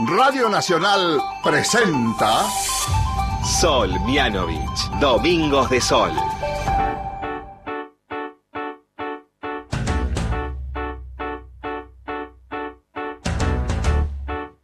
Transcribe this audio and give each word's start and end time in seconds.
Radio 0.00 0.48
Nacional 0.48 1.22
presenta 1.40 2.42
Sol 3.44 3.92
Mianovich, 4.00 4.90
Domingos 4.98 5.70
de 5.70 5.80
Sol. 5.80 6.10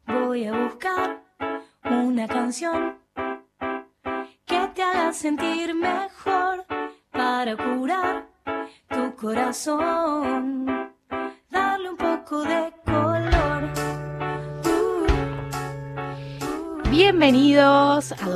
Voy 0.08 0.46
a 0.46 0.64
buscar 0.64 1.22
una 1.84 2.26
canción 2.26 2.98
que 4.46 4.66
te 4.74 4.82
haga 4.82 5.12
sentir 5.12 5.76
mejor 5.76 6.66
para 7.12 7.56
curar 7.56 8.26
tu 8.88 9.14
corazón. 9.14 9.89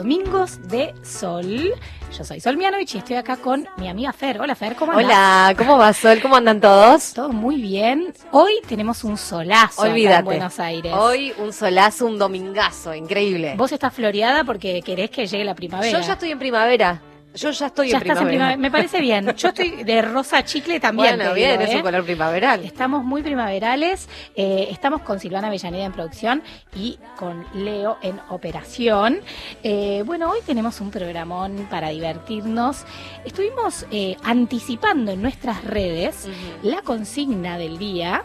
Domingos 0.05 0.61
de 0.69 0.95
Sol. 1.03 1.73
Yo 2.15 2.25
soy 2.25 2.39
Sol 2.39 2.59
Mianovich 2.59 2.95
y 2.95 2.99
estoy 2.99 3.17
acá 3.17 3.39
con 3.39 3.67
mi 3.79 3.89
amiga 3.89 4.13
Fer. 4.13 4.39
Hola 4.39 4.55
Fer, 4.55 4.77
¿cómo 4.77 4.93
andas? 4.93 5.07
Hola, 5.07 5.55
¿cómo 5.57 5.79
va 5.79 5.95
Sol? 5.95 6.21
¿Cómo 6.21 6.37
andan 6.37 6.61
todos? 6.61 7.15
Todo 7.15 7.31
muy 7.31 7.57
bien. 7.57 8.13
Hoy 8.31 8.53
tenemos 8.69 9.03
un 9.03 9.17
solazo 9.17 9.81
Olvídate. 9.81 10.19
en 10.19 10.25
Buenos 10.27 10.61
Aires. 10.61 10.93
Hoy 10.95 11.33
un 11.39 11.55
solazo, 11.55 12.05
un 12.05 12.19
domingazo, 12.19 12.95
increíble. 12.95 13.55
Vos 13.57 13.73
estás 13.73 13.95
floreada 13.95 14.45
porque 14.45 14.83
querés 14.83 15.09
que 15.09 15.27
llegue 15.27 15.43
la 15.43 15.55
primavera. 15.55 15.99
Yo 15.99 16.07
ya 16.07 16.13
estoy 16.13 16.33
en 16.33 16.39
primavera. 16.39 17.01
Yo 17.35 17.51
ya 17.51 17.67
estoy 17.67 17.91
Ya 17.91 17.97
en 17.97 18.03
estás 18.03 18.19
en 18.23 18.29
primavera. 18.29 18.55
primavera. 18.55 18.57
Me 18.57 18.71
parece 18.71 19.01
bien. 19.01 19.27
Yo 19.37 19.49
estoy 19.49 19.83
de 19.83 20.03
rosa 20.03 20.45
chicle 20.45 20.79
también. 20.79 21.17
Bueno, 21.17 21.35
bien, 21.35 21.59
digo, 21.59 21.63
es 21.63 21.71
¿eh? 21.71 21.77
un 21.77 21.83
color 21.83 22.05
primaveral. 22.05 22.65
Estamos 22.65 23.05
muy 23.05 23.23
primaverales. 23.23 24.09
Eh, 24.37 24.69
estamos 24.71 25.03
con 25.03 25.19
Silvana 25.19 25.49
Avellaneda 25.49 25.85
en 25.85 25.93
producción 25.93 26.43
y 26.77 26.99
con 27.17 27.45
Leo 27.55 27.99
en 28.03 28.21
operación. 28.29 29.21
Eh, 29.63 30.03
bueno, 30.07 30.31
hoy 30.31 30.41
tenemos 30.47 30.81
un 30.81 30.91
programón 30.91 31.67
para 31.71 31.89
divertirnos. 31.89 32.85
Estuvimos 33.25 33.87
eh, 33.91 34.17
anticipando 34.23 35.11
en 35.13 35.21
nuestras 35.21 35.65
redes 35.65 36.29
la 36.63 36.83
consigna 36.83 37.59
del 37.59 37.79
día 37.79 38.23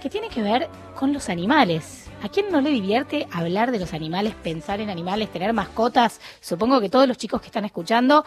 que 0.00 0.08
tiene 0.08 0.28
que 0.28 0.42
ver 0.42 0.68
con 0.94 1.12
los 1.12 1.28
animales. 1.28 2.05
¿A 2.26 2.28
quién 2.28 2.50
no 2.50 2.60
le 2.60 2.70
divierte 2.70 3.28
hablar 3.30 3.70
de 3.70 3.78
los 3.78 3.94
animales, 3.94 4.34
pensar 4.34 4.80
en 4.80 4.90
animales, 4.90 5.30
tener 5.30 5.52
mascotas? 5.52 6.20
Supongo 6.40 6.80
que 6.80 6.88
todos 6.88 7.06
los 7.06 7.16
chicos 7.16 7.40
que 7.40 7.46
están 7.46 7.64
escuchando, 7.64 8.24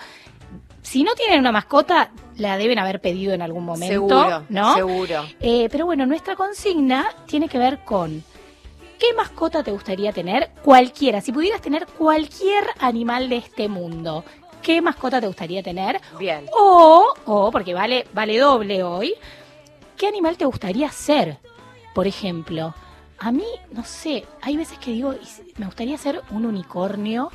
si 0.82 1.04
no 1.04 1.16
tienen 1.16 1.42
una 1.42 1.52
mascota, 1.52 2.12
la 2.38 2.58
deben 2.58 2.80
haber 2.80 3.02
pedido 3.02 3.34
en 3.34 3.42
algún 3.42 3.66
momento, 3.66 3.94
Seguro, 3.94 4.44
¿no? 4.48 4.74
seguro. 4.74 5.26
Eh, 5.42 5.68
pero 5.70 5.86
bueno, 5.86 6.06
nuestra 6.06 6.38
consigna 6.38 7.10
tiene 7.26 7.50
que 7.50 7.58
ver 7.58 7.84
con 7.84 8.24
¿qué 8.98 9.14
mascota 9.18 9.64
te 9.64 9.72
gustaría 9.72 10.14
tener? 10.14 10.52
Cualquiera, 10.64 11.20
si 11.20 11.34
pudieras 11.34 11.60
tener 11.60 11.86
cualquier 11.86 12.64
animal 12.80 13.28
de 13.28 13.36
este 13.36 13.68
mundo, 13.68 14.24
¿qué 14.62 14.82
mascota 14.82 15.20
te 15.20 15.28
gustaría 15.28 15.62
tener? 15.62 16.00
Bien. 16.18 16.46
O, 16.58 17.06
o 17.26 17.52
porque 17.52 17.74
vale, 17.74 18.08
vale 18.14 18.38
doble 18.38 18.82
hoy, 18.82 19.14
¿qué 19.98 20.08
animal 20.08 20.38
te 20.38 20.46
gustaría 20.46 20.90
ser? 20.90 21.40
Por 21.94 22.08
ejemplo, 22.08 22.74
a 23.20 23.32
mí, 23.32 23.46
no 23.72 23.84
sé, 23.84 24.26
hay 24.42 24.56
veces 24.58 24.78
que 24.80 24.92
digo, 24.92 25.14
"Y 25.14 25.26
si- 25.26 25.54
me 25.58 25.66
gustaría 25.66 25.98
ser 25.98 26.22
un 26.32 26.46
unicornio, 26.46 27.32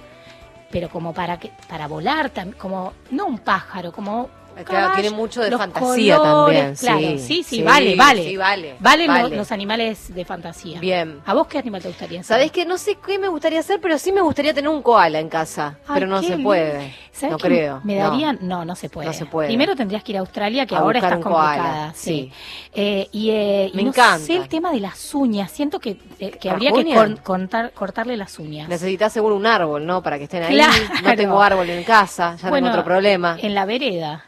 pero 0.70 0.88
como 0.88 1.12
para 1.14 1.38
que, 1.38 1.52
para 1.68 1.86
volar, 1.86 2.32
como, 2.58 2.92
no 3.10 3.26
un 3.26 3.38
pájaro, 3.38 3.92
como 3.92 4.28
Claro, 4.62 4.86
caballo, 4.86 5.00
tiene 5.02 5.16
mucho 5.16 5.40
de 5.42 5.50
fantasía 5.56 6.16
colores, 6.18 6.80
también. 6.80 7.10
Claro, 7.10 7.18
sí, 7.18 7.42
sí, 7.42 7.42
sí, 7.42 7.62
vale, 7.62 7.96
vale. 7.96 8.24
Sí, 8.24 8.36
vale. 8.36 8.76
Valen 8.78 9.06
lo- 9.08 9.12
vale. 9.22 9.36
los 9.36 9.50
animales 9.52 10.14
de 10.14 10.24
fantasía. 10.24 10.78
Bien. 10.80 11.20
¿A 11.26 11.34
vos 11.34 11.46
qué 11.46 11.58
animal 11.58 11.82
te 11.82 11.88
gustaría 11.88 12.18
ser? 12.22 12.26
¿Sabés 12.36 12.52
que 12.52 12.64
No 12.64 12.78
sé 12.78 12.96
qué 13.04 13.18
me 13.18 13.28
gustaría 13.28 13.60
hacer, 13.60 13.80
pero 13.80 13.98
sí 13.98 14.12
me 14.12 14.20
gustaría 14.20 14.54
tener 14.54 14.68
un 14.70 14.82
koala 14.82 15.18
en 15.20 15.28
casa. 15.28 15.78
Ay, 15.86 15.94
pero 15.94 16.06
no 16.06 16.22
se 16.22 16.38
puede. 16.38 16.94
¿Sabés 17.12 17.32
No 17.32 17.38
creo. 17.38 17.80
Me 17.84 17.96
darían. 17.96 18.38
No. 18.42 18.64
no, 18.64 18.74
se 18.76 18.88
puede. 18.88 19.06
No 19.06 19.12
se 19.12 19.26
puede. 19.26 19.48
Primero 19.48 19.76
tendrías 19.76 20.02
que 20.02 20.12
ir 20.12 20.18
a 20.18 20.20
Australia, 20.20 20.66
que 20.66 20.74
A 20.74 20.78
ahora 20.78 20.98
estás 20.98 21.18
koala, 21.18 21.52
complicada. 21.56 21.92
Sí. 21.94 22.30
Eh, 22.72 23.08
y 23.12 23.30
eh, 23.30 23.70
y 23.72 23.76
Me 23.76 23.82
no 23.84 23.88
encanta. 23.90 24.18
sé 24.24 24.36
el 24.36 24.48
tema 24.48 24.72
de 24.72 24.80
las 24.80 25.14
uñas. 25.14 25.50
Siento 25.50 25.78
que, 25.78 25.96
eh, 26.18 26.30
que 26.32 26.48
¿Las 26.48 26.54
habría 26.54 26.72
que 26.72 27.22
cor- 27.22 27.72
cortarle 27.72 28.16
las 28.16 28.38
uñas. 28.38 28.68
Necesitas 28.68 29.12
seguro 29.12 29.36
un 29.36 29.46
árbol, 29.46 29.86
¿no? 29.86 30.02
Para 30.02 30.18
que 30.18 30.24
estén 30.24 30.42
ahí. 30.42 30.54
Claro. 30.54 30.72
No 31.02 31.14
tengo 31.16 31.40
árbol 31.42 31.68
en 31.70 31.84
casa, 31.84 32.36
ya 32.36 32.48
Bueno, 32.48 32.66
tengo 32.68 32.80
otro 32.80 32.84
problema. 32.84 33.36
En 33.40 33.54
la 33.54 33.64
vereda. 33.64 34.24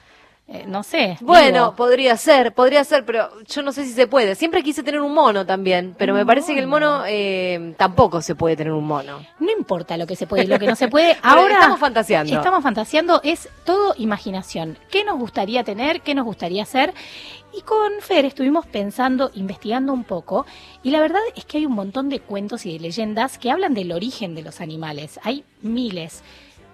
Eh, 0.48 0.64
no 0.64 0.84
sé. 0.84 1.18
Bueno, 1.22 1.58
digo. 1.58 1.74
podría 1.74 2.16
ser, 2.16 2.54
podría 2.54 2.84
ser, 2.84 3.04
pero 3.04 3.28
yo 3.46 3.62
no 3.62 3.72
sé 3.72 3.84
si 3.84 3.92
se 3.92 4.06
puede. 4.06 4.36
Siempre 4.36 4.62
quise 4.62 4.84
tener 4.84 5.00
un 5.00 5.12
mono 5.12 5.44
también, 5.44 5.96
pero 5.98 6.12
Un 6.12 6.20
me 6.20 6.26
parece 6.26 6.54
que 6.54 6.60
el 6.60 6.68
mono. 6.68 7.02
eh, 7.06 7.74
tampoco 7.76 8.22
se 8.22 8.36
puede 8.36 8.54
tener 8.56 8.72
un 8.72 8.86
mono. 8.86 9.26
No 9.40 9.50
importa 9.50 9.96
lo 9.96 10.06
que 10.06 10.14
se 10.14 10.28
puede 10.28 10.44
y 10.44 10.46
lo 10.46 10.60
que 10.60 10.68
no 10.68 10.76
se 10.76 10.86
puede. 10.86 11.16
Ahora 11.22 11.54
estamos 11.54 11.80
fantaseando. 11.80 12.32
Estamos 12.32 12.62
fantaseando, 12.62 13.20
es 13.24 13.48
todo 13.64 13.94
imaginación. 13.98 14.78
¿Qué 14.88 15.02
nos 15.04 15.18
gustaría 15.18 15.64
tener? 15.64 16.00
¿Qué 16.02 16.14
nos 16.14 16.24
gustaría 16.24 16.62
hacer? 16.62 16.94
Y 17.52 17.62
con 17.62 17.94
Fer 18.00 18.24
estuvimos 18.24 18.66
pensando, 18.66 19.32
investigando 19.34 19.92
un 19.92 20.04
poco, 20.04 20.46
y 20.82 20.90
la 20.90 21.00
verdad 21.00 21.22
es 21.34 21.44
que 21.44 21.58
hay 21.58 21.66
un 21.66 21.72
montón 21.72 22.08
de 22.08 22.20
cuentos 22.20 22.66
y 22.66 22.72
de 22.74 22.80
leyendas 22.80 23.38
que 23.38 23.50
hablan 23.50 23.74
del 23.74 23.90
origen 23.90 24.34
de 24.36 24.42
los 24.42 24.60
animales. 24.60 25.18
Hay 25.24 25.42
miles. 25.62 26.22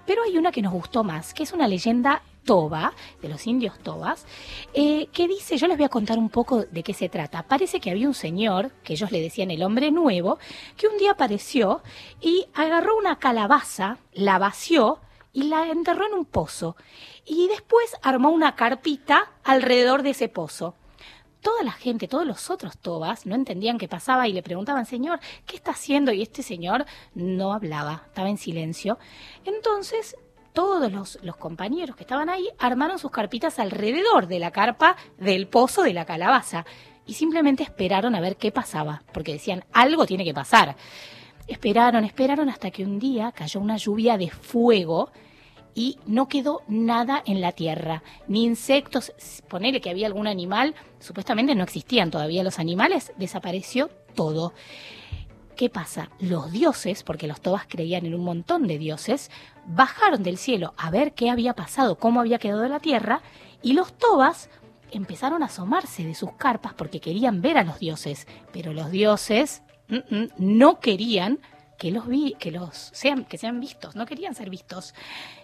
Pero 0.06 0.24
hay 0.24 0.36
una 0.36 0.50
que 0.50 0.60
nos 0.60 0.72
gustó 0.72 1.04
más, 1.04 1.32
que 1.32 1.44
es 1.44 1.52
una 1.52 1.68
leyenda 1.68 2.22
toba, 2.44 2.92
de 3.20 3.28
los 3.28 3.46
indios 3.46 3.78
tobas, 3.78 4.26
eh, 4.74 5.08
que 5.12 5.28
dice, 5.28 5.56
yo 5.56 5.66
les 5.66 5.76
voy 5.76 5.86
a 5.86 5.88
contar 5.88 6.18
un 6.18 6.28
poco 6.28 6.64
de 6.64 6.82
qué 6.82 6.94
se 6.94 7.08
trata. 7.08 7.42
Parece 7.44 7.80
que 7.80 7.90
había 7.90 8.08
un 8.08 8.14
señor, 8.14 8.72
que 8.82 8.94
ellos 8.94 9.12
le 9.12 9.20
decían 9.20 9.50
el 9.50 9.62
hombre 9.62 9.90
nuevo, 9.90 10.38
que 10.76 10.88
un 10.88 10.98
día 10.98 11.12
apareció 11.12 11.82
y 12.20 12.46
agarró 12.54 12.96
una 12.96 13.18
calabaza, 13.18 13.98
la 14.12 14.38
vació 14.38 14.98
y 15.32 15.44
la 15.44 15.68
enterró 15.68 16.06
en 16.06 16.14
un 16.14 16.24
pozo. 16.24 16.76
Y 17.24 17.48
después 17.48 17.96
armó 18.02 18.30
una 18.30 18.54
carpita 18.54 19.32
alrededor 19.44 20.02
de 20.02 20.10
ese 20.10 20.28
pozo. 20.28 20.74
Toda 21.40 21.64
la 21.64 21.72
gente, 21.72 22.06
todos 22.06 22.24
los 22.24 22.50
otros 22.50 22.78
tobas 22.78 23.26
no 23.26 23.34
entendían 23.34 23.78
qué 23.78 23.88
pasaba 23.88 24.28
y 24.28 24.32
le 24.32 24.44
preguntaban, 24.44 24.86
Señor, 24.86 25.18
¿qué 25.44 25.56
está 25.56 25.72
haciendo? 25.72 26.12
Y 26.12 26.22
este 26.22 26.42
señor 26.44 26.86
no 27.14 27.52
hablaba, 27.52 28.04
estaba 28.06 28.28
en 28.28 28.38
silencio. 28.38 28.98
Entonces, 29.44 30.16
todos 30.52 30.92
los, 31.22 31.36
compañeros 31.36 31.96
que 31.96 32.02
estaban 32.02 32.28
ahí 32.28 32.48
armaron 32.58 32.98
sus 32.98 33.10
carpitas 33.10 33.58
alrededor 33.58 34.26
de 34.26 34.38
la 34.38 34.50
carpa 34.50 34.96
del 35.18 35.48
pozo 35.48 35.82
de 35.82 35.94
la 35.94 36.04
calabaza 36.04 36.64
y 37.06 37.14
simplemente 37.14 37.62
esperaron 37.62 38.14
a 38.14 38.20
ver 38.20 38.36
qué 38.36 38.52
pasaba, 38.52 39.02
porque 39.12 39.32
decían, 39.32 39.64
algo 39.72 40.06
tiene 40.06 40.24
que 40.24 40.34
pasar. 40.34 40.76
Esperaron, 41.48 42.04
esperaron 42.04 42.48
hasta 42.48 42.70
que 42.70 42.84
un 42.84 42.98
día 42.98 43.32
cayó 43.32 43.60
una 43.60 43.76
lluvia 43.76 44.16
de 44.16 44.30
fuego 44.30 45.10
y 45.74 45.98
no 46.06 46.28
quedó 46.28 46.62
nada 46.68 47.22
en 47.26 47.40
la 47.40 47.52
tierra, 47.52 48.02
ni 48.28 48.44
insectos, 48.44 49.12
ponele 49.48 49.80
que 49.80 49.90
había 49.90 50.06
algún 50.06 50.26
animal, 50.26 50.74
supuestamente 51.00 51.54
no 51.54 51.64
existían 51.64 52.10
todavía 52.10 52.44
los 52.44 52.58
animales, 52.58 53.12
desapareció 53.16 53.88
todo. 54.14 54.52
¿Qué 55.56 55.68
pasa? 55.68 56.10
Los 56.18 56.50
dioses, 56.50 57.02
porque 57.02 57.26
los 57.26 57.40
tobas 57.40 57.66
creían 57.68 58.06
en 58.06 58.14
un 58.14 58.24
montón 58.24 58.66
de 58.66 58.78
dioses, 58.78 59.30
bajaron 59.66 60.22
del 60.22 60.38
cielo 60.38 60.72
a 60.76 60.90
ver 60.90 61.12
qué 61.12 61.30
había 61.30 61.54
pasado, 61.54 61.96
cómo 61.96 62.20
había 62.20 62.38
quedado 62.38 62.66
la 62.68 62.80
tierra, 62.80 63.22
y 63.62 63.74
los 63.74 63.92
tobas 63.92 64.48
empezaron 64.90 65.42
a 65.42 65.46
asomarse 65.46 66.04
de 66.04 66.14
sus 66.14 66.32
carpas 66.32 66.74
porque 66.74 67.00
querían 67.00 67.42
ver 67.42 67.58
a 67.58 67.64
los 67.64 67.78
dioses, 67.78 68.26
pero 68.52 68.72
los 68.72 68.90
dioses 68.90 69.62
mm, 69.88 70.16
mm, 70.16 70.28
no 70.38 70.80
querían 70.80 71.38
que 71.78 71.90
los 71.90 72.04
que 72.38 72.52
los 72.52 72.90
sean, 72.92 73.24
que 73.24 73.38
sean 73.38 73.58
vistos, 73.58 73.96
no 73.96 74.06
querían 74.06 74.36
ser 74.36 74.50
vistos. 74.50 74.94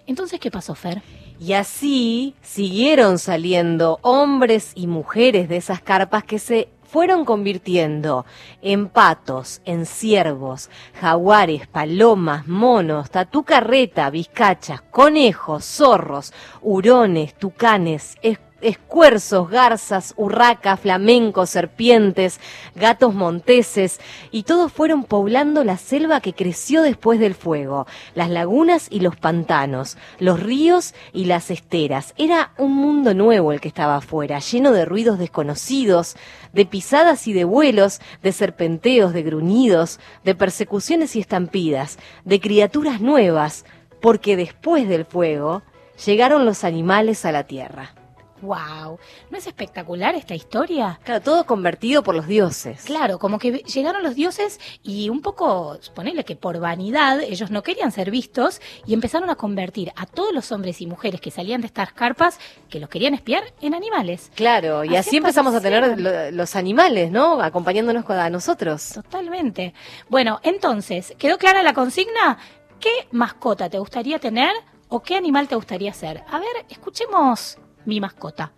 Entonces, 0.06 0.38
¿qué 0.38 0.52
pasó, 0.52 0.76
Fer? 0.76 1.02
Y 1.40 1.54
así 1.54 2.36
siguieron 2.42 3.18
saliendo 3.18 3.98
hombres 4.02 4.70
y 4.76 4.86
mujeres 4.86 5.48
de 5.48 5.56
esas 5.56 5.80
carpas 5.80 6.22
que 6.22 6.38
se 6.38 6.68
fueron 6.90 7.24
convirtiendo 7.26 8.24
en 8.62 8.88
patos, 8.88 9.60
en 9.66 9.84
ciervos, 9.84 10.70
jaguares, 11.00 11.66
palomas, 11.66 12.48
monos, 12.48 13.10
tatucarreta, 13.10 14.08
vizcachas, 14.10 14.80
conejos, 14.90 15.64
zorros, 15.64 16.32
hurones, 16.62 17.34
tucanes, 17.34 18.16
es- 18.22 18.38
escuerzos, 18.60 19.48
garzas, 19.50 20.14
urracas, 20.16 20.80
flamencos, 20.80 21.50
serpientes, 21.50 22.40
gatos 22.74 23.14
monteses, 23.14 24.00
y 24.30 24.42
todos 24.42 24.72
fueron 24.72 25.04
poblando 25.04 25.64
la 25.64 25.76
selva 25.76 26.20
que 26.20 26.32
creció 26.32 26.82
después 26.82 27.20
del 27.20 27.34
fuego, 27.34 27.86
las 28.14 28.30
lagunas 28.30 28.88
y 28.90 29.00
los 29.00 29.16
pantanos, 29.16 29.96
los 30.18 30.40
ríos 30.40 30.94
y 31.12 31.26
las 31.26 31.50
esteras. 31.50 32.14
Era 32.16 32.52
un 32.58 32.74
mundo 32.74 33.14
nuevo 33.14 33.52
el 33.52 33.60
que 33.60 33.68
estaba 33.68 33.96
afuera, 33.96 34.38
lleno 34.38 34.72
de 34.72 34.84
ruidos 34.84 35.18
desconocidos, 35.18 36.16
de 36.52 36.66
pisadas 36.66 37.26
y 37.28 37.32
de 37.32 37.44
vuelos, 37.44 38.00
de 38.22 38.32
serpenteos, 38.32 39.12
de 39.12 39.22
gruñidos, 39.22 40.00
de 40.24 40.34
persecuciones 40.34 41.16
y 41.16 41.20
estampidas, 41.20 41.98
de 42.24 42.40
criaturas 42.40 43.00
nuevas, 43.00 43.64
porque 44.00 44.36
después 44.36 44.88
del 44.88 45.04
fuego 45.04 45.62
llegaron 46.04 46.44
los 46.44 46.64
animales 46.64 47.24
a 47.24 47.32
la 47.32 47.44
tierra. 47.44 47.97
Wow, 48.40 48.98
¿no 49.30 49.38
es 49.38 49.46
espectacular 49.46 50.14
esta 50.14 50.34
historia? 50.34 51.00
Claro, 51.02 51.20
todo 51.20 51.44
convertido 51.44 52.02
por 52.02 52.14
los 52.14 52.26
dioses. 52.26 52.84
Claro, 52.84 53.18
como 53.18 53.38
que 53.38 53.58
llegaron 53.58 54.02
los 54.02 54.14
dioses 54.14 54.60
y 54.82 55.08
un 55.08 55.20
poco, 55.20 55.78
ponele 55.94 56.24
que 56.24 56.36
por 56.36 56.60
vanidad, 56.60 57.20
ellos 57.20 57.50
no 57.50 57.62
querían 57.62 57.92
ser 57.92 58.10
vistos 58.10 58.60
y 58.86 58.94
empezaron 58.94 59.30
a 59.30 59.34
convertir 59.34 59.92
a 59.96 60.06
todos 60.06 60.32
los 60.32 60.52
hombres 60.52 60.80
y 60.80 60.86
mujeres 60.86 61.20
que 61.20 61.30
salían 61.30 61.60
de 61.60 61.66
estas 61.66 61.92
carpas, 61.92 62.38
que 62.70 62.80
los 62.80 62.88
querían 62.88 63.14
espiar, 63.14 63.42
en 63.60 63.74
animales. 63.74 64.30
Claro, 64.34 64.84
y 64.84 64.96
así, 64.96 65.08
Así 65.08 65.16
empezamos 65.16 65.54
a 65.54 65.60
tener 65.62 65.98
los 66.34 66.54
animales, 66.54 67.10
¿no? 67.10 67.40
Acompañándonos 67.40 68.08
a 68.10 68.28
nosotros. 68.28 68.90
Totalmente. 68.92 69.72
Bueno, 70.10 70.38
entonces, 70.42 71.14
¿quedó 71.18 71.38
clara 71.38 71.62
la 71.62 71.72
consigna? 71.72 72.36
¿Qué 72.78 73.08
mascota 73.10 73.70
te 73.70 73.78
gustaría 73.78 74.18
tener 74.18 74.52
o 74.88 75.00
qué 75.00 75.16
animal 75.16 75.48
te 75.48 75.54
gustaría 75.54 75.94
ser? 75.94 76.24
A 76.30 76.38
ver, 76.38 76.66
escuchemos 76.68 77.58
mi 77.88 78.00
mascota. 78.00 78.52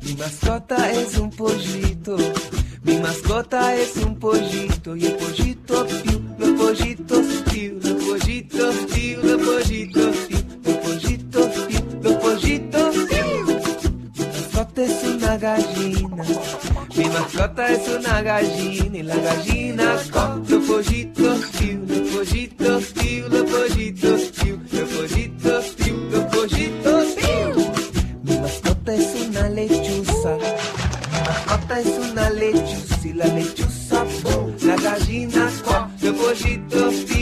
Mi 0.00 0.14
mascota 0.14 0.90
es 0.92 1.18
un 1.18 1.30
pollito, 1.30 2.16
mi 2.82 2.96
mascota 2.96 3.76
es 3.76 3.96
un 3.98 4.18
pollito 4.18 4.96
y 4.96 5.04
el 5.04 5.16
pollito 5.16 5.86
piu, 5.86 6.22
los 6.38 6.50
pollitos 6.52 7.26
piu, 7.50 7.78
los 7.82 8.04
pollitos 8.04 8.74
piu, 8.94 9.22
los 9.22 9.42
pollitos 9.46 10.16
piu, 10.28 10.35
gallina, 15.36 16.24
mi 16.96 17.04
mascota 17.04 17.68
es 17.68 17.88
una 17.88 18.22
gallina 18.22 18.98
y 18.98 19.02
la 19.02 19.16
gallina 19.16 19.96
con 20.10 20.44
los 20.48 20.64
pollitos 20.66 21.38
piu, 21.58 21.84
los 21.86 22.08
pollitos 22.10 22.84
piu, 22.92 23.28
los 23.28 23.50
pollitos 23.50 24.20
piu, 24.38 24.58
los 24.72 24.88
pollitos 24.90 25.64
piu, 25.76 25.96
los 26.10 26.24
pollitos 26.24 27.06
piu. 27.14 27.72
Mi 28.22 28.38
mascota 28.38 28.94
es 28.94 29.28
una 29.28 29.48
lechuza. 29.50 30.36
Mi 31.12 31.18
mascota 31.26 31.80
es 31.80 31.98
una 32.10 32.30
lechuza 32.30 33.08
y 33.08 33.12
la 33.12 33.26
lechuza 33.26 34.04
¡pum! 34.22 34.52
la 34.62 34.76
gallina 34.76 35.50
¡cuá! 35.64 35.90
los 36.02 36.14
pollitos 36.16 36.94
piu, 37.06 37.15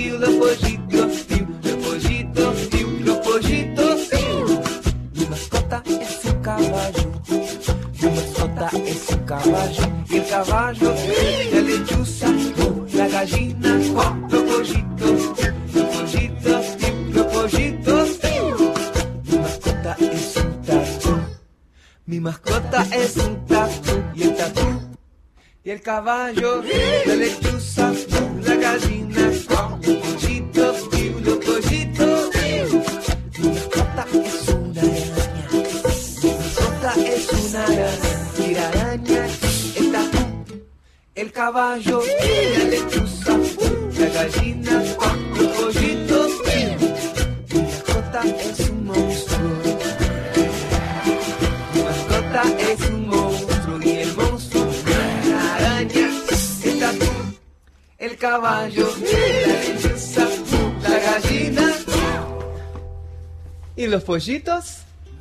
caballo 9.43 10.05
y 10.09 10.17
el 10.17 10.27
caballo 10.29 10.95
la 11.53 11.61
lechuza 11.61 12.29
la 12.93 13.09
gallina 13.09 13.75
los 14.31 14.43
pollitos 14.43 15.21
los 15.75 15.87
pollitos 15.97 16.67
los 17.13 17.27
pollitos. 17.27 18.19
Mi 19.27 19.41
mascota 19.41 19.97
es 20.01 20.37
un 20.37 20.63
tatu. 20.63 21.21
Mi 22.07 22.21
mascota 22.21 22.87
es 22.93 23.17
un 23.17 23.47
tatu 23.47 24.03
y 24.15 24.23
el 24.23 24.37
tatu 24.37 24.95
y 25.65 25.71
el 25.71 25.81
caballo, 25.81 26.63
la 27.07 27.15
lechuza, 27.15 27.93
el 41.25 41.33
caballo, 41.33 42.03
la 42.59 42.65
lechuza, 42.65 43.37
la 43.99 44.09
gallina, 44.17 44.73
los 45.37 45.49
pollitos. 45.57 46.31
piu. 46.45 46.79
Mi 47.51 47.61
mascota 47.63 48.23
es 48.51 48.61
un 48.69 48.85
monstruo. 48.85 49.57
Mi 51.73 51.83
mascota 51.83 52.43
es 52.71 52.81
un 52.91 53.09
monstruo 53.09 53.81
y 53.83 53.91
el 54.05 54.17
monstruo 54.17 54.67
la 55.31 55.55
araña, 55.55 56.09
el 56.65 56.79
tatu, 56.81 57.13
el 57.99 58.17
caballo, 58.19 58.89
la 59.01 59.57
lechuza, 59.65 60.29
la 60.83 60.99
gallina 61.07 61.67
y 63.77 63.87
los 63.87 64.05
pollitos, 64.05 64.65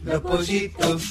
los 0.04 0.22
pollitos, 0.22 1.02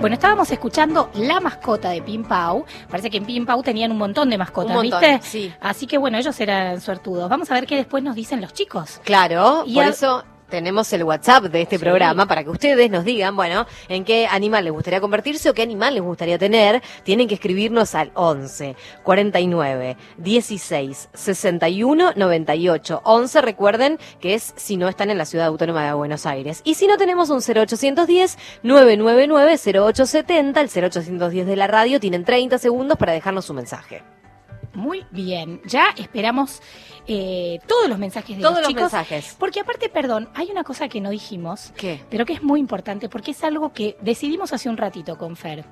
Bueno, 0.00 0.14
estábamos 0.14 0.50
escuchando 0.50 1.10
la 1.14 1.40
mascota 1.40 1.90
de 1.90 2.00
Pim 2.00 2.24
Pau. 2.24 2.64
Parece 2.88 3.10
que 3.10 3.18
en 3.18 3.26
Pim 3.26 3.44
Pau 3.44 3.62
tenían 3.62 3.92
un 3.92 3.98
montón 3.98 4.30
de 4.30 4.38
mascotas, 4.38 4.70
Un 4.70 4.76
montón, 4.88 5.00
¿viste? 5.00 5.20
sí. 5.22 5.52
Así 5.60 5.86
que 5.86 5.98
bueno, 5.98 6.16
ellos 6.16 6.38
eran 6.40 6.80
suertudos. 6.80 7.28
Vamos 7.28 7.50
a 7.50 7.54
ver 7.54 7.66
qué 7.66 7.76
después 7.76 8.02
nos 8.02 8.14
dicen 8.14 8.40
los 8.40 8.54
chicos. 8.54 9.00
Claro, 9.04 9.64
Y 9.66 9.74
por 9.74 9.84
a- 9.84 9.88
eso 9.88 10.24
tenemos 10.50 10.92
el 10.92 11.04
WhatsApp 11.04 11.44
de 11.44 11.62
este 11.62 11.78
Sí. 11.78 11.82
programa 11.84 12.26
para 12.26 12.44
que 12.44 12.50
ustedes 12.50 12.90
nos 12.90 13.04
digan, 13.04 13.36
bueno, 13.36 13.66
en 13.88 14.04
qué 14.04 14.26
animal 14.26 14.64
les 14.64 14.72
gustaría 14.72 15.00
convertirse 15.00 15.48
o 15.48 15.54
qué 15.54 15.62
animal 15.62 15.94
les 15.94 16.02
gustaría 16.02 16.38
tener. 16.38 16.82
Tienen 17.04 17.28
que 17.28 17.34
escribirnos 17.34 17.94
al 17.94 18.10
11 18.14 18.76
49 19.04 19.96
16 20.18 21.08
61 21.14 22.12
98 22.16 23.00
11. 23.04 23.40
Recuerden 23.40 23.98
que 24.20 24.34
es 24.34 24.52
si 24.56 24.76
no 24.76 24.88
están 24.88 25.10
en 25.10 25.18
la 25.18 25.24
ciudad 25.24 25.46
autónoma 25.46 25.86
de 25.86 25.92
Buenos 25.94 26.26
Aires. 26.26 26.60
Y 26.64 26.74
si 26.74 26.86
no 26.86 26.96
tenemos 26.98 27.30
un 27.30 27.40
0810 27.40 28.36
999 28.62 29.56
0870, 29.56 30.60
el 30.60 30.68
0810 30.68 31.46
de 31.46 31.56
la 31.56 31.66
radio, 31.66 32.00
tienen 32.00 32.24
30 32.24 32.58
segundos 32.58 32.98
para 32.98 33.12
dejarnos 33.12 33.44
su 33.44 33.54
mensaje. 33.54 34.02
Muy 34.74 35.04
bien. 35.10 35.60
Ya 35.64 35.86
esperamos 35.96 36.62
eh, 37.06 37.58
todos 37.66 37.88
los 37.88 37.98
mensajes 37.98 38.36
de 38.36 38.42
Todos 38.42 38.54
los 38.56 38.62
los 38.62 38.68
chicos. 38.68 38.82
mensajes. 38.92 39.36
Porque 39.38 39.60
aparte, 39.60 39.88
perdón, 39.88 40.28
hay 40.34 40.50
una 40.50 40.62
cosa 40.64 40.88
que 40.88 41.00
no 41.00 41.10
dijimos, 41.10 41.72
¿Qué? 41.76 42.00
pero 42.08 42.24
que 42.24 42.34
es 42.34 42.42
muy 42.42 42.60
importante 42.60 43.08
porque 43.08 43.32
es 43.32 43.42
algo 43.42 43.72
que 43.72 43.96
decidimos 44.00 44.52
hace 44.52 44.68
un 44.68 44.76
ratito 44.76 45.18
con 45.18 45.36
Fer. 45.36 45.64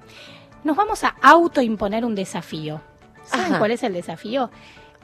Nos 0.65 0.77
vamos 0.77 1.05
a 1.05 1.15
autoimponer 1.23 2.05
un 2.05 2.15
desafío. 2.17 2.81
¿Saben 3.25 3.47
Ajá. 3.47 3.59
cuál 3.59 3.71
es 3.71 3.83
el 3.85 3.93
desafío? 3.93 4.51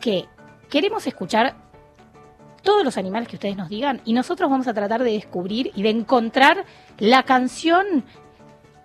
Que 0.01 0.27
queremos 0.69 1.07
escuchar 1.07 1.55
todos 2.63 2.83
los 2.85 2.97
animales 2.97 3.29
que 3.29 3.37
ustedes 3.37 3.57
nos 3.57 3.69
digan 3.69 4.01
y 4.05 4.15
nosotros 4.15 4.51
vamos 4.51 4.67
a 4.67 4.75
tratar 4.75 5.05
de 5.05 5.13
descubrir 5.13 5.71
y 5.77 5.83
de 5.83 5.91
encontrar 5.91 6.65
la 6.99 7.23
canción 7.23 8.05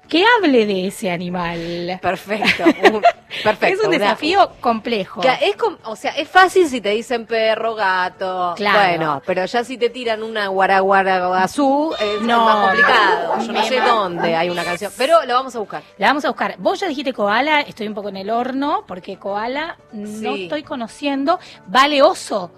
que 0.10 0.26
hable 0.26 0.66
de 0.66 0.88
ese 0.88 1.12
animal. 1.12 2.00
Perfecto. 2.02 2.64
perfecto. 3.44 3.66
es 3.68 3.80
un 3.82 3.88
una- 3.90 3.98
desafío 4.00 4.52
complejo. 4.60 5.22
Que 5.22 5.30
es 5.42 5.56
com- 5.56 5.78
o 5.86 5.96
sea, 5.96 6.12
es 6.12 6.28
fácil 6.28 6.68
si 6.68 6.82
te 6.82 6.90
dicen 6.90 7.26
perro, 7.26 7.76
gato. 7.76 8.54
Claro. 8.58 8.80
Bueno, 8.80 9.22
pero 9.26 9.46
ya 9.46 9.64
si 9.64 9.78
te 9.78 9.90
tiran 9.90 10.24
una 10.24 10.48
guaraguaragazú 10.48 11.94
es 12.00 12.22
No, 12.22 12.46
más 12.46 12.68
complicado. 12.68 13.38
no, 13.38 13.44
Yo 13.44 13.54
no 13.54 13.64
sé 13.64 13.80
dónde 13.82 14.36
hay 14.36 14.50
una 14.50 14.64
canción, 14.64 14.92
pero 14.98 15.24
lo 15.26 15.34
vamos 15.36 15.56
a 15.56 15.60
buscar. 15.60 15.84
La 15.98 16.08
vamos 16.08 16.26
a 16.26 16.30
buscar. 16.30 16.56
Vos 16.58 16.80
ya 16.80 16.88
dijiste 16.88 17.14
koala, 17.14 17.62
estoy 17.62 17.88
un 17.88 17.94
poco 17.94 18.10
en 18.10 18.18
el 18.18 18.30
horno, 18.30 18.84
porque 18.88 19.18
koala 19.18 19.78
no 19.94 20.36
estoy 20.36 20.64
conociendo. 20.64 21.40
Vale 21.68 22.02
oso. 22.02 22.52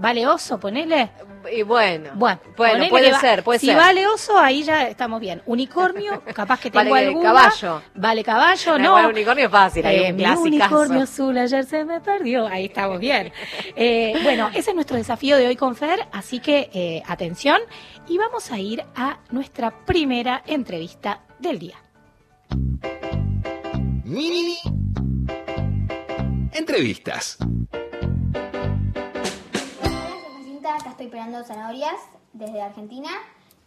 Vale 0.00 0.26
oso, 0.26 0.58
ponele. 0.58 1.10
Y 1.52 1.62
bueno, 1.62 2.10
Bueno, 2.14 2.40
puede 2.56 3.14
ser, 3.18 3.42
puede 3.42 3.58
si 3.58 3.66
ser. 3.66 3.76
vale 3.76 4.06
oso, 4.06 4.38
ahí 4.38 4.62
ya 4.62 4.88
estamos 4.88 5.20
bien. 5.20 5.42
Unicornio, 5.46 6.22
capaz 6.34 6.58
que 6.60 6.70
tengo 6.70 6.90
Vale 6.90 7.06
alguna. 7.08 7.24
caballo. 7.32 7.82
Vale 7.94 8.24
caballo, 8.24 8.78
No, 8.78 8.84
no. 8.84 8.92
bueno, 8.92 9.08
unicornio 9.10 9.44
es 9.46 9.50
fácil, 9.50 9.86
hay 9.86 9.96
Eh, 10.04 10.10
un 10.10 10.16
mi 10.16 10.24
unicornio 10.24 11.02
azul 11.02 11.36
ayer 11.36 11.64
se 11.64 11.84
me 11.84 12.00
perdió. 12.00 12.46
Ahí 12.46 12.66
estamos 12.66 12.98
bien. 12.98 13.32
Eh, 13.76 14.18
bueno, 14.22 14.48
ese 14.54 14.70
es 14.70 14.74
nuestro 14.74 14.96
desafío 14.96 15.36
de 15.36 15.46
hoy 15.46 15.56
con 15.56 15.74
Fer, 15.76 16.06
así 16.12 16.40
que 16.40 16.70
eh, 16.74 17.02
atención. 17.06 17.60
Y 18.08 18.18
vamos 18.18 18.50
a 18.52 18.58
ir 18.58 18.84
a 18.96 19.18
nuestra 19.30 19.84
primera 19.86 20.42
entrevista 20.46 21.20
del 21.38 21.58
día. 21.58 21.76
Mini 24.04 24.58
Entrevistas. 26.52 27.38
Estoy 31.00 31.12
pelando 31.12 31.42
zanahorias 31.42 31.98
desde 32.34 32.60
Argentina 32.60 33.08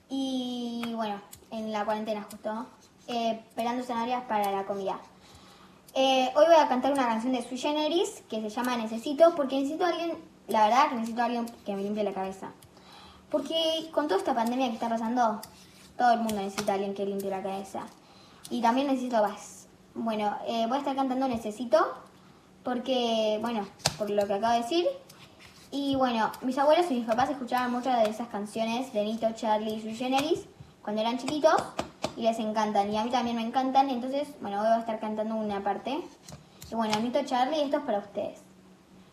y 0.08 0.94
bueno, 0.94 1.20
en 1.50 1.72
la 1.72 1.84
cuarentena 1.84 2.28
justo, 2.30 2.68
eh, 3.08 3.44
pelando 3.56 3.84
zanahorias 3.84 4.24
para 4.26 4.52
la 4.52 4.66
comida. 4.66 5.00
Eh, 5.96 6.32
hoy 6.36 6.46
voy 6.46 6.56
a 6.56 6.68
cantar 6.68 6.92
una 6.92 7.08
canción 7.08 7.34
de 7.34 7.42
Sui 7.42 7.58
Generis 7.58 8.22
que 8.30 8.40
se 8.40 8.50
llama 8.50 8.78
Necesito 8.78 9.34
porque 9.36 9.56
necesito 9.56 9.84
a 9.84 9.90
alguien 9.90 10.16
la 10.48 10.66
verdad 10.66 10.90
que 10.90 10.96
necesito 10.96 11.24
a 11.24 11.26
alguien 11.26 11.48
que 11.66 11.76
me 11.76 11.82
limpie 11.82 12.04
la 12.04 12.14
cabeza. 12.14 12.52
Porque 13.32 13.90
con 13.92 14.08
toda 14.08 14.20
esta 14.20 14.36
pandemia 14.36 14.68
que 14.68 14.76
está 14.76 14.88
pasando, 14.88 15.42
todo 15.98 16.12
el 16.12 16.20
mundo 16.20 16.36
necesita 16.36 16.74
a 16.74 16.76
alguien 16.76 16.94
que 16.94 17.04
limpie 17.04 17.32
la 17.32 17.42
cabeza. 17.42 17.88
Y 18.52 18.62
también 18.62 18.86
necesito 18.86 19.24
más. 19.24 19.66
Bueno, 19.96 20.38
eh, 20.46 20.68
voy 20.68 20.76
a 20.76 20.80
estar 20.82 20.96
cantando 20.96 21.28
Necesito, 21.28 21.96
porque, 22.64 23.40
bueno, 23.42 23.66
por 23.98 24.12
lo 24.12 24.28
que 24.28 24.34
acabo 24.34 24.54
de 24.54 24.60
decir. 24.60 24.86
Y 25.76 25.96
bueno, 25.96 26.32
mis 26.44 26.56
abuelos 26.60 26.86
y 26.92 26.94
mis 26.94 27.08
papás 27.08 27.32
escuchaban 27.32 27.72
muchas 27.72 28.04
de 28.04 28.08
esas 28.08 28.28
canciones 28.28 28.94
de 28.94 29.06
Nito, 29.06 29.26
Charlie 29.34 29.74
y 29.74 29.82
Sui 29.82 29.96
Generis 29.96 30.46
cuando 30.84 31.02
eran 31.02 31.18
chiquitos 31.18 31.56
y 32.16 32.22
les 32.22 32.38
encantan. 32.38 32.94
Y 32.94 32.98
a 33.00 33.04
mí 33.04 33.10
también 33.10 33.36
me 33.36 33.42
encantan, 33.42 33.90
entonces, 33.90 34.28
bueno, 34.40 34.60
voy 34.60 34.68
a 34.68 34.78
estar 34.78 35.00
cantando 35.00 35.34
una 35.34 35.64
parte. 35.64 36.00
Y 36.70 36.76
bueno, 36.76 37.00
Nito, 37.00 37.24
Charlie, 37.26 37.64
esto 37.64 37.78
es 37.78 37.84
para 37.86 37.98
ustedes. 37.98 38.42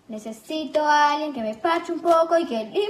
Necesito 0.09 0.85
a 0.85 1.13
alguien 1.13 1.33
que 1.33 1.41
me 1.41 1.55
pache 1.55 1.95
un 1.95 2.01
poco 2.01 2.37
y 2.37 2.45
que 2.45 2.63
limpie 2.65 2.83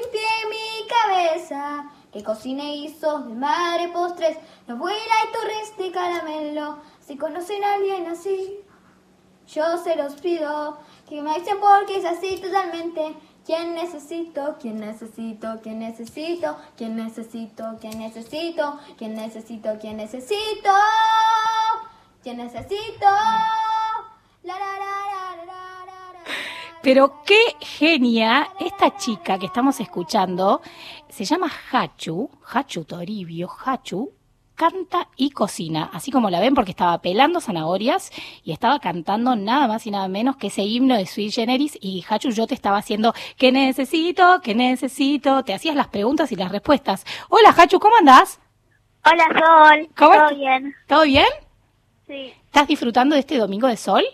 mi 0.50 0.88
cabeza. 0.88 1.92
Que 2.12 2.24
cocine 2.24 2.72
guisos 2.72 3.28
de 3.28 3.34
madre 3.36 3.86
postres, 3.90 4.36
abuela 4.66 4.98
y 4.98 5.32
torres 5.32 5.76
de 5.78 5.92
caramelo. 5.92 6.78
Si 7.06 7.16
conocen 7.16 7.62
a 7.62 7.74
alguien 7.74 8.08
así, 8.08 8.58
yo 9.46 9.78
se 9.78 9.94
los 9.94 10.14
pido. 10.14 10.78
Que 11.08 11.22
me 11.22 11.30
avisen 11.30 11.58
porque 11.60 11.98
es 11.98 12.04
así 12.04 12.36
totalmente. 12.38 13.14
¿Quién 13.44 13.74
necesito? 13.74 14.56
¿Quién 14.60 14.80
necesito? 14.80 15.60
¿Quién 15.62 15.78
necesito? 15.78 16.56
¿Quién 16.76 16.96
necesito? 16.96 17.78
¿Quién 17.80 17.98
necesito? 17.98 18.78
¿Quién 18.98 19.14
necesito? 19.16 19.78
¿Quién 19.80 19.96
necesito? 19.96 20.70
¿Quién 22.22 22.36
necesito? 22.36 23.06
Pero 26.82 27.22
qué 27.24 27.56
genia 27.60 28.48
esta 28.58 28.96
chica 28.96 29.38
que 29.38 29.46
estamos 29.46 29.80
escuchando. 29.80 30.60
Se 31.08 31.24
llama 31.24 31.50
Hachu, 31.72 32.30
Hachu 32.52 32.84
Toribio, 32.84 33.50
Hachu. 33.64 34.19
Canta 34.60 35.08
y 35.16 35.30
cocina, 35.30 35.88
así 35.90 36.10
como 36.10 36.28
la 36.28 36.38
ven, 36.38 36.54
porque 36.54 36.72
estaba 36.72 37.00
pelando 37.00 37.40
zanahorias 37.40 38.10
y 38.44 38.52
estaba 38.52 38.78
cantando 38.78 39.34
nada 39.34 39.66
más 39.66 39.86
y 39.86 39.90
nada 39.90 40.06
menos 40.06 40.36
que 40.36 40.48
ese 40.48 40.60
himno 40.60 40.98
de 40.98 41.06
Sui 41.06 41.30
Generis. 41.30 41.78
Y 41.80 42.04
Hachu, 42.06 42.28
yo 42.28 42.46
te 42.46 42.52
estaba 42.52 42.76
haciendo 42.76 43.14
¿qué 43.38 43.52
necesito? 43.52 44.42
¿qué 44.42 44.54
necesito? 44.54 45.44
Te 45.44 45.54
hacías 45.54 45.74
las 45.74 45.88
preguntas 45.88 46.30
y 46.30 46.36
las 46.36 46.52
respuestas. 46.52 47.06
Hola, 47.30 47.54
Hachu, 47.56 47.80
¿cómo 47.80 47.96
andás? 47.96 48.38
Hola 49.02 49.24
Sol, 49.28 49.88
¿Cómo 49.96 50.12
¿todo 50.28 50.36
bien? 50.36 50.74
¿Todo 50.86 51.02
bien? 51.04 51.28
Sí, 52.06 52.34
¿Estás 52.44 52.68
disfrutando 52.68 53.14
de 53.14 53.20
este 53.20 53.38
domingo 53.38 53.66
de 53.66 53.78
sol? 53.78 54.04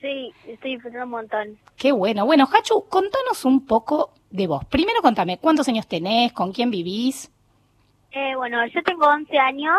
sí, 0.00 0.32
estoy 0.48 0.72
disfrutando 0.72 1.04
un 1.04 1.10
montón. 1.12 1.58
Qué 1.76 1.92
bueno. 1.92 2.26
Bueno, 2.26 2.48
Hachu, 2.52 2.86
contanos 2.88 3.44
un 3.44 3.64
poco 3.66 4.14
de 4.30 4.48
vos. 4.48 4.64
Primero 4.64 5.00
contame, 5.00 5.38
¿cuántos 5.38 5.68
años 5.68 5.86
tenés? 5.86 6.32
¿Con 6.32 6.50
quién 6.52 6.72
vivís? 6.72 7.30
Eh, 8.12 8.34
bueno, 8.36 8.64
yo 8.66 8.82
tengo 8.82 9.06
11 9.06 9.38
años 9.38 9.76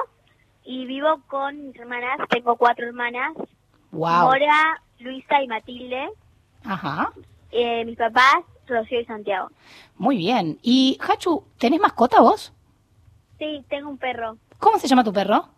y 0.64 0.86
vivo 0.86 1.22
con 1.28 1.68
mis 1.68 1.76
hermanas, 1.78 2.18
tengo 2.30 2.56
cuatro 2.56 2.86
hermanas, 2.88 3.34
Wow. 3.92 4.22
Mora, 4.22 4.82
Luisa 5.00 5.42
y 5.44 5.48
Matilde, 5.48 6.10
Ajá. 6.64 7.12
eh, 7.52 7.84
mis 7.84 7.98
papás, 7.98 8.38
Rocío 8.68 9.02
y 9.02 9.06
Santiago. 9.06 9.50
Muy 9.98 10.16
bien. 10.18 10.60
Y 10.62 10.98
Hachu, 11.02 11.44
¿tenés 11.58 11.82
mascota 11.82 12.22
vos? 12.22 12.54
Sí, 13.38 13.66
tengo 13.70 13.90
un 13.90 13.98
perro, 13.98 14.38
¿Cómo 14.60 14.78
se 14.78 14.88
llama 14.88 15.04
tu 15.04 15.12
perro? 15.12 15.50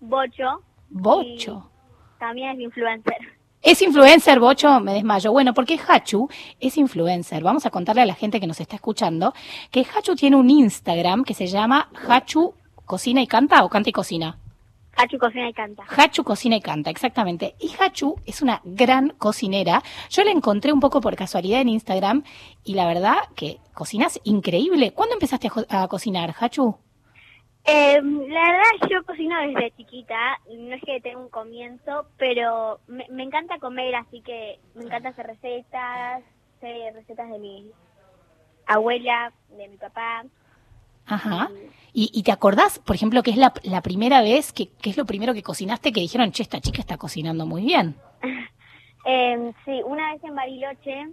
Bocho, 0.00 0.62
Bocho. 0.88 1.70
también 2.18 2.52
es 2.56 2.60
influencer. 2.60 3.35
Es 3.66 3.82
influencer, 3.82 4.38
Bocho, 4.38 4.78
me 4.78 4.92
desmayo. 4.92 5.32
Bueno, 5.32 5.52
porque 5.52 5.76
Hachu 5.76 6.28
es 6.60 6.78
influencer. 6.78 7.42
Vamos 7.42 7.66
a 7.66 7.70
contarle 7.70 8.02
a 8.02 8.06
la 8.06 8.14
gente 8.14 8.38
que 8.38 8.46
nos 8.46 8.60
está 8.60 8.76
escuchando 8.76 9.34
que 9.72 9.84
Hachu 9.84 10.14
tiene 10.14 10.36
un 10.36 10.48
Instagram 10.48 11.24
que 11.24 11.34
se 11.34 11.48
llama 11.48 11.90
Hachu 12.06 12.54
Cocina 12.84 13.20
y 13.22 13.26
Canta 13.26 13.64
o 13.64 13.68
Canta 13.68 13.90
y 13.90 13.92
Cocina. 13.92 14.38
Hachu 14.96 15.18
cocina 15.18 15.48
y 15.48 15.52
canta. 15.52 15.82
Hachu 15.88 16.22
cocina 16.22 16.56
y 16.56 16.60
canta, 16.60 16.90
exactamente. 16.90 17.56
Y 17.58 17.72
Hachu 17.76 18.14
es 18.24 18.40
una 18.40 18.62
gran 18.64 19.10
cocinera. 19.18 19.82
Yo 20.10 20.22
la 20.22 20.30
encontré 20.30 20.72
un 20.72 20.78
poco 20.78 21.00
por 21.00 21.16
casualidad 21.16 21.60
en 21.60 21.68
Instagram 21.68 22.22
y 22.62 22.74
la 22.74 22.86
verdad 22.86 23.16
que 23.34 23.58
cocinas 23.74 24.20
increíble. 24.22 24.92
¿Cuándo 24.92 25.14
empezaste 25.14 25.50
a, 25.68 25.82
a 25.82 25.88
cocinar, 25.88 26.36
Hachu? 26.38 26.85
Eh, 27.66 28.00
la 28.00 28.40
verdad, 28.40 28.88
yo 28.88 29.04
cocino 29.04 29.40
desde 29.40 29.72
chiquita, 29.72 30.38
no 30.56 30.74
es 30.76 30.82
que 30.82 31.00
tenga 31.00 31.18
un 31.18 31.28
comienzo, 31.28 32.06
pero 32.16 32.78
me, 32.86 33.06
me 33.10 33.24
encanta 33.24 33.58
comer, 33.58 33.94
así 33.96 34.20
que 34.20 34.60
me 34.74 34.84
encanta 34.84 35.08
hacer 35.08 35.26
recetas, 35.26 36.22
sé 36.60 36.92
recetas 36.94 37.28
de 37.28 37.38
mi 37.38 37.70
abuela, 38.66 39.32
de 39.50 39.68
mi 39.68 39.76
papá. 39.76 40.24
Ajá. 41.06 41.50
¿Y, 41.92 42.10
y 42.12 42.22
te 42.22 42.32
acordás, 42.32 42.78
por 42.78 42.94
ejemplo, 42.94 43.22
que 43.22 43.30
es 43.30 43.36
la, 43.36 43.52
la 43.62 43.80
primera 43.80 44.20
vez, 44.22 44.52
que, 44.52 44.68
que 44.68 44.90
es 44.90 44.96
lo 44.96 45.04
primero 45.04 45.34
que 45.34 45.42
cocinaste 45.42 45.92
que 45.92 46.00
dijeron, 46.00 46.30
che, 46.32 46.42
esta 46.42 46.60
chica 46.60 46.80
está 46.80 46.96
cocinando 46.96 47.46
muy 47.46 47.62
bien? 47.64 47.96
Eh, 49.08 49.52
sí, 49.64 49.82
una 49.84 50.12
vez 50.12 50.24
en 50.24 50.34
Bariloche, 50.34 51.10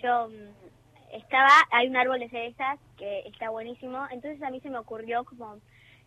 yo 0.00 0.28
mm, 0.28 1.16
estaba, 1.16 1.50
hay 1.72 1.88
un 1.88 1.96
árbol 1.96 2.20
de 2.20 2.28
cerezas 2.28 2.78
que 2.96 3.26
está 3.26 3.50
buenísimo, 3.50 4.06
entonces 4.12 4.40
a 4.40 4.50
mí 4.50 4.60
se 4.60 4.70
me 4.70 4.78
ocurrió 4.78 5.24
como 5.24 5.56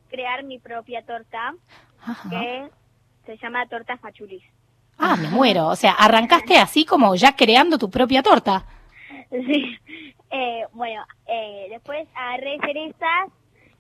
crear 0.10 0.44
mi 0.44 0.60
propia 0.60 1.02
torta, 1.04 1.54
Ajá. 2.02 2.30
que 2.30 2.70
se 3.26 3.38
llama 3.38 3.66
torta 3.68 3.98
fachulis. 3.98 4.44
Ah, 4.98 5.16
me 5.16 5.30
muero. 5.30 5.68
O 5.68 5.76
sea, 5.76 5.92
arrancaste 5.92 6.58
así 6.58 6.86
como 6.86 7.14
ya 7.16 7.36
creando 7.36 7.78
tu 7.78 7.90
propia 7.90 8.24
torta. 8.24 8.66
Sí, 9.30 9.78
eh, 10.32 10.66
bueno, 10.72 11.04
eh, 11.26 11.68
después 11.70 12.08
agarré 12.16 12.58
cerezas 12.60 13.30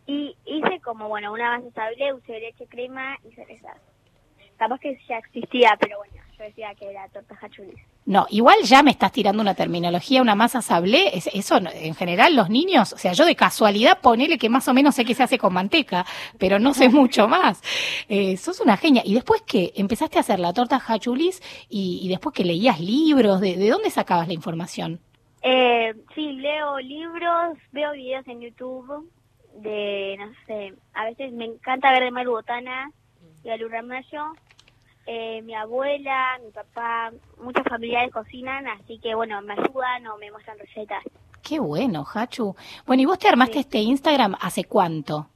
y 0.06 0.36
hice 0.46 0.82
como, 0.82 1.08
bueno, 1.08 1.32
una 1.32 1.58
base 1.58 1.72
sablé, 1.72 2.14
usé 2.14 2.40
leche, 2.40 2.66
crema 2.68 3.16
y 3.24 3.34
cerezas. 3.34 3.78
Capaz 4.58 4.78
que 4.80 5.00
ya 5.08 5.18
existía, 5.20 5.78
pero 5.80 6.00
bueno, 6.00 6.22
yo 6.38 6.44
decía 6.46 6.74
que 6.76 6.90
era 6.90 7.08
torta 7.10 7.36
hachulis. 7.42 7.76
No, 8.06 8.26
igual 8.30 8.58
ya 8.64 8.84
me 8.84 8.92
estás 8.92 9.12
tirando 9.12 9.42
una 9.42 9.56
terminología, 9.56 10.22
una 10.22 10.36
masa 10.36 10.62
sablé. 10.62 11.18
es- 11.18 11.28
eso, 11.34 11.58
en 11.58 11.96
general, 11.96 12.36
los 12.36 12.50
niños, 12.50 12.94
o 12.94 12.98
sea, 12.98 13.14
yo 13.14 13.26
de 13.26 13.36
casualidad 13.36 14.00
ponele 14.02 14.38
que 14.38 14.48
más 14.50 14.68
o 14.68 14.74
menos 14.74 14.96
sé 14.96 15.04
que 15.04 15.16
se 15.16 15.24
hace 15.24 15.38
con 15.38 15.54
manteca, 15.54 16.06
pero 16.38 16.60
no 16.60 16.74
sé 16.74 16.90
mucho 16.90 17.28
más. 17.28 17.62
Eh, 18.08 18.38
sos 18.38 18.60
una 18.62 18.78
genia. 18.78 19.02
Y 19.06 19.14
después 19.16 19.42
que 19.42 19.74
empezaste 19.76 20.18
a 20.18 20.22
hacer 20.22 20.40
la 20.40 20.54
torta 20.54 20.78
hachulis 20.86 21.42
y, 21.70 22.00
y 22.04 22.08
después 22.10 22.34
que 22.34 22.46
leías 22.46 22.80
libros, 22.80 23.42
¿de, 23.42 23.58
de 23.58 23.70
dónde 23.70 23.90
sacabas 23.90 24.28
la 24.28 24.34
información? 24.34 25.00
Eh, 25.42 25.94
sí, 26.16 26.34
leo 26.34 26.80
libros, 26.80 27.58
veo 27.72 27.92
videos 27.94 28.28
en 28.28 28.42
YouTube 28.42 29.10
de, 29.56 30.16
no 30.20 30.32
sé, 30.46 30.74
a 30.94 31.06
veces 31.06 31.32
me 31.34 31.46
encanta 31.46 31.92
ver 31.92 32.04
de 32.04 32.12
Maru 32.12 32.32
Botana 32.32 32.92
y 33.44 33.50
a 33.50 33.58
Ramallo. 33.58 34.34
Eh, 35.10 35.42
mi 35.44 35.56
abuela, 35.56 36.38
mi 36.44 36.52
papá, 36.52 37.12
muchos 37.42 37.64
familiares 37.64 38.12
cocinan, 38.12 38.68
así 38.68 39.00
que 39.00 39.16
bueno, 39.16 39.42
me 39.42 39.54
ayudan 39.54 40.06
o 40.08 40.18
me 40.18 40.30
muestran 40.32 40.60
recetas. 40.60 41.02
Qué 41.42 41.60
bueno, 41.60 42.06
Hachu. 42.14 42.56
Bueno, 42.86 43.04
¿y 43.04 43.06
vos 43.06 43.18
te 43.18 43.30
armaste 43.30 43.54
Sí. 43.54 43.60
este 43.60 43.78
Instagram 43.80 44.36
hace 44.42 44.66
cuánto? 44.66 45.30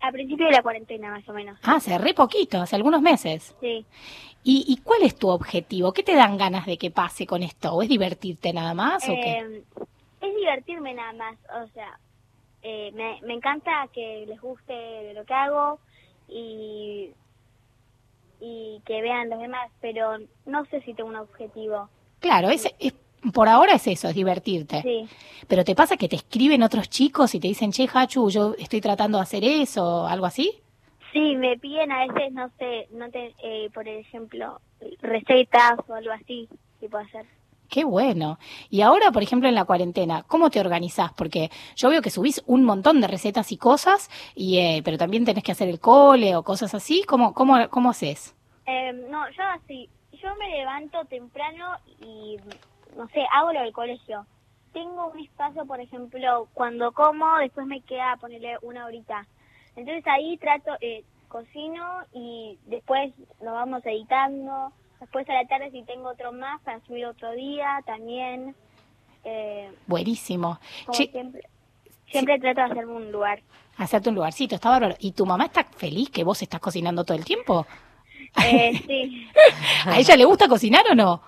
A 0.00 0.12
principio 0.12 0.46
de 0.46 0.52
la 0.52 0.62
cuarentena, 0.62 1.10
más 1.10 1.28
o 1.28 1.32
menos. 1.32 1.58
Ah, 1.64 1.74
hace 1.76 1.98
re 1.98 2.14
poquito, 2.14 2.60
hace 2.60 2.76
algunos 2.76 3.02
meses. 3.02 3.56
Sí. 3.60 3.84
¿Y, 4.44 4.64
y 4.68 4.76
cuál 4.82 5.02
es 5.02 5.16
tu 5.18 5.28
objetivo? 5.28 5.92
¿Qué 5.92 6.04
te 6.04 6.14
dan 6.14 6.36
ganas 6.36 6.64
de 6.64 6.78
que 6.78 6.92
pase 6.92 7.26
con 7.26 7.42
esto? 7.42 7.72
¿O 7.74 7.82
es 7.82 7.88
divertirte 7.88 8.52
nada 8.52 8.74
más 8.74 9.02
o 9.08 9.12
qué? 9.12 9.38
Eh, 9.40 9.62
es 10.20 10.36
divertirme 10.36 10.94
nada 10.94 11.12
más, 11.14 11.36
o 11.64 11.66
sea, 11.74 11.98
eh, 12.62 12.92
me, 12.94 13.20
me 13.22 13.34
encanta 13.34 13.88
que 13.92 14.24
les 14.28 14.40
guste 14.40 15.12
lo 15.14 15.24
que 15.24 15.34
hago 15.34 15.80
y, 16.28 17.10
y 18.40 18.80
que 18.86 19.02
vean 19.02 19.28
los 19.30 19.40
demás, 19.40 19.70
pero 19.80 20.18
no 20.46 20.64
sé 20.66 20.80
si 20.82 20.94
tengo 20.94 21.08
un 21.10 21.16
objetivo. 21.16 21.88
Claro, 22.20 22.48
es, 22.50 22.66
es- 22.78 22.94
por 23.32 23.48
ahora 23.48 23.74
es 23.74 23.86
eso, 23.88 24.08
es 24.08 24.14
divertirte. 24.14 24.80
Sí, 24.82 25.08
Pero 25.48 25.64
¿te 25.64 25.74
pasa 25.74 25.96
que 25.96 26.08
te 26.08 26.16
escriben 26.16 26.62
otros 26.62 26.88
chicos 26.88 27.34
y 27.34 27.40
te 27.40 27.48
dicen, 27.48 27.72
che, 27.72 27.88
Hachu, 27.92 28.30
yo 28.30 28.54
estoy 28.58 28.80
tratando 28.80 29.18
de 29.18 29.22
hacer 29.22 29.42
eso 29.44 30.02
o 30.02 30.06
algo 30.06 30.26
así? 30.26 30.52
sí, 31.12 31.34
me 31.36 31.58
piden 31.58 31.90
a 31.90 32.06
veces, 32.06 32.32
no 32.32 32.50
sé, 32.58 32.86
no 32.92 33.10
te, 33.10 33.34
eh, 33.42 33.70
por 33.72 33.88
ejemplo, 33.88 34.60
recetas 35.00 35.78
o 35.88 35.94
algo 35.94 36.12
así 36.12 36.48
que 36.80 36.88
puedo 36.88 37.02
hacer. 37.04 37.24
Qué 37.68 37.84
bueno. 37.84 38.38
Y 38.70 38.80
ahora, 38.80 39.10
por 39.12 39.22
ejemplo, 39.22 39.48
en 39.48 39.54
la 39.54 39.64
cuarentena, 39.64 40.24
¿cómo 40.26 40.50
te 40.50 40.60
organizás? 40.60 41.12
Porque 41.12 41.50
yo 41.76 41.90
veo 41.90 42.00
que 42.00 42.10
subís 42.10 42.42
un 42.46 42.64
montón 42.64 43.00
de 43.00 43.08
recetas 43.08 43.52
y 43.52 43.58
cosas, 43.58 44.10
y, 44.34 44.58
eh, 44.58 44.82
pero 44.84 44.96
también 44.96 45.24
tenés 45.24 45.44
que 45.44 45.52
hacer 45.52 45.68
el 45.68 45.78
cole 45.78 46.34
o 46.34 46.42
cosas 46.42 46.74
así. 46.74 47.04
¿Cómo, 47.06 47.34
cómo, 47.34 47.68
cómo 47.68 47.90
haces? 47.90 48.34
Eh, 48.66 48.92
no, 49.10 49.28
yo 49.30 49.42
así, 49.54 49.88
yo 50.12 50.34
me 50.36 50.48
levanto 50.48 51.04
temprano 51.04 51.76
y, 52.00 52.36
no 52.96 53.06
sé, 53.08 53.24
hago 53.32 53.52
lo 53.52 53.60
del 53.60 53.72
colegio. 53.72 54.26
Tengo 54.72 55.08
un 55.08 55.18
espacio, 55.20 55.66
por 55.66 55.80
ejemplo, 55.80 56.48
cuando 56.54 56.92
como, 56.92 57.38
después 57.38 57.66
me 57.66 57.80
queda 57.82 58.16
ponerle 58.16 58.56
una 58.62 58.86
horita. 58.86 59.26
Entonces 59.76 60.06
ahí 60.06 60.36
trato, 60.38 60.72
eh, 60.80 61.04
cocino 61.28 62.00
y 62.12 62.58
después 62.66 63.12
lo 63.42 63.52
vamos 63.52 63.84
editando. 63.84 64.72
Después 65.00 65.28
a 65.30 65.34
la 65.34 65.46
tarde 65.46 65.70
si 65.70 65.82
tengo 65.84 66.08
otro 66.10 66.32
más 66.32 66.60
para 66.62 66.80
subir 66.86 67.06
otro 67.06 67.32
día 67.32 67.80
también. 67.86 68.54
Eh, 69.24 69.70
Buenísimo. 69.86 70.58
como 70.86 70.98
Che, 70.98 71.10
siempre, 71.10 71.42
siempre 72.10 72.38
trato 72.38 72.60
de 72.60 72.66
hacerme 72.72 72.92
un 72.94 73.12
lugar. 73.12 73.40
hacerte 73.76 74.08
un 74.08 74.14
lugarcito, 74.16 74.54
está 74.56 74.70
bárbaro. 74.70 74.96
¿Y 74.98 75.12
tu 75.12 75.24
mamá 75.26 75.44
está 75.46 75.64
feliz 75.64 76.10
que 76.10 76.24
vos 76.24 76.40
estás 76.42 76.60
cocinando 76.60 77.04
todo 77.04 77.16
el 77.16 77.24
tiempo? 77.24 77.66
Eh, 78.44 78.72
sí, 78.86 79.26
¿A 79.86 79.98
ella 79.98 80.16
le 80.16 80.24
gusta 80.24 80.48
cocinar 80.48 80.84
o 80.90 80.94
no? 80.94 81.22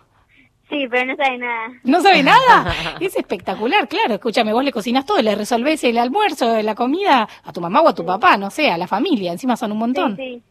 sí, 0.68 0.86
pero 0.88 1.04
no 1.04 1.16
sabe 1.16 1.36
nada. 1.38 1.68
¿No 1.82 2.00
sabe 2.00 2.22
nada? 2.22 2.72
Es 3.00 3.16
espectacular, 3.16 3.88
claro. 3.88 4.14
Escúchame, 4.14 4.52
vos 4.52 4.62
le 4.64 4.70
cocinas 4.70 5.04
todo, 5.04 5.20
le 5.20 5.34
resolvés 5.34 5.82
el 5.84 5.98
almuerzo, 5.98 6.62
la 6.62 6.74
comida 6.76 7.28
a 7.42 7.52
tu 7.52 7.60
mamá 7.60 7.80
o 7.80 7.88
a 7.88 7.94
tu 7.94 8.04
papá, 8.06 8.36
no 8.36 8.50
sé, 8.50 8.70
a 8.70 8.78
la 8.78 8.86
familia. 8.86 9.32
Encima 9.32 9.56
son 9.56 9.72
un 9.72 9.78
montón. 9.78 10.16
Sí, 10.16 10.36
sí. 10.36 10.42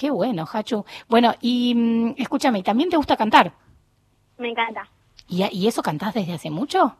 Qué 0.00 0.08
bueno, 0.10 0.46
Hachu. 0.50 0.82
Bueno, 1.10 1.34
y 1.42 1.74
mm, 1.74 2.14
escúchame, 2.16 2.60
¿y 2.60 2.62
¿también 2.62 2.88
te 2.88 2.96
gusta 2.96 3.18
cantar? 3.18 3.52
Me 4.38 4.48
encanta. 4.48 4.88
¿Y, 5.28 5.44
y 5.54 5.68
eso 5.68 5.82
cantás 5.82 6.14
desde 6.14 6.32
hace 6.32 6.48
mucho? 6.48 6.96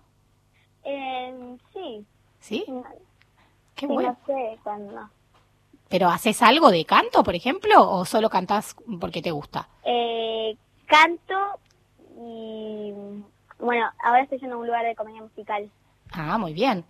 Eh, 0.85 1.57
sí, 1.73 2.05
¿Sí? 2.41 2.63
no, 2.69 2.85
Qué 3.75 3.87
sí, 3.87 3.93
bueno. 3.95 4.19
no 4.21 4.27
sé 4.27 4.59
cuándo. 4.63 5.09
¿Pero 5.89 6.11
haces 6.11 6.43
algo 6.43 6.71
de 6.71 6.85
canto, 6.85 7.25
por 7.25 7.35
ejemplo, 7.35 7.91
o 7.91 8.05
solo 8.05 8.29
cantás 8.29 8.77
porque 9.01 9.23
te 9.23 9.31
gusta? 9.31 9.67
Eh, 9.83 10.55
canto 10.85 11.59
y 12.19 12.93
bueno, 13.61 13.87
ahora 14.05 14.25
estoy 14.25 14.41
yendo 14.41 14.57
a 14.57 14.59
un 14.59 14.67
lugar 14.67 14.85
de 14.85 14.95
comedia 14.95 15.23
musical 15.23 15.71
Ah, 16.13 16.37
muy 16.37 16.53
bien. 16.53 16.85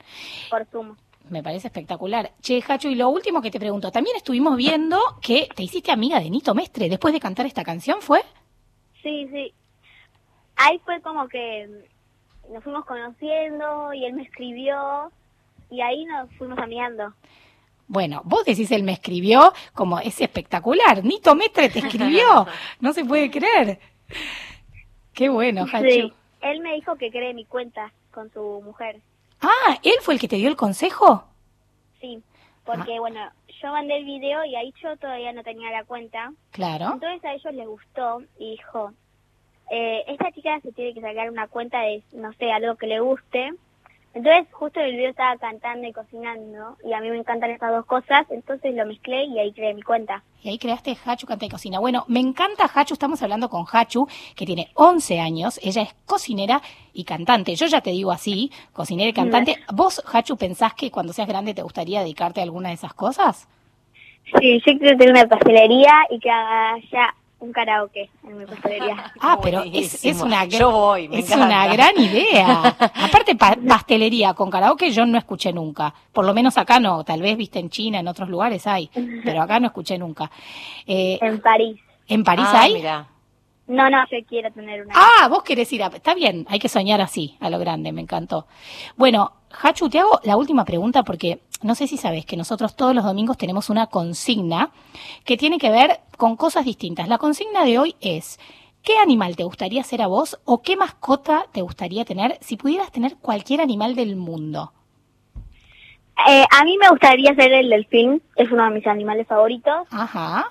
por 0.50 0.66
Zoom. 0.72 0.96
Me 1.30 1.44
parece 1.44 1.68
espectacular. 1.68 2.32
Che, 2.40 2.60
Hachu, 2.66 2.88
y 2.88 2.96
lo 2.96 3.08
último 3.08 3.40
que 3.40 3.52
te 3.52 3.60
pregunto, 3.60 3.92
también 3.92 4.16
estuvimos 4.16 4.56
viendo 4.56 4.98
que 5.22 5.48
te 5.54 5.62
hiciste 5.62 5.92
amiga 5.92 6.18
de 6.18 6.28
Nito 6.28 6.54
Mestre 6.54 6.88
después 6.88 7.14
de 7.14 7.20
cantar 7.20 7.46
esta 7.46 7.62
canción, 7.62 8.02
¿fue? 8.02 8.20
Sí, 9.00 9.28
sí. 9.32 9.54
Ahí 10.56 10.80
fue 10.84 11.00
como 11.00 11.28
que 11.28 11.68
nos 12.52 12.64
fuimos 12.64 12.84
conociendo 12.84 13.94
y 13.94 14.04
él 14.04 14.14
me 14.14 14.24
escribió 14.24 15.12
y 15.70 15.80
ahí 15.80 16.04
nos 16.04 16.28
fuimos 16.36 16.58
amigando. 16.58 17.14
Bueno, 17.86 18.22
vos 18.24 18.44
decís 18.44 18.70
él 18.72 18.82
me 18.82 18.92
escribió, 18.92 19.52
como 19.72 20.00
es 20.00 20.20
espectacular. 20.20 21.04
Nito 21.04 21.34
Mestre 21.36 21.68
te 21.68 21.78
escribió. 21.78 22.46
No 22.80 22.92
se 22.92 23.04
puede 23.04 23.30
creer. 23.30 23.78
Qué 25.12 25.28
bueno, 25.28 25.64
Hachu. 25.70 25.88
Sí. 25.88 26.12
Él 26.40 26.60
me 26.60 26.74
dijo 26.74 26.96
que 26.96 27.10
cree 27.10 27.34
mi 27.34 27.44
cuenta 27.44 27.92
con 28.10 28.32
su 28.32 28.62
mujer. 28.64 29.00
Ah, 29.42 29.78
¿él 29.82 29.94
fue 30.02 30.14
el 30.14 30.20
que 30.20 30.28
te 30.28 30.36
dio 30.36 30.48
el 30.48 30.56
consejo? 30.56 31.24
Sí, 32.00 32.22
porque 32.64 32.98
bueno, 32.98 33.20
yo 33.62 33.72
mandé 33.72 33.96
el 33.98 34.04
video 34.04 34.44
y 34.44 34.56
ahí 34.56 34.72
yo 34.82 34.96
todavía 34.96 35.32
no 35.32 35.42
tenía 35.42 35.70
la 35.70 35.84
cuenta. 35.84 36.32
Claro. 36.50 36.90
Entonces 36.94 37.24
a 37.24 37.34
ellos 37.34 37.54
les 37.54 37.66
gustó 37.66 38.22
y 38.38 38.52
dijo, 38.52 38.92
eh, 39.70 40.04
esta 40.08 40.32
chica 40.32 40.60
se 40.60 40.72
tiene 40.72 40.94
que 40.94 41.00
sacar 41.00 41.30
una 41.30 41.48
cuenta 41.48 41.80
de, 41.80 42.02
no 42.12 42.32
sé, 42.34 42.50
algo 42.52 42.76
que 42.76 42.86
le 42.86 43.00
guste. 43.00 43.52
Entonces 44.12 44.52
justo 44.52 44.80
en 44.80 44.86
el 44.86 44.96
video 44.96 45.10
estaba 45.10 45.36
cantando 45.36 45.86
y 45.86 45.92
cocinando 45.92 46.76
y 46.84 46.92
a 46.92 47.00
mí 47.00 47.10
me 47.10 47.18
encantan 47.18 47.50
estas 47.50 47.70
dos 47.70 47.86
cosas, 47.86 48.26
entonces 48.30 48.74
lo 48.74 48.84
mezclé 48.84 49.24
y 49.24 49.38
ahí 49.38 49.52
creé 49.52 49.72
mi 49.72 49.82
cuenta. 49.82 50.24
Y 50.42 50.48
ahí 50.48 50.58
creaste 50.58 50.96
Hachu 51.04 51.26
Canta 51.28 51.44
y 51.44 51.48
Cocina. 51.48 51.78
Bueno, 51.78 52.04
me 52.08 52.18
encanta 52.18 52.68
Hachu, 52.74 52.94
estamos 52.94 53.22
hablando 53.22 53.48
con 53.48 53.64
Hachu, 53.70 54.08
que 54.34 54.46
tiene 54.46 54.70
11 54.74 55.20
años, 55.20 55.60
ella 55.62 55.82
es 55.82 55.94
cocinera 56.06 56.60
y 56.92 57.04
cantante. 57.04 57.54
Yo 57.54 57.66
ya 57.66 57.82
te 57.82 57.90
digo 57.90 58.10
así, 58.10 58.50
cocinera 58.72 59.10
y 59.10 59.12
cantante. 59.12 59.56
¿Vos, 59.72 60.02
Hachu, 60.12 60.36
pensás 60.36 60.74
que 60.74 60.90
cuando 60.90 61.12
seas 61.12 61.28
grande 61.28 61.54
te 61.54 61.62
gustaría 61.62 62.00
dedicarte 62.00 62.40
a 62.40 62.44
alguna 62.44 62.70
de 62.70 62.74
esas 62.74 62.94
cosas? 62.94 63.48
Sí, 64.40 64.60
yo 64.66 64.78
quiero 64.78 64.96
tener 64.96 65.10
una 65.10 65.26
pastelería 65.26 65.92
y 66.10 66.18
que 66.18 66.30
haya 66.30 67.14
un 67.40 67.52
karaoke 67.52 68.10
en 68.24 68.38
mi 68.38 68.46
pastelería. 68.46 69.12
Ah, 69.20 69.38
pero 69.42 69.62
es, 69.62 70.04
es 70.04 70.20
una 70.20 70.44
gra- 70.44 70.58
Yo 70.58 70.70
voy, 70.70 71.08
me 71.08 71.18
es 71.20 71.30
una 71.34 71.66
gran 71.72 71.98
idea. 71.98 72.62
Aparte 72.94 73.34
pa- 73.34 73.56
pastelería 73.66 74.34
con 74.34 74.50
karaoke 74.50 74.90
yo 74.90 75.04
no 75.06 75.18
escuché 75.18 75.52
nunca. 75.52 75.92
Por 76.12 76.24
lo 76.24 76.34
menos 76.34 76.56
acá 76.58 76.78
no, 76.80 77.02
tal 77.04 77.22
vez 77.22 77.36
viste 77.36 77.58
en 77.58 77.70
China, 77.70 77.98
en 78.00 78.08
otros 78.08 78.28
lugares 78.28 78.66
hay, 78.66 78.90
pero 79.24 79.42
acá 79.42 79.58
no 79.60 79.66
escuché 79.66 79.98
nunca. 79.98 80.30
Eh, 80.86 81.18
En 81.22 81.40
París. 81.40 81.80
¿En 82.08 82.24
París 82.24 82.46
Ah, 82.48 82.62
hay? 82.62 82.74
mira. 82.74 83.06
No, 83.66 83.88
no, 83.88 83.98
yo 84.10 84.18
quiero 84.28 84.50
tener 84.52 84.82
una. 84.84 84.94
Ah, 84.96 85.28
vos 85.28 85.44
querés 85.44 85.72
ir 85.72 85.82
a... 85.84 85.86
Está 85.86 86.12
bien, 86.12 86.44
hay 86.48 86.58
que 86.58 86.68
soñar 86.68 87.00
así, 87.00 87.36
a 87.38 87.48
lo 87.50 87.58
grande, 87.60 87.92
me 87.92 88.00
encantó. 88.00 88.46
Bueno, 88.96 89.32
Hachu, 89.62 89.88
te 89.88 90.00
hago 90.00 90.18
la 90.24 90.36
última 90.36 90.64
pregunta 90.64 91.04
porque 91.04 91.38
no 91.62 91.74
sé 91.74 91.86
si 91.86 91.96
sabes 91.96 92.24
que 92.26 92.36
nosotros 92.36 92.74
todos 92.76 92.94
los 92.94 93.04
domingos 93.04 93.36
tenemos 93.36 93.70
una 93.70 93.86
consigna 93.88 94.70
que 95.24 95.36
tiene 95.36 95.58
que 95.58 95.70
ver 95.70 96.00
con 96.16 96.36
cosas 96.36 96.64
distintas. 96.64 97.08
La 97.08 97.18
consigna 97.18 97.64
de 97.64 97.78
hoy 97.78 97.96
es, 98.00 98.38
¿qué 98.82 98.98
animal 98.98 99.36
te 99.36 99.44
gustaría 99.44 99.82
ser 99.84 100.02
a 100.02 100.06
vos 100.06 100.40
o 100.44 100.62
qué 100.62 100.76
mascota 100.76 101.46
te 101.52 101.62
gustaría 101.62 102.04
tener 102.04 102.38
si 102.40 102.56
pudieras 102.56 102.90
tener 102.92 103.16
cualquier 103.16 103.60
animal 103.60 103.94
del 103.94 104.16
mundo? 104.16 104.72
Eh, 106.28 106.44
a 106.50 106.64
mí 106.64 106.76
me 106.78 106.88
gustaría 106.90 107.34
ser 107.34 107.52
el 107.52 107.70
delfín, 107.70 108.22
es 108.36 108.50
uno 108.52 108.64
de 108.64 108.70
mis 108.70 108.86
animales 108.86 109.26
favoritos, 109.26 109.88
Ajá, 109.90 110.50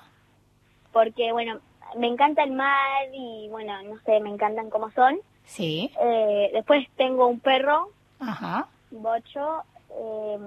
porque, 0.92 1.32
bueno, 1.32 1.60
me 1.96 2.08
encanta 2.08 2.42
el 2.42 2.52
mar 2.52 3.04
y, 3.12 3.48
bueno, 3.50 3.80
no 3.82 3.96
sé, 4.04 4.20
me 4.20 4.30
encantan 4.30 4.70
cómo 4.70 4.90
son. 4.92 5.18
sí, 5.44 5.90
Eh, 6.00 6.50
después 6.52 6.86
tengo 6.96 7.26
un 7.28 7.38
perro, 7.40 7.90
ajá. 8.18 8.68
bocho, 8.90 9.62
eh, 9.90 10.38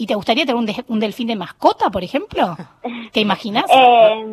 ¿Y 0.00 0.06
te 0.06 0.14
gustaría 0.14 0.44
tener 0.46 0.56
un, 0.56 0.64
de- 0.64 0.84
un 0.88 0.98
delfín 0.98 1.28
de 1.28 1.36
mascota, 1.36 1.90
por 1.90 2.02
ejemplo? 2.02 2.56
¿Te 3.12 3.20
imaginas? 3.20 3.64
eh, 3.70 4.24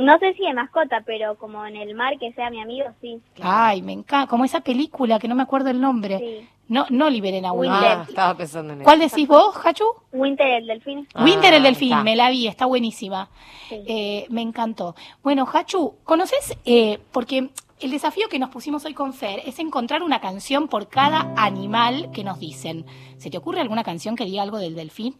no 0.00 0.18
sé 0.18 0.34
si 0.34 0.42
de 0.42 0.52
mascota, 0.52 1.02
pero 1.06 1.36
como 1.36 1.64
en 1.64 1.76
el 1.76 1.94
mar 1.94 2.18
que 2.18 2.32
sea 2.32 2.50
mi 2.50 2.60
amigo, 2.60 2.86
sí. 3.00 3.18
Ay, 3.40 3.82
me 3.82 3.92
encanta, 3.92 4.26
como 4.28 4.44
esa 4.44 4.60
película 4.60 5.18
que 5.20 5.28
no 5.28 5.34
me 5.36 5.42
acuerdo 5.44 5.70
el 5.70 5.80
nombre. 5.80 6.18
Sí. 6.18 6.48
No, 6.68 6.84
no 6.90 7.08
liberen 7.08 7.46
a 7.46 7.52
Winter. 7.52 7.80
Ah, 7.98 8.04
estaba 8.08 8.36
pensando 8.36 8.72
en 8.72 8.80
eso. 8.80 8.84
¿Cuál 8.84 8.98
decís 8.98 9.28
vos, 9.28 9.54
Hachu? 9.64 9.84
Winter 10.12 10.48
el 10.48 10.66
delfín. 10.66 11.06
Ah, 11.14 11.22
Winter 11.24 11.54
el 11.54 11.62
delfín, 11.62 11.92
está. 11.92 12.02
me 12.02 12.16
la 12.16 12.28
vi, 12.30 12.48
está 12.48 12.66
buenísima. 12.66 13.28
Sí. 13.68 13.84
Eh, 13.86 14.26
me 14.30 14.42
encantó. 14.42 14.96
Bueno, 15.22 15.46
Hachu, 15.50 15.94
¿conoces? 16.02 16.58
Eh, 16.64 16.98
porque 17.12 17.50
el 17.80 17.90
desafío 17.90 18.28
que 18.28 18.38
nos 18.38 18.50
pusimos 18.50 18.84
hoy 18.84 18.94
con 18.94 19.12
Fer 19.12 19.42
es 19.44 19.58
encontrar 19.58 20.02
una 20.02 20.20
canción 20.20 20.68
por 20.68 20.88
cada 20.88 21.32
animal 21.36 22.10
que 22.12 22.24
nos 22.24 22.38
dicen. 22.38 22.86
¿Se 23.18 23.30
te 23.30 23.38
ocurre 23.38 23.60
alguna 23.60 23.84
canción 23.84 24.16
que 24.16 24.24
diga 24.24 24.42
algo 24.42 24.58
del 24.58 24.74
delfín? 24.74 25.16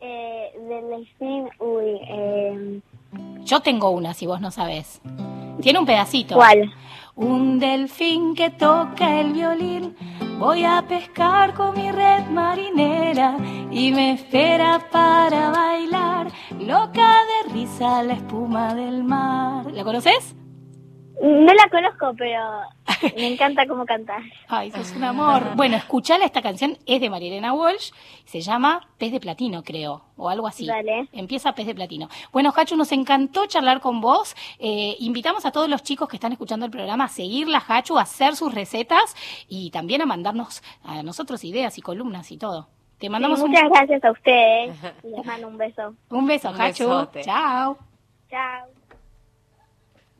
Eh, 0.00 0.52
del 0.68 0.88
delfín, 0.88 1.48
uy, 1.58 2.00
eh, 2.08 2.80
Yo 3.44 3.60
tengo 3.60 3.90
una, 3.90 4.14
si 4.14 4.26
vos 4.26 4.40
no 4.40 4.50
sabés. 4.50 5.00
Tiene 5.60 5.78
un 5.78 5.86
pedacito. 5.86 6.34
¿cuál? 6.34 6.72
Un 7.14 7.58
delfín 7.58 8.34
que 8.34 8.50
toca 8.50 9.20
el 9.20 9.32
violín. 9.32 9.96
Voy 10.38 10.64
a 10.64 10.84
pescar 10.86 11.54
con 11.54 11.74
mi 11.74 11.90
red 11.90 12.26
marinera 12.26 13.38
y 13.70 13.90
me 13.92 14.12
espera 14.12 14.86
para 14.90 15.50
bailar. 15.50 16.30
Loca 16.58 17.20
de 17.24 17.52
risa 17.52 18.02
la 18.02 18.14
espuma 18.14 18.74
del 18.74 19.02
mar. 19.02 19.72
¿La 19.72 19.82
conoces? 19.82 20.36
No 21.22 21.54
la 21.54 21.68
conozco, 21.70 22.12
pero 22.18 22.60
me 23.16 23.26
encanta 23.32 23.66
cómo 23.66 23.86
cantar. 23.86 24.20
Ay, 24.48 24.70
sos 24.70 24.92
un 24.94 25.04
amor. 25.04 25.54
Bueno, 25.56 25.76
escuchala, 25.76 26.26
esta 26.26 26.42
canción 26.42 26.76
es 26.84 27.00
de 27.00 27.08
Marilena 27.08 27.54
Walsh, 27.54 27.90
se 28.26 28.42
llama 28.42 28.86
Pez 28.98 29.12
de 29.12 29.20
Platino, 29.20 29.62
creo, 29.62 30.02
o 30.18 30.28
algo 30.28 30.46
así. 30.46 30.66
Dale. 30.66 31.08
Empieza 31.12 31.54
Pez 31.54 31.66
de 31.66 31.74
Platino. 31.74 32.08
Bueno, 32.32 32.52
Hachu, 32.54 32.76
nos 32.76 32.92
encantó 32.92 33.46
charlar 33.46 33.80
con 33.80 34.02
vos. 34.02 34.36
Eh, 34.58 34.94
invitamos 34.98 35.46
a 35.46 35.52
todos 35.52 35.70
los 35.70 35.82
chicos 35.82 36.06
que 36.08 36.16
están 36.16 36.32
escuchando 36.32 36.66
el 36.66 36.70
programa 36.70 37.04
a 37.04 37.08
seguirla, 37.08 37.62
Hachu, 37.66 37.96
a 37.98 38.02
hacer 38.02 38.36
sus 38.36 38.54
recetas 38.54 39.14
y 39.48 39.70
también 39.70 40.02
a 40.02 40.06
mandarnos 40.06 40.62
a 40.84 41.02
nosotros 41.02 41.44
ideas 41.44 41.78
y 41.78 41.80
columnas 41.82 42.30
y 42.30 42.36
todo. 42.36 42.68
Te 42.98 43.08
mandamos 43.08 43.38
Sí, 43.38 43.44
un, 43.46 43.50
muchas 43.52 43.70
gracias 43.70 44.04
a 44.04 44.10
ustedes 44.10 44.76
y 45.02 45.08
les 45.16 45.24
mando 45.24 45.48
un 45.48 45.56
beso. 45.56 45.94
un 46.10 46.26
beso, 46.26 46.50
Un 46.50 46.60
Hachu. 46.60 46.84
besote. 46.88 47.22
Chao. 47.22 47.78
Chao. 48.28 48.75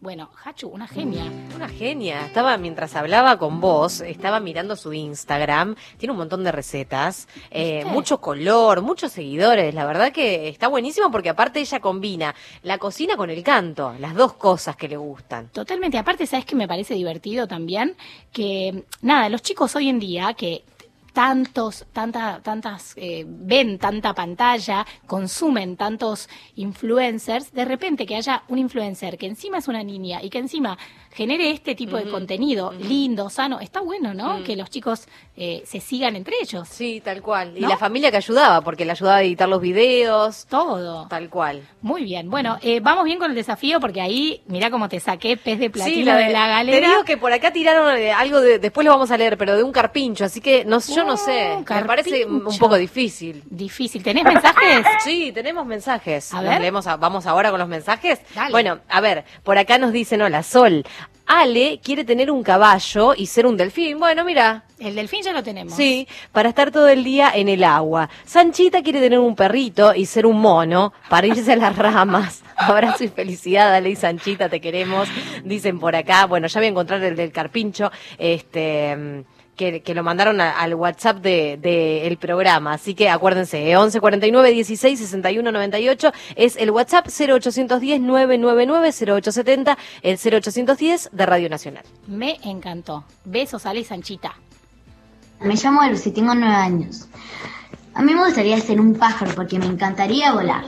Bueno, 0.06 0.30
Hachu, 0.44 0.68
una 0.68 0.86
genia. 0.86 1.24
Una 1.56 1.68
genia. 1.68 2.26
Estaba, 2.26 2.56
mientras 2.58 2.94
hablaba 2.94 3.38
con 3.38 3.60
vos, 3.60 4.02
estaba 4.02 4.38
mirando 4.38 4.76
su 4.76 4.92
Instagram. 4.92 5.74
Tiene 5.98 6.12
un 6.12 6.18
montón 6.18 6.44
de 6.44 6.52
recetas, 6.52 7.26
eh, 7.50 7.84
mucho 7.86 8.20
color, 8.20 8.82
muchos 8.82 9.10
seguidores. 9.10 9.74
La 9.74 9.84
verdad 9.84 10.12
que 10.12 10.46
está 10.46 10.68
buenísimo 10.68 11.10
porque 11.10 11.30
aparte 11.30 11.58
ella 11.58 11.80
combina 11.80 12.36
la 12.62 12.78
cocina 12.78 13.16
con 13.16 13.30
el 13.30 13.42
canto, 13.42 13.96
las 13.98 14.14
dos 14.14 14.34
cosas 14.34 14.76
que 14.76 14.86
le 14.86 14.96
gustan. 14.96 15.48
Totalmente. 15.48 15.98
Aparte, 15.98 16.24
¿sabes 16.28 16.44
que 16.44 16.54
me 16.54 16.68
parece 16.68 16.94
divertido 16.94 17.48
también? 17.48 17.96
Que, 18.32 18.84
nada, 19.02 19.28
los 19.28 19.42
chicos 19.42 19.74
hoy 19.74 19.88
en 19.88 19.98
día 19.98 20.34
que 20.34 20.62
tantos, 21.16 21.86
tanta, 21.94 22.42
tantas, 22.42 22.92
eh, 22.94 23.24
ven 23.26 23.78
tanta 23.78 24.12
pantalla, 24.12 24.84
consumen 25.06 25.78
tantos 25.78 26.28
influencers, 26.56 27.54
de 27.54 27.64
repente 27.64 28.04
que 28.04 28.16
haya 28.16 28.42
un 28.48 28.58
influencer 28.58 29.16
que 29.16 29.24
encima 29.24 29.56
es 29.56 29.66
una 29.66 29.82
niña 29.82 30.22
y 30.22 30.28
que 30.28 30.36
encima 30.36 30.76
genere 31.16 31.50
este 31.50 31.74
tipo 31.74 31.96
de 31.96 32.10
contenido 32.10 32.72
lindo, 32.78 33.30
sano, 33.30 33.58
está 33.60 33.80
bueno, 33.80 34.12
¿no? 34.12 34.44
Que 34.44 34.54
los 34.54 34.68
chicos 34.70 35.08
eh, 35.36 35.62
se 35.66 35.80
sigan 35.80 36.14
entre 36.14 36.34
ellos. 36.42 36.68
Sí, 36.68 37.00
tal 37.02 37.22
cual. 37.22 37.56
Y 37.56 37.60
la 37.62 37.76
familia 37.78 38.10
que 38.10 38.18
ayudaba, 38.18 38.60
porque 38.60 38.84
le 38.84 38.92
ayudaba 38.92 39.16
a 39.16 39.22
editar 39.22 39.48
los 39.48 39.60
videos. 39.60 40.46
Todo. 40.48 41.06
Tal 41.08 41.30
cual. 41.30 41.66
Muy 41.80 42.04
bien. 42.04 42.28
Bueno, 42.30 42.58
eh, 42.62 42.80
vamos 42.80 43.04
bien 43.04 43.18
con 43.18 43.30
el 43.30 43.34
desafío 43.36 43.80
porque 43.80 44.00
ahí, 44.00 44.42
mira 44.46 44.70
cómo 44.70 44.88
te 44.88 45.00
saqué 45.00 45.36
pez 45.36 45.58
de 45.58 45.70
platino 45.70 45.96
Sí, 45.96 46.04
la 46.04 46.16
de 46.16 46.32
la 46.32 46.46
galera. 46.48 46.80
Te 46.86 46.86
digo 46.92 47.04
que 47.04 47.16
por 47.16 47.32
acá 47.32 47.50
tiraron 47.52 47.96
eh, 47.96 48.12
algo 48.12 48.40
de, 48.40 48.58
después 48.58 48.84
lo 48.84 48.90
vamos 48.92 49.10
a 49.10 49.16
leer, 49.16 49.38
pero 49.38 49.56
de 49.56 49.62
un 49.62 49.72
carpincho, 49.72 50.24
así 50.24 50.40
que 50.40 50.64
no, 50.64 50.80
yo 50.80 51.04
no 51.04 51.16
sé, 51.16 51.56
me 51.68 51.84
parece 51.84 52.26
un 52.26 52.44
poco 52.58 52.76
difícil. 52.76 53.42
Difícil. 53.48 54.02
¿Tenés 54.02 54.24
mensajes? 54.24 54.84
Sí, 55.04 55.30
tenemos 55.32 55.64
mensajes. 55.66 56.32
A 56.34 56.40
ver. 56.40 56.60
leemos 56.60 56.86
a- 56.86 56.96
vamos 56.96 57.26
ahora 57.26 57.50
con 57.50 57.60
los 57.60 57.68
mensajes. 57.68 58.20
Dale. 58.34 58.50
Bueno, 58.50 58.80
a 58.88 59.00
ver, 59.00 59.24
por 59.44 59.56
acá 59.58 59.78
nos 59.78 59.92
dicen, 59.92 60.20
hola, 60.22 60.42
Sol. 60.42 60.84
Ale 61.26 61.80
quiere 61.82 62.04
tener 62.04 62.30
un 62.30 62.42
caballo 62.42 63.14
y 63.16 63.26
ser 63.26 63.46
un 63.46 63.56
delfín. 63.56 63.98
Bueno, 63.98 64.24
mira, 64.24 64.64
El 64.78 64.94
delfín 64.94 65.22
ya 65.22 65.32
lo 65.32 65.42
tenemos. 65.42 65.74
Sí, 65.74 66.06
para 66.32 66.50
estar 66.50 66.70
todo 66.70 66.88
el 66.88 67.02
día 67.02 67.32
en 67.34 67.48
el 67.48 67.64
agua. 67.64 68.08
Sanchita 68.24 68.82
quiere 68.82 69.00
tener 69.00 69.18
un 69.18 69.34
perrito 69.34 69.94
y 69.94 70.06
ser 70.06 70.26
un 70.26 70.40
mono 70.40 70.92
para 71.08 71.26
irse 71.26 71.52
a 71.52 71.56
las 71.56 71.76
ramas. 71.76 72.42
Abrazo 72.56 73.04
y 73.04 73.08
felicidad, 73.08 73.70
dale 73.70 73.90
y 73.90 73.96
Sanchita, 73.96 74.48
te 74.48 74.60
queremos. 74.60 75.08
Dicen 75.44 75.80
por 75.80 75.96
acá, 75.96 76.26
bueno, 76.26 76.46
ya 76.46 76.60
voy 76.60 76.66
a 76.66 76.70
encontrar 76.70 77.02
el 77.02 77.16
del 77.16 77.32
carpincho, 77.32 77.90
este, 78.18 78.94
mm, 78.96 79.24
que, 79.56 79.80
que 79.82 79.94
lo 79.94 80.02
mandaron 80.04 80.40
a- 80.40 80.52
al 80.58 80.74
WhatsApp 80.74 81.18
de, 81.18 81.58
de 81.60 82.06
el 82.06 82.16
programa. 82.18 82.74
Así 82.74 82.94
que 82.94 83.08
acuérdense, 83.08 83.70
eh, 83.70 83.76
11 83.76 84.00
49 84.00 84.50
16 84.52 84.98
61 84.98 85.50
98 85.52 86.12
es 86.36 86.56
el 86.56 86.70
WhatsApp 86.70 87.06
0810 87.08 88.00
999 88.00 88.92
0870, 88.92 89.78
el 90.02 90.18
0810 90.18 91.10
de 91.12 91.26
Radio 91.26 91.48
Nacional. 91.48 91.84
Me 92.06 92.38
encantó. 92.44 93.04
Besos, 93.24 93.66
Ale 93.66 93.80
y 93.80 93.84
Sanchita. 93.84 94.34
Me 95.40 95.54
llamo 95.54 95.82
Lucy, 95.88 96.12
tengo 96.12 96.34
nueve 96.34 96.54
años. 96.54 97.08
A 97.94 98.02
mí 98.02 98.14
me 98.14 98.24
gustaría 98.24 98.58
ser 98.60 98.80
un 98.80 98.94
pájaro 98.94 99.32
porque 99.34 99.58
me 99.58 99.66
encantaría 99.66 100.32
volar. 100.32 100.64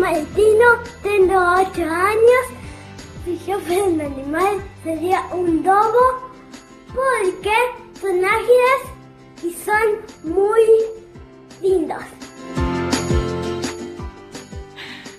Martino, 0.00 0.66
tengo 1.02 1.34
8 1.34 1.82
años. 1.82 2.44
Si 3.24 3.38
yo 3.46 3.58
fuera 3.60 3.84
un 3.84 4.00
animal, 4.00 4.62
sería 4.84 5.22
un 5.32 5.62
dogo 5.62 6.30
porque 6.94 7.54
son 8.00 8.24
ágiles 8.24 8.80
y 9.44 9.52
son 9.52 10.32
muy 10.32 10.60
lindos. 11.62 12.02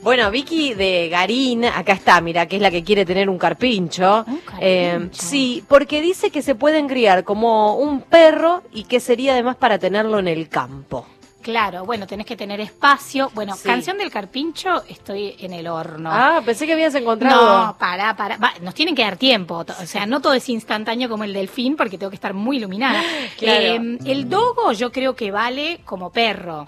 Bueno, 0.01 0.31
Vicky 0.31 0.73
de 0.75 1.09
Garín, 1.09 1.65
acá 1.65 1.91
está, 1.91 2.21
mira, 2.21 2.47
que 2.47 2.55
es 2.55 2.61
la 2.61 2.71
que 2.71 2.83
quiere 2.83 3.05
tener 3.05 3.29
un 3.29 3.37
carpincho. 3.37 4.23
Un 4.25 4.37
carpincho. 4.37 4.57
Eh, 4.61 5.09
sí, 5.11 5.63
porque 5.67 6.01
dice 6.01 6.31
que 6.31 6.41
se 6.41 6.55
pueden 6.55 6.87
criar 6.87 7.25
como 7.25 7.75
un 7.75 8.01
perro 8.01 8.63
y 8.71 8.85
que 8.85 9.01
sería 9.01 9.33
además 9.33 9.57
para 9.57 9.77
tenerlo 9.77 10.17
en 10.19 10.29
el 10.29 10.47
campo. 10.47 11.05
Claro, 11.41 11.85
bueno, 11.85 12.05
tenés 12.05 12.25
que 12.25 12.35
tener 12.35 12.59
espacio. 12.59 13.31
Bueno, 13.33 13.55
Sí. 13.55 13.63
canción 13.67 13.97
del 13.97 14.11
carpincho, 14.11 14.83
estoy 14.89 15.35
en 15.39 15.53
el 15.53 15.67
horno. 15.67 16.09
Ah, 16.11 16.41
pensé 16.45 16.65
que 16.67 16.73
habías 16.73 16.93
encontrado. 16.95 17.67
No, 17.67 17.77
para, 17.77 18.15
para. 18.15 18.37
Va, 18.37 18.53
nos 18.61 18.73
tienen 18.73 18.93
que 18.93 19.03
dar 19.03 19.15
tiempo. 19.17 19.65
O 19.81 19.85
sea, 19.85 20.05
no 20.05 20.21
todo 20.21 20.33
es 20.33 20.49
instantáneo 20.49 21.07
como 21.09 21.23
el 21.23 21.33
delfín, 21.33 21.75
porque 21.77 21.97
tengo 21.97 22.09
que 22.09 22.15
estar 22.15 22.33
muy 22.33 22.57
iluminada. 22.57 23.01
Claro. 23.37 23.59
Eh, 23.61 23.97
el 24.05 24.29
dogo 24.29 24.73
yo 24.73 24.91
creo 24.91 25.15
que 25.15 25.31
vale 25.31 25.79
como 25.85 26.11
perro. 26.11 26.67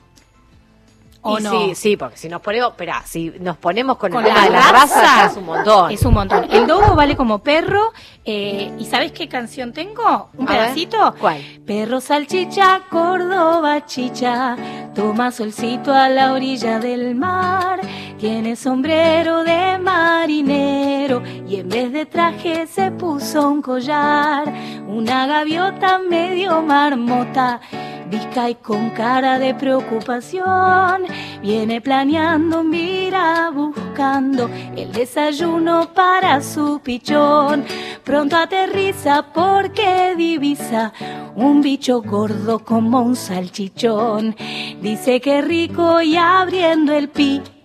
¿O 1.24 1.38
Y 1.40 1.44
no? 1.44 1.52
Sí, 1.52 1.76
sí, 1.76 1.98
porque 1.98 2.18
si 2.18 2.28
nos 2.30 2.42
ponemos, 2.42 2.72
espera, 2.72 3.04
si 3.06 3.32
nos 3.40 3.56
ponemos 3.58 3.98
con, 3.98 4.12
Con 4.12 4.26
el 4.26 4.34
la 4.34 4.42
de 4.42 4.50
la 4.50 4.72
raza, 4.72 5.26
es 5.28 5.38
un 5.38 5.46
montón. 5.46 5.92
Es 5.92 6.04
un 6.04 6.14
montón. 6.16 6.48
El 6.52 6.66
dogo 6.66 6.96
vale 6.96 7.16
como 7.16 7.40
perro. 7.40 7.92
eh, 8.26 8.72
¿Y 8.80 8.86
sabes 8.86 9.12
qué 9.12 9.28
canción 9.28 9.72
tengo? 9.72 10.30
¿Un 10.36 10.48
A 10.48 10.52
ver, 10.52 10.62
pedacito? 10.64 11.14
¿cuál? 11.20 11.40
Perro 11.66 12.02
salchicha, 12.02 12.82
Córdoba 12.90 13.86
chicha, 13.86 14.56
toma 14.96 15.32
solcito 15.32 15.94
a 15.94 16.10
la 16.10 16.34
orilla 16.34 16.80
del 16.80 17.14
mar. 17.16 17.80
Tiene 18.20 18.56
sombrero 18.56 19.44
de 19.44 19.80
marinero 19.80 21.24
y 21.48 21.56
en 21.58 21.70
vez 21.70 21.92
de 21.92 22.06
traje 22.06 22.68
se 22.68 22.92
puso 22.92 23.48
un 23.50 23.62
collar. 23.62 24.52
Una 24.88 25.26
gaviota 25.26 25.98
medio 26.00 26.62
marmota, 26.62 27.60
visca 28.12 28.50
y 28.50 28.56
con 28.56 28.90
cara 28.92 29.40
de 29.40 29.56
preocupación. 29.56 31.06
Viene 31.42 31.82
planeando, 31.82 32.64
mira 32.64 33.50
buscando 33.52 34.50
el 34.76 34.92
desayuno 34.92 35.94
para 35.94 36.42
su 36.42 36.82
pichón. 36.84 37.64
Pronto 38.04 38.36
aterriza 38.36 39.26
porque 39.34 40.14
divisa 40.18 40.92
un 41.36 41.62
bicho 41.62 42.02
gordo 42.02 42.60
como 42.60 43.02
un 43.02 43.16
salchichón. 43.16 44.36
Dice 44.82 45.22
que 45.22 45.42
rico 45.42 46.02
y 46.02 46.18
abriendo 46.18 46.94
el 46.94 47.08
pico. 47.08 47.61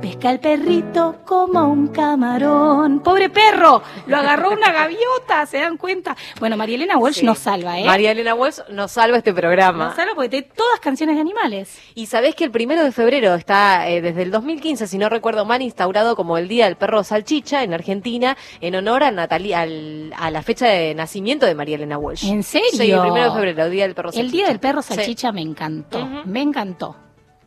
Pesca 0.00 0.30
el 0.30 0.38
perrito 0.40 1.16
como 1.26 1.68
un 1.68 1.88
camarón. 1.88 3.00
¡Pobre 3.00 3.28
perro! 3.30 3.82
Lo 4.06 4.16
agarró 4.16 4.52
una 4.52 4.72
gaviota, 4.72 5.44
¿se 5.44 5.58
dan 5.58 5.76
cuenta? 5.76 6.16
Bueno, 6.38 6.56
María 6.56 6.76
Elena 6.76 6.96
Walsh 6.96 7.16
Sí. 7.20 7.26
nos 7.26 7.38
salva, 7.40 7.78
¿eh? 7.78 7.84
María 7.84 8.12
Elena 8.12 8.34
Wells 8.34 8.62
nos 8.70 8.92
salva 8.92 9.18
este 9.18 9.34
programa. 9.34 9.86
Nos 9.86 9.96
salva 9.96 10.12
porque 10.14 10.28
tiene 10.30 10.48
todas 10.54 10.80
canciones 10.80 11.16
de 11.16 11.20
animales. 11.20 11.78
Y 11.94 12.06
sabés 12.06 12.34
que 12.36 12.44
el 12.44 12.50
primero 12.50 12.82
de 12.84 12.92
febrero 12.92 13.34
está 13.34 13.88
eh, 13.90 14.00
desde 14.00 14.22
el 14.22 14.30
2015, 14.30 14.86
si 14.86 14.96
no 14.98 15.08
recuerdo 15.08 15.44
mal, 15.44 15.60
instaurado 15.62 16.16
como 16.16 16.38
el 16.38 16.48
Día 16.48 16.66
del 16.66 16.76
Perro 16.76 17.02
Salchicha 17.04 17.62
en 17.64 17.74
Argentina, 17.74 18.36
en 18.60 18.76
honor 18.76 19.02
a 19.02 19.10
Natalia, 19.10 19.60
al- 19.62 20.14
a 20.16 20.30
la 20.30 20.42
fecha 20.42 20.66
de 20.66 20.94
nacimiento 20.94 21.44
de 21.46 21.54
María 21.54 21.74
Elena 21.76 21.98
Walsh. 21.98 22.24
¿En 22.30 22.42
serio? 22.44 22.68
Sí, 22.72 22.90
el 22.90 23.00
primero 23.00 23.26
de 23.26 23.32
febrero, 23.32 23.68
Día 23.68 23.84
del 23.84 23.94
Perro 23.94 24.12
Salchicha. 24.12 24.24
El 24.26 24.30
Día 24.32 24.46
del 24.48 24.60
Perro 24.60 24.80
Sí. 24.82 24.94
Salchicha 24.94 25.32
me 25.32 25.42
encantó. 25.42 26.06
Me 26.24 26.40
encantó. 26.40 26.96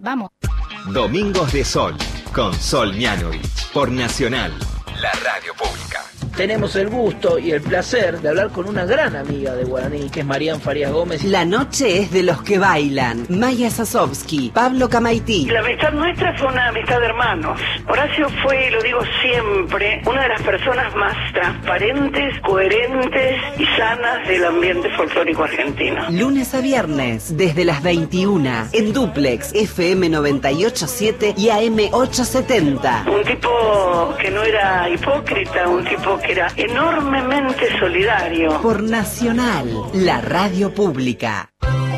Vamos. 0.04 0.32
Domingos 0.92 1.54
de 1.54 1.64
Sol, 1.64 1.96
con 2.34 2.54
Sol 2.54 2.94
Mianovich, 2.94 3.72
por 3.72 3.90
Nacional, 3.90 4.52
la 5.02 5.12
radio 5.14 5.54
pública. 5.54 6.04
Tenemos 6.36 6.76
el 6.76 6.90
gusto 6.90 7.38
y 7.38 7.52
el 7.52 7.62
placer 7.62 8.20
de 8.20 8.30
hablar 8.30 8.50
con 8.50 8.68
una 8.68 8.86
gran 8.86 9.16
amiga 9.16 9.54
de 9.54 9.66
Guaraní, 9.66 10.10
que 10.10 10.22
es 10.22 10.26
Marían 10.26 10.60
Farías 10.60 10.92
Gómez. 10.92 11.24
La 11.24 11.46
noche 11.46 12.00
es 12.00 12.12
de 12.12 12.24
los 12.24 12.42
que 12.42 12.58
bailan. 12.58 13.28
Maya 13.30 13.70
Sasovsky, 13.70 14.50
Pablo 14.50 14.90
Camaití. 14.90 15.46
La 15.46 15.60
amistad 15.60 15.94
nuestra 15.94 16.36
fue 16.40 16.48
una 16.48 16.70
amistad 16.70 17.00
de 17.00 17.06
hermanos. 17.06 17.62
Horacio 17.88 18.28
fue, 18.42 18.72
lo 18.72 18.82
digo 18.82 19.00
siempre, 19.22 20.02
una 20.08 20.24
de 20.24 20.30
las 20.30 20.42
personas 20.42 20.96
más 20.96 21.16
transparentes, 21.34 22.40
coherentes 22.42 23.42
y 23.60 23.66
sanas 23.78 24.28
del 24.28 24.44
ambiente 24.44 24.90
folclórico 24.98 25.44
argentino. 25.44 26.10
Lunes 26.10 26.56
a 26.56 26.62
viernes, 26.62 27.38
desde 27.38 27.64
las 27.64 27.84
21, 27.84 28.70
en 28.72 28.92
Duplex, 28.92 29.54
FM 29.54 30.10
987 30.10 31.36
y 31.38 31.50
AM 31.50 31.78
870. 31.92 33.06
Un 33.08 33.24
tipo 33.24 34.16
que 34.20 34.32
no 34.32 34.42
era 34.42 34.90
hipócrita, 34.90 35.68
un 35.68 35.84
tipo 35.86 36.18
que 36.26 36.32
era 36.32 36.52
enormemente 36.56 37.78
solidario. 37.80 38.62
Por 38.62 38.84
Nacional, 38.84 39.70
la 39.94 40.22
radio 40.22 40.74
pública. 40.74 41.50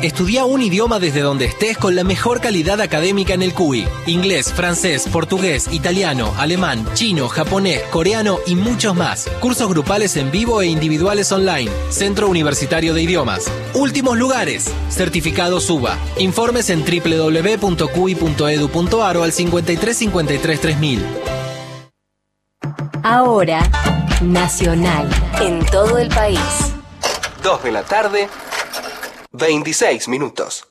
Estudia 0.02 0.44
un 0.44 0.60
idioma 0.60 0.98
desde 0.98 1.22
donde 1.22 1.46
estés 1.46 1.78
con 1.78 1.96
la 1.96 2.04
mejor 2.04 2.42
calidad 2.42 2.82
académica 2.82 3.32
en 3.32 3.42
el 3.42 3.54
CUI. 3.54 3.88
Inglés, 4.06 4.52
francés, 4.52 5.08
portugués, 5.10 5.68
italiano, 5.72 6.34
alemán, 6.38 6.86
chino, 6.92 7.28
japonés, 7.28 7.80
coreano 7.90 8.38
y 8.46 8.56
muchos 8.56 8.94
más. 8.94 9.26
Cursos 9.40 9.70
grupales 9.70 10.18
en 10.18 10.30
vivo 10.30 10.60
e 10.60 10.66
individuales 10.66 11.32
online. 11.32 11.70
Centro 11.88 12.28
Universitario 12.28 12.92
de 12.92 13.02
Idiomas. 13.02 13.50
Últimos 13.74 14.18
lugares. 14.18 14.70
Certificado 14.90 15.60
SUBA. 15.60 15.96
Informes 16.18 16.68
en 16.68 16.84
www.cui.edu.ar 16.84 17.86
o 19.16 19.22
al 19.22 19.32
53 19.32 19.96
53 19.96 20.60
3000. 20.60 21.06
Ahora, 23.02 23.60
Nacional, 24.22 25.08
en 25.40 25.64
todo 25.66 25.98
el 25.98 26.08
país. 26.08 26.40
2 27.42 27.64
de 27.64 27.72
la 27.72 27.82
tarde, 27.82 28.28
26 29.32 30.08
minutos. 30.08 30.68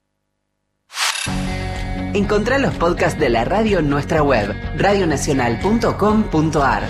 Encontrá 2.13 2.57
los 2.57 2.73
podcasts 2.75 3.19
de 3.19 3.29
la 3.29 3.45
radio 3.45 3.79
en 3.79 3.89
nuestra 3.89 4.23
web, 4.23 4.55
radionacional.com.ar. 4.77 6.83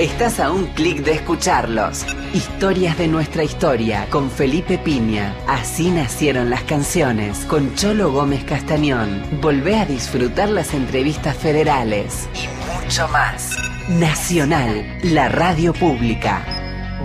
Estás 0.00 0.40
a 0.40 0.50
un 0.50 0.64
clic 0.68 1.04
de 1.04 1.12
escucharlos. 1.12 2.06
Historias 2.32 2.96
de 2.96 3.06
nuestra 3.06 3.44
historia 3.44 4.06
con 4.08 4.30
Felipe 4.30 4.78
Piña. 4.78 5.36
Así 5.46 5.90
nacieron 5.90 6.48
las 6.48 6.62
canciones 6.62 7.44
con 7.44 7.74
Cholo 7.74 8.10
Gómez 8.10 8.42
Castañón. 8.44 9.22
Volvé 9.42 9.76
a 9.76 9.84
disfrutar 9.84 10.48
las 10.48 10.72
entrevistas 10.72 11.36
federales. 11.36 12.30
Y 12.32 12.82
mucho 12.82 13.08
más. 13.08 13.58
Nacional, 13.90 14.86
la 15.02 15.28
radio 15.28 15.74
pública. 15.74 16.46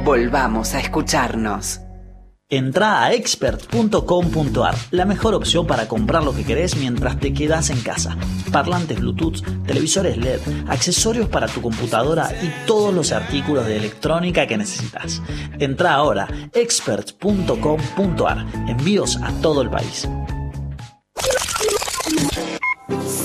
Volvamos 0.05 0.73
a 0.73 0.79
escucharnos. 0.79 1.85
Entra 2.55 3.03
a 3.03 3.13
expert.com.ar, 3.13 4.75
la 4.91 5.03
mejor 5.03 5.33
opción 5.33 5.67
para 5.67 5.89
comprar 5.89 6.23
lo 6.23 6.33
que 6.33 6.45
querés 6.45 6.77
mientras 6.77 7.19
te 7.19 7.33
quedas 7.33 7.69
en 7.69 7.81
casa. 7.81 8.15
Parlantes 8.49 8.97
Bluetooth, 8.97 9.41
televisores 9.65 10.15
LED, 10.15 10.39
accesorios 10.69 11.27
para 11.27 11.47
tu 11.47 11.61
computadora 11.61 12.29
y 12.41 12.65
todos 12.65 12.93
los 12.93 13.11
artículos 13.11 13.65
de 13.65 13.75
electrónica 13.75 14.47
que 14.47 14.55
necesitas. 14.57 15.21
Entra 15.59 15.95
ahora 15.95 16.29
expert.com.ar, 16.53 18.45
envíos 18.69 19.17
a 19.17 19.33
todo 19.41 19.61
el 19.61 19.69
país. 19.69 20.07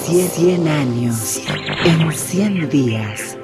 100 0.08 0.66
años 0.66 1.40
en 1.84 2.12
100 2.12 2.68
días. 2.68 3.38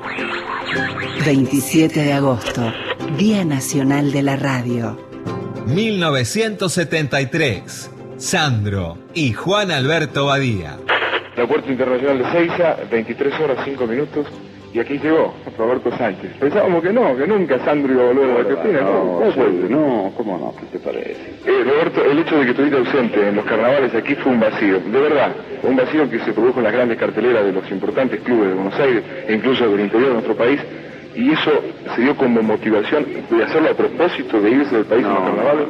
27 1.25 2.03
de 2.03 2.13
agosto, 2.13 2.73
Día 3.17 3.45
Nacional 3.45 4.11
de 4.11 4.23
la 4.25 4.35
Radio. 4.35 5.06
1973. 5.67 7.91
Sandro 8.17 8.97
y 9.15 9.33
Juan 9.33 9.71
Alberto 9.71 10.27
Badía. 10.27 10.77
Aeropuerto 11.37 11.71
Internacional 11.71 12.19
de 12.19 12.31
Seiza, 12.31 12.77
23 12.91 13.41
horas 13.41 13.59
5 13.65 13.87
minutos. 13.87 14.27
Y 14.73 14.79
aquí 14.79 14.99
llegó 14.99 15.35
Roberto 15.59 15.91
Sánchez. 15.97 16.33
Pensábamos 16.39 16.83
que 16.83 16.93
no, 16.93 17.17
que 17.17 17.27
nunca 17.27 17.59
Sandro 17.65 17.93
iba 17.95 18.03
a 18.03 18.07
volver 18.07 18.31
a 18.31 18.35
la 18.35 18.41
Argentina. 18.41 18.81
No, 18.83 18.93
¿Cómo 18.93 19.25
no, 19.25 19.33
fue? 19.33 19.49
no, 19.69 20.13
¿cómo 20.17 20.39
no? 20.39 20.55
¿Qué 20.61 20.67
te 20.79 20.85
parece? 20.85 21.35
Eh, 21.47 21.65
Roberto, 21.65 22.05
el 22.05 22.19
hecho 22.19 22.37
de 22.39 22.45
que 22.45 22.51
estuviste 22.51 22.77
ausente 22.79 23.29
en 23.29 23.37
los 23.37 23.45
carnavales 23.47 23.95
aquí 23.95 24.15
fue 24.17 24.33
un 24.33 24.41
vacío, 24.41 24.79
de 24.81 25.01
verdad, 25.01 25.33
un 25.63 25.77
vacío 25.77 26.11
que 26.11 26.19
se 26.21 26.33
produjo 26.33 26.59
en 26.59 26.65
las 26.65 26.73
grandes 26.75 26.99
carteleras 26.99 27.45
de 27.45 27.53
los 27.53 27.71
importantes 27.71 28.21
clubes 28.21 28.49
de 28.49 28.55
Buenos 28.55 28.79
Aires 28.79 29.03
e 29.29 29.35
incluso 29.35 29.69
del 29.69 29.81
interior 29.81 30.09
de 30.09 30.15
nuestro 30.15 30.37
país, 30.37 30.61
y 31.17 31.33
eso 31.33 31.51
se 31.95 32.03
dio 32.03 32.15
como 32.15 32.43
motivación 32.43 33.07
de 33.31 33.45
hacerlo 33.45 33.71
a 33.71 33.75
propósito 33.75 34.41
de 34.41 34.51
irse 34.51 34.77
del 34.77 34.85
país 34.85 35.05
en 35.05 35.15
los 35.15 35.23
carnavales. 35.23 35.67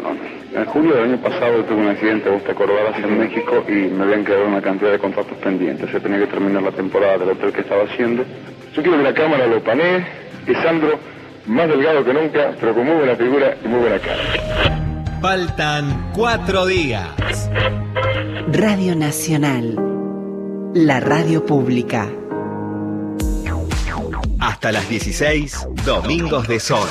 En 0.54 0.64
julio 0.66 0.94
del 0.94 1.04
año 1.04 1.22
pasado 1.22 1.62
tuve 1.64 1.82
un 1.82 1.88
accidente, 1.88 2.28
vos 2.28 2.42
te 2.42 2.50
acordarás, 2.50 2.98
en 2.98 3.18
México 3.18 3.64
y 3.68 3.72
me 3.72 4.04
habían 4.04 4.24
quedado 4.24 4.46
una 4.46 4.60
cantidad 4.60 4.90
de 4.90 4.98
contratos 4.98 5.38
pendientes. 5.38 5.90
Yo 5.92 6.00
tenía 6.00 6.18
que 6.18 6.26
terminar 6.26 6.62
la 6.62 6.72
temporada 6.72 7.18
del 7.18 7.30
hotel 7.30 7.52
que 7.52 7.60
estaba 7.60 7.84
haciendo. 7.84 8.24
Yo 8.74 8.82
quiero 8.82 8.98
que 8.98 9.04
la 9.04 9.14
cámara 9.14 9.46
lo 9.46 9.62
panee, 9.62 10.04
es 10.46 10.58
Sandro 10.62 10.98
más 11.46 11.68
delgado 11.68 12.04
que 12.04 12.12
nunca, 12.12 12.54
pero 12.58 12.74
con 12.74 12.84
muy 12.84 12.96
buena 12.96 13.14
figura 13.14 13.56
y 13.64 13.68
muy 13.68 13.80
buena 13.80 13.98
cara. 14.00 15.20
Faltan 15.20 16.10
cuatro 16.12 16.66
días. 16.66 17.50
Radio 18.48 18.96
Nacional, 18.96 19.76
la 20.74 21.00
radio 21.00 21.44
pública. 21.46 22.08
Hasta 24.38 24.70
las 24.70 24.88
16, 24.88 25.66
Domingos 25.86 26.46
de 26.46 26.60
Sol. 26.60 26.88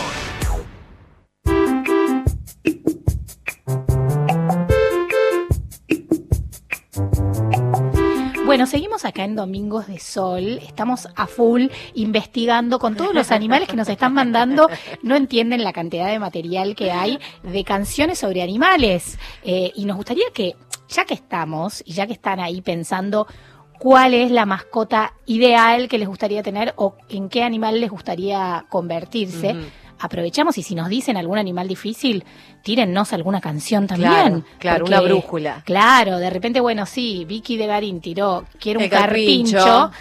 Bueno, 8.46 8.66
seguimos 8.66 9.06
acá 9.06 9.26
en 9.26 9.36
Domingos 9.36 9.88
de 9.88 10.00
Sol, 10.00 10.60
estamos 10.64 11.08
a 11.16 11.28
full 11.28 11.68
investigando 11.94 12.80
con 12.80 12.96
todos 12.96 13.14
los 13.14 13.32
animales 13.32 13.68
que 13.68 13.76
nos 13.76 13.90
están 13.90 14.14
mandando, 14.14 14.70
no 15.04 15.16
entienden 15.16 15.64
la 15.64 15.74
cantidad 15.74 16.08
de 16.08 16.20
material 16.20 16.76
que 16.76 16.92
hay 16.92 17.20
de 17.44 17.64
canciones 17.64 18.20
sobre 18.20 18.42
animales. 18.42 19.20
Eh, 19.44 19.72
y 19.76 19.86
nos 19.86 19.98
gustaría 19.98 20.26
que, 20.34 20.56
ya 20.88 21.06
que 21.06 21.14
estamos 21.14 21.84
y 21.86 21.94
ya 21.94 22.08
que 22.08 22.14
están 22.14 22.40
ahí 22.40 22.62
pensando 22.62 23.28
cuál 23.80 24.14
es 24.14 24.32
la 24.32 24.46
mascota 24.46 25.14
ideal 25.26 25.88
que 25.88 25.98
les 25.98 26.08
gustaría 26.08 26.44
tener 26.44 26.74
o 26.78 26.96
en 27.10 27.30
qué 27.30 27.44
animal 27.44 27.80
les 27.80 27.90
gustaría 27.90 28.66
convertirse. 28.70 29.56
Aprovechamos 29.98 30.58
y 30.58 30.64
si 30.64 30.76
nos 30.76 30.90
dicen 30.90 31.16
algún 31.16 31.38
animal 31.38 31.68
difícil, 31.70 32.26
tírennos 32.64 33.14
alguna 33.14 33.40
canción 33.40 33.88
también. 33.88 34.44
claro, 34.60 34.80
porque- 34.86 34.94
una 34.98 35.02
brújula. 35.02 35.62
Claro, 35.66 36.18
de 36.18 36.30
repente, 36.30 36.60
bueno, 36.60 36.86
sí, 36.86 37.24
Vicky 37.26 37.56
de 37.56 37.66
Garín 37.68 38.02
tiró, 38.02 38.44
quiero 38.60 38.82
un 38.82 38.90
carpincho. 38.90 39.58
carpincho. 39.58 39.92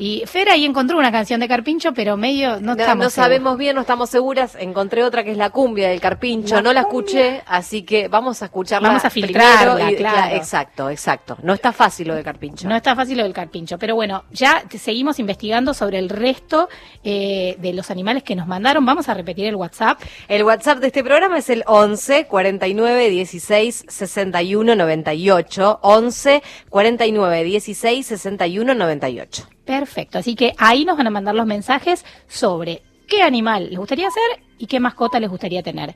Y 0.00 0.22
Fer 0.24 0.48
ahí 0.48 0.64
encontró 0.64 0.96
una 0.96 1.12
canción 1.12 1.40
de 1.40 1.46
carpincho, 1.46 1.92
pero 1.92 2.16
medio 2.16 2.52
no, 2.58 2.74
No, 2.74 2.80
estamos 2.80 3.04
no 3.04 3.10
seguros. 3.10 3.12
sabemos 3.12 3.58
bien, 3.58 3.74
no 3.74 3.82
estamos 3.82 4.08
seguras. 4.08 4.56
Encontré 4.58 5.04
otra 5.04 5.22
que 5.24 5.30
es 5.32 5.36
la 5.36 5.50
cumbia 5.50 5.90
del 5.90 6.00
carpincho, 6.00 6.54
La 6.54 6.62
no 6.62 6.72
la 6.72 6.80
escuché, 6.80 7.42
así 7.46 7.82
que 7.82 8.08
vamos 8.08 8.40
a 8.40 8.46
escucharla. 8.46 8.88
Vamos 8.88 9.04
a 9.04 9.10
filtrarla, 9.10 9.74
primero 9.74 9.90
y- 9.92 9.96
claro. 9.96 10.34
exacto, 10.36 10.88
exacto. 10.88 11.36
No 11.42 11.52
está 11.52 11.72
fácil 11.74 12.08
lo 12.08 12.14
del 12.14 12.24
carpincho. 12.24 12.66
No 12.66 12.74
está 12.76 12.96
fácil 12.96 13.18
lo 13.18 13.24
del 13.24 13.34
carpincho, 13.34 13.78
pero 13.78 13.94
bueno, 13.94 14.24
ya 14.30 14.64
seguimos 14.78 15.18
investigando 15.18 15.74
sobre 15.74 15.98
el 15.98 16.08
resto 16.08 16.70
eh, 17.04 17.56
de 17.58 17.74
los 17.74 17.90
animales 17.90 18.22
que 18.22 18.34
nos 18.34 18.46
mandaron. 18.46 18.86
Vamos 18.86 19.10
a 19.10 19.12
repetir 19.14 19.44
el 19.46 19.56
WhatsApp. 19.56 20.00
El 20.28 20.44
WhatsApp 20.44 20.78
de 20.78 20.86
este 20.86 21.04
programa 21.04 21.36
es 21.36 21.50
el 21.50 21.62
11 21.66 22.24
49 22.26 23.10
16 23.10 23.84
61 23.86 24.74
98. 24.76 25.78
11 25.82 26.42
49 26.70 27.44
16 27.44 28.06
61 28.06 28.74
98. 28.74 29.46
Perfecto, 29.70 30.18
así 30.18 30.34
que 30.34 30.52
ahí 30.58 30.84
nos 30.84 30.96
van 30.96 31.06
a 31.06 31.10
mandar 31.10 31.32
los 31.32 31.46
mensajes 31.46 32.04
sobre 32.26 32.82
qué 33.06 33.22
animal 33.22 33.70
les 33.70 33.78
gustaría 33.78 34.10
ser 34.10 34.42
y 34.58 34.66
qué 34.66 34.80
mascota 34.80 35.20
les 35.20 35.30
gustaría 35.30 35.62
tener. 35.62 35.94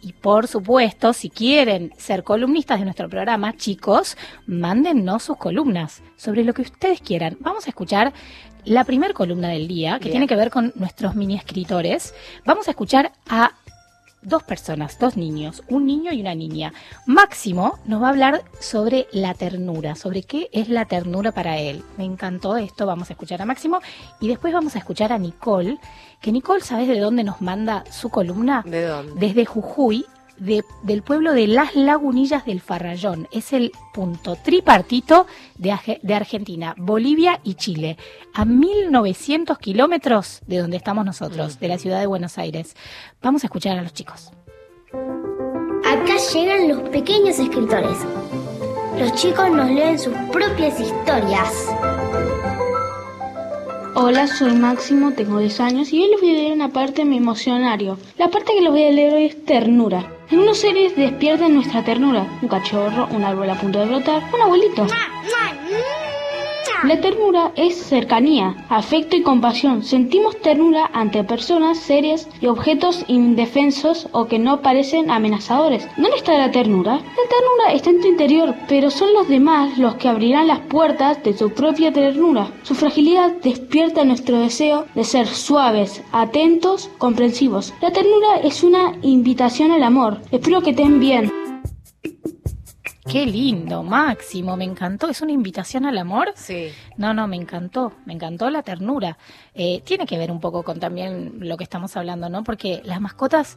Y 0.00 0.12
por 0.12 0.46
supuesto, 0.46 1.12
si 1.12 1.28
quieren 1.28 1.92
ser 1.98 2.22
columnistas 2.22 2.78
de 2.78 2.84
nuestro 2.84 3.08
programa, 3.08 3.56
chicos, 3.56 4.16
mándennos 4.46 5.24
sus 5.24 5.36
columnas 5.36 6.00
sobre 6.16 6.44
lo 6.44 6.54
que 6.54 6.62
ustedes 6.62 7.00
quieran. 7.00 7.36
Vamos 7.40 7.66
a 7.66 7.70
escuchar 7.70 8.12
la 8.64 8.84
primer 8.84 9.14
columna 9.14 9.48
del 9.48 9.66
día, 9.66 9.94
que 9.98 10.04
Bien. 10.04 10.12
tiene 10.12 10.26
que 10.28 10.36
ver 10.36 10.50
con 10.50 10.72
nuestros 10.76 11.16
mini 11.16 11.34
escritores. 11.34 12.14
Vamos 12.44 12.68
a 12.68 12.70
escuchar 12.70 13.10
a 13.28 13.50
dos 14.22 14.42
personas, 14.42 14.98
dos 14.98 15.16
niños, 15.16 15.62
un 15.68 15.86
niño 15.86 16.12
y 16.12 16.20
una 16.20 16.34
niña. 16.34 16.72
Máximo 17.06 17.78
nos 17.84 18.02
va 18.02 18.06
a 18.08 18.10
hablar 18.10 18.42
sobre 18.60 19.06
la 19.12 19.34
ternura, 19.34 19.94
sobre 19.94 20.22
qué 20.22 20.48
es 20.52 20.68
la 20.68 20.84
ternura 20.84 21.32
para 21.32 21.58
él. 21.58 21.82
Me 21.96 22.04
encantó 22.04 22.56
esto, 22.56 22.86
vamos 22.86 23.10
a 23.10 23.12
escuchar 23.12 23.42
a 23.42 23.46
Máximo 23.46 23.80
y 24.20 24.28
después 24.28 24.52
vamos 24.52 24.76
a 24.76 24.78
escuchar 24.78 25.12
a 25.12 25.18
Nicole, 25.18 25.78
que 26.20 26.32
Nicole, 26.32 26.62
¿sabes 26.62 26.88
de 26.88 26.98
dónde 26.98 27.24
nos 27.24 27.40
manda 27.40 27.84
su 27.90 28.08
columna? 28.08 28.62
¿De 28.66 28.84
dónde? 28.84 29.14
Desde 29.14 29.44
Jujuy, 29.44 30.06
de- 30.38 30.64
del 30.82 31.02
pueblo 31.02 31.32
de 31.32 31.46
Las 31.46 31.74
Lagunillas 31.74 32.44
del 32.44 32.60
Farrayón. 32.60 33.28
Es 33.32 33.52
el 33.52 33.72
punto 33.92 34.36
tripartito 34.36 35.26
de, 35.56 35.76
de 36.02 36.14
Argentina, 36.14 36.74
Bolivia 36.78 37.40
y 37.44 37.54
Chile, 37.54 37.96
a 38.34 38.44
1900 38.44 39.58
kilómetros 39.58 40.40
de 40.46 40.58
donde 40.58 40.76
estamos 40.76 41.04
nosotros, 41.04 41.58
de 41.60 41.68
la 41.68 41.78
ciudad 41.78 42.00
de 42.00 42.06
Buenos 42.06 42.38
Aires. 42.38 42.76
Vamos 43.22 43.44
a 43.44 43.46
escuchar 43.48 43.78
a 43.78 43.82
los 43.82 43.92
chicos. 43.92 44.30
Acá 45.84 46.16
llegan 46.32 46.68
los 46.68 46.88
pequeños 46.90 47.38
escritores. 47.38 47.98
Los 48.98 49.12
chicos 49.14 49.50
nos 49.50 49.70
leen 49.70 49.98
sus 49.98 50.14
propias 50.32 50.78
historias. 50.80 51.52
Hola, 53.94 54.26
soy 54.26 54.52
Máximo, 54.52 55.12
tengo 55.12 55.38
10 55.38 55.60
años 55.60 55.92
y 55.92 56.02
hoy 56.02 56.10
les 56.10 56.20
voy 56.20 56.30
a 56.30 56.34
leer 56.34 56.52
una 56.52 56.68
parte 56.68 57.02
de 57.02 57.04
mi 57.04 57.16
emocionario. 57.16 57.98
La 58.18 58.30
parte 58.30 58.52
que 58.54 58.60
les 58.60 58.70
voy 58.70 58.84
a 58.84 58.90
leer 58.90 59.14
hoy 59.14 59.24
es 59.26 59.44
ternura. 59.44 60.12
En 60.30 60.40
unos 60.40 60.58
seres 60.58 60.94
despierta 60.94 61.48
nuestra 61.48 61.82
ternura. 61.82 62.26
Un 62.42 62.48
cachorro, 62.48 63.08
un 63.10 63.24
árbol 63.24 63.50
a 63.50 63.54
punto 63.54 63.78
de 63.78 63.86
brotar, 63.86 64.22
un 64.32 64.40
abuelito. 64.40 64.86
La 66.84 67.00
ternura 67.00 67.52
es 67.56 67.74
cercanía, 67.76 68.56
afecto 68.68 69.16
y 69.16 69.22
compasión. 69.22 69.82
Sentimos 69.82 70.40
ternura 70.40 70.88
ante 70.92 71.24
personas, 71.24 71.78
seres 71.78 72.28
y 72.40 72.46
objetos 72.46 73.04
indefensos 73.08 74.08
o 74.12 74.26
que 74.26 74.38
no 74.38 74.62
parecen 74.62 75.10
amenazadores. 75.10 75.88
¿Dónde 75.96 76.16
está 76.16 76.38
la 76.38 76.52
ternura? 76.52 76.92
La 76.92 77.00
ternura 77.00 77.72
está 77.72 77.90
en 77.90 78.00
tu 78.00 78.06
interior, 78.06 78.54
pero 78.68 78.90
son 78.90 79.12
los 79.12 79.28
demás 79.28 79.76
los 79.78 79.96
que 79.96 80.08
abrirán 80.08 80.46
las 80.46 80.60
puertas 80.60 81.22
de 81.24 81.34
tu 81.34 81.50
propia 81.50 81.92
ternura. 81.92 82.52
Su 82.62 82.74
fragilidad 82.74 83.32
despierta 83.42 84.04
nuestro 84.04 84.38
deseo 84.38 84.86
de 84.94 85.04
ser 85.04 85.26
suaves, 85.26 86.02
atentos, 86.12 86.90
comprensivos. 86.98 87.74
La 87.80 87.92
ternura 87.92 88.36
es 88.42 88.62
una 88.62 88.92
invitación 89.02 89.72
al 89.72 89.82
amor. 89.82 90.20
Espero 90.30 90.60
que 90.62 90.70
estén 90.70 91.00
bien. 91.00 91.47
Qué 93.10 93.26
lindo, 93.26 93.82
Máximo, 93.82 94.56
me 94.56 94.64
encantó. 94.64 95.08
¿Es 95.08 95.20
una 95.22 95.32
invitación 95.32 95.86
al 95.86 95.98
amor? 95.98 96.32
Sí. 96.36 96.70
No, 96.96 97.14
no, 97.14 97.26
me 97.26 97.36
encantó, 97.36 97.92
me 98.04 98.12
encantó 98.12 98.50
la 98.50 98.62
ternura. 98.62 99.18
Eh, 99.54 99.82
tiene 99.84 100.06
que 100.06 100.18
ver 100.18 100.30
un 100.30 100.40
poco 100.40 100.62
con 100.62 100.78
también 100.78 101.36
lo 101.40 101.56
que 101.56 101.64
estamos 101.64 101.96
hablando, 101.96 102.28
¿no? 102.28 102.44
Porque 102.44 102.82
las 102.84 103.00
mascotas 103.00 103.56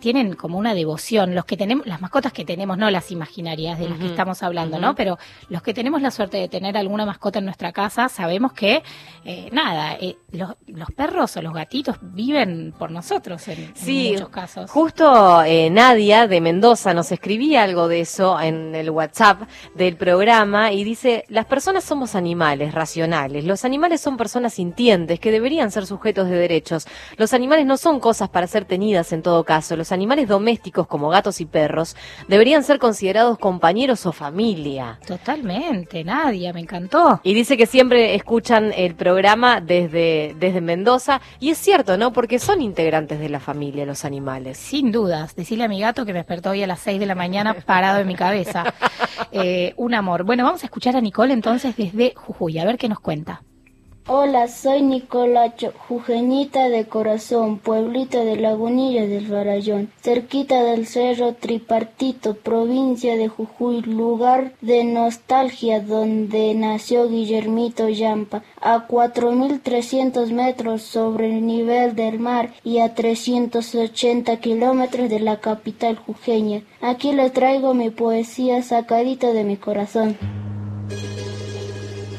tienen 0.00 0.34
como 0.34 0.58
una 0.58 0.74
devoción. 0.74 1.34
Los 1.34 1.44
que 1.44 1.56
tenemos, 1.56 1.86
las 1.86 2.00
mascotas 2.00 2.32
que 2.32 2.44
tenemos, 2.44 2.78
no 2.78 2.90
las 2.90 3.10
imaginarias 3.10 3.78
de 3.78 3.88
las 3.88 3.98
que 3.98 4.06
estamos 4.06 4.42
hablando. 4.42 4.78
¿no? 4.78 4.94
Pero 4.94 5.18
los 5.48 5.62
que 5.62 5.74
tenemos 5.74 6.02
la 6.02 6.10
suerte 6.10 6.36
de 6.36 6.48
tener 6.48 6.76
alguna 6.76 7.06
mascota 7.06 7.38
en 7.38 7.44
nuestra 7.46 7.72
casa, 7.72 8.08
sabemos 8.08 8.52
que, 8.52 8.82
eh, 9.24 9.48
nada, 9.52 9.94
eh, 10.00 10.16
los, 10.32 10.54
los 10.66 10.90
perros 10.90 11.36
o 11.36 11.42
los 11.42 11.52
gatitos 11.52 11.96
viven 12.00 12.74
por 12.78 12.90
nosotros 12.90 13.46
en, 13.48 13.72
muchos 14.12 14.28
casos. 14.30 14.70
Justo 14.70 15.42
eh, 15.42 15.70
Nadia 15.70 16.26
de 16.26 16.40
Mendoza 16.40 16.94
nos 16.94 17.12
escribía 17.12 17.62
algo 17.62 17.88
de 17.88 18.00
eso 18.00 18.40
en 18.40 18.74
el 18.74 18.90
WhatsApp 18.90 19.42
del 19.74 19.96
programa 19.96 20.72
y 20.72 20.84
dice, 20.84 21.24
las 21.28 21.46
personas 21.46 21.84
somos 21.84 22.14
animales 22.14 22.74
racionales, 22.74 23.44
los 23.44 23.64
animales 23.64 24.00
son 24.00 24.16
personas 24.16 24.54
sintientes 24.54 25.20
que 25.20 25.30
deberían 25.30 25.70
ser 25.70 25.86
sujetos 25.86 26.28
de 26.28 26.36
derechos, 26.36 26.86
los 27.16 27.34
animales 27.34 27.66
no 27.66 27.76
son 27.76 28.00
cosas 28.00 28.28
para 28.28 28.46
ser 28.46 28.64
tenidas 28.64 29.12
en 29.12 29.22
todo 29.22 29.44
caso, 29.44 29.76
los 29.76 29.92
animales 29.92 30.28
domésticos 30.28 30.86
como 30.86 31.08
gatos 31.08 31.40
y 31.40 31.46
perros 31.46 31.96
deberían 32.28 32.64
ser 32.64 32.78
considerados 32.78 33.38
compañeros 33.38 34.06
o 34.06 34.12
familia. 34.12 34.98
Totalmente, 35.06 36.04
Nadia, 36.04 36.52
me 36.52 36.60
encantó. 36.60 37.20
Y 37.22 37.34
dice 37.34 37.56
que 37.56 37.66
siempre 37.66 38.14
escuchan 38.14 38.72
el 38.76 38.94
programa 38.94 39.60
desde, 39.60 40.21
desde 40.38 40.60
Mendoza. 40.60 41.20
Y 41.40 41.50
es 41.50 41.58
cierto, 41.58 41.96
¿no? 41.96 42.12
Porque 42.12 42.38
son 42.38 42.60
integrantes 42.60 43.20
de 43.20 43.28
la 43.28 43.40
familia 43.40 43.86
los 43.86 44.04
animales. 44.04 44.58
Sin 44.58 44.92
dudas. 44.92 45.34
Decirle 45.36 45.64
a 45.64 45.68
mi 45.68 45.80
gato 45.80 46.04
que 46.04 46.12
me 46.12 46.20
despertó 46.20 46.50
hoy 46.50 46.62
a 46.62 46.66
las 46.66 46.80
6 46.80 47.00
de 47.00 47.06
la 47.06 47.14
mañana 47.14 47.54
parado 47.54 48.00
en 48.00 48.06
mi 48.06 48.14
cabeza. 48.14 48.64
Eh, 49.34 49.72
un 49.76 49.94
amor. 49.94 50.24
Bueno, 50.24 50.44
vamos 50.44 50.62
a 50.62 50.66
escuchar 50.66 50.94
a 50.94 51.00
Nicole 51.00 51.32
entonces 51.32 51.74
desde 51.76 52.12
Jujuy, 52.14 52.58
a 52.58 52.66
ver 52.66 52.76
qué 52.76 52.86
nos 52.88 53.00
cuenta. 53.00 53.42
Hola, 54.08 54.48
soy 54.48 54.82
Nicolacho, 54.82 55.72
jujeñita 55.86 56.68
de 56.68 56.86
corazón, 56.86 57.58
pueblito 57.58 58.24
de 58.24 58.34
Lagunillas 58.34 59.08
del 59.08 59.28
Farallón, 59.28 59.92
cerquita 60.02 60.64
del 60.64 60.88
Cerro 60.88 61.34
Tripartito, 61.34 62.34
provincia 62.34 63.16
de 63.16 63.28
Jujuy, 63.28 63.80
lugar 63.82 64.54
de 64.60 64.82
nostalgia 64.82 65.78
donde 65.78 66.52
nació 66.54 67.08
Guillermito 67.08 67.88
Yampa, 67.88 68.42
a 68.60 68.88
4.300 68.88 70.32
metros 70.32 70.82
sobre 70.82 71.36
el 71.36 71.46
nivel 71.46 71.94
del 71.94 72.18
mar 72.18 72.52
y 72.64 72.78
a 72.78 72.96
380 72.96 74.36
kilómetros 74.38 75.10
de 75.10 75.20
la 75.20 75.38
capital 75.38 75.94
jujeña. 75.94 76.62
Aquí 76.80 77.12
les 77.12 77.32
traigo 77.32 77.72
mi 77.72 77.90
poesía 77.90 78.64
sacadita 78.64 79.32
de 79.32 79.44
mi 79.44 79.56
corazón. 79.56 80.16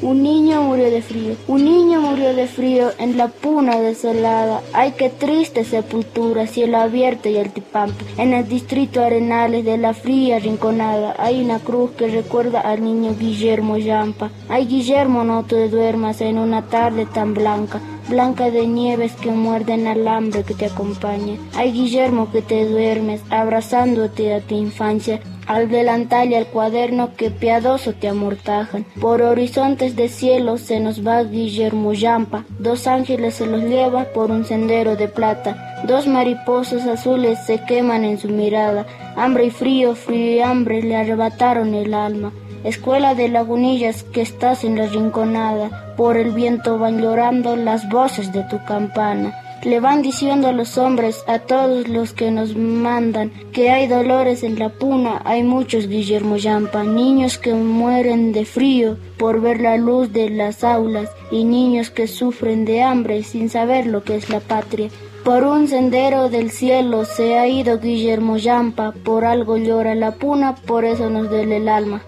Un 0.04 0.22
niño 0.22 0.62
murió 0.64 0.92
de 0.92 1.02
frío, 1.02 1.38
un 1.48 1.64
niño 1.64 2.02
murió 2.02 2.34
de 2.36 2.46
frío 2.46 2.90
en 3.00 3.16
la 3.18 3.30
puna 3.30 3.80
desolada. 3.80 4.62
Ay, 4.74 4.96
qué 4.98 5.10
triste 5.10 5.64
sepultura, 5.64 6.46
cielo 6.46 6.80
abierto 6.80 7.30
y 7.30 7.38
altipampa. 7.38 8.04
En 8.18 8.34
el 8.34 8.46
distrito 8.50 9.02
Arenales 9.02 9.64
de 9.64 9.78
la 9.78 9.94
fría 9.94 10.40
rinconada 10.40 11.16
hay 11.18 11.42
una 11.42 11.60
cruz 11.60 11.92
que 11.92 12.10
recuerda 12.10 12.60
al 12.60 12.84
niño 12.84 13.16
Guillermo 13.18 13.78
Yampa. 13.78 14.30
Ay, 14.50 14.66
Guillermo, 14.66 15.24
no 15.24 15.46
te 15.46 15.70
duermas 15.70 16.20
en 16.20 16.38
una 16.38 16.64
tarde 16.64 17.06
tan 17.06 17.34
blanca 17.34 17.80
blanca 18.10 18.52
de 18.52 18.68
nieves 18.68 19.14
que 19.14 19.32
muerden 19.32 19.88
alambre 19.88 20.44
que 20.44 20.54
te 20.54 20.66
acompaña. 20.66 21.38
Ay, 21.56 21.72
Guillermo, 21.72 22.32
que 22.32 22.42
te 22.42 22.68
duermes, 22.68 23.22
abrazándote 23.30 24.34
a 24.34 24.42
tu 24.42 24.56
infancia, 24.56 25.22
al 25.48 25.70
delantal 25.70 26.32
y 26.32 26.36
al 26.36 26.48
cuaderno 26.48 27.16
que 27.16 27.32
piadoso 27.32 27.94
te 27.94 28.08
amortajan. 28.08 28.86
Por 29.00 29.22
horizontes 29.22 29.96
de 29.96 30.08
cielo 30.08 30.58
se 30.58 30.80
nos 30.80 31.06
va 31.06 31.24
Guillermo 31.24 31.94
Yampa, 31.94 32.46
dos 32.60 32.88
ángeles 32.88 33.36
se 33.36 33.46
los 33.46 33.64
lleva 33.64 34.06
por 34.06 34.32
un 34.32 34.46
sendero 34.46 34.96
de 34.96 35.08
plata, 35.08 35.84
dos 35.88 36.08
mariposas 36.08 36.86
azules 36.88 37.40
se 37.46 37.64
queman 37.66 38.06
en 38.06 38.18
su 38.18 38.30
mirada, 38.30 38.86
hambre 39.16 39.46
y 39.46 39.52
frío, 39.52 39.96
frío 39.96 40.36
y 40.36 40.40
hambre 40.40 40.82
le 40.82 40.96
arrebataron 40.96 41.74
el 41.74 41.94
alma. 41.94 42.32
Escuela 42.64 43.14
de 43.14 43.28
lagunillas 43.28 44.04
que 44.04 44.22
estás 44.22 44.64
en 44.64 44.78
la 44.78 44.86
rinconada, 44.86 45.94
por 45.98 46.16
el 46.16 46.32
viento 46.32 46.78
van 46.80 47.02
llorando 47.02 47.58
las 47.58 47.90
voces 47.90 48.32
de 48.32 48.44
tu 48.44 48.64
campana. 48.64 49.43
Le 49.64 49.80
van 49.80 50.02
diciendo 50.02 50.50
a 50.50 50.52
los 50.52 50.78
hombres, 50.78 51.24
a 51.26 51.40
todos 51.40 51.88
los 51.88 52.12
que 52.12 52.32
nos 52.32 52.58
mandan, 52.58 53.32
que 53.54 53.70
hay 53.70 53.88
dolores 53.88 54.44
en 54.44 54.60
la 54.60 54.68
puna, 54.68 55.22
hay 55.24 55.44
muchos 55.44 55.88
Guillermo 55.88 56.36
Yampa, 56.36 56.84
niños 56.84 57.38
que 57.38 57.54
mueren 57.54 58.34
de 58.34 58.44
frío 58.44 58.98
por 59.18 59.40
ver 59.40 59.62
la 59.62 59.78
luz 59.78 60.12
de 60.12 60.30
las 60.30 60.66
aulas 60.66 61.10
y 61.32 61.46
niños 61.46 61.92
que 61.92 62.08
sufren 62.08 62.66
de 62.66 62.82
hambre 62.82 63.24
sin 63.24 63.50
saber 63.50 63.86
lo 63.86 64.04
que 64.04 64.18
es 64.18 64.30
la 64.30 64.42
patria. 64.42 64.90
Por 65.24 65.46
un 65.46 65.70
sendero 65.70 66.28
del 66.28 66.52
cielo 66.52 67.06
se 67.06 67.38
ha 67.38 67.48
ido 67.48 67.80
Guillermo 67.80 68.36
Yampa, 68.36 68.94
por 69.06 69.24
algo 69.24 69.56
llora 69.56 69.96
la 69.96 70.12
puna, 70.12 70.56
por 70.56 70.84
eso 70.84 71.10
nos 71.10 71.30
duele 71.30 71.58
el 71.58 71.70
alma. 71.70 72.02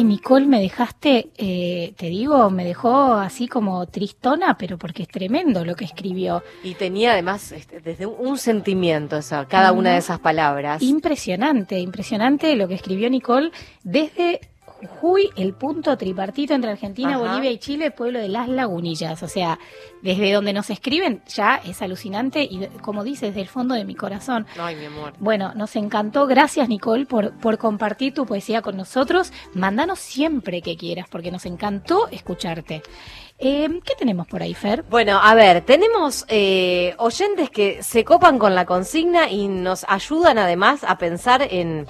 Ay, 0.00 0.04
Nicole, 0.04 0.46
me 0.46 0.62
dejaste, 0.62 1.28
eh, 1.36 1.92
te 1.98 2.06
digo, 2.06 2.48
me 2.48 2.64
dejó 2.64 3.12
así 3.12 3.46
como 3.46 3.84
tristona, 3.84 4.56
pero 4.56 4.78
porque 4.78 5.02
es 5.02 5.08
tremendo 5.08 5.62
lo 5.62 5.74
que 5.76 5.84
escribió. 5.84 6.42
Y 6.64 6.72
tenía 6.72 7.12
además 7.12 7.52
este, 7.52 7.80
desde 7.80 8.06
un, 8.06 8.28
un 8.28 8.38
sentimiento 8.38 9.18
esa, 9.18 9.44
cada 9.44 9.72
una 9.72 9.92
de 9.92 9.98
esas 9.98 10.18
palabras. 10.18 10.80
Impresionante, 10.80 11.78
impresionante 11.80 12.56
lo 12.56 12.66
que 12.66 12.76
escribió 12.76 13.10
Nicole 13.10 13.50
desde 13.84 14.40
Jujuy, 14.88 15.30
el 15.36 15.54
punto 15.54 15.96
tripartito 15.96 16.54
entre 16.54 16.70
Argentina, 16.70 17.16
Ajá. 17.16 17.18
Bolivia 17.18 17.50
y 17.50 17.58
Chile, 17.58 17.90
pueblo 17.90 18.18
de 18.18 18.28
las 18.28 18.48
lagunillas. 18.48 19.22
O 19.22 19.28
sea, 19.28 19.58
desde 20.02 20.32
donde 20.32 20.52
nos 20.52 20.70
escriben 20.70 21.22
ya 21.28 21.56
es 21.56 21.82
alucinante 21.82 22.42
y 22.42 22.66
como 22.82 23.04
dice, 23.04 23.26
desde 23.26 23.42
el 23.42 23.48
fondo 23.48 23.74
de 23.74 23.84
mi 23.84 23.94
corazón. 23.94 24.46
Ay, 24.58 24.76
mi 24.76 24.86
amor. 24.86 25.12
Bueno, 25.18 25.52
nos 25.54 25.76
encantó. 25.76 26.26
Gracias, 26.26 26.68
Nicole, 26.68 27.06
por, 27.06 27.32
por 27.38 27.58
compartir 27.58 28.14
tu 28.14 28.26
poesía 28.26 28.62
con 28.62 28.76
nosotros. 28.76 29.32
Mándanos 29.54 29.98
siempre 29.98 30.62
que 30.62 30.76
quieras, 30.76 31.06
porque 31.10 31.30
nos 31.30 31.46
encantó 31.46 32.08
escucharte. 32.08 32.82
Eh, 33.42 33.80
¿Qué 33.84 33.94
tenemos 33.98 34.26
por 34.26 34.42
ahí, 34.42 34.52
Fer? 34.52 34.82
Bueno, 34.82 35.18
a 35.22 35.34
ver, 35.34 35.62
tenemos 35.62 36.26
eh, 36.28 36.94
oyentes 36.98 37.48
que 37.48 37.82
se 37.82 38.04
copan 38.04 38.38
con 38.38 38.54
la 38.54 38.66
consigna 38.66 39.30
y 39.30 39.48
nos 39.48 39.86
ayudan 39.88 40.36
además 40.36 40.84
a 40.84 40.98
pensar 40.98 41.40
en, 41.50 41.86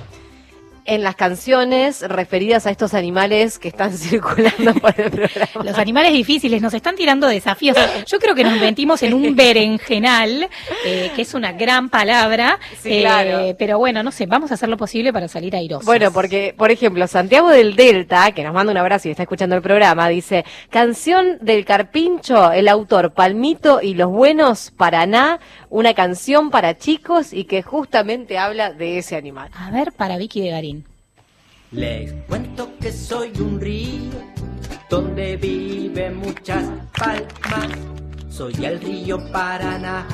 en 0.90 1.05
las 1.05 1.14
canciones 1.14 2.03
referidas 2.03 2.66
a 2.66 2.70
estos 2.72 2.94
animales 2.94 3.61
que 3.61 3.68
están 3.68 3.92
circulando 3.96 4.74
por 4.74 4.92
el 5.00 5.11
programa. 5.11 5.64
Los 5.64 5.79
animales 5.79 6.12
difíciles 6.12 6.61
nos 6.61 6.74
están 6.74 6.96
tirando 6.96 7.29
desafíos. 7.29 7.76
Yo 8.07 8.18
creo 8.18 8.35
que 8.35 8.42
nos 8.42 8.59
metimos 8.61 9.00
en 9.05 9.14
un 9.14 9.37
berenjenal, 9.37 10.48
eh, 10.85 11.12
que 11.14 11.22
es 11.22 11.33
una 11.35 11.53
gran 11.53 11.90
palabra. 11.90 12.59
Sí, 12.81 12.94
eh, 12.94 13.00
claro. 13.03 13.55
Pero 13.57 13.79
bueno, 13.79 14.03
no 14.03 14.11
sé, 14.11 14.26
vamos 14.26 14.50
a 14.50 14.55
hacer 14.55 14.68
lo 14.68 14.76
posible 14.76 15.12
para 15.12 15.29
salir 15.29 15.55
airosos. 15.55 15.87
Bueno, 15.87 16.11
porque, 16.12 16.55
por 16.59 16.72
ejemplo, 16.72 17.07
Santiago 17.07 17.50
del 17.50 17.76
Delta, 17.76 18.33
que 18.33 18.42
nos 18.42 18.53
manda 18.53 18.72
un 18.72 18.79
abrazo 18.79 19.07
y 19.07 19.12
está 19.12 19.22
escuchando 19.22 19.55
el 19.55 19.62
programa, 19.62 20.09
dice, 20.09 20.44
canción 20.70 21.38
del 21.40 21.64
Carpincho, 21.64 22.50
el 22.50 22.66
autor 22.66 23.12
Palmito 23.12 23.81
y 23.81 23.94
los 23.94 24.11
Buenos 24.11 24.72
Paraná, 24.76 25.38
una 25.68 25.94
canción 25.94 26.50
para 26.50 26.76
chicos 26.76 27.33
y 27.33 27.44
que 27.44 27.62
justamente 27.62 28.38
habla 28.38 28.72
de 28.72 28.98
ese 28.98 29.14
animal. 29.14 29.50
A 29.55 29.70
ver, 29.70 29.92
para 29.92 30.18
Vicky 30.18 30.40
de 30.40 30.50
Garín. 30.50 30.80
Les 31.72 32.12
cuento 32.26 32.72
que 32.80 32.90
soy 32.90 33.33
un 33.40 33.61
río 33.61 34.11
donde 34.88 35.37
viven 35.37 36.16
muchas 36.16 36.64
palmas. 36.98 37.68
Soy 38.28 38.52
el 38.64 38.80
río 38.80 39.18
Paraná, 39.30 40.04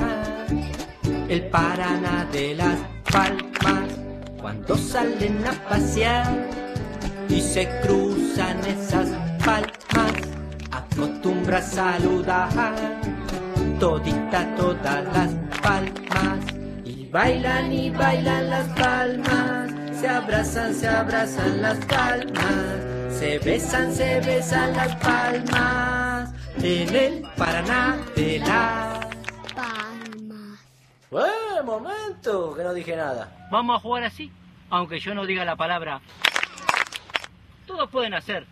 el 1.27 1.49
Paraná 1.49 2.27
de 2.31 2.53
las 2.53 2.77
palmas. 3.11 3.89
Cuando 4.39 4.77
salen 4.77 5.45
a 5.47 5.53
pasear 5.67 6.47
y 7.27 7.41
se 7.41 7.67
cruzan 7.81 8.59
esas 8.65 9.09
palmas, 9.43 10.13
acostumbra 10.71 11.61
saludar 11.61 12.51
todita 13.79 14.55
todas 14.55 15.03
las 15.05 15.31
palmas. 15.61 16.39
Y 16.85 17.05
bailan 17.07 17.71
y 17.71 17.89
bailan 17.89 18.49
las 18.49 18.67
palmas, 18.69 19.71
se 19.99 20.07
abrazan, 20.07 20.73
se 20.75 20.87
abrazan 20.87 21.61
las 21.61 21.83
palmas, 21.85 23.15
se 23.17 23.39
besan, 23.39 23.91
se 23.93 24.21
besan 24.21 24.73
las 24.73 24.95
palmas. 24.97 26.33
En 26.57 26.95
el 26.95 27.21
Paraná 27.35 27.97
de 28.15 28.39
las 28.39 29.07
¡Eh, 31.09 31.63
momento! 31.63 32.53
Que 32.55 32.63
no 32.63 32.73
dije 32.73 32.95
nada. 32.95 33.47
Vamos 33.49 33.77
a 33.77 33.79
jugar 33.79 34.03
así, 34.03 34.31
aunque 34.69 34.99
yo 34.99 35.15
no 35.15 35.25
diga 35.25 35.45
la 35.45 35.55
palabra. 35.55 36.01
Todos 37.65 37.89
pueden 37.89 38.13
hacer. 38.13 38.45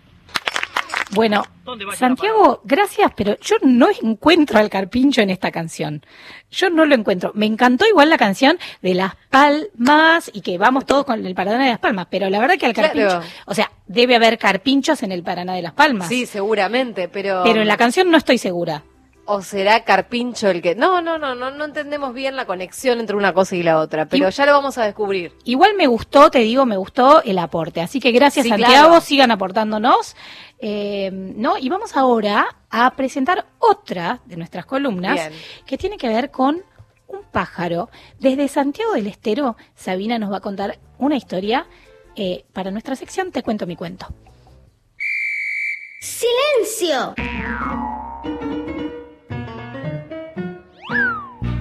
Bueno, 1.12 1.44
¿Dónde 1.64 1.86
vaya 1.86 1.98
Santiago, 1.98 2.62
gracias, 2.64 3.12
pero 3.16 3.38
yo 3.40 3.56
no 3.62 3.88
encuentro 4.02 4.60
al 4.60 4.70
carpincho 4.70 5.22
en 5.22 5.30
esta 5.30 5.52
canción. 5.52 6.04
Yo 6.52 6.70
no 6.70 6.86
lo 6.86 6.96
encuentro. 6.96 7.32
Me 7.36 7.46
encantó 7.46 7.86
igual 7.88 8.10
la 8.10 8.18
canción 8.18 8.58
de 8.82 8.94
Las 8.96 9.14
Palmas 9.30 10.30
y 10.34 10.42
que 10.42 10.58
vamos 10.58 10.86
todos 10.86 11.06
con 11.06 11.26
el 11.26 11.36
Paraná 11.36 11.64
de 11.64 11.70
Las 11.72 11.80
Palmas, 11.80 12.08
pero 12.10 12.30
la 12.30 12.40
verdad 12.40 12.56
que 12.58 12.66
al 12.66 12.74
Claro. 12.74 12.94
carpincho, 12.94 13.22
o 13.46 13.54
sea, 13.54 13.72
debe 13.88 14.16
haber 14.16 14.38
carpinchos 14.38 15.04
en 15.04 15.12
el 15.12 15.24
Paraná 15.24 15.54
de 15.54 15.62
Las 15.62 15.74
Palmas. 15.74 16.08
Sí, 16.08 16.26
seguramente, 16.26 17.08
pero... 17.08 17.42
Pero 17.44 17.62
en 17.62 17.68
la 17.68 17.78
canción 17.78 18.10
no 18.12 18.18
estoy 18.18 18.38
segura. 18.38 18.84
¿O 19.28 19.42
será 19.42 19.84
Carpincho 19.84 20.50
el 20.52 20.62
que.? 20.62 20.76
No, 20.76 21.02
no, 21.02 21.18
no, 21.18 21.34
no, 21.34 21.50
no 21.50 21.66
entendemos 21.66 22.14
bien 22.14 22.36
la 22.36 22.46
conexión 22.46 23.00
entre 23.00 23.16
una 23.16 23.34
cosa 23.34 23.56
y 23.56 23.64
la 23.64 23.80
otra, 23.80 24.06
pero 24.06 24.30
Y- 24.30 24.32
ya 24.32 24.46
lo 24.46 24.52
vamos 24.52 24.78
a 24.78 24.84
descubrir. 24.86 25.34
Igual 25.46 25.72
me 25.76 25.88
gustó, 25.88 26.30
te 26.30 26.38
digo, 26.40 26.68
me 26.68 26.78
gustó 26.78 27.24
el 27.24 27.40
aporte. 27.40 27.82
Así 27.82 28.00
que 28.00 28.12
gracias, 28.12 28.44
Sí, 28.44 28.50
Santiago, 28.52 28.90
claro. 28.90 29.02
sigan 29.02 29.32
aportándonos. 29.32 30.16
Eh, 30.60 31.10
¿no? 31.12 31.58
Y 31.58 31.70
vamos 31.70 31.96
ahora 31.96 32.48
a 32.70 32.96
presentar 32.96 33.46
otra 33.60 34.22
de 34.26 34.38
nuestras 34.38 34.66
columnas 34.66 35.16
Bien. 35.16 35.34
que 35.66 35.78
tiene 35.78 35.98
que 35.98 36.08
ver 36.08 36.32
con 36.32 36.64
un 37.08 37.24
pájaro. 37.32 37.90
Desde 38.20 38.48
Santiago 38.48 38.94
del 38.94 39.08
Estero, 39.08 39.58
Sabina 39.76 40.18
nos 40.18 40.32
va 40.32 40.38
a 40.38 40.42
contar 40.42 40.80
una 40.98 41.16
historia 41.18 41.68
eh, 42.16 42.46
para 42.54 42.72
nuestra 42.72 42.96
sección 42.96 43.32
Te 43.32 43.44
cuento 43.44 43.68
mi 43.68 43.76
cuento. 43.76 44.08
¡Silencio! 46.00 47.16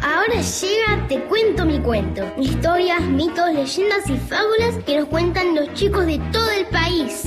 Ahora 0.03 0.41
llega 0.41 1.09
Te 1.09 1.21
cuento 1.25 1.65
mi 1.65 1.81
cuento. 1.81 2.23
Historias, 2.39 3.01
mitos, 3.03 3.53
leyendas 3.53 4.09
y 4.09 4.17
fábulas 4.17 4.83
que 4.85 4.99
nos 4.99 5.09
cuentan 5.09 5.55
los 5.55 5.73
chicos 5.75 6.07
de 6.07 6.19
todo 6.33 6.51
el 6.51 6.67
país. 6.67 7.25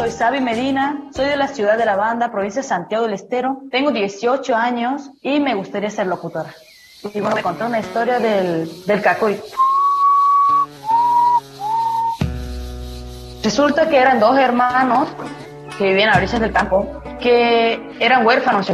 Soy 0.00 0.10
Sabi 0.12 0.40
Medina, 0.40 1.10
soy 1.14 1.26
de 1.26 1.36
la 1.36 1.46
ciudad 1.46 1.76
de 1.76 1.84
La 1.84 1.94
Banda, 1.94 2.32
provincia 2.32 2.62
de 2.62 2.68
Santiago 2.68 3.04
del 3.04 3.12
Estero. 3.12 3.60
Tengo 3.70 3.90
18 3.90 4.56
años 4.56 5.10
y 5.20 5.40
me 5.40 5.54
gustaría 5.54 5.90
ser 5.90 6.06
locutora. 6.06 6.54
Y 7.12 7.20
bueno, 7.20 7.36
me 7.36 7.42
contar 7.42 7.68
una 7.68 7.80
historia 7.80 8.18
del, 8.18 8.86
del 8.86 9.02
cacoy. 9.02 9.38
Resulta 13.44 13.90
que 13.90 13.98
eran 13.98 14.18
dos 14.20 14.38
hermanos 14.38 15.06
que 15.76 15.88
vivían 15.88 16.14
a 16.14 16.16
orillas 16.16 16.40
del 16.40 16.52
campo, 16.52 17.02
que 17.20 17.78
eran 18.00 18.24
huérfanos. 18.24 18.72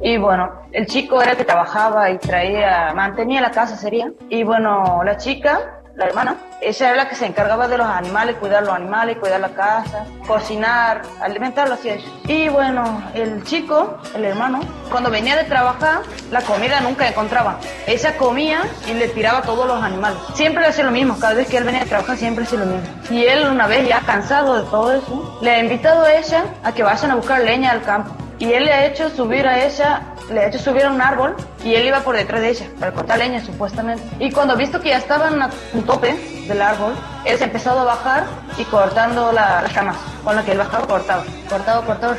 Y 0.00 0.16
bueno, 0.16 0.62
el 0.70 0.86
chico 0.86 1.20
era 1.20 1.32
el 1.32 1.36
que 1.36 1.44
trabajaba 1.44 2.08
y 2.10 2.18
traía, 2.18 2.92
mantenía 2.94 3.40
la 3.40 3.50
casa 3.50 3.76
sería. 3.76 4.12
Y 4.28 4.44
bueno, 4.44 5.02
la 5.04 5.16
chica, 5.16 5.77
la 5.98 6.04
hermana, 6.04 6.36
ella 6.60 6.88
era 6.90 6.96
la 6.96 7.08
que 7.08 7.16
se 7.16 7.26
encargaba 7.26 7.66
de 7.66 7.76
los 7.76 7.86
animales, 7.88 8.36
cuidar 8.36 8.62
los 8.62 8.72
animales, 8.72 9.16
cuidar 9.18 9.40
la 9.40 9.48
casa, 9.48 10.06
cocinar, 10.28 11.02
alimentarlos 11.20 11.84
y 11.84 11.90
ellos. 11.90 12.12
Y 12.28 12.48
bueno, 12.48 13.02
el 13.14 13.42
chico, 13.42 13.98
el 14.14 14.24
hermano, 14.24 14.60
cuando 14.92 15.10
venía 15.10 15.36
de 15.36 15.42
trabajar, 15.42 16.02
la 16.30 16.40
comida 16.42 16.80
nunca 16.80 17.08
encontraba. 17.08 17.58
Ella 17.88 18.16
comía 18.16 18.62
y 18.88 18.94
le 18.94 19.08
tiraba 19.08 19.38
a 19.38 19.42
todos 19.42 19.66
los 19.66 19.82
animales. 19.82 20.18
Siempre 20.34 20.62
le 20.62 20.68
hacía 20.68 20.84
lo 20.84 20.92
mismo, 20.92 21.18
cada 21.18 21.34
vez 21.34 21.48
que 21.48 21.56
él 21.56 21.64
venía 21.64 21.80
de 21.80 21.86
trabajar 21.86 22.16
siempre 22.16 22.44
hacía 22.44 22.60
lo 22.60 22.66
mismo. 22.66 22.88
Y 23.10 23.24
él 23.24 23.48
una 23.48 23.66
vez 23.66 23.88
ya 23.88 23.98
cansado 24.00 24.62
de 24.62 24.70
todo 24.70 24.92
eso, 24.92 25.38
le 25.42 25.50
ha 25.50 25.58
invitado 25.58 26.04
a 26.04 26.14
ella 26.14 26.44
a 26.62 26.72
que 26.72 26.84
vayan 26.84 27.10
a 27.10 27.16
buscar 27.16 27.40
leña 27.40 27.72
al 27.72 27.82
campo. 27.82 28.12
Y 28.38 28.52
él 28.52 28.64
le 28.66 28.72
ha 28.72 28.86
hecho 28.86 29.10
subir 29.10 29.46
a 29.46 29.64
ella, 29.64 30.02
le 30.30 30.40
ha 30.40 30.46
hecho 30.46 30.58
subir 30.60 30.84
a 30.84 30.90
un 30.90 31.00
árbol 31.00 31.34
y 31.64 31.74
él 31.74 31.86
iba 31.86 32.00
por 32.00 32.16
detrás 32.16 32.40
de 32.40 32.50
ella 32.50 32.66
para 32.78 32.92
cortar 32.92 33.18
leña 33.18 33.44
supuestamente. 33.44 34.02
Y 34.20 34.30
cuando 34.30 34.56
visto 34.56 34.80
que 34.80 34.90
ya 34.90 34.98
estaban 34.98 35.42
a 35.42 35.50
un 35.72 35.82
tope 35.84 36.14
del 36.46 36.62
árbol, 36.62 36.94
él 37.24 37.36
se 37.36 37.44
ha 37.44 37.46
empezado 37.48 37.80
a 37.80 37.84
bajar 37.84 38.24
y 38.56 38.64
cortando 38.64 39.32
la- 39.32 39.62
las 39.62 39.74
ramas 39.74 39.96
con 40.22 40.36
las 40.36 40.44
que 40.44 40.52
él 40.52 40.58
bajaba, 40.58 40.86
cortaba, 40.86 41.24
cortado, 41.48 41.84
cortado 41.84 42.14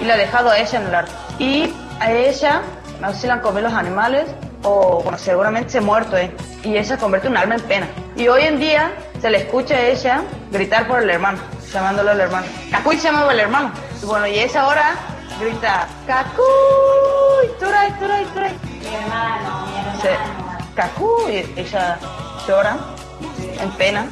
y 0.00 0.04
le 0.04 0.12
ha 0.12 0.16
dejado 0.16 0.50
a 0.50 0.58
ella 0.58 0.80
en 0.80 0.86
el 0.86 0.94
árbol. 0.94 1.14
Y 1.38 1.72
a 2.00 2.10
ella, 2.10 2.62
no 3.00 3.12
sé 3.12 3.20
si 3.20 3.26
la 3.28 3.34
han 3.34 3.40
comido 3.40 3.62
los 3.68 3.72
animales 3.74 4.26
o 4.64 5.00
bueno, 5.02 5.16
seguramente 5.18 5.70
se 5.70 5.78
ha 5.78 5.82
muerto, 5.82 6.16
¿eh? 6.16 6.34
Y 6.64 6.72
ella 6.72 6.84
se 6.84 6.98
convierte 6.98 7.28
en 7.28 7.32
un 7.34 7.38
alma 7.38 7.54
en 7.54 7.60
pena. 7.62 7.86
Y 8.16 8.26
hoy 8.28 8.42
en 8.42 8.58
día 8.58 8.92
se 9.20 9.30
le 9.30 9.38
escucha 9.38 9.74
a 9.74 9.80
ella 9.80 10.22
gritar 10.50 10.86
por 10.88 11.02
el 11.02 11.10
hermano, 11.10 11.38
llamándolo 11.72 12.10
al 12.10 12.20
hermano. 12.20 12.46
Cacuy 12.70 12.96
se 12.96 13.08
llamaba 13.08 13.32
el 13.32 13.40
hermano. 13.40 13.70
Bueno, 14.04 14.26
y 14.26 14.38
esa 14.38 14.62
ahora 14.62 14.94
grita, 15.42 15.86
Cacuy, 16.06 17.48
turay, 17.58 17.90
turay, 17.98 18.24
turay. 18.34 18.52
Mi 18.80 18.94
hermano, 18.94 19.66
mi 19.66 19.78
hermano. 20.08 20.58
Cacuy, 20.74 21.52
y 21.56 21.60
ella 21.60 21.98
llora 22.46 22.76
en 23.60 23.70
pena, 23.72 24.06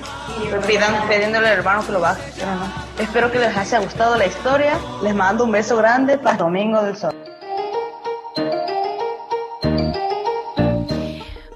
pidan- 0.66 1.08
pidiéndole 1.08 1.48
al 1.48 1.58
hermano 1.58 1.84
que 1.86 1.92
lo 1.92 2.00
baje. 2.00 2.32
pero 2.36 2.54
no. 2.54 2.66
Espero 3.02 3.30
que 3.32 3.38
les 3.38 3.56
haya 3.56 3.78
gustado 3.80 4.16
la 4.16 4.26
historia. 4.26 4.78
Les 5.02 5.14
mando 5.14 5.44
un 5.44 5.52
beso 5.52 5.76
grande 5.76 6.18
para 6.18 6.36
Domingo 6.36 6.82
del 6.82 6.96
Sol. 6.96 7.14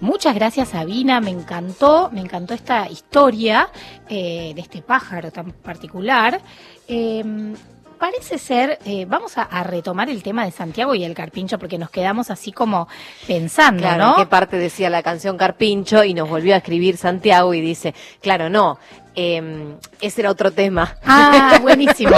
Muchas 0.01 0.35
gracias, 0.35 0.69
Sabina. 0.71 1.21
Me 1.21 1.31
encantó, 1.31 2.11
me 2.13 2.21
encantó 2.21 2.55
esta 2.55 2.89
historia 2.89 3.69
eh, 4.09 4.53
de 4.55 4.61
este 4.61 4.81
pájaro 4.83 5.31
tan 5.31 5.51
particular. 5.53 6.41
Eh, 6.89 7.55
parece 7.95 8.39
ser, 8.39 8.79
eh, 8.85 9.07
vamos 9.09 9.39
a, 9.39 9.43
a 9.43 9.63
retomar 9.65 10.09
el 10.11 10.23
tema 10.23 10.45
de 10.45 10.51
Santiago 10.51 10.95
y 10.95 11.05
el 11.05 11.15
carpincho 11.15 11.59
porque 11.59 11.79
nos 11.79 11.91
quedamos 11.91 12.31
así 12.31 12.53
como 12.53 12.89
pensando, 13.27 13.83
Claro, 13.83 14.05
¿no? 14.05 14.11
en 14.13 14.17
qué 14.25 14.27
parte 14.27 14.57
decía 14.59 14.91
la 14.91 15.03
canción 15.03 15.37
Carpincho 15.37 16.05
y 16.05 16.15
nos 16.15 16.29
volvió 16.29 16.55
a 16.55 16.59
escribir 16.59 16.97
Santiago 16.97 17.55
y 17.55 17.61
dice, 17.61 17.95
claro, 18.21 18.49
no, 18.49 18.79
eh, 19.17 19.77
ese 20.01 20.23
era 20.23 20.31
otro 20.31 20.51
tema. 20.51 20.97
Ah, 21.05 21.59
buenísimo. 21.63 22.11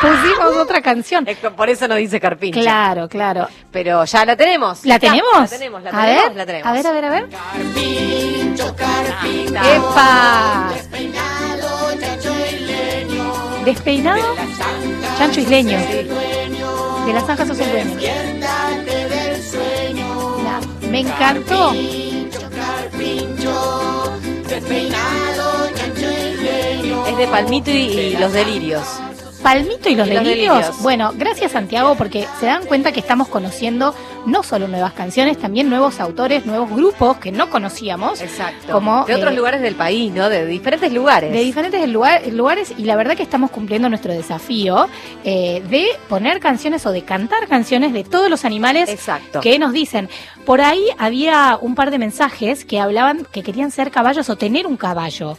Pusimos 0.00 0.56
otra 0.62 0.80
canción. 0.80 1.26
Por 1.56 1.68
eso 1.68 1.88
no 1.88 1.96
dice 1.96 2.20
Carpincho. 2.20 2.60
Claro, 2.60 3.08
claro. 3.08 3.48
Pero 3.72 4.04
ya 4.04 4.24
la 4.24 4.36
tenemos. 4.36 4.84
¿La 4.84 4.96
Ya, 4.98 5.00
tenemos? 5.10 5.40
La 5.40 5.48
tenemos, 5.48 5.82
la 5.82 5.90
a 5.90 5.92
tenemos, 6.04 6.22
ver, 6.28 6.36
la 6.36 6.46
tenemos. 6.46 6.66
a 6.68 6.72
ver, 6.72 6.86
a 6.86 6.92
ver, 6.92 7.04
a 7.04 7.10
ver. 7.10 7.28
Carpincho, 7.30 8.76
Carpincho. 8.76 9.54
¡Epa! 9.56 10.70
Despeinado, 13.64 14.22
chancho 15.18 15.40
isleño. 15.40 15.78
De 15.78 17.12
las 17.12 17.24
zanjas 17.26 17.48
sos 17.48 17.58
el 17.58 17.70
dueño. 17.70 17.96
Me 20.90 21.00
encantó. 21.00 21.72
Es 27.06 27.16
de 27.16 27.26
Palmito 27.28 27.70
y 27.70 28.16
los 28.18 28.32
delirios. 28.32 28.84
Palmito 29.44 29.88
y 29.90 29.94
los, 29.94 30.08
Y 30.08 30.14
los 30.14 30.24
delirios. 30.24 30.54
delirios. 30.56 30.82
Bueno, 30.82 31.12
gracias 31.14 31.52
Santiago 31.52 31.94
porque 31.94 32.26
se 32.40 32.46
dan 32.46 32.64
cuenta 32.66 32.90
que 32.90 32.98
estamos 32.98 33.28
conociendo 33.28 33.94
no 34.26 34.42
solo 34.42 34.66
nuevas 34.68 34.94
canciones, 34.94 35.38
también 35.38 35.68
nuevos 35.68 36.00
autores, 36.00 36.46
nuevos 36.46 36.70
grupos 36.70 37.18
que 37.18 37.30
no 37.30 37.50
conocíamos. 37.50 38.20
Exacto. 38.22 38.72
Como, 38.72 39.04
de 39.04 39.14
otros 39.14 39.32
eh, 39.32 39.36
lugares 39.36 39.60
del 39.60 39.74
país, 39.74 40.10
¿no? 40.12 40.28
De 40.30 40.46
diferentes 40.46 40.90
lugares. 40.92 41.30
De 41.30 41.40
diferentes 41.40 41.86
lugar- 41.88 42.26
lugares 42.32 42.72
y 42.76 42.84
la 42.84 42.96
verdad 42.96 43.16
que 43.16 43.22
estamos 43.22 43.50
cumpliendo 43.50 43.88
nuestro 43.90 44.12
desafío 44.14 44.88
eh, 45.24 45.62
de 45.68 45.88
poner 46.08 46.40
canciones 46.40 46.86
o 46.86 46.90
de 46.90 47.02
cantar 47.02 47.46
canciones 47.46 47.92
de 47.92 48.02
todos 48.02 48.30
los 48.30 48.46
animales 48.46 48.88
Exacto. 48.88 49.40
que 49.42 49.58
nos 49.58 49.72
dicen. 49.74 50.08
Por 50.46 50.62
ahí 50.62 50.86
había 50.98 51.58
un 51.60 51.74
par 51.74 51.90
de 51.90 51.98
mensajes 51.98 52.64
que 52.64 52.80
hablaban 52.80 53.26
que 53.30 53.42
querían 53.42 53.70
ser 53.70 53.90
caballos 53.90 54.30
o 54.30 54.36
tener 54.36 54.66
un 54.66 54.78
caballo. 54.78 55.36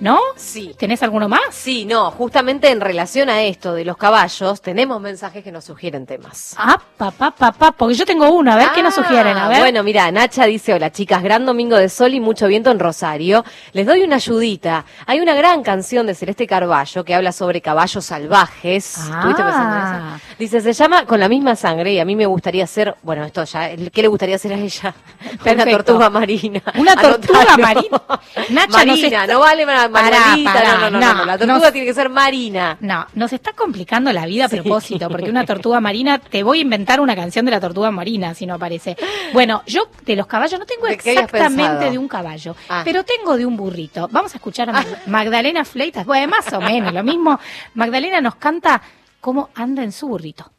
¿No? 0.00 0.18
Sí. 0.34 0.74
¿Tenés 0.76 1.00
alguno 1.04 1.28
más? 1.28 1.40
Sí, 1.52 1.84
no, 1.84 2.10
justamente 2.10 2.70
en 2.70 2.80
relación 2.80 3.28
a 3.30 3.42
esto 3.42 3.72
de 3.74 3.84
los 3.84 3.96
caballos, 3.96 4.60
tenemos 4.60 5.00
mensajes 5.00 5.44
que 5.44 5.52
nos 5.52 5.64
sugieren 5.64 6.06
temas. 6.06 6.56
Ah, 6.58 6.80
papá, 6.96 7.30
papá, 7.30 7.70
porque 7.70 7.94
yo 7.94 8.04
tengo 8.04 8.28
uno, 8.30 8.50
a 8.52 8.56
ver 8.56 8.70
qué 8.74 8.82
nos 8.82 8.98
Ah, 8.98 9.02
sugieren, 9.02 9.36
a 9.36 9.48
ver. 9.48 9.60
Bueno, 9.60 9.84
mira, 9.84 10.10
Nacha 10.10 10.44
dice, 10.46 10.74
hola 10.74 10.90
chicas, 10.90 11.22
gran 11.22 11.46
domingo 11.46 11.76
de 11.76 11.88
sol 11.88 12.14
y 12.14 12.20
mucho 12.20 12.48
viento 12.48 12.72
en 12.72 12.80
Rosario. 12.80 13.44
Les 13.74 13.86
doy 13.86 14.02
una 14.02 14.16
ayudita. 14.16 14.84
Hay 15.06 15.20
una 15.20 15.34
gran 15.34 15.62
canción 15.62 16.04
de 16.06 16.16
Celeste 16.16 16.48
Carballo 16.48 17.04
que 17.04 17.14
habla 17.14 17.30
sobre 17.30 17.60
caballos 17.60 18.04
salvajes. 18.04 18.96
¿Estuviste 18.98 19.42
pensando 19.42 19.76
en 19.76 19.82
Ah. 19.82 20.18
esa? 20.18 20.34
Dice, 20.38 20.60
se 20.62 20.72
llama 20.72 21.06
Con 21.06 21.20
la 21.20 21.28
misma 21.28 21.54
sangre 21.54 21.92
y 21.92 22.00
a 22.00 22.04
mí 22.04 22.16
me 22.16 22.26
gustaría 22.26 22.66
ser, 22.66 22.96
bueno, 23.02 23.24
esto 23.24 23.44
ya, 23.44 23.70
¿qué 23.92 24.02
le 24.02 24.08
gustaría 24.08 24.34
hacer 24.34 24.52
a 24.54 24.56
ella? 24.58 24.94
Una 25.46 25.64
tortuga 25.64 26.10
marina. 26.10 26.60
Una 26.76 26.96
tortuga 26.96 27.40
Anotalo. 27.42 27.62
marina. 27.62 28.00
Nacha, 28.50 28.84
marina, 28.86 29.26
no 29.28 29.38
vale 29.38 29.64
ma- 29.64 29.81
Pará, 29.90 30.36
no, 30.36 30.90
no, 30.90 30.90
no, 30.90 31.00
no, 31.00 31.14
no, 31.14 31.24
la 31.24 31.38
tortuga 31.38 31.58
nos- 31.58 31.72
tiene 31.72 31.86
que 31.86 31.94
ser 31.94 32.08
marina. 32.08 32.76
No, 32.80 33.06
nos 33.14 33.32
está 33.32 33.52
complicando 33.52 34.12
la 34.12 34.26
vida 34.26 34.46
a 34.46 34.48
propósito, 34.48 35.08
porque 35.08 35.30
una 35.30 35.44
tortuga 35.46 35.80
marina, 35.80 36.18
te 36.18 36.42
voy 36.42 36.58
a 36.58 36.62
inventar 36.62 37.00
una 37.00 37.16
canción 37.16 37.44
de 37.44 37.50
la 37.50 37.60
tortuga 37.60 37.90
marina 37.90 38.34
si 38.34 38.46
no 38.46 38.54
aparece. 38.54 38.96
Bueno, 39.32 39.62
yo 39.66 39.88
de 40.04 40.16
los 40.16 40.26
caballos 40.26 40.58
no 40.58 40.66
tengo 40.66 40.86
¿De 40.86 40.96
qué 40.96 41.10
habías 41.10 41.24
exactamente 41.24 41.90
de 41.90 41.98
un 41.98 42.08
caballo, 42.08 42.54
Ah. 42.68 42.82
pero 42.84 43.04
tengo 43.04 43.36
de 43.36 43.46
un 43.46 43.56
burrito. 43.56 44.08
Vamos 44.10 44.34
a 44.34 44.38
escuchar 44.38 44.70
a 44.70 44.72
Mag- 44.72 45.06
Magdalena 45.06 45.64
Fleitas, 45.64 46.04
bueno, 46.06 46.28
más 46.28 46.52
o 46.52 46.60
menos 46.60 46.92
lo 46.92 47.02
mismo. 47.02 47.38
Magdalena 47.74 48.20
nos 48.20 48.34
canta 48.36 48.82
cómo 49.20 49.50
anda 49.54 49.82
en 49.82 49.92
su 49.92 50.08
burrito 50.08 50.50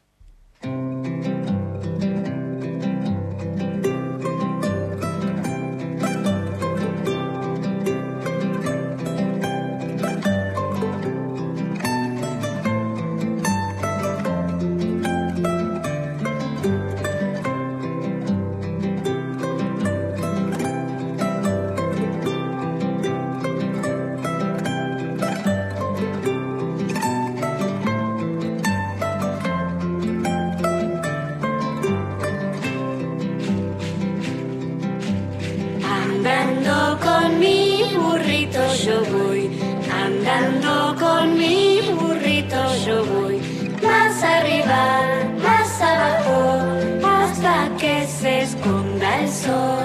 soul. 49.44 49.83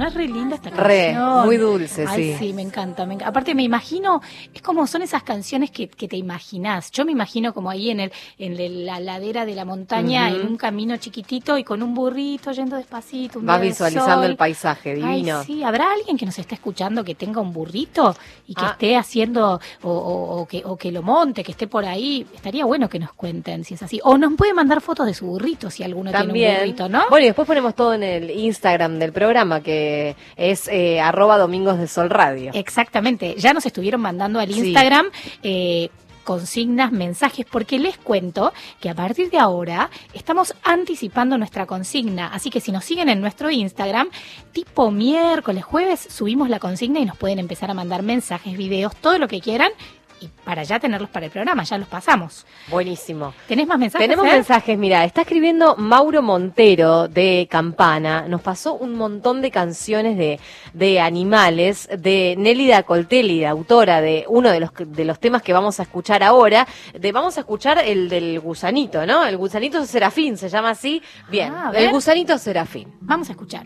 Abajo. 0.00 0.14
¿No 0.14 0.20
es 0.20 0.28
re 0.28 0.28
linda 0.28 0.56
esta 0.56 0.59
Re, 0.80 1.14
muy 1.44 1.56
dulce, 1.56 2.04
Ay, 2.08 2.32
sí. 2.32 2.36
sí, 2.46 2.52
me 2.52 2.62
encanta, 2.62 3.06
me 3.06 3.14
encanta. 3.14 3.30
Aparte 3.30 3.54
me 3.54 3.62
imagino, 3.62 4.20
es 4.52 4.62
como 4.62 4.86
son 4.86 5.02
esas 5.02 5.22
canciones 5.22 5.70
que, 5.70 5.88
que 5.88 6.08
te 6.08 6.16
imaginas. 6.16 6.90
Yo 6.90 7.04
me 7.04 7.12
imagino 7.12 7.52
como 7.54 7.70
ahí 7.70 7.90
en 7.90 8.00
el 8.00 8.12
en 8.38 8.86
la 8.86 9.00
ladera 9.00 9.44
de 9.46 9.54
la 9.54 9.64
montaña, 9.64 10.28
en 10.28 10.46
un 10.46 10.56
camino 10.56 10.96
chiquitito 10.96 11.56
y 11.58 11.64
con 11.64 11.82
un 11.82 11.94
burrito 11.94 12.52
yendo 12.52 12.76
despacito. 12.76 13.38
un 13.38 13.46
Vas 13.46 13.60
visualizando 13.60 14.26
el 14.26 14.36
paisaje, 14.36 14.94
divino. 14.94 15.38
Ay, 15.40 15.44
sí, 15.46 15.62
¿habrá 15.62 15.92
alguien 15.92 16.16
que 16.16 16.26
nos 16.26 16.38
esté 16.38 16.54
escuchando 16.54 17.04
que 17.04 17.14
tenga 17.14 17.40
un 17.40 17.52
burrito 17.52 18.14
y 18.46 18.54
que 18.54 18.64
Ah. 18.64 18.70
esté 18.72 18.96
haciendo 18.96 19.60
o, 19.82 19.90
o- 19.90 20.40
o 20.40 20.46
que, 20.46 20.62
o 20.64 20.76
que 20.76 20.90
lo 20.92 21.02
monte, 21.02 21.42
que 21.44 21.52
esté 21.52 21.66
por 21.66 21.84
ahí? 21.84 22.26
Estaría 22.34 22.64
bueno 22.64 22.88
que 22.88 22.98
nos 22.98 23.12
cuenten 23.12 23.64
si 23.64 23.74
es 23.74 23.82
así. 23.82 24.00
O 24.04 24.16
nos 24.18 24.34
puede 24.34 24.54
mandar 24.54 24.80
fotos 24.80 25.06
de 25.06 25.14
su 25.14 25.26
burrito 25.26 25.70
si 25.70 25.82
alguno 25.82 26.10
tiene 26.10 26.24
También. 26.26 26.50
un 26.52 26.58
burrito, 26.60 26.88
¿no? 26.88 27.02
Bueno, 27.10 27.24
y 27.24 27.28
después 27.28 27.46
ponemos 27.46 27.74
todo 27.74 27.94
en 27.94 28.02
el 28.02 28.30
Instagram 28.30 28.98
del 28.98 29.12
programa, 29.12 29.60
que 29.62 30.16
es 30.36 30.68
eh, 30.70 31.00
arroba 31.00 31.36
domingos 31.38 31.78
de 31.78 31.86
sol 31.88 32.08
radio. 32.10 32.50
Exactamente, 32.54 33.34
ya 33.36 33.52
nos 33.52 33.66
estuvieron 33.66 34.00
mandando 34.00 34.38
al 34.40 34.52
Sí. 34.52 34.60
Instagram 34.68 35.06
eh, 35.42 35.90
consignas, 36.24 36.92
mensajes, 36.92 37.44
porque 37.50 37.78
les 37.78 37.96
cuento 37.98 38.52
que 38.80 38.88
a 38.90 38.94
partir 38.94 39.30
de 39.30 39.38
ahora 39.38 39.90
estamos 40.14 40.54
anticipando 40.62 41.36
nuestra 41.38 41.66
consigna, 41.66 42.28
así 42.32 42.50
que 42.50 42.60
si 42.60 42.70
nos 42.72 42.84
siguen 42.84 43.08
en 43.08 43.20
nuestro 43.20 43.50
Instagram, 43.50 44.08
tipo 44.52 44.90
miércoles, 44.90 45.64
jueves, 45.64 46.06
subimos 46.08 46.48
la 46.48 46.58
consigna 46.60 47.00
y 47.00 47.04
nos 47.04 47.16
pueden 47.16 47.38
empezar 47.40 47.70
a 47.70 47.74
mandar 47.74 48.02
mensajes, 48.02 48.56
videos, 48.56 48.94
todo 48.96 49.18
lo 49.18 49.26
que 49.28 49.40
quieran. 49.40 49.72
Y 50.20 50.28
para 50.44 50.62
ya 50.64 50.78
tenerlos 50.78 51.08
para 51.10 51.26
el 51.26 51.32
programa, 51.32 51.62
ya 51.64 51.78
los 51.78 51.88
pasamos. 51.88 52.46
Buenísimo. 52.68 53.32
¿Tenés 53.48 53.66
más 53.66 53.78
mensajes? 53.78 54.04
Tenemos 54.06 54.26
Fer? 54.26 54.34
mensajes, 54.34 54.78
mira, 54.78 55.04
está 55.04 55.22
escribiendo 55.22 55.76
Mauro 55.76 56.20
Montero 56.22 57.08
de 57.08 57.48
Campana, 57.50 58.26
nos 58.28 58.42
pasó 58.42 58.74
un 58.74 58.94
montón 58.96 59.40
de 59.40 59.50
canciones 59.50 60.18
de, 60.18 60.38
de 60.74 61.00
animales, 61.00 61.88
de 61.98 62.34
Nélida 62.38 62.82
Coltelli, 62.82 63.44
autora 63.44 64.00
de 64.02 64.24
uno 64.28 64.50
de 64.50 64.60
los, 64.60 64.70
de 64.76 65.04
los 65.06 65.18
temas 65.18 65.42
que 65.42 65.52
vamos 65.54 65.80
a 65.80 65.84
escuchar 65.84 66.22
ahora, 66.22 66.66
de 66.92 67.12
vamos 67.12 67.36
a 67.38 67.40
escuchar 67.40 67.78
el 67.84 68.08
del 68.10 68.40
gusanito, 68.40 69.06
¿no? 69.06 69.24
El 69.24 69.36
gusanito 69.38 69.84
serafín, 69.86 70.36
se 70.36 70.48
llama 70.50 70.70
así. 70.70 71.02
Bien, 71.30 71.52
Ah, 71.54 71.72
el 71.74 71.90
gusanito 71.90 72.36
serafín. 72.38 72.88
Vamos 73.00 73.28
a 73.28 73.32
escuchar. 73.32 73.64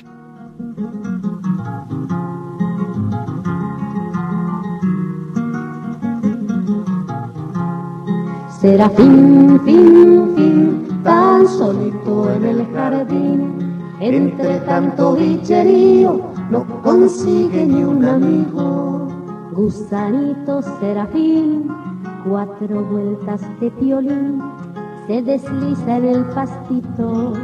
Serafín, 8.65 9.61
fin, 9.67 10.35
fin, 10.35 11.03
tan 11.05 11.47
solito 11.47 12.31
en 12.31 12.45
el 12.47 12.67
jardín, 12.73 13.59
entre 14.01 14.59
tanto 14.61 15.17
bicherío 15.17 16.23
no 16.51 16.65
consigue 16.81 17.67
ni 17.67 17.85
un 17.85 18.03
amigo. 18.03 19.07
Gusanito 19.53 20.63
serafín, 20.81 21.69
cuatro 22.27 22.83
vueltas 22.85 23.43
de 23.61 23.69
violín, 23.69 24.41
se 25.07 25.21
desliza 25.21 25.99
en 25.99 26.05
el 26.07 26.25
pastito, 26.29 27.35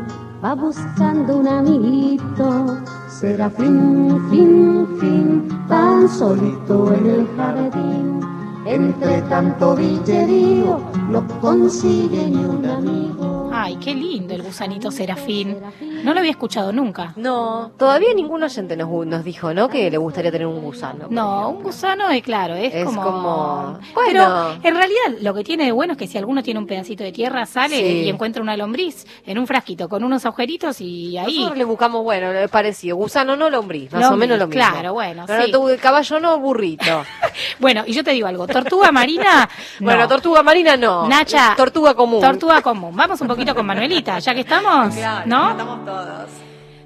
va 0.42 0.54
buscando 0.54 1.36
un 1.36 1.48
amiguito. 1.48 2.78
Serafín, 3.08 4.18
fin, 4.30 4.86
fin, 4.98 5.48
tan 5.68 6.08
solito 6.08 6.94
en 6.94 7.06
el 7.06 7.28
jardín, 7.36 8.20
entre 8.66 9.22
tanto 9.22 9.74
villerío 9.74 10.78
no 11.08 11.26
consigue 11.40 12.26
ni 12.26 12.44
un 12.44 12.66
amigo. 12.66 13.50
Ay, 13.52 13.76
qué 13.76 13.94
lindo 13.94 14.32
el 14.34 14.42
gusanito 14.42 14.90
serafín. 14.90 15.58
No 16.04 16.14
lo 16.14 16.20
había 16.20 16.30
escuchado 16.30 16.72
nunca. 16.72 17.12
No, 17.16 17.72
todavía 17.76 18.14
ningún 18.14 18.42
oyente 18.42 18.76
nos, 18.76 18.88
nos 19.06 19.24
dijo, 19.24 19.52
¿no? 19.52 19.68
Que 19.68 19.90
le 19.90 19.98
gustaría 19.98 20.30
tener 20.30 20.46
un 20.46 20.60
gusano. 20.62 21.06
No, 21.10 21.50
un 21.50 21.62
gusano 21.64 22.08
es 22.10 22.22
claro, 22.22 22.54
es, 22.54 22.72
Es 22.74 22.84
como... 22.84 23.02
como- 23.02 23.78
Pero 24.06 24.24
Bueno. 24.24 24.52
en 24.62 24.74
realidad 24.74 25.18
lo 25.20 25.34
que 25.34 25.42
tiene 25.44 25.64
de 25.64 25.72
bueno 25.72 25.92
es 25.94 25.98
que 25.98 26.06
si 26.06 26.16
alguno 26.16 26.42
tiene 26.42 26.60
un 26.60 26.66
pedacito 26.66 27.02
de 27.04 27.12
tierra, 27.12 27.44
sale 27.44 27.76
Sí. 27.76 28.02
y 28.04 28.08
encuentra 28.08 28.40
una 28.42 28.56
lombriz 28.56 29.04
en 29.26 29.38
un 29.38 29.46
frasquito 29.46 29.88
con 29.88 30.04
unos 30.04 30.24
agujeritos 30.24 30.80
y 30.80 31.18
ahí... 31.18 31.34
Nosotros 31.38 31.58
le 31.58 31.64
buscamos, 31.64 32.02
bueno, 32.04 32.32
le 32.32 32.48
parecido. 32.48 32.96
Gusano 32.96 33.36
no 33.36 33.50
lombriz, 33.50 33.92
más 33.92 34.10
o 34.10 34.16
menos 34.16 34.38
lo 34.38 34.46
mismo. 34.46 34.62
claro, 34.62 34.92
bueno, 34.94 35.24
Pero 35.26 35.44
sí. 35.44 35.52
tu- 35.52 35.68
caballo 35.82 36.20
no, 36.20 36.38
burrito. 36.38 36.84
Bueno, 37.58 37.84
y 37.86 37.92
yo 37.92 38.04
te 38.04 38.10
digo 38.10 38.26
algo, 38.26 38.46
tortuga 38.62 38.92
marina... 38.92 39.48
no. 39.80 39.84
Bueno, 39.86 40.08
tortuga 40.08 40.42
marina 40.42 40.76
no. 40.76 41.08
Nacha. 41.08 41.54
Tortuga 41.56 41.94
común. 41.94 42.20
Tortuga 42.20 42.62
común. 42.62 42.94
Vamos 42.94 43.20
un 43.20 43.28
poquito 43.28 43.54
con 43.54 43.66
Manuelita, 43.66 44.18
ya 44.18 44.34
que 44.34 44.40
estamos, 44.40 44.94
¿no? 45.26 45.50
Estamos 45.50 45.84
todos. 45.84 46.30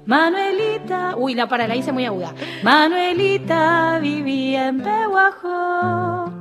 Manuelita, 0.05 1.15
uy, 1.17 1.33
la 1.33 1.47
para, 1.47 1.67
la 1.67 1.75
hice 1.75 1.91
muy 1.91 2.05
aguda. 2.05 2.33
Manuelita 2.61 3.97
vivía 3.99 4.67
en 4.67 4.81
Pehuajó, 4.81 6.31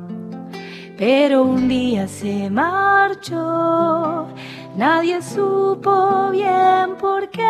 pero 0.98 1.42
un 1.44 1.66
día 1.66 2.06
se 2.06 2.50
marchó. 2.50 4.28
Nadie 4.76 5.22
supo 5.22 6.30
bien 6.30 6.96
por 7.00 7.30
qué. 7.30 7.42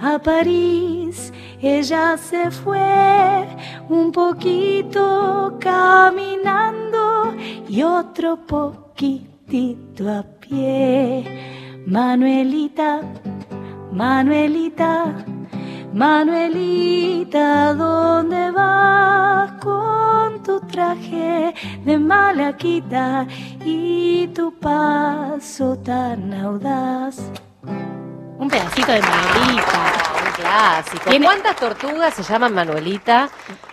A 0.00 0.18
París 0.22 1.32
ella 1.62 2.16
se 2.18 2.50
fue 2.50 3.46
un 3.88 4.10
poquito 4.10 5.56
caminando 5.60 7.32
y 7.68 7.82
otro 7.84 8.36
poquitito 8.36 10.10
a 10.10 10.24
pie. 10.40 11.84
Manuelita, 11.86 13.00
Manuelita, 13.92 15.24
Manuelita, 15.92 17.74
¿dónde 17.74 18.50
vas 18.50 19.52
con 19.62 20.42
tu 20.42 20.58
traje 20.62 21.54
de 21.84 21.98
malaquita 21.98 23.26
y 23.64 24.26
tu 24.28 24.52
paso 24.58 25.76
tan 25.78 26.34
audaz? 26.34 27.20
Un 28.38 28.48
pedacito 28.48 28.90
de 28.90 29.00
Manuelita. 29.00 30.11
Clásico. 30.36 31.02
¿Cuántas 31.22 31.56
tortugas 31.56 32.14
se 32.14 32.22
llaman 32.22 32.54
Manuelita? 32.54 33.30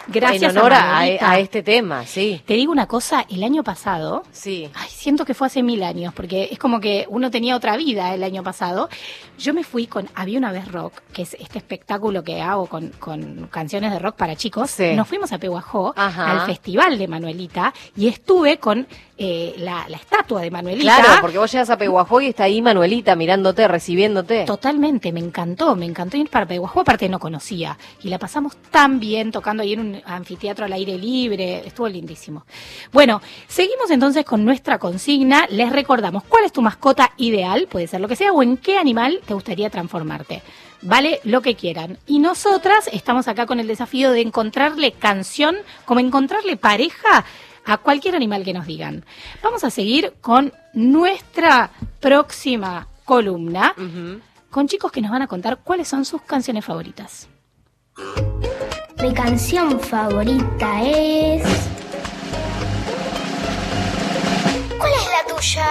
Gracias 0.07 0.51
en 0.53 0.57
honor 0.57 0.73
a 0.73 0.79
a, 0.79 0.93
Manuelita. 0.93 1.31
a 1.31 1.39
este 1.39 1.61
tema, 1.63 2.05
sí. 2.05 2.41
Te 2.45 2.55
digo 2.55 2.71
una 2.71 2.87
cosa, 2.87 3.25
el 3.29 3.43
año 3.43 3.63
pasado, 3.63 4.23
Sí. 4.31 4.69
ay, 4.73 4.89
siento 4.89 5.23
que 5.25 5.33
fue 5.35 5.47
hace 5.47 5.61
mil 5.61 5.83
años, 5.83 6.13
porque 6.15 6.49
es 6.51 6.57
como 6.57 6.79
que 6.79 7.05
uno 7.09 7.29
tenía 7.29 7.55
otra 7.55 7.77
vida 7.77 8.13
el 8.13 8.23
año 8.23 8.41
pasado. 8.43 8.89
Yo 9.37 9.53
me 9.53 9.63
fui 9.63 9.85
con 9.87 10.09
Había 10.15 10.37
una 10.39 10.51
vez 10.51 10.71
rock, 10.71 10.93
que 11.13 11.21
es 11.21 11.35
este 11.39 11.59
espectáculo 11.59 12.23
que 12.23 12.41
hago 12.41 12.65
con, 12.65 12.89
con 12.99 13.47
canciones 13.51 13.91
de 13.91 13.99
rock 13.99 14.15
para 14.15 14.35
chicos. 14.35 14.71
Sí. 14.71 14.93
Nos 14.95 15.07
fuimos 15.07 15.31
a 15.31 15.37
Pehuajó, 15.37 15.93
Ajá. 15.95 16.31
al 16.41 16.45
festival 16.47 16.97
de 16.97 17.07
Manuelita, 17.07 17.73
y 17.95 18.07
estuve 18.07 18.57
con 18.57 18.87
eh, 19.21 19.53
la, 19.57 19.85
la 19.89 19.97
estatua 19.97 20.41
de 20.41 20.49
Manuelita. 20.49 20.95
Claro, 20.95 21.21
porque 21.21 21.37
vos 21.37 21.51
llegas 21.51 21.69
a 21.69 21.77
Pehuajó 21.77 22.21
y 22.21 22.27
está 22.27 22.45
ahí 22.45 22.61
Manuelita 22.61 23.17
mirándote, 23.17 23.67
recibiéndote. 23.67 24.45
Totalmente, 24.45 25.11
me 25.11 25.19
encantó, 25.19 25.75
me 25.75 25.85
encantó 25.85 26.15
ir 26.15 26.29
para 26.29 26.45
Pehuajó, 26.45 26.79
aparte 26.79 27.09
no 27.09 27.19
conocía. 27.19 27.77
Y 28.01 28.07
la 28.07 28.17
pasamos 28.17 28.55
tan 28.71 29.01
bien 29.01 29.33
tocando 29.33 29.61
ahí 29.63 29.73
en 29.73 29.79
un 29.81 30.01
anfiteatro 30.05 30.63
al 30.63 30.71
aire 30.71 30.97
libre, 30.97 31.67
estuvo 31.67 31.89
lindísimo. 31.89 32.45
Bueno, 32.93 33.21
seguimos 33.45 33.91
entonces 33.91 34.23
con 34.23 34.45
nuestra 34.45 34.79
consigna. 34.79 35.47
Les 35.49 35.69
recordamos, 35.69 36.23
¿cuál 36.23 36.45
es 36.45 36.53
tu 36.53 36.61
mascota 36.61 37.11
ideal? 37.17 37.67
Puede 37.69 37.87
ser 37.87 37.99
lo 37.99 38.07
que 38.07 38.15
sea, 38.15 38.31
o 38.31 38.41
en 38.41 38.55
qué 38.55 38.77
animal 38.77 39.19
te 39.25 39.33
gustaría 39.33 39.69
transformarte. 39.69 40.41
Vale 40.81 41.19
lo 41.25 41.41
que 41.41 41.55
quieran. 41.55 41.97
Y 42.07 42.19
nosotras 42.19 42.89
estamos 42.93 43.27
acá 43.27 43.45
con 43.45 43.59
el 43.59 43.67
desafío 43.67 44.11
de 44.11 44.21
encontrarle 44.21 44.93
canción, 44.93 45.57
como 45.83 45.99
encontrarle 45.99 46.55
pareja 46.55 47.25
a 47.69 47.77
cualquier 47.77 48.15
animal 48.15 48.43
que 48.43 48.53
nos 48.53 48.65
digan. 48.65 49.05
Vamos 49.43 49.63
a 49.63 49.69
seguir 49.69 50.13
con 50.21 50.51
nuestra 50.73 51.69
próxima 51.99 52.87
columna 53.05 53.75
con 54.49 54.67
chicos 54.67 54.91
que 54.91 55.01
nos 55.01 55.11
van 55.11 55.21
a 55.21 55.27
contar 55.27 55.59
cuáles 55.63 55.87
son 55.87 56.03
sus 56.03 56.23
canciones 56.23 56.65
favoritas. 56.65 57.27
Mi 59.01 59.13
canción 59.13 59.79
favorita 59.79 60.81
es. 60.83 61.43
¿Cuál 64.77 64.91
es 64.91 65.05
la 65.05 65.35
tuya? 65.35 65.67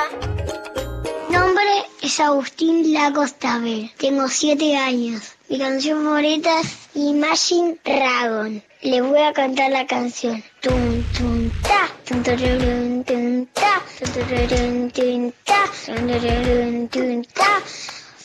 Nombre 1.30 1.84
es 2.01 2.20
Agustín 2.20 2.92
Lagos 2.92 3.34
Taver. 3.34 3.90
Tengo 3.99 4.28
7 4.28 4.76
años. 4.76 5.38
Mi 5.51 5.59
canción 5.59 6.05
favorita 6.05 6.61
es 6.61 6.90
Imagine 6.94 7.78
Dragon. 7.82 8.62
Les 8.82 9.03
voy 9.03 9.22
a 9.22 9.32
cantar 9.32 9.70
la 9.70 9.86
canción. 9.86 10.44
Tum, 10.61 11.03
tum, 11.16 11.51
ta, 11.62 11.88
Tun, 12.05 12.22
tururun, 12.22 13.03
tun, 13.05 13.49
ta. 13.55 13.82
Tun, 13.99 14.12
tururun, 14.12 14.90
tun, 14.90 15.32
ta. 15.44 15.64
Tun, 15.86 16.07
tururun, 16.07 16.88
tun, 16.88 17.24
ta. 17.32 17.62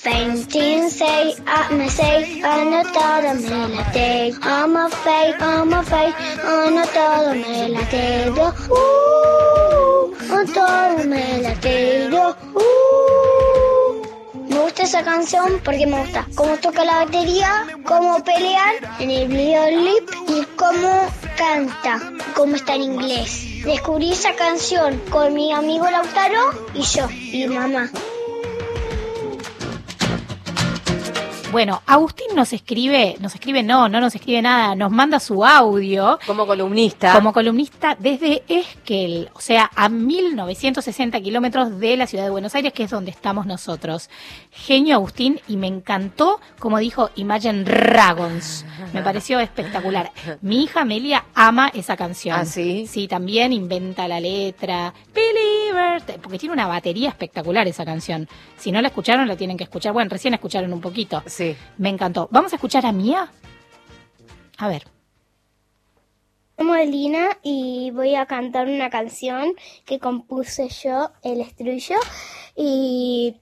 Feinstein 0.04 0.90
say, 0.90 1.34
me 1.72 1.88
say, 1.88 2.42
anotado 2.42 3.36
me 3.36 3.74
late. 3.74 4.36
I'm 4.42 4.76
a 4.76 4.90
fake, 4.90 5.42
I'm 5.42 5.72
a 5.72 5.82
fake, 5.82 6.16
anotado 6.44 7.34
me 7.36 7.70
late. 7.70 8.28
Uh, 8.38 10.12
anotado 10.30 11.06
me 11.06 11.42
late. 11.42 12.14
Uh. 12.54 13.73
Me 14.54 14.60
gusta 14.60 14.84
esa 14.84 15.04
canción 15.04 15.60
porque 15.66 15.88
me 15.88 16.00
gusta 16.00 16.28
cómo 16.36 16.58
toca 16.58 16.86
la 16.86 17.06
batería, 17.06 17.66
cómo 17.86 18.24
pelean 18.24 18.76
en 19.00 19.10
el 19.10 19.28
videoclip 19.28 20.10
y 20.28 20.46
cómo 20.56 21.08
canta, 21.36 22.00
cómo 22.36 22.56
está 22.56 22.76
en 22.76 22.84
inglés. 22.84 23.64
Descubrí 23.66 24.12
esa 24.12 24.36
canción 24.36 25.02
con 25.10 25.34
mi 25.34 25.52
amigo 25.52 25.90
Lautaro 25.90 26.68
y 26.76 26.84
yo, 26.84 27.10
y 27.10 27.48
mamá. 27.48 27.90
Bueno, 31.54 31.84
Agustín 31.86 32.36
nos 32.36 32.52
escribe, 32.52 33.16
nos 33.20 33.36
escribe 33.36 33.62
no, 33.62 33.88
no 33.88 34.02
nos 34.02 34.16
escribe 34.16 34.42
nada, 34.42 34.74
nos 34.74 34.92
manda 34.92 35.20
su 35.20 35.46
audio. 35.46 36.18
Como 36.26 36.48
columnista. 36.48 37.14
Como 37.14 37.32
columnista 37.32 37.96
desde 38.00 38.42
Esquel, 38.48 39.30
o 39.36 39.40
sea, 39.40 39.70
a 39.76 39.88
1960 39.88 41.22
kilómetros 41.22 41.80
de 41.80 41.96
la 41.96 42.08
ciudad 42.08 42.24
de 42.24 42.32
Buenos 42.32 42.56
Aires, 42.56 42.74
que 42.74 42.82
es 42.82 42.90
donde 42.90 43.12
estamos 43.12 43.46
nosotros. 43.46 44.10
Genio 44.50 44.96
Agustín, 44.96 45.42
y 45.48 45.58
me 45.58 45.68
encantó, 45.68 46.40
como 46.58 46.80
dijo 46.80 47.12
Imagine 47.18 47.64
Dragons. 47.64 48.66
Me 48.92 49.02
pareció 49.04 49.40
espectacular. 49.40 50.12
Mi 50.42 50.64
hija 50.64 50.82
Amelia 50.82 51.26
ama 51.36 51.70
esa 51.72 51.96
canción. 51.96 52.36
¿Ah, 52.36 52.46
sí? 52.46 52.88
Sí, 52.88 53.08
también 53.08 53.54
inventa 53.54 54.08
la 54.08 54.20
letra. 54.20 54.92
Believer, 55.14 56.02
porque 56.20 56.40
tiene 56.40 56.54
una 56.54 56.66
batería 56.66 57.10
espectacular 57.10 57.68
esa 57.68 57.86
canción. 57.86 58.28
Si 58.58 58.72
no 58.72 58.82
la 58.82 58.88
escucharon, 58.88 59.28
la 59.28 59.36
tienen 59.36 59.56
que 59.56 59.66
escuchar. 59.66 59.94
Bueno, 59.94 60.10
recién 60.10 60.34
escucharon 60.34 60.74
un 60.74 60.82
poquito. 60.82 61.22
Sí. 61.28 61.43
Me 61.78 61.90
encantó. 61.90 62.28
¿Vamos 62.32 62.54
a 62.54 62.56
escuchar 62.56 62.86
a 62.86 62.92
Mía? 62.92 63.32
A 64.58 64.68
ver. 64.68 64.84
llamo 66.58 66.76
Elina 66.76 67.38
y 67.42 67.92
voy 67.92 68.16
a 68.16 68.26
cantar 68.26 68.68
una 68.68 68.90
canción 68.90 69.54
que 69.86 70.00
compuse 70.00 70.70
yo, 70.70 71.12
el 71.22 71.42
estribillo, 71.42 71.98
y 72.56 73.36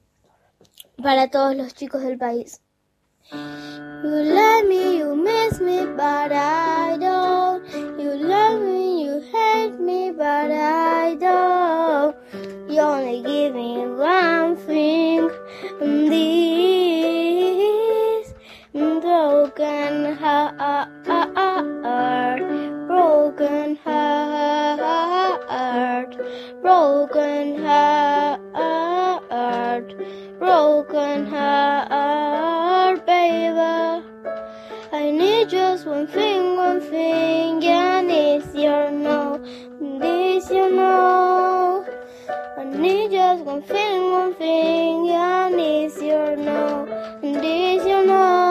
para 1.01 1.29
todos 1.29 1.55
los 1.55 1.73
chicos 1.73 2.01
del 2.01 2.17
país. 2.17 2.61
You 3.31 4.09
love 4.09 4.67
me, 4.67 4.97
you 4.97 5.15
miss 5.15 5.61
me, 5.61 5.85
but 5.85 6.31
I 6.33 6.97
don't. 6.99 7.63
You 7.97 8.15
love 8.15 8.61
me, 8.61 9.05
you 9.05 9.21
hate 9.31 9.79
me, 9.79 10.11
but 10.11 10.51
I 10.51 11.15
don't. 11.15 12.15
You 12.69 12.81
only 12.81 13.21
give 13.23 13.53
me 13.53 13.87
one 13.87 14.57
thing, 14.57 15.29
this 15.79 16.80
broken 19.61 20.15
heart, 20.15 20.89
broken 22.87 23.75
heart, 23.83 24.79
broken 26.63 27.63
heart, 27.63 28.39
broken 30.39 31.27
heart, 31.27 33.05
baby. 33.05 34.03
I 34.93 35.11
need 35.11 35.49
just 35.49 35.85
one 35.85 36.07
thing, 36.07 36.57
one 36.57 36.81
thing, 36.81 37.63
and 37.63 38.09
it's 38.09 38.55
your 38.55 38.89
no, 38.89 39.37
this 39.99 40.49
you 40.49 40.71
know. 40.71 41.85
I 42.57 42.63
need 42.63 43.11
just 43.11 43.43
one 43.45 43.61
thing, 43.61 44.11
one 44.11 44.33
thing, 44.33 45.11
and 45.11 45.53
it's 45.59 46.01
your 46.01 46.35
no, 46.35 46.87
this 47.21 47.85
you 47.85 48.07
know. 48.07 48.50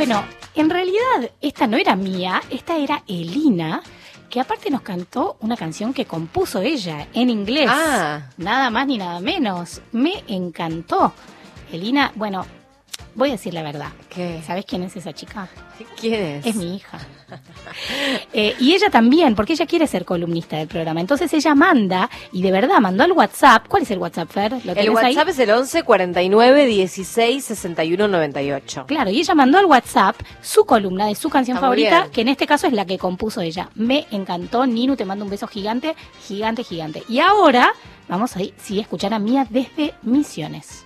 Bueno, 0.00 0.24
en 0.54 0.70
realidad 0.70 1.30
esta 1.42 1.66
no 1.66 1.76
era 1.76 1.94
mía, 1.94 2.40
esta 2.48 2.78
era 2.78 3.02
Elina, 3.06 3.82
que 4.30 4.40
aparte 4.40 4.70
nos 4.70 4.80
cantó 4.80 5.36
una 5.40 5.58
canción 5.58 5.92
que 5.92 6.06
compuso 6.06 6.62
ella 6.62 7.08
en 7.12 7.28
inglés. 7.28 7.68
Ah. 7.70 8.22
Nada 8.38 8.70
más 8.70 8.86
ni 8.86 8.96
nada 8.96 9.20
menos. 9.20 9.82
Me 9.92 10.24
encantó. 10.26 11.12
Elina, 11.70 12.12
bueno, 12.14 12.46
voy 13.14 13.30
a 13.30 13.32
decir 13.32 13.54
la 13.54 13.62
verdad. 13.62 13.90
¿Qué? 14.08 14.40
¿Sabes 14.46 14.64
quién 14.64 14.82
es 14.82 14.96
esa 14.96 15.12
chica? 15.12 15.48
¿Quién 15.98 16.14
es? 16.14 16.46
Es 16.46 16.56
mi 16.56 16.76
hija. 16.76 16.98
Eh, 18.32 18.54
y 18.58 18.74
ella 18.74 18.90
también, 18.90 19.34
porque 19.34 19.52
ella 19.52 19.66
quiere 19.66 19.86
ser 19.86 20.04
columnista 20.04 20.56
del 20.56 20.68
programa. 20.68 21.00
Entonces 21.00 21.32
ella 21.32 21.54
manda, 21.54 22.10
y 22.32 22.42
de 22.42 22.50
verdad 22.50 22.80
mandó 22.80 23.04
al 23.04 23.12
WhatsApp. 23.12 23.66
¿Cuál 23.68 23.82
es 23.82 23.90
el 23.90 23.98
WhatsApp, 23.98 24.30
Fer? 24.30 24.52
¿Lo 24.64 24.72
El 24.72 24.78
tienes 24.78 24.98
ahí? 24.98 25.14
WhatsApp 25.14 25.28
es 25.28 25.38
el 25.38 25.50
11 25.50 25.82
49 25.82 26.66
16 26.66 27.44
61 27.44 28.08
98. 28.08 28.84
Claro, 28.86 29.10
y 29.10 29.20
ella 29.20 29.34
mandó 29.34 29.58
al 29.58 29.66
WhatsApp 29.66 30.16
su 30.40 30.64
columna 30.64 31.06
de 31.06 31.14
su 31.14 31.30
canción 31.30 31.56
Está 31.56 31.66
favorita, 31.66 32.08
que 32.12 32.22
en 32.22 32.28
este 32.28 32.46
caso 32.46 32.66
es 32.66 32.72
la 32.72 32.84
que 32.84 32.98
compuso 32.98 33.40
ella. 33.40 33.70
Me 33.74 34.06
encantó, 34.10 34.66
Ninu, 34.66 34.96
te 34.96 35.04
mando 35.04 35.24
un 35.24 35.30
beso 35.30 35.46
gigante, 35.46 35.94
gigante, 36.26 36.64
gigante. 36.64 37.02
Y 37.08 37.20
ahora 37.20 37.72
vamos 38.08 38.36
a 38.36 38.42
ir, 38.42 38.54
sí, 38.58 38.78
a 38.78 38.82
escuchar 38.82 39.14
a 39.14 39.18
Mía 39.18 39.46
desde 39.48 39.94
Misiones. 40.02 40.84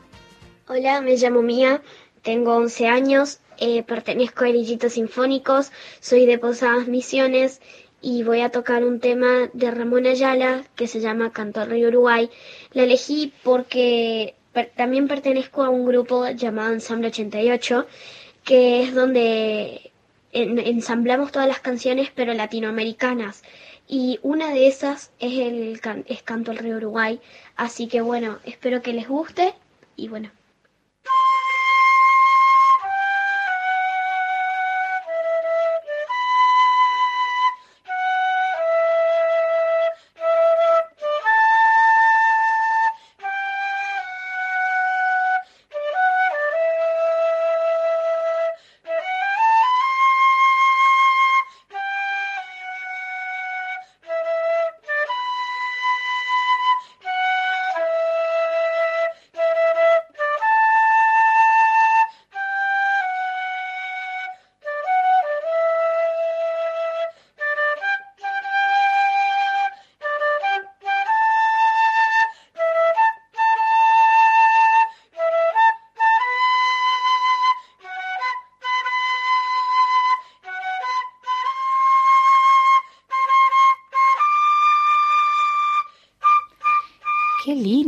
Hola, 0.67 1.03
me 1.03 1.17
llamo 1.17 1.43
Mía, 1.43 1.83
tengo 2.25 2.57
11 2.57 2.89
años, 2.89 3.39
eh, 3.59 3.83
pertenezco 3.85 4.45
a 4.45 4.49
Erillitos 4.49 4.95
Sinfónicos, 4.95 5.71
soy 6.01 6.27
de 6.27 6.39
Posadas 6.39 6.89
Misiones 6.89 7.61
y 8.03 8.23
voy 8.25 8.41
a 8.41 8.51
tocar 8.51 8.85
un 8.85 8.99
tema 9.01 9.49
de 9.53 9.71
Ramón 9.71 10.07
Ayala 10.07 10.65
que 10.75 10.89
se 10.89 11.01
llama 11.01 11.33
Canto 11.33 11.61
al 11.61 11.71
Río 11.71 11.89
Uruguay. 11.89 12.29
La 12.73 12.83
elegí 12.83 13.33
porque 13.43 14.35
también 14.77 15.09
pertenezco 15.09 15.63
a 15.63 15.71
un 15.71 15.87
grupo 15.87 16.29
llamado 16.31 16.73
Ensamble 16.73 17.09
88, 17.09 17.87
que 18.45 18.83
es 18.83 18.95
donde 18.95 19.91
en- 20.33 20.59
ensamblamos 20.59 21.33
todas 21.33 21.49
las 21.49 21.61
canciones 21.61 22.11
pero 22.15 22.35
latinoamericanas. 22.35 23.43
Y 23.87 24.19
una 24.23 24.51
de 24.53 24.67
esas 24.67 25.13
es 25.19 25.39
el 25.39 25.81
es 26.07 26.23
Canto 26.23 26.51
al 26.51 26.59
Río 26.59 26.77
Uruguay. 26.77 27.21
Así 27.57 27.87
que 27.87 28.01
bueno, 28.01 28.39
espero 28.45 28.83
que 28.83 28.93
les 28.93 29.09
guste 29.09 29.55
y 29.97 30.09
bueno. 30.09 30.31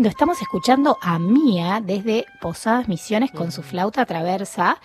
Lindo, 0.07 0.11
estamos 0.11 0.41
escuchando 0.41 0.99
a 1.03 1.19
Mía 1.19 1.83
desde 1.85 2.27
Posadas 2.41 2.87
Misiones 2.87 3.33
con 3.33 3.51
su 3.51 3.63
flauta 3.63 4.07
traversa. 4.07 4.79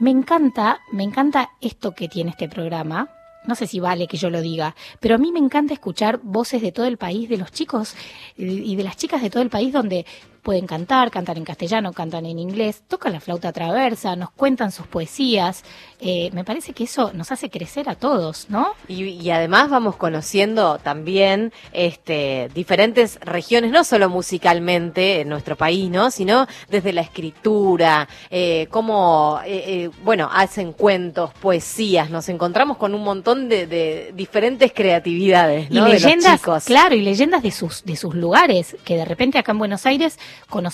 Me 0.00 0.10
encanta, 0.10 0.80
me 0.90 1.04
encanta 1.04 1.50
esto 1.60 1.94
que 1.94 2.08
tiene 2.08 2.30
este 2.30 2.48
programa. 2.48 3.08
No 3.46 3.54
sé 3.54 3.68
si 3.68 3.78
vale 3.78 4.08
que 4.08 4.16
yo 4.16 4.30
lo 4.30 4.40
diga, 4.40 4.74
pero 5.00 5.14
a 5.14 5.18
mí 5.18 5.30
me 5.30 5.38
encanta 5.38 5.74
escuchar 5.74 6.18
voces 6.22 6.60
de 6.60 6.72
todo 6.72 6.86
el 6.86 6.98
país, 6.98 7.28
de 7.28 7.36
los 7.36 7.52
chicos 7.52 7.94
y 8.36 8.74
de 8.74 8.82
las 8.82 8.96
chicas 8.96 9.22
de 9.22 9.30
todo 9.30 9.42
el 9.42 9.48
país, 9.48 9.72
donde 9.72 10.04
pueden 10.48 10.66
cantar, 10.66 11.10
cantan 11.10 11.36
en 11.36 11.44
castellano, 11.44 11.92
cantan 11.92 12.24
en 12.24 12.38
inglés, 12.38 12.82
tocan 12.88 13.12
la 13.12 13.20
flauta 13.20 13.52
traversa, 13.52 14.16
nos 14.16 14.30
cuentan 14.30 14.72
sus 14.72 14.86
poesías. 14.86 15.62
Eh, 16.00 16.30
me 16.32 16.42
parece 16.42 16.72
que 16.72 16.84
eso 16.84 17.12
nos 17.12 17.30
hace 17.32 17.50
crecer 17.50 17.90
a 17.90 17.96
todos, 17.96 18.46
¿no? 18.48 18.68
Y, 18.86 19.02
y 19.04 19.30
además 19.30 19.68
vamos 19.68 19.96
conociendo 19.96 20.78
también 20.78 21.52
este, 21.74 22.48
diferentes 22.54 23.20
regiones, 23.20 23.72
no 23.72 23.84
solo 23.84 24.08
musicalmente 24.08 25.20
en 25.20 25.28
nuestro 25.28 25.54
país, 25.54 25.90
¿no? 25.90 26.10
Sino 26.10 26.46
desde 26.70 26.94
la 26.94 27.02
escritura, 27.02 28.08
eh, 28.30 28.68
cómo, 28.70 29.40
eh, 29.44 29.64
eh, 29.66 29.90
bueno, 30.02 30.30
hacen 30.32 30.72
cuentos, 30.72 31.30
poesías. 31.42 32.08
Nos 32.08 32.30
encontramos 32.30 32.78
con 32.78 32.94
un 32.94 33.04
montón 33.04 33.50
de, 33.50 33.66
de 33.66 34.12
diferentes 34.14 34.72
creatividades, 34.72 35.70
¿no? 35.70 35.80
y 35.80 35.90
De 35.90 35.92
los 35.92 36.02
leyendas, 36.02 36.40
chicos. 36.40 36.64
claro, 36.64 36.94
y 36.94 37.02
leyendas 37.02 37.42
de 37.42 37.50
sus 37.50 37.84
de 37.84 37.96
sus 37.96 38.14
lugares, 38.14 38.74
que 38.86 38.96
de 38.96 39.04
repente 39.04 39.36
acá 39.36 39.52
en 39.52 39.58
Buenos 39.58 39.84
Aires 39.84 40.18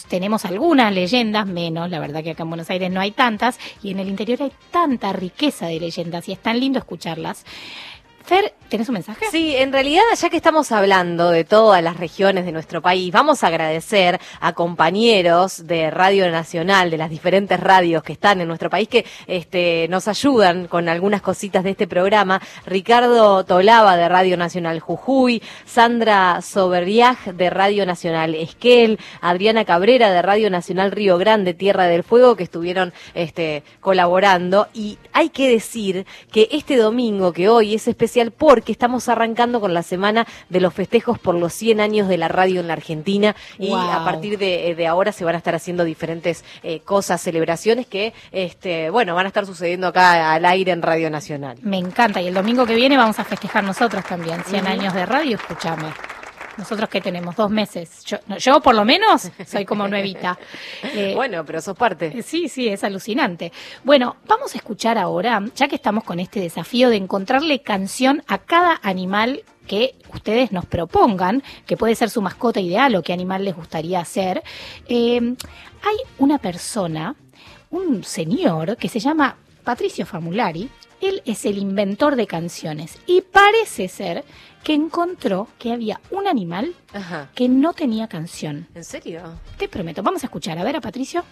tenemos 0.07 0.45
algunas 0.45 0.93
leyendas, 0.93 1.47
menos, 1.47 1.91
la 1.91 1.99
verdad 1.99 2.23
que 2.23 2.31
acá 2.31 2.43
en 2.43 2.51
Buenos 2.51 2.71
Aires 2.71 2.91
no 2.91 3.01
hay 3.01 3.11
tantas, 3.11 3.59
y 3.83 3.91
en 3.91 4.01
el 4.01 4.09
interior 4.09 4.43
hay 4.43 4.53
tanta 4.71 5.13
riqueza 5.13 5.67
de 5.67 5.81
leyendas, 5.81 6.29
y 6.29 6.33
es 6.33 6.39
tan 6.39 6.61
lindo 6.61 6.79
escucharlas. 6.79 7.45
Fer, 8.25 8.55
¿tenés 8.71 8.89
un 8.89 8.95
mensaje? 8.95 9.27
Sí, 9.31 9.55
en 9.55 9.71
realidad, 9.71 10.03
ya 10.19 10.31
que 10.31 10.39
estamos 10.39 10.73
hablando 10.73 11.29
de 11.29 11.45
todas 11.45 11.83
las 11.83 11.99
regiones 11.99 12.47
de 12.47 12.53
nuestro 12.53 12.81
país, 12.81 13.13
vamos 13.13 13.45
a 13.45 13.49
agradecer 13.49 14.19
a 14.41 14.55
compañeros 14.55 15.67
de 15.67 15.91
Radio 15.91 16.31
Nacional, 16.31 16.91
de 16.91 16.97
las 16.97 17.11
diferentes 17.11 17.61
radios 17.61 18.03
que 18.03 18.15
están 18.15 18.41
en 18.41 18.49
nuestro 18.49 18.71
país, 18.71 18.89
que 18.89 19.05
este, 19.27 19.89
nos 19.91 20.09
ayudan 20.09 20.69
con 20.69 20.89
algunas 20.89 21.21
cositas 21.21 21.65
de 21.65 21.73
este 21.73 21.87
programa. 21.87 22.41
Ricardo 22.65 23.45
Tolaba 23.45 23.95
de 23.99 24.09
Radio 24.09 24.39
Nacional 24.39 24.81
Jujuy, 24.81 25.43
Sandra 25.67 26.41
Soberriaj 26.41 27.27
de 27.27 27.51
Radio 27.51 27.85
Nacional 27.85 28.35
Esquel, 28.35 28.99
Adriana 29.21 29.67
Cabrera 29.67 30.11
de 30.11 30.23
Radio 30.23 30.49
Nacional 30.49 30.93
Río 30.93 31.19
Grande, 31.19 31.53
Tierra 31.53 31.89
del 31.89 32.05
Fuego, 32.05 32.37
que 32.37 32.45
estuvieron 32.45 32.95
este, 33.13 33.65
colaborando. 33.81 34.69
Y 34.73 34.97
hay 35.13 35.29
que 35.29 35.47
decir 35.47 36.07
que 36.33 36.49
este 36.53 36.79
domingo, 36.79 37.35
que 37.35 37.51
hoy 37.51 37.75
es 37.75 37.87
especial 37.87 38.14
porque 38.37 38.73
estamos 38.73 39.09
arrancando 39.09 39.61
con 39.61 39.75
la 39.75 39.83
semana 39.83 40.27
de 40.49 40.61
los 40.61 40.73
festejos 40.75 41.19
por 41.19 41.35
los 41.35 41.53
100 41.53 41.81
años 41.81 42.09
de 42.09 42.17
la 42.19 42.29
radio 42.29 42.61
en 42.61 42.69
la 42.69 42.75
Argentina 42.75 43.35
y 43.59 43.69
Wow. 43.71 43.79
a 43.79 44.05
partir 44.05 44.39
de, 44.39 44.75
de 44.77 44.87
ahora 44.87 45.13
se 45.13 45.25
van 45.25 45.35
a 45.35 45.39
estar 45.39 45.55
haciendo 45.55 45.85
diferentes 45.85 46.45
eh, 46.63 46.81
cosas, 46.81 47.21
celebraciones 47.21 47.87
que, 47.87 48.13
este, 48.33 48.91
bueno, 48.91 49.15
van 49.15 49.27
a 49.27 49.29
estar 49.29 49.47
sucediendo 49.47 49.87
acá 49.89 50.33
al 50.33 50.45
aire 50.45 50.73
en 50.73 50.83
Radio 50.83 51.11
Nacional. 51.11 51.59
Me 51.63 51.79
encanta, 51.79 52.21
y 52.23 52.29
el 52.29 52.35
domingo 52.35 52.67
que 52.67 52.75
viene 52.75 52.97
vamos 52.97 53.19
a 53.19 53.25
festejar 53.25 53.65
nosotros 53.65 54.05
también, 54.05 54.43
100 54.45 54.63
Ujú. 54.65 54.73
años 54.73 54.95
de 54.95 55.07
radio, 55.07 55.37
escúchame. 55.37 55.87
Nosotros 56.57 56.89
que 56.89 57.01
tenemos 57.01 57.37
dos 57.37 57.51
meses, 57.51 58.05
yo, 58.05 58.19
no, 58.27 58.39
yo 58.39 58.61
por 58.61 58.75
lo 58.75 58.85
menos 58.85 59.31
soy 59.47 59.65
como 59.65 59.89
nuevita. 59.89 60.39
Eh, 60.95 61.13
bueno, 61.15 61.45
pero 61.45 61.61
sos 61.61 61.77
parte. 61.77 62.23
Sí, 62.23 62.49
sí, 62.49 62.69
es 62.69 62.85
alucinante. 62.85 63.53
Bueno, 63.83 64.17
vamos 64.29 64.55
a 64.55 64.59
escuchar 64.59 64.97
ahora, 64.99 65.43
ya 65.57 65.67
que 65.67 65.75
estamos 65.75 66.05
con 66.05 66.21
este 66.21 66.41
desafío 66.41 66.89
de 66.89 66.97
encontrarle 66.97 67.63
canción 67.63 68.23
a 68.29 68.39
cada 68.39 68.79
animal 68.83 69.43
que 69.67 69.97
ustedes 70.13 70.53
nos 70.53 70.67
propongan, 70.67 71.43
que 71.67 71.77
puede 71.77 71.95
ser 71.95 72.11
su 72.11 72.23
mascota 72.23 72.61
ideal 72.61 72.95
o 72.95 73.03
qué 73.03 73.13
animal 73.13 73.45
les 73.45 73.57
gustaría 73.57 74.05
ser. 74.05 74.43
eh, 74.89 75.35
hay 75.83 75.97
una 76.19 76.39
persona, 76.39 77.15
un 77.71 78.05
señor 78.05 78.77
que 78.77 78.89
se 78.89 79.01
llama 79.01 79.37
Patricio 79.65 80.07
Famulari. 80.07 80.71
Él 81.01 81.23
es 81.25 81.45
el 81.45 81.59
inventor 81.59 82.17
de 82.17 82.27
canciones 82.27 82.99
y 83.07 83.21
parece 83.21 83.89
ser 83.89 84.25
que 84.63 84.73
encontró 84.75 85.49
que 85.59 85.73
había 85.73 86.01
un 86.11 86.27
animal 86.27 86.75
Ajá. 86.93 87.31
que 87.35 87.49
no 87.49 87.73
tenía 87.75 88.09
canción. 88.09 88.67
¿En 88.75 88.85
serio? 88.85 89.23
Te 89.59 89.69
prometo, 89.69 90.03
vamos 90.03 90.23
a 90.23 90.27
escuchar. 90.27 90.59
A 90.59 90.65
ver 90.65 90.77
a 90.77 90.81
Patricio. 90.81 91.25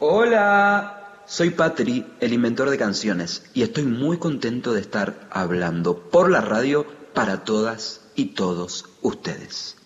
Hola, 0.00 1.22
soy 1.26 1.50
Patri, 1.50 2.06
el 2.20 2.32
inventor 2.32 2.70
de 2.70 2.78
canciones, 2.78 3.50
y 3.52 3.62
estoy 3.62 3.84
muy 3.84 4.18
contento 4.18 4.72
de 4.72 4.80
estar 4.80 5.26
hablando 5.30 5.98
por 6.10 6.30
la 6.30 6.40
radio 6.40 6.86
para 7.14 7.44
todas 7.44 8.02
y 8.14 8.26
todos 8.26 8.84
ustedes. 9.02 9.76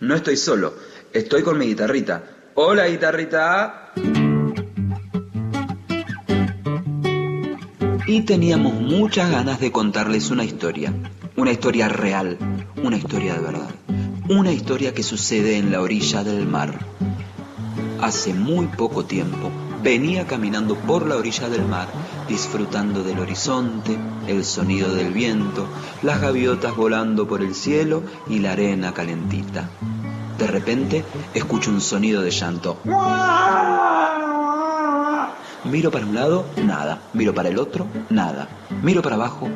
No 0.00 0.14
estoy 0.14 0.36
solo, 0.36 0.74
estoy 1.12 1.42
con 1.42 1.58
mi 1.58 1.66
guitarrita. 1.66 2.24
Hola, 2.54 2.86
guitarrita. 2.86 3.92
Y 8.10 8.22
teníamos 8.22 8.74
muchas 8.74 9.30
ganas 9.30 9.60
de 9.60 9.70
contarles 9.70 10.32
una 10.32 10.42
historia, 10.42 10.92
una 11.36 11.52
historia 11.52 11.88
real, 11.88 12.38
una 12.82 12.96
historia 12.96 13.34
de 13.34 13.38
verdad, 13.38 13.70
una 14.28 14.50
historia 14.50 14.92
que 14.92 15.04
sucede 15.04 15.58
en 15.58 15.70
la 15.70 15.80
orilla 15.80 16.24
del 16.24 16.44
mar. 16.44 16.76
Hace 18.00 18.34
muy 18.34 18.66
poco 18.66 19.04
tiempo 19.04 19.52
venía 19.84 20.26
caminando 20.26 20.74
por 20.74 21.06
la 21.06 21.14
orilla 21.14 21.48
del 21.48 21.64
mar, 21.64 21.86
disfrutando 22.28 23.04
del 23.04 23.20
horizonte, 23.20 23.96
el 24.26 24.44
sonido 24.44 24.92
del 24.92 25.12
viento, 25.12 25.68
las 26.02 26.20
gaviotas 26.20 26.74
volando 26.74 27.28
por 27.28 27.42
el 27.42 27.54
cielo 27.54 28.02
y 28.28 28.40
la 28.40 28.54
arena 28.54 28.92
calentita. 28.92 29.70
De 30.36 30.48
repente 30.48 31.04
escucho 31.32 31.70
un 31.70 31.80
sonido 31.80 32.22
de 32.22 32.32
llanto. 32.32 32.76
Miro 35.64 35.90
para 35.90 36.06
un 36.06 36.14
lado, 36.14 36.46
nada. 36.56 37.02
Miro 37.12 37.34
para 37.34 37.50
el 37.50 37.58
otro, 37.58 37.86
nada. 38.08 38.48
Miro 38.82 39.02
para 39.02 39.16
abajo 39.16 39.50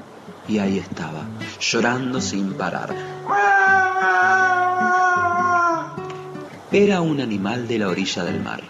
y 0.46 0.58
ahí 0.58 0.78
estaba, 0.78 1.26
llorando 1.58 2.20
sin 2.20 2.52
parar. 2.54 2.94
Era 6.70 7.00
un 7.00 7.20
animal 7.20 7.66
de 7.68 7.78
la 7.78 7.88
orilla 7.88 8.24
del 8.24 8.42
mar. 8.42 8.62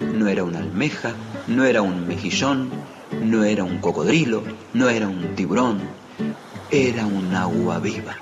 No 0.00 0.26
era 0.26 0.42
una 0.42 0.58
almeja, 0.58 1.12
no 1.46 1.64
era 1.64 1.82
un 1.82 2.08
mejillón, 2.08 2.70
no 3.22 3.44
era 3.44 3.62
un 3.62 3.78
cocodrilo, 3.78 4.42
no 4.72 4.88
era 4.88 5.06
un 5.06 5.36
tiburón, 5.36 5.80
era 6.70 7.06
un 7.06 7.32
agua 7.34 7.78
viva. 7.78 8.16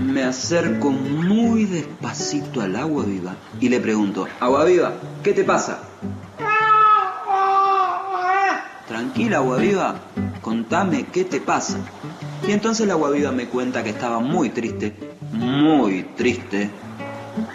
Me 0.00 0.22
acerco 0.22 0.90
muy 0.90 1.64
despacito 1.64 2.62
al 2.62 2.76
agua 2.76 3.04
viva 3.04 3.36
y 3.60 3.68
le 3.68 3.78
pregunto, 3.78 4.26
agua 4.40 4.64
viva, 4.64 4.94
¿qué 5.22 5.34
te 5.34 5.44
pasa? 5.44 5.82
Tranquila, 8.88 9.36
agua 9.36 9.58
viva, 9.58 10.00
contame 10.40 11.04
qué 11.12 11.24
te 11.24 11.42
pasa. 11.42 11.78
Y 12.48 12.52
entonces 12.52 12.86
la 12.86 12.94
agua 12.94 13.10
viva 13.10 13.32
me 13.32 13.46
cuenta 13.46 13.84
que 13.84 13.90
estaba 13.90 14.18
muy 14.18 14.48
triste, 14.48 14.96
muy 15.30 16.04
triste, 16.16 16.70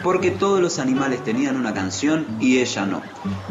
porque 0.04 0.30
todos 0.30 0.62
los 0.62 0.78
animales 0.78 1.24
tenían 1.24 1.58
una 1.58 1.74
canción 1.74 2.38
y 2.40 2.60
ella 2.60 2.86
no. 2.86 3.02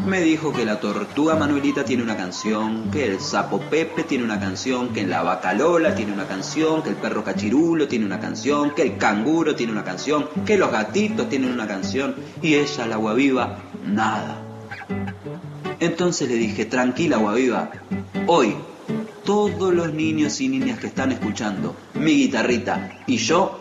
Me 0.07 0.21
dijo 0.21 0.53
que 0.53 0.65
la 0.65 0.79
tortuga 0.79 1.35
Manuelita 1.35 1.85
tiene 1.85 2.05
una 2.05 2.17
canción, 2.17 2.89
que 2.93 3.05
el 3.05 3.21
sapo 3.21 3.59
Pepe 3.59 4.05
tiene 4.05 4.23
una 4.23 4.39
canción, 4.39 4.93
que 4.93 5.05
la 5.05 5.25
vaca 5.25 5.53
Lola 5.53 5.97
tiene 5.97 6.13
una 6.13 6.29
canción, 6.29 6.85
que 6.85 6.91
el 6.91 6.97
perro 6.97 7.25
Cachirulo 7.25 7.89
tiene 7.89 8.07
una 8.07 8.21
canción, 8.21 8.77
que 8.77 8.83
el 8.83 8.97
canguro 8.97 9.57
tiene 9.57 9.73
una 9.73 9.83
canción, 9.83 10.29
que 10.47 10.57
los 10.57 10.71
gatitos 10.71 11.29
tienen 11.29 11.51
una 11.51 11.67
canción 11.67 12.15
y 12.41 12.55
ella, 12.55 12.87
la 12.87 12.95
agua 12.95 13.15
viva, 13.15 13.59
nada. 13.85 14.52
Entonces 15.83 16.29
le 16.29 16.37
dije, 16.37 16.65
tranquila, 16.65 17.17
Guaviva, 17.17 17.73
hoy 18.29 18.55
todos 19.25 19.75
los 19.75 19.93
niños 19.93 20.41
y 20.41 20.47
niñas 20.47 20.79
que 20.79 20.87
están 20.87 21.11
escuchando 21.11 21.75
mi 21.95 22.13
guitarrita 22.13 23.01
y 23.09 23.17
yo 23.17 23.59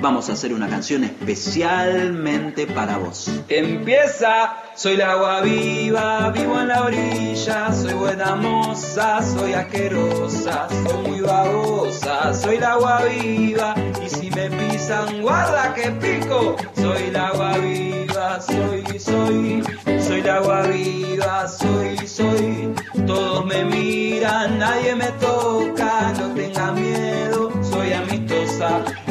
vamos 0.00 0.30
a 0.30 0.32
hacer 0.32 0.54
una 0.54 0.70
canción 0.70 1.04
especialmente 1.04 2.66
para 2.66 2.96
vos. 2.96 3.30
Empieza, 3.50 4.56
soy 4.76 4.96
la 4.96 5.12
agua 5.12 5.40
viva, 5.42 6.30
vivo 6.30 6.60
en 6.60 6.68
la 6.68 6.82
orilla, 6.84 7.72
soy 7.72 7.94
buena 7.94 8.34
moza, 8.34 9.22
soy 9.22 9.52
asquerosa, 9.52 10.68
soy 10.68 11.08
muy 11.08 11.20
babosa, 11.20 12.34
soy 12.34 12.58
la 12.58 12.72
agua 12.72 13.02
viva 13.04 13.74
y 14.04 14.08
si 14.08 14.30
me 14.30 14.50
pisan 14.50 15.22
guarda 15.22 15.74
que 15.74 15.90
pico, 15.92 16.56
soy 16.74 17.10
la 17.12 17.28
agua 17.28 17.58
viva, 17.58 18.40
soy, 18.40 18.98
soy, 18.98 19.62
soy 20.00 20.22
la 20.22 20.36
agua 20.36 20.62
viva, 20.62 21.48
soy, 21.48 21.96
soy, 22.06 22.74
todos 23.06 23.46
me 23.46 23.64
miran, 23.64 24.58
nadie 24.58 24.94
me 24.96 25.10
toca, 25.20 26.12
no 26.18 26.34
tenga 26.34 26.72
miedo, 26.72 27.52
soy 27.62 27.92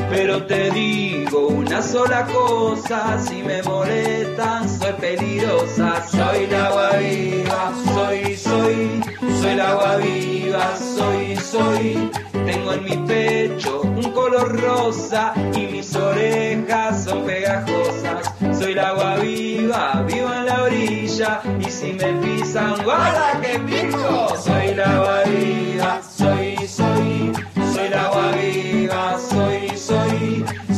pero 0.10 0.44
te 0.46 0.72
digo 0.72 1.48
una 1.48 1.82
sola 1.82 2.26
cosa, 2.26 3.20
si 3.20 3.42
me 3.44 3.62
molestan 3.64 4.70
soy 4.70 4.94
peligrosa, 4.94 6.04
soy 6.08 6.48
la 6.48 6.68
agua 6.68 6.90
viva, 6.98 7.74
soy, 7.94 8.38
soy, 8.38 9.04
soy 9.42 9.56
la 9.56 9.70
agua 9.70 9.98
viva, 9.98 10.76
soy, 10.78 11.36
soy, 11.38 12.12
tengo 12.46 12.74
en 12.74 12.84
mi 12.84 12.98
pecho 13.08 13.82
un 13.82 14.12
color 14.12 14.60
rosa 14.62 15.34
y 15.56 15.68
mis 15.68 15.96
orejas 15.96 17.04
son 17.04 17.26
pegajosas, 17.26 18.34
soy 18.58 18.74
la 18.74 18.90
agua 18.90 19.16
viva, 19.18 20.04
vivo 20.08 20.34
en 20.34 20.46
la 20.46 20.64
orilla 20.64 21.42
y 21.60 21.70
si 21.70 21.94
me 21.94 22.14
pisan 22.22 22.84
guarda 22.84 23.40
que 23.42 23.60
pico, 23.60 24.36
soy 24.38 24.76
la 24.76 24.96
agua 24.96 25.24
viva, 25.24 25.73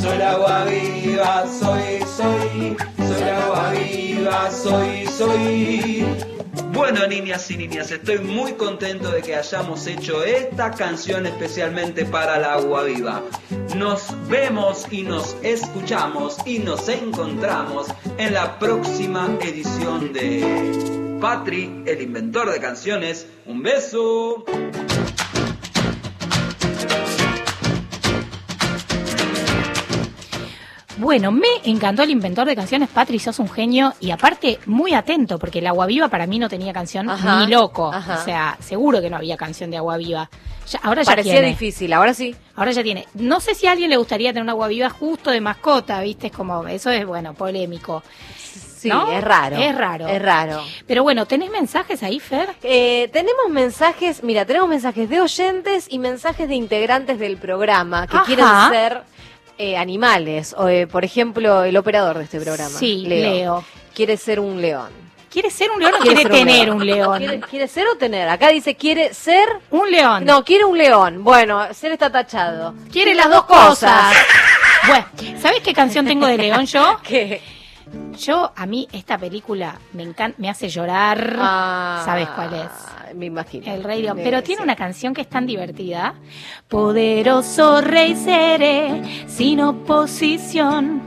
soy, 0.05 0.07
soy, 0.07 0.07
soy 0.07 0.17
la 0.19 0.31
agua 0.31 0.65
viva, 0.65 1.45
soy, 1.47 1.99
soy, 2.17 2.77
viva 3.73 4.51
soy, 4.51 5.05
soy. 5.07 6.05
Bueno, 6.71 7.07
niñas 7.07 7.49
y 7.49 7.57
niñas, 7.57 7.89
estoy 7.91 8.19
muy 8.19 8.53
contento 8.53 9.09
de 9.09 9.21
que 9.21 9.35
hayamos 9.35 9.87
hecho 9.87 10.23
esta 10.23 10.71
canción 10.71 11.25
especialmente 11.25 12.05
para 12.05 12.37
la 12.37 12.53
agua 12.53 12.83
viva. 12.83 13.23
Nos 13.75 14.13
vemos 14.29 14.85
y 14.91 15.03
nos 15.03 15.35
escuchamos 15.41 16.37
y 16.45 16.59
nos 16.59 16.87
encontramos 16.87 17.87
en 18.17 18.33
la 18.33 18.59
próxima 18.59 19.37
edición 19.41 20.13
de 20.13 21.17
Patri, 21.19 21.83
el 21.85 22.01
inventor 22.01 22.51
de 22.51 22.59
canciones. 22.59 23.27
Un 23.45 23.63
beso. 23.63 24.45
Bueno, 31.05 31.31
me 31.31 31.45
encantó 31.65 32.01
el 32.01 32.09
inventor 32.09 32.47
de 32.47 32.55
canciones, 32.55 32.89
Patri, 32.89 33.19
sos 33.19 33.37
un 33.37 33.47
genio 33.47 33.93
y 33.99 34.09
aparte 34.09 34.57
muy 34.65 34.95
atento, 34.95 35.37
porque 35.37 35.59
el 35.59 35.67
Agua 35.67 35.85
Viva 35.85 36.07
para 36.07 36.25
mí 36.25 36.39
no 36.39 36.49
tenía 36.49 36.73
canción 36.73 37.07
Ajá, 37.07 37.41
ni 37.45 37.51
loco. 37.51 37.93
ajá. 37.93 38.15
O 38.19 38.25
sea, 38.25 38.57
seguro 38.59 38.99
que 39.01 39.11
no 39.11 39.17
había 39.17 39.37
canción 39.37 39.69
de 39.69 39.77
Agua 39.77 39.97
Viva. 39.97 40.31
Ya- 40.67 40.79
ahora 40.81 41.03
ya 41.03 41.11
Parecía 41.11 41.33
tiene. 41.33 41.49
difícil, 41.49 41.93
ahora 41.93 42.15
sí. 42.15 42.35
Ahora 42.55 42.71
ya 42.71 42.81
tiene. 42.81 43.05
No 43.13 43.39
sé 43.39 43.53
si 43.53 43.67
a 43.67 43.73
alguien 43.73 43.91
le 43.91 43.97
gustaría 43.97 44.31
tener 44.31 44.41
un 44.41 44.49
Agua 44.49 44.67
Viva 44.67 44.89
justo 44.89 45.29
de 45.29 45.41
mascota, 45.41 46.01
¿viste? 46.01 46.25
Es 46.27 46.33
como, 46.33 46.67
eso 46.67 46.89
es, 46.89 47.05
bueno, 47.05 47.35
polémico. 47.35 48.01
Sí, 48.35 48.89
¿No? 48.89 49.07
es 49.11 49.23
raro. 49.23 49.57
Es 49.57 49.75
raro. 49.77 50.07
Es 50.07 50.19
raro. 50.19 50.63
Pero 50.87 51.03
bueno, 51.03 51.27
¿tenés 51.27 51.51
mensajes 51.51 52.01
ahí, 52.01 52.19
Fer? 52.19 52.49
Eh, 52.63 53.11
tenemos 53.13 53.49
mensajes, 53.51 54.23
mira, 54.23 54.43
tenemos 54.45 54.67
mensajes 54.69 55.07
de 55.07 55.21
oyentes 55.21 55.85
y 55.87 55.99
mensajes 55.99 56.49
de 56.49 56.55
integrantes 56.55 57.19
del 57.19 57.37
programa 57.37 58.07
que 58.07 58.17
Ajá. 58.17 58.25
quieren 58.25 58.45
ser 58.71 59.03
eh, 59.57 59.77
animales. 59.77 60.55
O, 60.57 60.67
eh, 60.67 60.87
por 60.87 61.05
ejemplo, 61.05 61.63
el 61.63 61.77
operador 61.77 62.17
de 62.17 62.25
este 62.25 62.39
programa. 62.39 62.77
Sí, 62.77 63.05
Leo. 63.05 63.63
Quiere 63.93 64.17
ser 64.17 64.39
un 64.39 64.61
león. 64.61 65.05
¿Quiere 65.29 65.51
ser 65.51 65.69
un 65.69 65.79
león 65.79 65.93
o 65.95 66.01
quiere 66.01 66.23
tener 66.23 66.71
un 66.71 66.85
león? 66.85 67.17
¿Quiere, 67.17 67.39
quiere 67.41 67.67
ser 67.67 67.87
o 67.87 67.97
tener? 67.97 68.29
Acá 68.29 68.47
dice, 68.47 68.75
quiere 68.75 69.13
ser... 69.13 69.45
Un 69.69 69.91
león. 69.91 70.23
No, 70.23 70.45
quiere 70.45 70.63
un 70.63 70.77
león. 70.77 71.25
Bueno, 71.25 71.73
ser 71.73 71.91
está 71.91 72.09
tachado. 72.09 72.73
Quiere 72.89 73.13
las 73.13 73.29
dos 73.29 73.43
cosas. 73.43 74.15
bueno, 74.87 75.05
¿sabes 75.41 75.59
qué 75.61 75.73
canción 75.73 76.05
tengo 76.05 76.25
de 76.25 76.37
León 76.37 76.65
yo? 76.65 76.99
¿Qué? 77.03 77.41
Yo, 78.17 78.53
a 78.55 78.65
mí, 78.65 78.87
esta 78.93 79.17
película 79.17 79.77
me 79.91 80.03
encanta, 80.03 80.37
me 80.39 80.49
hace 80.49 80.69
llorar. 80.69 81.35
Ah, 81.37 82.01
¿Sabes 82.05 82.29
cuál 82.29 82.53
es? 82.53 82.71
Me 83.15 83.27
imagino. 83.27 83.71
El 83.71 83.83
Rey 83.83 84.01
León. 84.01 84.19
Pero 84.21 84.43
tiene 84.43 84.61
una 84.61 84.75
canción 84.75 85.13
que 85.13 85.21
es 85.21 85.29
tan 85.29 85.45
divertida. 85.45 86.15
Poderoso 86.67 87.79
rey 87.81 88.15
seré, 88.15 89.01
sin 89.27 89.61
oposición. 89.61 91.01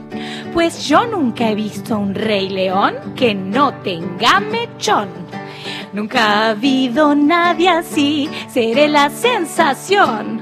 Pues 0.53 0.87
yo 0.87 1.05
nunca 1.05 1.49
he 1.49 1.55
visto 1.55 1.97
un 1.97 2.15
rey 2.15 2.49
león 2.49 3.13
que 3.15 3.35
no 3.35 3.75
tenga 3.75 4.39
mechón. 4.39 5.09
Nunca 5.93 6.23
ha 6.23 6.49
habido 6.49 7.13
nadie 7.13 7.69
así, 7.69 8.29
seré 8.49 8.87
la 8.87 9.09
sensación. 9.09 10.41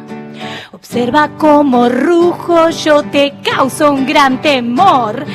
Observa 0.71 1.31
cómo 1.37 1.89
rujo, 1.89 2.69
yo 2.69 3.03
te 3.03 3.33
causo 3.43 3.91
un 3.91 4.05
gran 4.05 4.41
temor. 4.41 5.25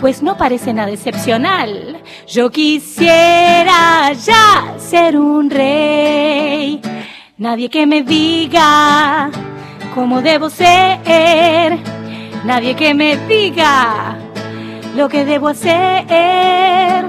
Pues 0.00 0.22
no 0.22 0.38
parece 0.38 0.72
nada 0.72 0.90
excepcional. 0.90 2.00
Yo 2.26 2.50
quisiera 2.50 4.10
ya 4.14 4.74
ser 4.78 5.18
un 5.18 5.50
rey. 5.50 6.80
Nadie 7.36 7.68
que 7.68 7.86
me 7.86 8.02
diga 8.02 9.30
cómo 9.94 10.22
debo 10.22 10.48
ser. 10.48 11.78
Nadie 12.44 12.74
que 12.74 12.94
me 12.94 13.18
diga 13.28 14.16
lo 14.96 15.10
que 15.10 15.26
debo 15.26 15.48
hacer. 15.48 17.04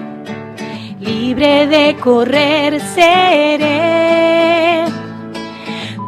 Libre 0.99 1.67
de 1.67 1.95
correr 1.95 2.81
seré. 2.81 4.83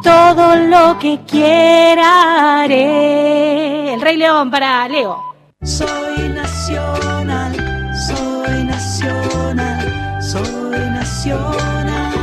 Todo 0.04 0.58
lo 0.58 1.00
que 1.00 1.22
quiera 1.26 2.64
haré. 2.64 3.94
El 3.94 4.02
Rey 4.02 4.18
León 4.18 4.52
para 4.52 4.86
Leo. 4.90 5.24
Soy 5.62 6.13
nacional, 6.94 7.56
soy 8.08 8.64
nacional, 8.64 10.22
soy 10.22 10.90
nacional. 10.92 12.14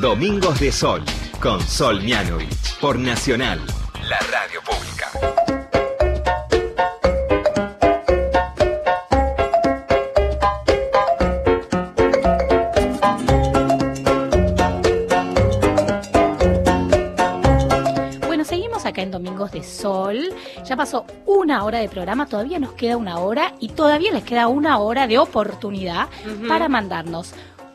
Domingos 0.00 0.60
de 0.60 0.72
Sol 0.72 1.02
con 1.40 1.60
Sol 1.60 2.02
Mianovich 2.02 2.78
por 2.80 2.98
Nacional, 2.98 3.60
la 4.08 4.18
radio 4.18 4.60
de 19.50 19.64
Sol. 19.64 20.32
Ya 20.64 20.76
pasó 20.76 21.04
una 21.26 21.64
hora 21.64 21.78
de 21.80 21.88
programa, 21.88 22.26
todavía 22.26 22.60
nos 22.60 22.72
queda 22.74 22.96
una 22.96 23.18
hora 23.18 23.54
y 23.58 23.70
todavía 23.70 24.12
les 24.12 24.22
queda 24.22 24.46
una 24.46 24.78
hora 24.78 25.08
de 25.08 25.18
oportunidad 25.18 26.08
para 26.46 26.68
mandarnos. 26.68 27.32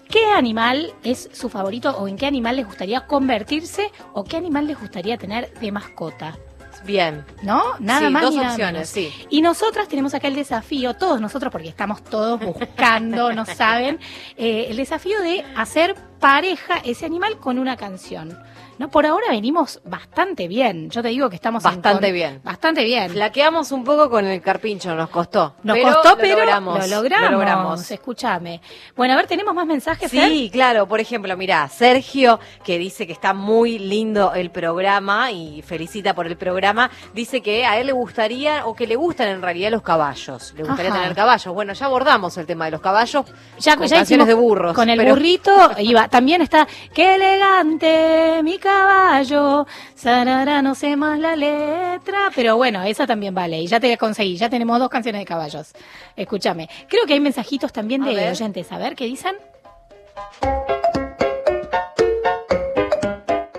¿Qué 0.10 0.26
animal 0.28 0.94
es 1.04 1.30
su 1.34 1.50
favorito 1.50 1.90
o 1.98 2.08
en 2.08 2.16
qué 2.16 2.28
animal 2.28 2.56
les 2.56 2.66
gustaría 2.66 3.02
convertirse 3.06 3.92
o 4.14 4.24
qué 4.24 4.38
animal 4.38 4.66
les 4.68 4.80
gustaría 4.80 5.18
tener 5.18 5.54
de 5.60 5.72
mascota? 5.74 6.38
Bien. 6.86 7.26
¿No? 7.42 7.64
Nada 7.80 8.08
Sí, 8.08 8.14
más 8.14 8.22
dos 8.22 8.32
ni 8.36 8.38
nada 8.38 8.52
opciones, 8.52 8.74
menos. 8.74 8.90
sí. 8.90 9.12
Y 9.32 9.42
nosotras 9.42 9.88
tenemos 9.90 10.14
acá 10.14 10.28
el 10.28 10.36
desafío, 10.36 10.94
todos 10.94 11.20
nosotros, 11.20 11.52
porque 11.52 11.68
estamos 11.68 12.04
todos 12.04 12.40
buscando, 12.40 13.34
no 13.34 13.46
saben, 13.46 14.00
eh, 14.38 14.68
el 14.70 14.78
desafío 14.78 15.20
de 15.22 15.44
hacer 15.58 15.96
pareja 16.20 16.78
ese 16.86 17.06
animal 17.06 17.40
con 17.40 17.58
una 17.60 17.76
canción. 17.76 18.38
¿No? 18.78 18.90
Por 18.90 19.06
ahora 19.06 19.28
venimos 19.32 19.82
bastante 19.86 20.48
bien. 20.48 20.90
Yo 20.90 21.02
te 21.02 21.08
digo 21.10 21.30
que 21.30 21.36
estamos 21.36 21.64
en 21.66 21.72
Bastante 21.72 22.08
con- 22.08 22.14
bien. 22.14 22.42
Bastante 22.44 22.84
bien. 22.84 23.10
Flaqueamos 23.10 23.72
un 23.72 23.84
poco 23.84 24.10
con 24.10 24.26
el 24.26 24.42
carpincho, 24.42 24.94
nos 24.96 25.10
costó. 25.10 25.56
Nos 25.64 25.76
Pero 25.78 25.94
costó, 25.94 26.10
lo 26.12 26.18
pero 26.18 26.40
logramos, 26.40 26.80
lo 26.90 26.96
logramos. 26.98 27.26
lo 27.32 27.38
logramos. 27.38 27.92
Escúchame. 27.92 28.62
Bueno, 28.96 29.14
a 29.14 29.18
ver, 29.18 29.28
tenemos 29.28 29.54
más 29.56 29.66
mensajes. 29.66 30.12
Fer? 30.12 30.30
Sí, 30.30 30.50
claro. 30.52 30.88
Por 30.88 31.00
ejemplo, 31.00 31.36
mira, 31.36 31.68
Sergio, 31.70 32.40
que 32.64 32.78
dice 32.78 33.08
que 33.08 33.14
está 33.14 33.34
muy 33.34 33.80
lindo 33.80 34.34
el 34.34 34.52
programa 34.52 35.32
y 35.32 35.62
felicita 35.64 36.14
por 36.14 36.28
el 36.28 36.38
programa, 36.38 36.90
dice 37.14 37.42
que 37.42 37.66
a 37.66 37.80
él 37.80 37.88
le 37.88 37.94
gustaría, 37.94 38.66
o 38.66 38.76
que 38.76 38.86
le 38.88 38.96
gustan 38.96 39.30
en 39.30 39.42
realidad 39.42 39.72
los 39.72 39.82
caballos. 39.82 40.54
Le 40.56 40.64
gustaría 40.64 40.92
Ajá. 40.92 41.02
tener 41.02 41.16
caballos. 41.16 41.54
Bueno, 41.54 41.74
ya 41.74 41.86
abordamos 41.88 42.38
el 42.38 42.46
tema 42.46 42.66
de 42.66 42.72
los 42.72 42.82
caballos. 42.82 43.26
Ya, 43.60 43.76
con 43.76 43.88
ya 43.88 43.98
canciones 43.98 44.08
hicimos 44.10 44.28
de 44.28 44.34
burros. 44.36 44.74
Con 44.76 44.90
el 44.90 44.98
pero- 44.98 45.16
burrito 45.16 45.72
iba. 45.80 46.08
También 46.10 46.42
está, 46.42 46.68
qué 46.94 47.16
elegante 47.16 48.42
mi 48.44 48.58
caballo. 48.68 49.66
Sarara, 49.96 50.62
no 50.62 50.76
sé 50.76 50.96
más 50.96 51.20
la 51.20 51.36
letra. 51.36 52.32
Pero 52.36 52.58
bueno, 52.58 52.84
esa 52.84 53.08
también 53.08 53.34
vale. 53.34 53.60
Y 53.60 53.68
ya 53.68 53.80
te 53.80 53.98
conseguí. 53.98 54.38
Ya 54.38 54.50
tenemos 54.50 54.80
dos 54.80 54.90
canciones 54.90 55.22
de 55.22 55.26
caballos. 55.26 55.74
Escúchame. 56.16 56.70
Creo 56.88 57.06
que 57.06 57.14
hay 57.14 57.20
mensajitos 57.20 57.72
también 57.72 58.04
de 58.04 58.30
oyentes. 58.30 58.72
A 58.72 58.78
ver, 58.78 58.96
¿qué 58.96 59.06
dicen? 59.06 59.36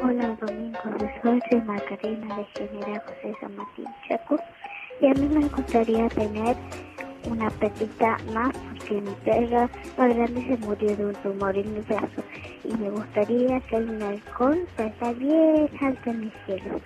Hola, 0.03 0.37
Domingo 0.41 0.79
soy 1.51 1.61
Margarina 1.63 2.37
de 2.37 2.45
General 2.57 3.03
José 3.07 3.35
San 3.41 3.57
Martín 3.57 3.87
Chaco. 4.09 4.39
Y 5.01 5.07
a 5.07 5.15
mí 5.15 5.29
me 5.29 5.49
gustaría 5.49 6.09
tener 6.09 6.57
una 7.31 7.51
perrita 7.51 8.16
más 8.33 8.55
porque 8.79 9.01
mi 9.01 9.11
perra 9.24 9.68
más 9.97 10.14
grande 10.14 10.47
se 10.47 10.57
murió 10.66 10.97
de 10.97 11.07
un 11.07 11.14
tumor 11.16 11.57
en 11.57 11.74
mi 11.74 11.81
brazo. 11.81 12.22
Y 12.64 12.74
me 12.74 12.91
gustaría 12.91 13.61
que 13.61 13.76
un 13.76 14.03
halcón 14.03 14.59
salga 14.76 15.12
bien 15.12 15.70
alto 15.81 16.11
en 16.11 16.22
el 16.24 16.33
cielo. 16.47 16.81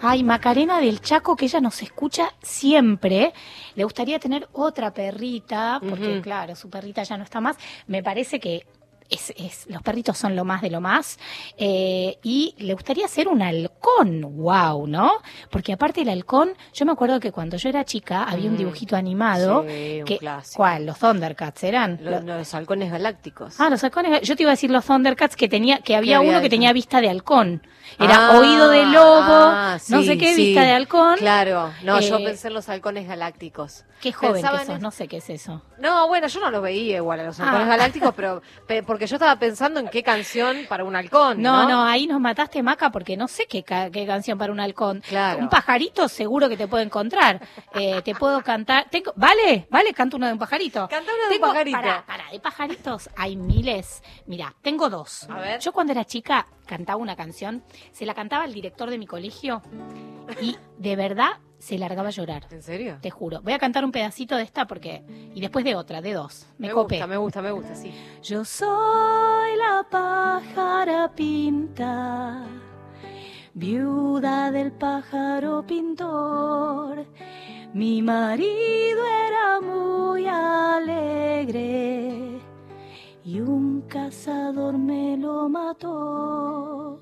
Ay, 0.00 0.22
Macarena 0.22 0.80
del 0.80 1.00
Chaco, 1.00 1.36
que 1.36 1.46
ella 1.46 1.60
nos 1.60 1.82
escucha 1.82 2.32
siempre. 2.40 3.32
Le 3.74 3.84
gustaría 3.84 4.18
tener 4.18 4.48
otra 4.52 4.92
perrita, 4.92 5.80
porque 5.86 6.20
claro, 6.22 6.54
su 6.56 6.70
perrita 6.70 7.02
ya 7.02 7.16
no 7.16 7.24
está 7.24 7.40
más. 7.40 7.58
Me 7.86 8.02
parece 8.02 8.40
que 8.40 8.64
es, 9.10 9.32
es- 9.36 9.66
los 9.68 9.82
perritos 9.82 10.18
son 10.18 10.36
lo 10.36 10.44
más 10.44 10.62
de 10.62 10.70
lo 10.70 10.80
más. 10.80 11.18
Eh, 11.56 12.18
y 12.22 12.54
le 12.58 12.74
gustaría 12.74 13.08
ser 13.08 13.28
un 13.28 13.42
halcón, 13.42 14.20
wow, 14.36 14.86
¿no? 14.86 15.12
Porque 15.50 15.72
aparte 15.72 16.02
el 16.02 16.08
halcón, 16.08 16.52
yo 16.74 16.84
me 16.86 16.92
acuerdo 16.92 17.18
que 17.20 17.32
cuando 17.32 17.56
yo 17.56 17.68
era 17.68 17.84
chica 17.84 18.24
había 18.24 18.48
un 18.48 18.54
Mm. 18.54 18.58
dibujito 18.58 18.96
animado. 18.96 19.64
Sí, 19.68 20.02
que. 20.06 20.18
¿Cuál? 20.54 20.86
Los 20.86 20.98
Thundercats 20.98 21.62
eran. 21.64 21.98
Los, 22.02 22.24
los 22.24 22.54
halcones 22.54 22.90
galácticos. 22.90 23.60
Ah, 23.60 23.70
los 23.70 23.82
halcones. 23.84 24.20
Yo 24.22 24.36
te 24.36 24.42
iba 24.42 24.50
a 24.50 24.54
decir 24.54 24.70
los 24.70 24.84
Thundercats 24.84 25.36
que 25.36 25.48
tenía, 25.48 25.78
que 25.80 25.96
había 25.96 26.18
había 26.18 26.30
uno 26.30 26.40
que 26.40 26.48
tenía 26.50 26.72
vista 26.72 27.00
de 27.00 27.08
halcón. 27.10 27.62
Era 27.98 28.28
Ah, 28.28 28.38
oído 28.38 28.68
de 28.68 28.84
lobo, 28.84 29.00
ah, 29.32 29.78
no 29.88 30.00
sí, 30.02 30.06
sé 30.06 30.18
qué, 30.18 30.34
sí. 30.34 30.46
vista 30.48 30.62
de 30.62 30.72
halcón. 30.72 31.16
Claro. 31.18 31.72
No, 31.82 31.98
yo 32.00 32.18
Eh, 32.18 32.24
pensé 32.24 32.48
en 32.48 32.54
los 32.54 32.68
halcones 32.68 33.08
galácticos. 33.08 33.84
Qué 34.02 34.12
joven 34.12 34.42
que 34.44 34.64
sos, 34.66 34.80
no 34.80 34.90
sé 34.90 35.08
qué 35.08 35.16
es 35.16 35.30
eso. 35.30 35.62
No, 35.78 36.06
bueno, 36.06 36.28
yo 36.28 36.38
no 36.40 36.50
los 36.50 36.62
veía 36.62 36.96
igual 36.98 37.20
a 37.20 37.24
los 37.24 37.40
halcones 37.40 37.66
Ah. 37.66 37.70
galácticos, 37.70 38.12
pero 38.14 38.42
pe- 38.66 38.82
porque 38.98 39.06
yo 39.06 39.14
estaba 39.14 39.38
pensando 39.38 39.78
en 39.78 39.86
qué 39.86 40.02
canción 40.02 40.66
para 40.68 40.82
un 40.82 40.96
halcón. 40.96 41.40
No, 41.40 41.62
No, 41.62 41.68
no, 41.68 41.84
ahí 41.84 42.08
nos 42.08 42.20
mataste, 42.20 42.64
Maca, 42.64 42.90
porque 42.90 43.16
no 43.16 43.28
sé 43.28 43.46
qué, 43.46 43.62
ca- 43.62 43.90
qué 43.92 44.04
canción 44.04 44.36
para 44.36 44.52
un 44.52 44.58
halcón. 44.58 45.02
Claro. 45.08 45.38
Un 45.38 45.48
pajarito 45.48 46.08
seguro 46.08 46.48
que 46.48 46.56
te 46.56 46.66
puedo 46.66 46.82
encontrar. 46.82 47.40
Eh, 47.74 48.02
te 48.02 48.16
puedo 48.16 48.42
cantar. 48.42 48.88
Tengo, 48.90 49.12
¿Vale? 49.14 49.68
¿Vale? 49.70 49.94
Canto 49.94 50.16
uno 50.16 50.26
de 50.26 50.32
un 50.32 50.38
pajarito. 50.40 50.88
Canta 50.88 51.12
una 51.14 51.28
de 51.28 51.28
un 51.28 51.40
Tengo- 51.40 51.46
pajarito. 51.46 51.78
Pará, 51.78 52.04
pará, 52.04 52.24
de 52.32 52.40
pajaritos 52.40 53.08
hay 53.16 53.36
miles. 53.36 54.02
Mira, 54.26 54.52
tengo 54.62 54.88
dos. 54.90 55.30
A 55.30 55.38
ver. 55.38 55.60
Yo 55.60 55.70
cuando 55.72 55.92
era 55.92 56.04
chica 56.04 56.46
cantaba 56.66 56.96
una 57.00 57.14
canción, 57.14 57.62
se 57.92 58.04
la 58.04 58.14
cantaba 58.14 58.46
el 58.46 58.52
director 58.52 58.90
de 58.90 58.98
mi 58.98 59.06
colegio 59.06 59.62
y 60.40 60.56
de 60.76 60.96
verdad 60.96 61.38
se 61.58 61.76
largaba 61.78 62.08
a 62.08 62.12
llorar. 62.12 62.46
¿En 62.50 62.62
serio? 62.62 62.98
Te 63.00 63.10
juro. 63.10 63.40
Voy 63.42 63.52
a 63.52 63.58
cantar 63.58 63.84
un 63.84 63.92
pedacito 63.92 64.36
de 64.36 64.42
esta 64.44 64.66
porque. 64.66 65.02
Y 65.34 65.40
después 65.40 65.64
de 65.64 65.74
otra, 65.74 66.00
de 66.00 66.12
dos. 66.14 66.46
Me, 66.58 66.68
Me 66.68 66.74
copé. 66.74 66.96
gusta, 66.96 67.06
me 67.06 67.16
gusta, 67.16 67.42
me 67.42 67.50
gusta, 67.50 67.74
sí. 67.74 67.92
Yo 68.22 68.44
soy 68.44 69.56
la 69.56 69.86
pájara 69.90 71.12
pinta, 71.14 72.44
viuda 73.54 74.50
del 74.50 74.72
pájaro 74.72 75.64
pintor. 75.66 77.06
Mi 77.74 78.00
marido 78.02 79.04
era 79.26 79.60
muy 79.60 80.26
alegre 81.18 82.38
y 83.24 83.40
un 83.40 83.82
cazador 83.82 84.78
me 84.78 85.16
lo 85.18 85.48
mató 85.50 87.00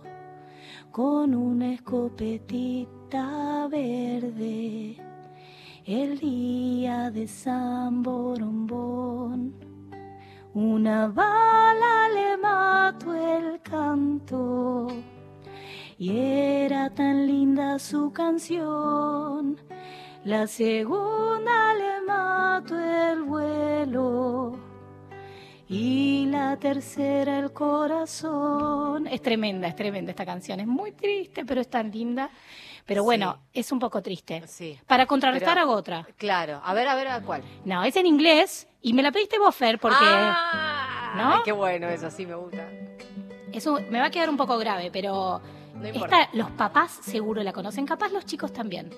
con 0.91 1.35
una 1.35 1.75
escopetita 1.75 2.96
verde 3.11 4.97
el 5.85 6.19
día 6.19 7.11
de 7.11 7.29
San 7.29 8.03
Borombón. 8.03 9.55
Una 10.55 11.07
bala 11.09 12.09
le 12.15 12.37
mató 12.37 13.15
el 13.15 13.61
canto 13.63 14.89
y 15.99 16.17
era 16.17 16.91
tan 16.91 17.27
linda 17.27 17.79
su 17.79 18.13
canción. 18.13 19.59
La 20.25 20.47
segunda 20.49 21.75
le 21.75 22.01
mató 22.07 22.77
el 22.79 23.23
vuelo 23.23 24.59
y 25.69 26.27
la 26.27 26.57
tercera 26.57 27.39
el 27.39 27.53
corazón. 27.53 29.07
Es 29.07 29.23
tremenda, 29.23 29.69
es 29.69 29.77
tremenda 29.77 30.11
esta 30.11 30.27
canción. 30.27 30.59
Es 30.59 30.67
muy 30.67 30.93
triste, 30.93 31.45
pero 31.45 31.61
es 31.61 31.69
tan 31.69 31.91
linda. 31.91 32.31
Pero 32.87 33.03
bueno, 33.03 33.39
es 33.53 33.73
un 33.73 33.79
poco 33.81 34.01
triste. 34.01 34.43
Sí. 34.47 34.79
Para 34.87 35.07
contrarrestar 35.07 35.55
Pero- 35.55 35.63
hago 35.67 35.73
otra. 35.75 36.07
Claro, 36.17 36.61
a 36.65 36.73
ver, 36.73 36.87
a 36.89 36.95
ver, 36.95 37.09
¿a 37.09 37.21
cuál? 37.21 37.43
No, 37.65 37.83
es 37.83 37.97
en 37.97 38.07
inglés 38.07 38.69
y 38.81 38.93
me 38.93 39.03
la 39.03 39.11
pediste 39.11 39.39
vos, 39.39 39.55
Fer, 39.55 39.79
porque... 39.81 39.97
Ah, 40.01 41.15
¿No? 41.17 41.33
Ay, 41.35 41.41
qué 41.45 41.53
bueno 41.53 41.89
eso, 41.89 42.11
sí 42.11 42.25
me 42.27 42.35
gusta. 42.37 42.69
Eso 43.53 43.81
me 43.91 43.99
va 43.99 44.07
a 44.07 44.11
quedar 44.11 44.29
un 44.31 44.37
poco 44.37 44.57
grave, 44.59 44.91
pero 44.93 45.41
No 45.75 45.87
importa. 45.89 46.23
esta 46.23 46.37
los 46.37 46.51
papás 46.53 46.93
seguro 47.03 47.43
la 47.43 47.53
conocen, 47.53 47.87
capaz 47.87 48.11
los 48.13 48.25
chicos 48.25 48.53
también. 48.53 48.91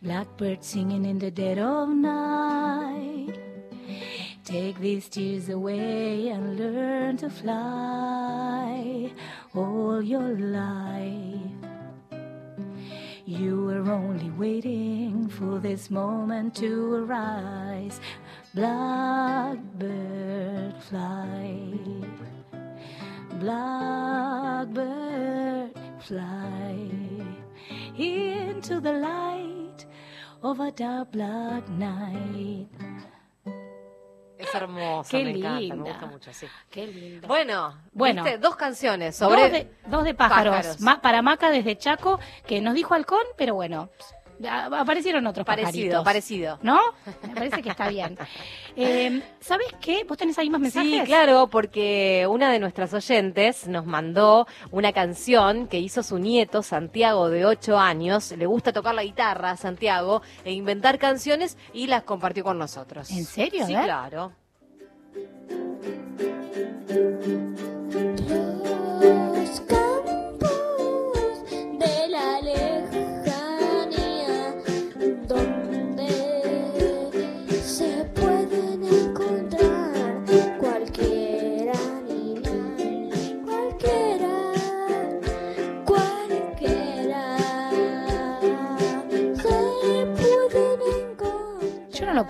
Blackbird 0.00 0.62
singing 0.62 1.04
in 1.04 1.18
the 1.18 1.30
dead 1.30 1.58
of 1.58 1.88
night. 1.90 3.36
Take 4.44 4.74
these 4.80 5.08
tears 5.10 5.50
away 5.50 6.30
and 6.30 6.58
learn 6.58 7.16
to 7.18 7.28
fly 7.30 9.12
all 9.54 10.02
your 10.02 10.38
life. 10.38 11.59
You 13.30 13.62
were 13.66 13.88
only 13.92 14.30
waiting 14.30 15.28
for 15.28 15.60
this 15.60 15.88
moment 15.88 16.56
to 16.56 16.94
arise. 16.96 18.00
Blackbird 18.56 19.54
fly. 20.82 21.68
Blackbird 23.38 24.80
fly 26.00 26.90
into 27.96 28.80
the 28.80 28.94
light 28.94 29.86
of 30.42 30.58
a 30.58 30.72
dark 30.72 31.12
black 31.12 31.68
night. 31.68 32.66
Es 34.40 34.54
hermoso, 34.54 35.10
Qué 35.10 35.24
me 35.24 35.30
encanta, 35.32 35.74
me 35.74 35.82
gusta 35.90 36.06
mucho, 36.06 36.32
sí. 36.32 36.46
Qué 36.70 36.86
lindo. 36.86 37.28
Bueno, 37.28 37.76
Bueno. 37.92 38.24
¿viste? 38.24 38.38
dos 38.38 38.56
canciones 38.56 39.16
sobre 39.16 39.42
Dos 39.42 39.52
de, 39.52 39.70
dos 39.86 40.04
de 40.04 40.14
pájaros. 40.14 40.56
pájaros. 40.56 40.80
Ma- 40.80 41.00
para 41.02 41.20
Maca 41.22 41.50
desde 41.50 41.76
Chaco, 41.76 42.18
que 42.46 42.60
nos 42.60 42.74
dijo 42.74 42.94
halcón, 42.94 43.22
pero 43.36 43.54
bueno, 43.54 43.90
aparecieron 44.48 45.26
otros 45.26 45.44
Parecido, 45.44 46.02
pajaritos. 46.02 46.04
parecido. 46.04 46.58
¿No? 46.62 46.78
Me 47.26 47.34
parece 47.34 47.62
que 47.62 47.68
está 47.70 47.88
bien. 47.88 48.16
Eh, 48.76 49.20
¿Sabes 49.40 49.66
qué? 49.80 50.04
¿Vos 50.04 50.16
tenés 50.16 50.38
ahí 50.38 50.48
más 50.48 50.60
mensajes? 50.60 50.90
Sí, 51.00 51.00
claro, 51.04 51.48
porque 51.50 52.26
una 52.30 52.50
de 52.52 52.60
nuestras 52.60 52.94
oyentes 52.94 53.66
nos 53.66 53.84
mandó 53.84 54.46
una 54.70 54.92
canción 54.92 55.66
que 55.66 55.78
hizo 55.80 56.02
su 56.04 56.18
nieto, 56.18 56.62
Santiago, 56.62 57.28
de 57.28 57.44
8 57.44 57.78
años. 57.78 58.30
Le 58.30 58.46
gusta 58.46 58.72
tocar 58.72 58.94
la 58.94 59.02
guitarra 59.02 59.50
a 59.50 59.56
Santiago 59.56 60.22
e 60.44 60.52
inventar 60.52 60.98
canciones 60.98 61.58
y 61.74 61.88
las 61.88 62.04
compartió 62.04 62.44
con 62.44 62.58
nosotros. 62.58 63.10
¿En 63.10 63.24
serio? 63.24 63.66
Sí, 63.66 63.72
claro. 63.74 64.32
Los 69.02 69.60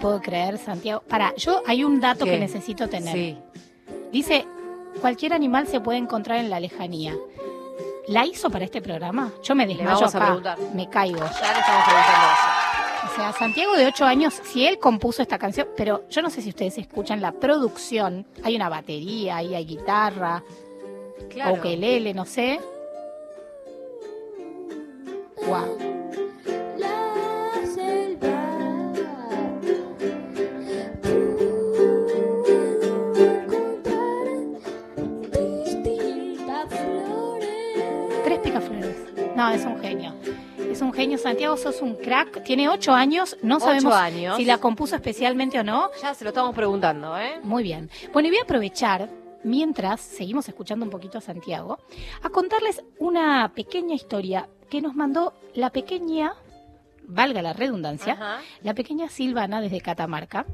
puedo 0.01 0.21
creer, 0.21 0.59
Santiago. 0.59 1.03
Para, 1.09 1.35
yo 1.37 1.63
hay 1.67 1.85
un 1.85 2.01
dato 2.01 2.25
¿Qué? 2.25 2.33
que 2.33 2.39
necesito 2.39 2.89
tener. 2.89 3.15
Sí. 3.15 3.39
Dice, 4.11 4.47
cualquier 5.01 5.33
animal 5.33 5.67
se 5.69 5.81
puede 5.81 5.99
encontrar 5.99 6.39
en 6.39 6.51
la 6.51 6.59
lejanía. 6.59 7.15
¿La 8.09 8.27
hizo 8.27 8.51
para 8.51 8.65
este 8.65 8.83
programa? 8.83 9.31
Yo 9.43 9.55
me 9.55 9.67
desmayo 9.67 9.91
vamos 10.01 10.15
a 10.15 10.19
acá. 10.19 10.27
preguntar. 10.27 10.59
Me 10.75 10.89
caigo. 10.89 11.19
Ya 11.19 11.25
le 11.53 11.61
estamos 11.61 11.85
preguntando 11.85 12.27
eso. 12.33 13.13
O 13.13 13.15
sea, 13.17 13.33
Santiago 13.33 13.77
de 13.77 13.87
8 13.87 14.05
años, 14.05 14.35
si 14.45 14.67
él 14.67 14.79
compuso 14.79 15.23
esta 15.23 15.39
canción, 15.39 15.69
pero 15.77 16.05
yo 16.09 16.23
no 16.23 16.31
sé 16.31 16.43
si 16.43 16.49
ustedes 16.51 16.79
escuchan 16.79 17.21
la 17.21 17.33
producción, 17.33 18.27
hay 18.43 18.57
una 18.57 18.69
batería, 18.69 19.37
ahí 19.37 19.55
hay 19.55 19.65
guitarra, 19.65 20.43
Claro. 21.29 21.55
ukelele, 21.55 22.15
no 22.15 22.25
sé. 22.25 22.61
Wow. 25.47 26.00
No, 39.41 39.49
es 39.49 39.65
un 39.65 39.81
genio. 39.81 40.13
Es 40.71 40.83
un 40.83 40.93
genio. 40.93 41.17
Santiago, 41.17 41.57
sos 41.57 41.81
un 41.81 41.95
crack. 41.95 42.43
Tiene 42.45 42.69
ocho 42.69 42.93
años. 42.93 43.39
No 43.43 43.57
Ocho 43.57 43.65
sabemos 43.65 43.95
años. 43.95 44.37
si 44.37 44.45
la 44.45 44.59
compuso 44.59 44.95
especialmente 44.97 45.59
o 45.59 45.65
no. 45.65 45.89
Ya 46.03 46.13
se 46.13 46.25
lo 46.25 46.29
estamos 46.29 46.55
preguntando, 46.55 47.17
¿eh? 47.19 47.41
Muy 47.43 47.63
bien. 47.63 47.89
Bueno, 48.13 48.29
y 48.29 48.33
voy 48.33 48.41
a 48.41 48.43
aprovechar, 48.43 49.09
mientras 49.43 50.03
seguimos 50.03 50.47
escuchando 50.47 50.85
un 50.85 50.91
poquito 50.91 51.17
a 51.17 51.21
Santiago, 51.23 51.79
a 52.23 52.29
contarles 52.29 52.85
una 52.99 53.51
pequeña 53.55 53.95
historia 53.95 54.47
que 54.69 54.83
nos 54.83 54.95
mandó 54.95 55.33
la 55.55 55.71
pequeña, 55.71 56.35
valga 57.11 57.43
la 57.43 57.53
redundancia, 57.53 58.15
Ajá. 58.15 58.41
la 58.63 58.75
pequeña 58.75 59.09
Silvana 59.09 59.61
desde 59.61 59.81
Catamarca, 59.81 60.47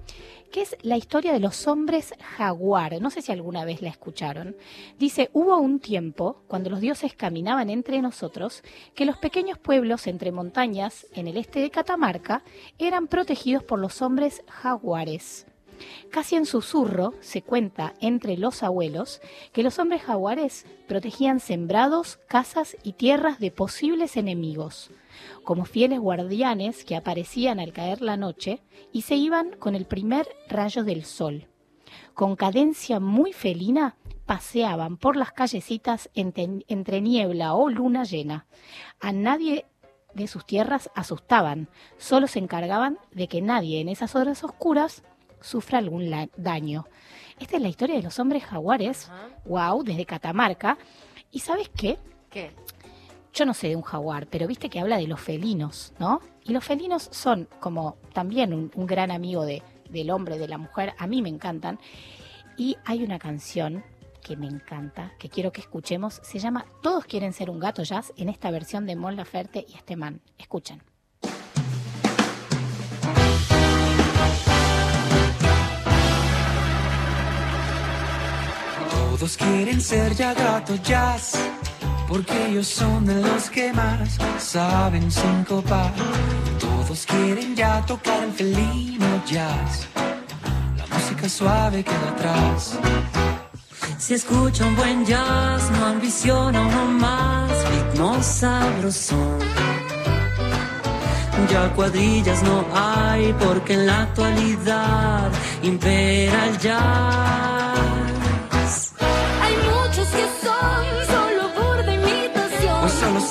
que 0.51 0.63
es 0.63 0.77
la 0.83 0.97
historia 0.97 1.33
de 1.33 1.41
los 1.41 1.67
hombres 1.67 2.15
jaguar. 2.37 3.01
No 3.01 3.11
sé 3.11 3.23
si 3.23 3.33
alguna 3.33 3.65
vez 3.65 3.83
la 3.83 3.91
escucharon. 3.91 4.57
Dice, 4.99 5.31
hubo 5.33 5.57
un 5.59 5.81
tiempo, 5.81 6.43
cuando 6.49 6.71
los 6.71 6.81
dioses 6.81 7.15
caminaban 7.15 7.71
entre 7.71 8.01
nosotros, 8.01 8.63
que 8.95 9.05
los 9.05 9.19
pequeños 9.19 9.59
pueblos 9.59 10.07
entre 10.07 10.33
montañas 10.33 11.07
en 11.15 11.29
el 11.29 11.37
este 11.37 11.61
de 11.61 11.71
Catamarca 11.71 12.43
eran 12.79 13.07
protegidos 13.07 13.63
por 13.63 13.79
los 13.79 14.03
hombres 14.03 14.43
jaguares. 14.49 15.47
Casi 16.11 16.37
en 16.37 16.47
susurro 16.47 17.13
se 17.21 17.43
cuenta 17.43 17.95
entre 18.01 18.37
los 18.39 18.63
abuelos 18.63 19.21
que 19.53 19.63
los 19.63 19.79
hombres 19.79 20.03
jaguares 20.03 20.65
protegían 20.89 21.41
sembrados, 21.41 22.19
casas 22.29 22.77
y 22.83 22.93
tierras 22.95 23.39
de 23.41 23.51
posibles 23.51 24.17
enemigos, 24.17 24.91
como 25.45 25.65
fieles 25.65 26.01
guardianes 26.01 26.85
que 26.85 26.97
aparecían 26.97 27.61
al 27.61 27.73
caer 27.73 28.03
la 28.03 28.17
noche 28.17 28.63
y 28.93 29.03
se 29.03 29.17
iban 29.17 29.53
con 29.59 29.75
el 29.75 29.87
primer 29.87 30.27
rayo 30.49 30.85
del 30.85 31.05
sol. 31.05 31.49
Con 32.15 32.37
cadencia 32.37 33.01
muy 33.01 33.33
felina 33.33 33.97
paseaban 34.27 34.97
por 34.97 35.17
las 35.17 35.33
callecitas 35.33 36.11
entre, 36.15 36.65
entre 36.69 37.01
niebla 37.01 37.55
o 37.55 37.69
luna 37.71 38.05
llena. 38.05 38.47
A 39.01 39.13
nadie 39.13 39.67
de 40.15 40.27
sus 40.27 40.45
tierras 40.45 40.91
asustaban, 40.95 41.69
solo 41.99 42.27
se 42.27 42.39
encargaban 42.39 42.99
de 43.13 43.29
que 43.29 43.43
nadie 43.43 43.81
en 43.81 43.89
esas 43.89 44.17
horas 44.17 44.43
oscuras 44.43 45.03
sufra 45.41 45.79
algún 45.79 46.11
daño. 46.37 46.87
Esta 47.39 47.57
es 47.57 47.63
la 47.63 47.69
historia 47.69 47.97
de 47.97 48.03
los 48.03 48.19
hombres 48.19 48.45
jaguares, 48.45 49.11
wow, 49.45 49.83
desde 49.85 50.07
Catamarca. 50.07 50.79
¿Y 51.31 51.41
sabes 51.41 51.69
qué? 51.69 51.99
¿Qué? 52.31 52.53
Yo 53.37 53.45
no 53.45 53.53
sé 53.53 53.69
de 53.69 53.77
un 53.77 53.83
jaguar, 53.83 54.29
pero 54.29 54.47
viste 54.47 54.71
que 54.71 54.81
habla 54.81 54.97
de 54.97 55.07
los 55.07 55.21
felinos, 55.21 55.93
¿no? 55.99 56.23
Y 56.45 56.55
los 56.55 56.65
felinos 56.65 57.11
son 57.13 57.47
como 57.61 57.99
también 58.15 58.55
un, 58.55 58.87
gran 58.87 59.11
amigo 59.11 59.45
de, 59.45 59.63
del 59.91 60.11
hombre, 60.11 60.39
de 60.39 60.49
la 60.49 60.57
mujer. 60.57 60.95
A 60.97 61.07
mí 61.07 61.21
me 61.21 61.29
encantan. 61.29 61.79
Y 62.57 62.79
hay 62.87 63.05
una 63.05 63.19
canción 63.19 63.85
que 64.23 64.39
me 64.39 64.47
encanta, 64.47 65.13
que 65.19 65.29
quiero 65.29 65.53
que 65.53 65.61
escuchemos. 65.61 66.19
Se 66.23 66.39
llama 66.39 66.65
Todos 66.83 67.05
quieren 67.05 67.35
ser 67.35 67.51
un 67.51 67.61
gato 67.61 67.83
jazz 67.83 68.11
en 68.17 68.31
esta 68.31 68.51
versión 68.51 68.87
de 68.87 68.97
Mon 68.97 69.17
Laferte 69.17 69.67
y 69.69 69.75
este 69.75 69.97
man. 69.97 70.23
Escuchen. 70.39 70.83
Todos 78.91 79.37
quieren 79.37 79.81
ser 79.83 80.15
ya 80.15 80.33
gato 80.33 80.77
jazz, 80.77 81.39
porque 82.09 82.47
ellos 82.49 82.67
son 82.67 83.07
de 83.07 83.21
los 83.21 83.51
que 83.51 83.73
más 83.73 84.19
saben 84.39 85.11
sincopar. 85.11 85.93
Todos 86.59 87.07
quieren 87.07 87.55
ya 87.55 87.85
tocar 87.85 88.23
el 88.25 88.33
felino 88.33 89.07
jazz, 89.27 89.87
la 90.77 90.87
música 90.87 91.29
suave 91.29 91.83
queda 91.85 92.11
atrás. 92.11 92.79
Si 93.99 94.15
escucha 94.15 94.65
un 94.67 94.77
buen 94.77 95.05
jazz, 95.05 95.71
no 95.71 95.87
ambiciona 95.87 96.61
uno 96.61 96.87
más, 96.87 97.51
ritmo 97.71 98.23
sabrosón. 98.23 99.39
Ya 101.51 101.73
cuadrillas 101.75 102.43
no 102.43 102.65
hay, 102.75 103.33
porque 103.35 103.75
en 103.75 103.87
la 103.87 104.03
actualidad 104.03 105.31
impera 105.63 106.47
el 106.47 106.59
jazz. 106.59 107.56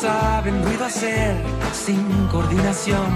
Saben 0.01 0.63
ruido 0.63 0.85
hacer 0.85 1.35
sin 1.73 2.27
coordinación. 2.27 3.09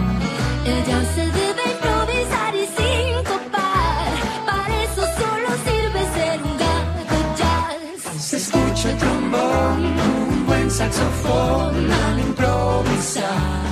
Ella 0.65 0.99
se 1.13 1.25
debe 1.39 1.63
improvisar 1.75 2.55
y 2.55 2.65
sincopar. 2.77 4.09
Para 4.45 4.83
eso 4.83 5.03
solo 5.19 5.49
sirve 5.65 6.01
ser 6.15 6.41
un 6.43 6.57
gato 6.57 7.17
jazz. 7.39 8.23
Se 8.23 8.37
escucha 8.37 8.91
el 8.91 8.97
trombón, 8.97 9.79
un 10.09 10.45
buen 10.45 10.71
saxofón 10.71 11.91
al 11.91 12.19
improvisar. 12.19 13.69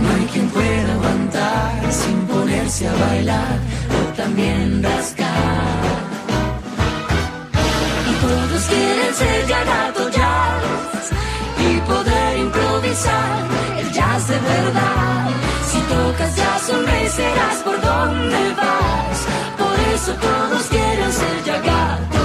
No 0.00 0.08
hay 0.14 0.26
quien 0.32 0.48
pueda 0.48 0.92
aguantar 0.94 1.92
sin 1.92 2.18
ponerse 2.26 2.88
a 2.88 2.94
bailar 2.94 3.58
o 3.98 4.16
también 4.16 4.82
rascar. 4.82 5.82
Y 8.10 8.14
todos 8.24 8.62
quieren 8.64 9.14
ser 9.14 9.46
ya 9.46 9.64
gato 9.64 10.08
jazz 10.10 10.61
y 11.62 11.80
poder 11.80 12.38
improvisar 12.38 13.46
el 13.78 13.92
jazz 13.92 14.28
de 14.28 14.38
verdad. 14.38 15.30
Si 15.70 15.78
tocas 15.80 16.36
jazz, 16.36 16.62
sonreirás 16.62 17.56
por 17.64 17.80
donde 17.80 18.54
vas. 18.60 19.18
Por 19.58 19.76
eso 19.94 20.12
todos 20.14 20.62
quieren 20.68 21.12
ser 21.12 21.44
ya 21.44 22.21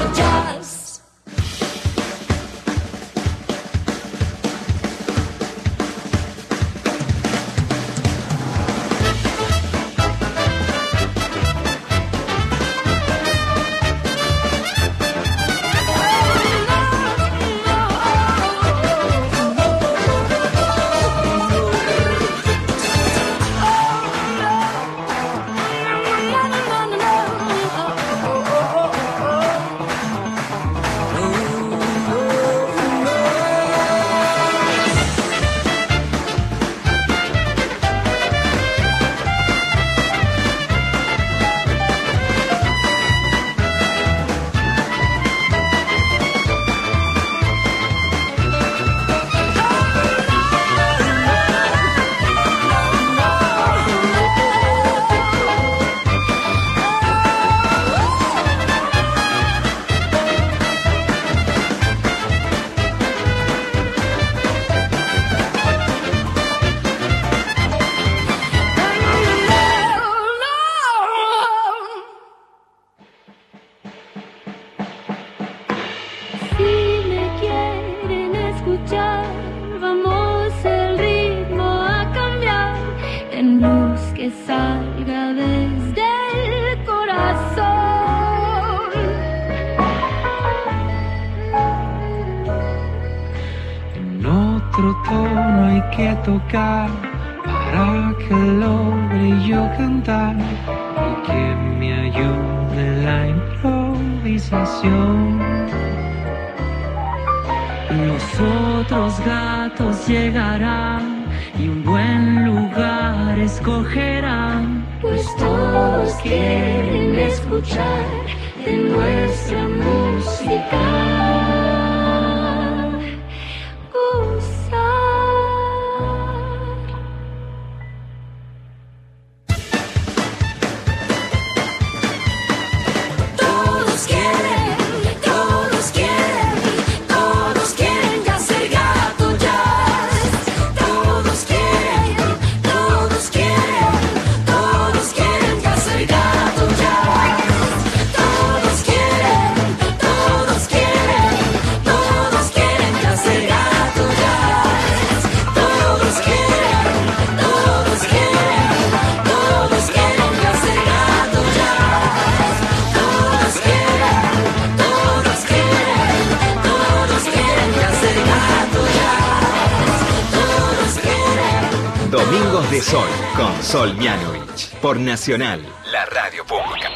por 174.81 174.99
Nacional, 174.99 175.61
la 175.91 176.05
radio 176.05 176.45
pública. 176.45 176.89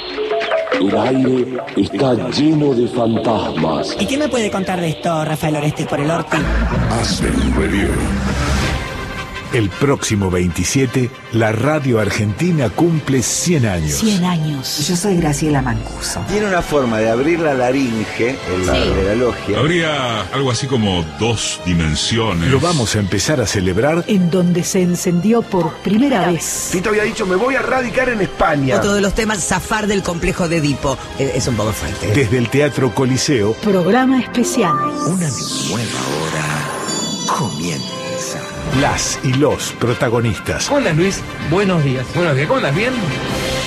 El 0.79 0.97
aire 0.97 1.57
está 1.77 2.13
lleno 2.29 2.73
de 2.73 2.87
fantasmas. 2.87 3.95
¿Y 3.99 4.05
qué 4.05 4.17
me 4.17 4.29
puede 4.29 4.49
contar 4.51 4.79
de 4.79 4.89
esto, 4.89 5.23
Rafael 5.25 5.55
Oreste 5.55 5.85
por 5.85 5.99
el 5.99 6.09
Orti? 6.09 6.37
Aspen 6.91 7.33
Radio. 7.55 7.89
El 9.53 9.69
próximo 9.69 10.31
27, 10.31 11.11
la 11.33 11.51
radio 11.51 11.99
argentina 11.99 12.69
cumple 12.69 13.21
100 13.21 13.65
años. 13.65 13.95
100 13.95 14.23
años. 14.23 14.87
Yo 14.87 14.95
soy 14.95 15.17
Graciela 15.17 15.61
Mancuso. 15.61 16.21
Tiene 16.29 16.45
una 16.47 16.61
forma 16.61 16.99
de 16.99 17.09
abrir 17.09 17.39
la 17.41 17.53
laringe 17.53 18.37
en 18.49 18.65
la, 18.65 18.73
Sí. 18.73 18.79
de 18.79 19.03
la 19.03 19.15
logia. 19.15 19.59
Habría 19.59 20.21
algo 20.33 20.51
así 20.51 20.67
como 20.67 21.03
dos 21.19 21.59
dimensiones. 21.65 22.49
Lo 22.49 22.61
vamos 22.61 22.95
a 22.95 22.99
empezar 22.99 23.41
a 23.41 23.45
celebrar 23.45 24.05
En 24.07 24.29
donde 24.31 24.63
se 24.63 24.81
encendió 24.83 25.41
por 25.41 25.73
primera 25.79 26.27
vez. 26.31 26.69
Tito 26.71 26.87
había 26.87 27.03
dicho, 27.03 27.25
me 27.25 27.35
voy 27.35 27.55
a 27.55 27.61
radicar 27.61 28.07
en 28.07 28.21
España. 28.21 28.77
Otro 28.77 28.93
de 28.93 29.01
los 29.01 29.13
temas, 29.13 29.43
zafar 29.45 29.85
del 29.87 30.01
complejo 30.01 30.47
de 30.47 30.57
Edipo. 30.57 30.97
Eh, 31.19 31.33
Es 31.35 31.47
un 31.49 31.55
poco 31.55 31.73
fuerte. 31.73 32.07
desde 32.13 32.37
el 32.37 32.47
Teatro 32.49 32.95
Coliseo. 32.95 33.51
Programa 33.55 34.21
especial. 34.21 34.71
Una 34.71 35.27
nueva 35.27 35.99
hora. 36.07 36.20
Las 38.80 39.19
y 39.23 39.34
los 39.34 39.73
protagonistas. 39.73 40.68
¿Cómo 40.68 40.77
andas, 40.77 40.95
Luis? 40.95 41.22
Buenos 41.49 41.84
días. 41.84 42.07
Buenos 42.15 42.35
días. 42.35 42.48
¿Cómo 42.48 42.57
andas? 42.60 42.73
¿Bien? 42.76 42.93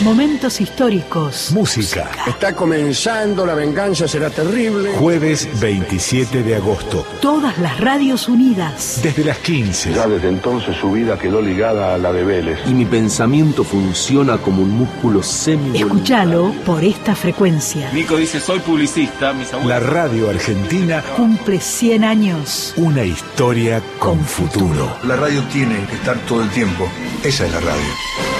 Momentos 0.03 0.61
históricos. 0.61 1.51
Música. 1.53 2.11
Está 2.27 2.55
comenzando, 2.55 3.47
la 3.47 3.55
venganza 3.55 4.09
será 4.09 4.29
terrible. 4.29 4.91
Jueves 4.99 5.49
27 5.61 6.43
de 6.43 6.57
agosto. 6.57 7.07
Todas 7.23 7.57
las 7.59 7.79
radios 7.81 8.29
unidas. 8.29 9.01
Desde 9.03 9.25
las 9.25 9.39
15. 9.39 9.95
Ya 9.95 10.07
desde 10.09 10.29
entonces 10.29 10.77
su 10.77 10.91
vida 10.93 11.17
quedó 11.19 11.41
ligada 11.41 11.95
a 11.95 11.99
la 11.99 12.13
de 12.13 12.25
Vélez. 12.25 12.59
Y 12.67 12.75
mi 12.75 12.85
pensamiento 12.85 13.63
funciona 13.63 14.37
como 14.39 14.63
un 14.63 14.71
músculo 14.73 15.23
semi 15.23 15.79
Escúchalo 15.79 16.53
por 16.67 16.83
esta 16.83 17.15
frecuencia. 17.15 17.91
Nico 17.93 18.17
dice, 18.17 18.41
soy 18.41 18.59
publicista, 18.59 19.33
mis 19.33 19.53
La 19.65 19.79
radio 19.81 20.29
argentina, 20.29 21.03
Cumple 21.17 21.61
100 21.61 22.05
años. 22.05 22.75
una 22.77 23.05
historia 23.05 23.81
con 24.01 24.19
futuro. 24.25 24.99
La 25.05 25.17
radio 25.17 25.43
tiene 25.53 25.87
que 25.87 25.95
estar 25.95 26.19
todo 26.27 26.43
el 26.43 26.51
tiempo. 26.51 26.89
Esa 27.23 27.47
es 27.47 27.53
la 27.53 27.61
radio. 27.61 28.34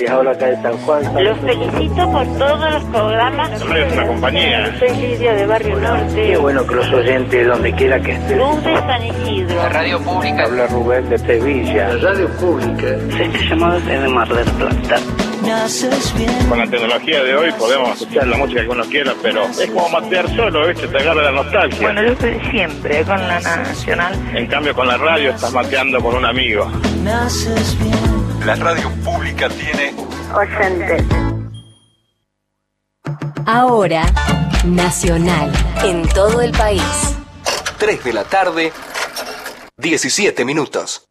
Y 0.00 0.06
ahora 0.06 0.32
acá 0.32 0.46
de 0.46 0.62
San 0.62 0.76
Juan. 0.78 1.24
Los 1.24 1.38
felicito 1.40 2.10
por 2.10 2.26
todos 2.38 2.72
los 2.72 2.84
programas. 2.84 3.50
es 3.52 3.92
una 3.92 4.06
compañía. 4.06 4.78
Soy 4.78 4.96
Lidia 4.96 5.34
de 5.34 5.46
Barrio 5.46 5.76
Norte. 5.78 6.14
Qué 6.14 6.36
bueno 6.38 6.66
que 6.66 6.74
los 6.74 6.92
oyentes, 6.92 7.46
donde 7.46 7.72
quiera 7.74 8.00
que 8.00 8.12
estén. 8.12 8.38
Luz 8.38 8.64
de 8.64 8.76
San 8.76 9.04
Isidro. 9.04 9.68
radio 9.68 10.00
pública. 10.00 10.44
Habla 10.44 10.66
Rubén 10.68 11.08
de 11.10 11.18
Sevilla. 11.18 11.94
La 11.94 12.10
radio 12.10 12.28
pública. 12.36 12.86
Este 12.86 13.48
llamado 13.48 13.76
es 13.76 13.86
de 13.86 14.08
Mar 14.08 14.28
del 14.28 14.50
Plata. 14.52 14.96
Con 16.48 16.58
la 16.58 16.66
tecnología 16.66 17.24
de 17.24 17.34
hoy 17.34 17.50
podemos 17.58 18.00
escuchar 18.00 18.26
la 18.26 18.36
música 18.36 18.62
que 18.62 18.68
uno 18.68 18.84
quiera, 18.84 19.14
pero 19.22 19.44
es 19.44 19.70
como 19.70 19.88
matear 19.88 20.28
solo, 20.36 20.68
¿viste? 20.68 20.86
Te 20.86 20.98
agarra 20.98 21.22
la 21.22 21.32
nostalgia. 21.32 21.80
Bueno, 21.80 22.02
yo 22.02 22.12
estoy 22.12 22.38
siempre 22.50 23.02
con 23.04 23.18
la 23.26 23.40
Nacional. 23.40 24.14
En 24.34 24.46
cambio, 24.46 24.74
con 24.74 24.86
la 24.86 24.98
radio 24.98 25.30
estás 25.30 25.52
mateando 25.52 25.98
con 26.00 26.14
un 26.16 26.26
amigo. 26.26 26.70
Naces 27.02 27.76
bien. 27.82 27.99
La 28.50 28.56
radio 28.56 28.90
pública 29.04 29.48
tiene 29.48 29.94
Oyentes. 30.34 31.04
Ahora, 33.46 34.02
Nacional, 34.64 35.52
en 35.84 36.02
todo 36.08 36.40
el 36.40 36.50
país. 36.50 36.82
3 37.78 38.02
de 38.02 38.12
la 38.12 38.24
tarde, 38.24 38.72
17 39.76 40.44
minutos. 40.44 41.09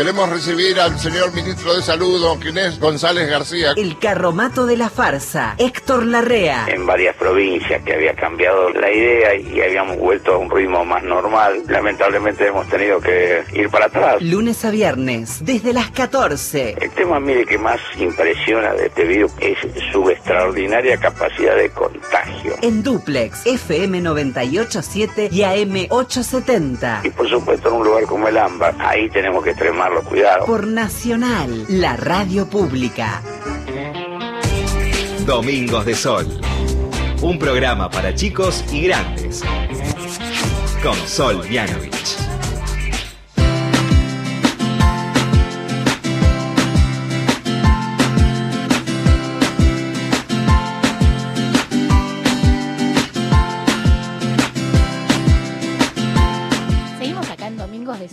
Queremos 0.00 0.30
recibir 0.30 0.80
al 0.80 0.98
señor 0.98 1.30
ministro 1.34 1.74
de 1.76 1.82
Salud, 1.82 2.22
don 2.22 2.40
Ginés 2.40 2.80
González 2.80 3.28
García. 3.28 3.74
El 3.76 3.98
carromato 3.98 4.64
de 4.64 4.78
la 4.78 4.88
farsa, 4.88 5.56
Héctor 5.58 6.06
Larrea. 6.06 6.68
En 6.68 6.86
varias 6.86 7.14
provincias 7.16 7.82
que 7.82 7.92
había 7.92 8.14
cambiado 8.14 8.70
la 8.70 8.90
idea 8.90 9.34
y 9.34 9.60
habíamos 9.60 9.98
vuelto 9.98 10.32
a 10.32 10.38
un 10.38 10.50
ritmo 10.50 10.86
más 10.86 11.02
normal. 11.02 11.64
Lamentablemente 11.68 12.46
hemos 12.46 12.66
tenido 12.70 12.98
que 12.98 13.44
ir 13.52 13.68
para 13.68 13.86
atrás. 13.86 14.22
Lunes 14.22 14.64
a 14.64 14.70
viernes, 14.70 15.44
desde 15.44 15.74
las 15.74 15.90
14. 15.90 16.76
El 16.80 16.90
tema, 16.92 17.20
mire, 17.20 17.44
que 17.44 17.58
más 17.58 17.78
impresiona 17.98 18.72
de 18.72 18.86
este 18.86 19.04
video 19.04 19.26
es 19.38 19.58
su 19.92 20.08
extraordinaria 20.08 20.96
capacidad 20.96 21.56
de 21.56 21.68
contagio. 21.72 22.54
En 22.62 22.82
Duplex, 22.82 23.44
FM 23.44 24.00
987 24.00 25.28
y 25.30 25.42
AM 25.42 25.88
870. 25.90 27.02
Y 27.04 27.10
por 27.10 27.28
supuesto 27.28 27.68
en 27.68 27.74
un 27.74 27.84
lugar 27.84 28.04
como 28.04 28.28
el 28.28 28.38
AMBA, 28.38 28.76
ahí 28.78 29.10
tenemos 29.10 29.44
que 29.44 29.52
cuidado. 30.04 30.46
Por 30.46 30.66
Nacional, 30.66 31.66
la 31.68 31.96
radio 31.96 32.48
pública. 32.48 33.22
Domingos 35.26 35.84
de 35.84 35.94
Sol. 35.94 36.40
Un 37.22 37.38
programa 37.38 37.90
para 37.90 38.14
chicos 38.14 38.64
y 38.72 38.82
grandes. 38.82 39.42
Con 40.82 40.96
Sol 41.06 41.46
Mianovich. 41.48 42.29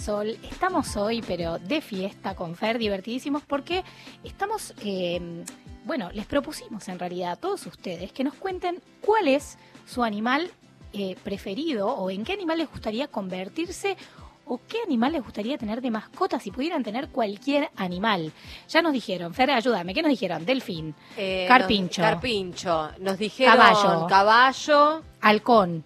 Sol. 0.07 0.37
Estamos 0.49 0.95
hoy, 0.95 1.21
pero 1.27 1.59
de 1.59 1.81
fiesta 1.81 2.33
con 2.33 2.55
Fer, 2.55 2.77
divertidísimos, 2.77 3.43
porque 3.43 3.83
estamos, 4.23 4.73
eh, 4.85 5.43
bueno, 5.83 6.09
les 6.13 6.25
propusimos 6.25 6.87
en 6.87 6.97
realidad 6.97 7.33
a 7.33 7.35
todos 7.35 7.65
ustedes 7.65 8.13
que 8.13 8.23
nos 8.23 8.33
cuenten 8.35 8.81
cuál 9.01 9.27
es 9.27 9.57
su 9.85 10.05
animal 10.05 10.49
eh, 10.93 11.17
preferido 11.25 11.89
o 11.89 12.09
en 12.09 12.23
qué 12.23 12.31
animal 12.31 12.59
les 12.59 12.71
gustaría 12.71 13.09
convertirse 13.09 13.97
o 14.45 14.61
qué 14.65 14.77
animal 14.85 15.11
les 15.11 15.21
gustaría 15.25 15.57
tener 15.57 15.81
de 15.81 15.91
mascota 15.91 16.39
si 16.39 16.51
pudieran 16.51 16.85
tener 16.85 17.09
cualquier 17.09 17.69
animal. 17.75 18.31
Ya 18.69 18.81
nos 18.81 18.93
dijeron, 18.93 19.33
Fer, 19.33 19.51
ayúdame, 19.51 19.93
¿qué 19.93 20.01
nos 20.03 20.09
dijeron? 20.11 20.45
Delfín, 20.45 20.95
Eh, 21.17 21.43
carpincho, 21.49 22.01
nos- 22.01 22.11
carpincho. 22.11 22.91
Nos 22.99 23.17
dijeron 23.17 23.57
Caballo. 23.57 24.07
caballo, 24.07 25.01
halcón, 25.19 25.83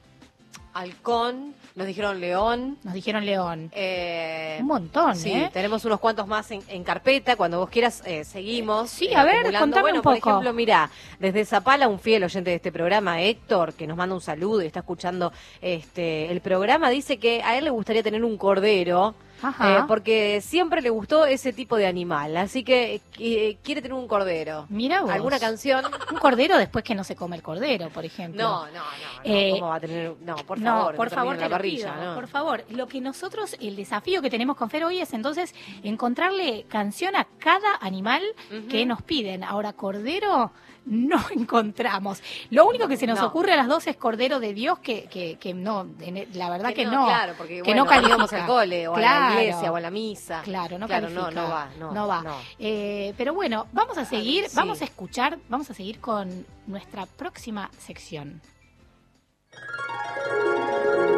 halcón, 0.75 1.55
nos 1.75 1.87
dijeron 1.87 2.19
león. 2.19 2.77
nos 2.83 2.93
dijeron 2.93 3.25
león. 3.25 3.71
Eh, 3.73 4.57
Un 4.59 4.67
montón, 4.67 5.15
Sí, 5.15 5.31
¿eh? 5.31 5.49
tenemos 5.53 5.83
unos 5.85 5.99
cuantos 5.99 6.27
más 6.27 6.51
en, 6.51 6.61
en 6.67 6.83
carpeta. 6.83 7.35
Cuando 7.35 7.59
vos 7.59 7.69
quieras, 7.69 8.03
eh, 8.05 8.23
seguimos. 8.23 8.89
Sí, 8.89 9.07
eh, 9.07 9.15
a 9.15 9.23
ver, 9.23 9.45
contame 9.57 9.81
bueno, 9.83 9.97
un 9.99 10.03
poco. 10.03 10.19
Por 10.19 10.29
ejemplo, 10.31 10.53
mira, 10.53 10.89
desde 11.19 11.45
Zapala, 11.45 11.87
un 11.87 11.99
fiel 11.99 12.23
oyente 12.23 12.49
de 12.49 12.57
este 12.57 12.71
programa, 12.71 13.21
Héctor, 13.21 13.73
que 13.73 13.87
nos 13.87 13.97
manda 13.97 14.15
un 14.15 14.21
saludo 14.21 14.61
y 14.61 14.67
está 14.67 14.79
escuchando 14.79 15.31
este 15.61 16.31
el 16.31 16.41
programa, 16.41 16.89
dice 16.89 17.17
que 17.17 17.41
a 17.43 17.57
él 17.57 17.63
le 17.65 17.69
gustaría 17.69 18.03
tener 18.03 18.23
un 18.23 18.37
cordero. 18.37 19.15
Ajá. 19.41 19.79
eh, 19.79 19.83
porque 19.87 20.41
siempre 20.41 20.81
le 20.81 20.89
gustó 20.89 21.25
ese 21.25 21.53
tipo 21.53 21.75
de 21.77 21.87
animal, 21.87 22.37
así 22.37 22.63
que 22.63 23.01
eh, 23.19 23.57
quiere 23.63 23.81
tener 23.81 23.93
un 23.97 24.07
cordero. 24.07 24.65
Mira 24.69 25.01
vos. 25.01 25.11
¿Alguna 25.11 25.39
canción? 25.39 25.83
Un 26.11 26.17
cordero 26.17 26.57
después 26.57 26.83
que 26.83 26.95
no 26.95 27.03
se 27.03 27.15
come 27.15 27.35
el 27.35 27.41
cordero, 27.43 27.89
por 27.89 28.05
ejemplo. 28.05 28.41
No, 28.43 28.65
no, 28.67 28.71
no. 28.71 28.79
no, 28.79 29.21
Eh, 29.23 29.51
¿Cómo 29.53 29.67
va 29.69 29.75
a 29.75 29.79
tener? 29.79 30.13
No, 30.21 30.35
por 30.37 30.59
no, 30.59 30.65
favor. 30.71 30.95
por 30.95 31.09
favor, 31.09 31.35
te 31.35 31.41
la 31.41 31.49
parrilla, 31.49 31.93
pido, 31.93 32.05
no. 32.05 32.15
por 32.15 32.27
favor. 32.27 32.63
Lo 32.69 32.87
que 32.87 33.01
nosotros, 33.01 33.55
el 33.59 33.75
desafío 33.75 34.21
que 34.21 34.29
tenemos 34.29 34.57
con 34.57 34.69
Fer 34.69 34.83
hoy 34.85 34.99
es 34.99 35.13
entonces 35.13 35.53
encontrarle 35.83 36.65
canción 36.69 37.15
a 37.15 37.27
cada 37.39 37.75
animal 37.81 38.21
que 38.69 38.85
nos 38.85 39.01
piden. 39.01 39.43
Ahora, 39.43 39.73
cordero 39.73 40.51
no 40.85 41.23
encontramos. 41.35 42.21
Lo 42.49 42.65
único 42.67 42.87
que 42.87 42.97
se 42.97 43.05
nos 43.07 43.19
No. 43.19 43.27
ocurre 43.27 43.53
a 43.53 43.55
las 43.55 43.67
dos 43.67 43.85
es 43.87 43.95
cordero 43.97 44.39
de 44.39 44.53
Dios, 44.53 44.79
que, 44.79 45.03
que, 45.05 45.37
que 45.37 45.53
no, 45.53 45.87
en- 46.01 46.27
la 46.33 46.49
verdad 46.49 46.73
que, 46.73 46.85
no, 46.85 46.91
no. 46.91 47.05
claro, 47.05 47.33
porque 47.37 47.57
que 47.57 47.61
bueno, 47.63 47.83
no 47.83 47.89
califica. 47.89 48.15
íbamos 48.15 48.33
al 48.33 48.45
cole, 48.47 48.87
o 48.87 48.93
a 48.93 48.97
Claro. 48.97 49.35
la 49.35 49.41
iglesia, 49.43 49.71
o 49.71 49.75
a 49.75 49.79
la 49.81 49.91
misa. 49.91 50.41
Claro, 50.43 50.77
no 50.79 50.87
Claro, 50.87 51.07
califica. 51.07 51.31
no, 51.31 51.41
no 51.41 51.49
va, 51.49 51.69
no, 51.93 52.07
va. 52.07 52.21
no. 52.23 52.35
Eh, 52.59 53.13
pero 53.17 53.33
bueno, 53.33 53.67
vamos 53.73 53.97
a 53.97 54.05
seguir, 54.05 54.45
sí. 54.49 54.55
vamos 54.55 54.81
a 54.81 54.85
escuchar, 54.85 55.37
vamos 55.49 55.69
a 55.69 55.73
seguir 55.73 55.99
con 55.99 56.45
nuestra 56.67 57.05
próxima 57.05 57.69
sección. 57.77 58.41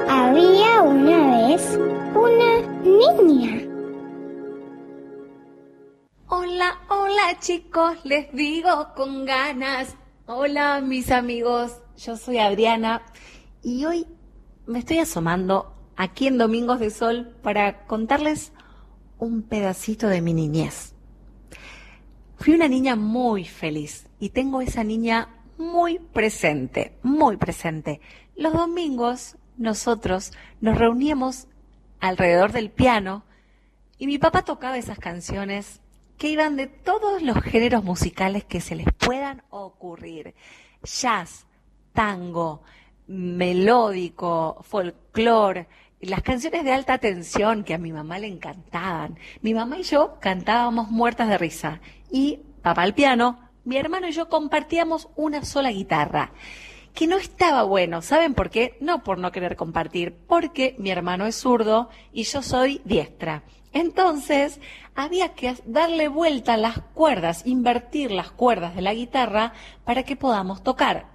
Había 0.10 0.82
una 0.82 1.48
vez 1.48 1.78
una 2.16 2.60
niña. 2.84 3.73
Hola, 6.28 6.80
hola 6.88 7.38
chicos, 7.40 7.98
les 8.06 8.32
digo 8.32 8.94
con 8.96 9.26
ganas. 9.26 9.98
Hola 10.26 10.80
mis 10.80 11.12
amigos, 11.12 11.82
yo 11.98 12.16
soy 12.16 12.38
Adriana 12.40 13.04
y 13.62 13.84
hoy 13.84 14.08
me 14.66 14.80
estoy 14.80 15.00
asomando 15.00 15.76
aquí 15.98 16.28
en 16.28 16.38
Domingos 16.38 16.80
de 16.80 16.92
Sol 16.92 17.36
para 17.44 17.86
contarles 17.88 18.54
un 19.20 19.44
pedacito 19.44 20.08
de 20.08 20.22
mi 20.22 20.34
niñez. 20.34 20.96
Fui 22.38 22.54
una 22.54 22.70
niña 22.70 22.96
muy 22.96 23.44
feliz 23.44 24.08
y 24.18 24.30
tengo 24.30 24.62
esa 24.62 24.86
niña 24.86 25.28
muy 25.58 26.00
presente, 26.00 26.98
muy 27.04 27.36
presente. 27.36 28.00
Los 28.38 28.54
domingos 28.54 29.36
nosotros 29.58 30.32
nos 30.62 30.78
reuníamos 30.78 31.48
alrededor 32.00 32.54
del 32.54 32.72
piano 32.72 33.26
y 33.98 34.08
mi 34.08 34.18
papá 34.18 34.44
tocaba 34.44 34.78
esas 34.78 34.98
canciones 35.00 35.83
que 36.18 36.30
iban 36.30 36.56
de 36.56 36.68
todos 36.68 37.22
los 37.22 37.42
géneros 37.42 37.84
musicales 37.84 38.44
que 38.44 38.62
se 38.62 38.76
les 38.76 38.88
puedan 38.94 39.44
ocurrir. 39.50 40.36
Jazz, 40.84 41.46
tango, 41.94 42.64
melódico, 43.08 44.58
folclore, 44.64 45.68
las 46.02 46.22
canciones 46.22 46.64
de 46.64 46.74
alta 46.74 46.98
tensión 46.98 47.64
que 47.64 47.74
a 47.74 47.78
mi 47.78 47.92
mamá 47.92 48.20
le 48.20 48.28
encantaban. 48.28 49.18
Mi 49.42 49.54
mamá 49.54 49.80
y 49.80 49.84
yo 49.84 50.18
cantábamos 50.20 50.90
muertas 50.90 51.30
de 51.30 51.38
risa 51.38 51.82
y 52.12 52.40
papá 52.62 52.84
al 52.84 52.94
piano, 52.94 53.40
mi 53.64 53.78
hermano 53.78 54.08
y 54.08 54.12
yo 54.12 54.28
compartíamos 54.28 55.08
una 55.16 55.46
sola 55.46 55.72
guitarra 55.72 56.32
que 56.94 57.08
no 57.08 57.18
estaba 57.18 57.64
bueno. 57.64 58.02
¿Saben 58.02 58.34
por 58.34 58.50
qué? 58.50 58.78
No 58.80 59.04
por 59.04 59.18
no 59.18 59.32
querer 59.32 59.56
compartir, 59.56 60.16
porque 60.28 60.76
mi 60.78 60.92
hermano 60.92 61.26
es 61.26 61.36
zurdo 61.36 61.90
y 62.12 62.24
yo 62.24 62.42
soy 62.42 62.82
diestra. 62.86 63.44
Entonces, 63.74 64.60
había 64.96 65.34
que 65.34 65.56
darle 65.66 66.08
vuelta 66.08 66.54
a 66.54 66.58
las 66.58 66.80
cuerdas, 66.94 67.46
invertir 67.46 68.12
las 68.12 68.32
cuerdas 68.32 68.76
de 68.76 68.82
la 68.82 68.94
guitarra 68.94 69.54
para 69.84 70.04
que 70.04 70.16
podamos 70.16 70.64
tocar. 70.64 71.08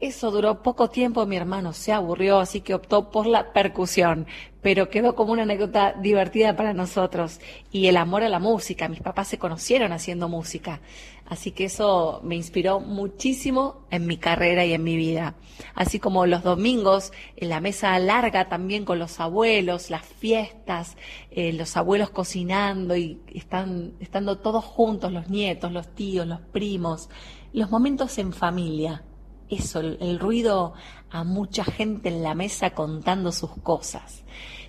Eso 0.00 0.30
duró 0.30 0.62
poco 0.62 0.90
tiempo, 0.90 1.26
mi 1.26 1.34
hermano 1.34 1.72
se 1.72 1.92
aburrió, 1.92 2.38
así 2.38 2.60
que 2.60 2.72
optó 2.72 3.10
por 3.10 3.26
la 3.26 3.52
percusión, 3.52 4.28
pero 4.62 4.90
quedó 4.90 5.16
como 5.16 5.32
una 5.32 5.42
anécdota 5.42 5.92
divertida 5.92 6.54
para 6.54 6.72
nosotros. 6.72 7.40
Y 7.72 7.88
el 7.88 7.96
amor 7.96 8.22
a 8.22 8.28
la 8.28 8.38
música, 8.38 8.88
mis 8.88 9.00
papás 9.00 9.26
se 9.26 9.38
conocieron 9.38 9.90
haciendo 9.90 10.28
música, 10.28 10.80
así 11.26 11.50
que 11.50 11.64
eso 11.64 12.20
me 12.22 12.36
inspiró 12.36 12.78
muchísimo 12.78 13.88
en 13.90 14.06
mi 14.06 14.18
carrera 14.18 14.64
y 14.64 14.72
en 14.72 14.84
mi 14.84 14.96
vida. 14.96 15.34
Así 15.74 15.98
como 15.98 16.26
los 16.26 16.44
domingos, 16.44 17.12
en 17.34 17.48
la 17.48 17.60
mesa 17.60 17.98
larga 17.98 18.48
también 18.48 18.84
con 18.84 19.00
los 19.00 19.18
abuelos, 19.18 19.90
las 19.90 20.06
fiestas, 20.06 20.96
eh, 21.32 21.52
los 21.52 21.76
abuelos 21.76 22.10
cocinando 22.10 22.96
y 22.96 23.20
están, 23.34 23.94
estando 23.98 24.38
todos 24.38 24.64
juntos, 24.64 25.12
los 25.12 25.28
nietos, 25.28 25.72
los 25.72 25.92
tíos, 25.92 26.24
los 26.24 26.40
primos, 26.40 27.10
los 27.52 27.68
momentos 27.72 28.16
en 28.18 28.32
familia 28.32 29.02
eso, 29.50 29.80
el, 29.80 30.18
ruido 30.18 30.74
a 31.10 31.24
mucha 31.24 31.64
gente 31.64 32.08
en 32.08 32.22
la 32.22 32.34
mesa 32.34 32.70
contando 32.70 33.32
sus 33.32 33.50
cosas. 33.62 34.24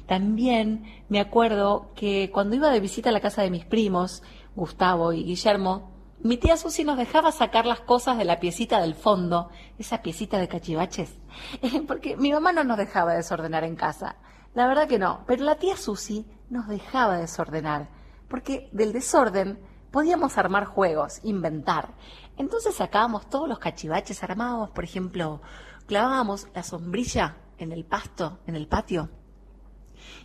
También 0.08 1.04
me 1.10 1.20
acuerdo 1.20 1.92
que 1.96 2.32
cuando 2.32 2.56
iba 2.56 2.72
de 2.72 2.80
visita 2.80 3.10
a 3.10 3.14
la 3.14 3.20
casa 3.20 3.42
de 3.42 3.52
mis 3.52 3.66
primos, 3.66 4.24
Gustavo 4.56 5.14
y 5.14 5.24
Guillermo, 5.24 5.92
mi 6.22 6.38
tía 6.38 6.58
Susi 6.58 6.84
nos 6.84 6.98
dejaba 6.98 7.32
sacar 7.32 7.66
las 7.66 7.80
cosas 7.80 8.18
de 8.18 8.26
la 8.26 8.40
piecita 8.40 8.82
del 8.82 8.96
fondo, 8.96 9.50
esa 9.78 10.02
piecita 10.02 10.38
de 10.38 10.50
cachivaches, 10.50 11.18
porque 11.88 12.18
mi 12.18 12.32
mamá 12.32 12.52
no 12.52 12.64
nos 12.64 12.78
dejaba 12.78 13.14
desordenar 13.14 13.64
en 13.64 13.76
casa. 13.76 14.18
La 14.54 14.68
verdad 14.68 14.88
que 14.88 15.00
no, 15.00 15.24
pero 15.28 15.44
la 15.44 15.56
tía 15.56 15.78
Susi 15.78 16.26
nos 16.50 16.68
dejaba 16.68 17.18
desordenar, 17.18 17.90
porque 18.28 18.70
del 18.74 18.92
desorden 18.92 19.60
podíamos 19.92 20.38
armar 20.38 20.66
juegos, 20.66 21.20
inventar. 21.24 21.94
Entonces 22.38 22.76
sacábamos 22.76 23.30
todos 23.30 23.50
los 23.50 23.60
cachivaches 23.60 24.24
armados, 24.24 24.70
por 24.70 24.84
ejemplo, 24.84 25.42
clavábamos 25.88 26.48
la 26.54 26.64
sombrilla 26.64 27.38
en 27.58 27.72
el 27.72 27.86
pasto, 27.86 28.40
en 28.48 28.56
el 28.56 28.68
patio, 28.68 29.10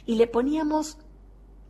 y 0.07 0.16
le 0.16 0.27
poníamos 0.27 0.99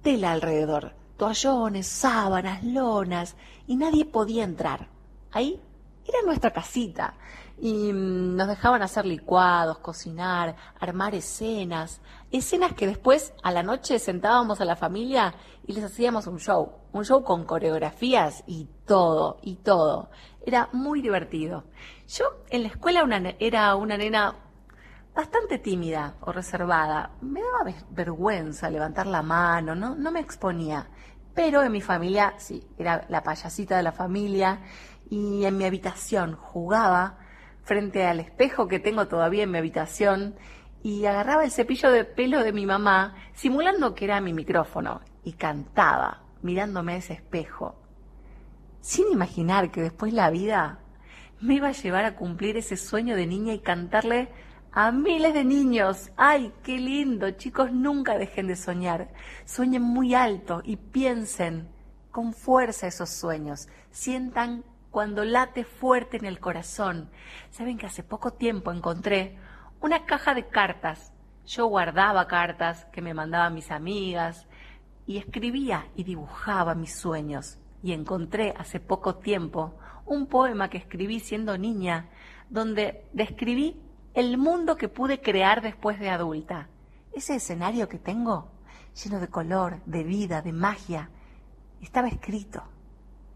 tela 0.03 0.33
alrededor, 0.33 0.95
toallones, 1.17 1.87
sábanas, 1.87 2.63
lonas, 2.65 3.37
y 3.67 3.77
nadie 3.77 4.05
podía 4.05 4.45
entrar. 4.45 4.89
Ahí 5.33 5.61
era 6.07 6.19
nuestra 6.25 6.53
casita. 6.53 7.15
Y 7.59 7.93
mm, 7.93 8.37
nos 8.37 8.49
dejaban 8.49 8.83
hacer 8.83 9.07
licuados, 9.07 9.79
cocinar, 9.79 10.57
armar 10.79 11.15
escenas, 11.15 12.01
escenas 12.39 12.73
que 12.75 12.87
después 12.87 13.33
a 13.43 13.53
la 13.53 13.63
noche 13.63 13.99
sentábamos 13.99 14.61
a 14.61 14.65
la 14.65 14.77
familia 14.77 15.35
y 15.67 15.73
les 15.73 15.85
hacíamos 15.85 16.27
un 16.27 16.39
show, 16.39 16.73
un 16.93 17.05
show 17.05 17.23
con 17.23 17.45
coreografías 17.45 18.43
y 18.47 18.69
todo, 18.85 19.39
y 19.43 19.57
todo. 19.57 20.11
Era 20.45 20.69
muy 20.73 21.01
divertido. 21.01 21.65
Yo 22.09 22.25
en 22.51 22.63
la 22.63 22.69
escuela 22.69 23.05
era 23.39 23.77
una 23.77 23.97
nena 23.97 24.35
bastante 25.15 25.59
tímida 25.59 26.17
o 26.21 26.33
reservada. 26.33 27.13
Me 27.21 27.41
daba 27.41 27.73
vergüenza 27.91 28.69
levantar 28.69 29.07
la 29.07 29.23
mano, 29.23 29.75
no, 29.75 29.95
no 29.95 30.11
me 30.11 30.21
exponía. 30.21 30.89
Pero 31.35 31.63
en 31.63 31.73
mi 31.73 31.81
familia, 31.81 32.35
sí, 32.39 32.67
era 32.79 33.07
la 33.09 33.23
payasita 33.23 33.77
de 33.77 33.83
la 33.83 33.93
familia 33.93 34.61
y 35.11 35.45
en 35.45 35.57
mi 35.57 35.65
habitación 35.65 36.37
jugaba 36.37 37.19
frente 37.63 38.07
al 38.07 38.21
espejo 38.21 38.69
que 38.69 38.79
tengo 38.79 39.07
todavía 39.09 39.45
en 39.45 39.51
mi 39.51 39.59
habitación 39.59 40.37
y 40.85 41.07
agarraba 41.07 41.45
el 41.45 41.51
cepillo 41.51 41.91
de 41.91 42.05
pelo 42.05 42.45
de 42.45 42.53
mi 42.53 42.67
mamá, 42.67 43.17
simulando 43.33 43.95
que 43.95 44.05
era 44.05 44.21
mi 44.21 44.35
micrófono, 44.35 45.01
y 45.25 45.33
cantaba, 45.33 46.25
mirándome 46.43 46.93
a 46.93 46.97
ese 46.97 47.15
espejo, 47.15 47.75
sin 48.83 49.11
imaginar 49.11 49.71
que 49.71 49.81
después 49.81 50.13
la 50.13 50.29
vida 50.29 50.81
me 51.41 51.55
iba 51.55 51.69
a 51.69 51.73
llevar 51.73 52.05
a 52.05 52.17
cumplir 52.17 52.59
ese 52.59 52.77
sueño 52.77 53.17
de 53.17 53.27
niña 53.27 53.55
y 53.55 53.61
cantarle 53.61 54.29
a 54.73 54.93
miles 54.93 55.33
de 55.33 55.45
niños. 55.45 56.13
¡Ay, 56.19 56.53
qué 56.63 56.77
lindo! 56.77 57.31
Chicos, 57.31 57.73
nunca 57.73 58.19
dejen 58.19 58.47
de 58.47 58.57
soñar. 58.57 59.11
Sueñen 59.47 59.83
muy 59.83 60.15
alto 60.15 60.61
y 60.65 60.77
piensen 60.77 61.67
con 62.11 62.35
fuerza 62.35 62.87
esos 62.87 63.09
sueños. 63.09 63.69
Sientan 63.91 64.65
cuando 64.91 65.25
late 65.25 65.65
fuerte 65.65 66.19
en 66.19 66.27
el 66.27 66.41
corazón. 66.41 67.09
Saben 67.51 67.79
que 67.79 67.87
hace 67.87 68.03
poco 68.03 68.35
tiempo 68.35 68.71
encontré 68.71 69.39
una 69.85 70.07
caja 70.07 70.33
de 70.33 70.49
cartas. 70.49 71.13
Yo 71.45 71.67
guardaba 71.67 72.27
cartas 72.27 72.87
que 72.87 73.03
me 73.03 73.13
mandaban 73.13 73.53
mis 73.53 73.71
amigas 73.71 74.47
y 75.07 75.19
escribía 75.19 75.89
y 75.95 76.05
dibujaba 76.05 76.75
mis 76.75 76.97
sueños. 76.97 77.59
Y 77.83 77.93
encontré 77.93 78.55
hace 78.57 78.81
poco 78.81 79.17
tiempo 79.17 79.75
un 80.07 80.27
poema 80.27 80.71
que 80.71 80.79
escribí 80.79 81.21
siendo 81.21 81.59
niña, 81.59 82.09
donde 82.49 83.05
describí 83.13 83.79
el 84.15 84.39
mundo 84.39 84.79
que 84.79 84.89
pude 84.89 85.21
crear 85.21 85.61
después 85.61 86.01
de 86.01 86.09
adulta. 86.09 86.71
Ese 87.13 87.35
escenario 87.35 87.87
que 87.87 87.99
tengo, 87.99 88.53
lleno 89.05 89.21
de 89.21 89.29
color, 89.29 89.83
de 89.85 90.03
vida, 90.03 90.41
de 90.41 90.53
magia, 90.53 91.11
estaba 91.83 92.09
escrito. 92.09 92.63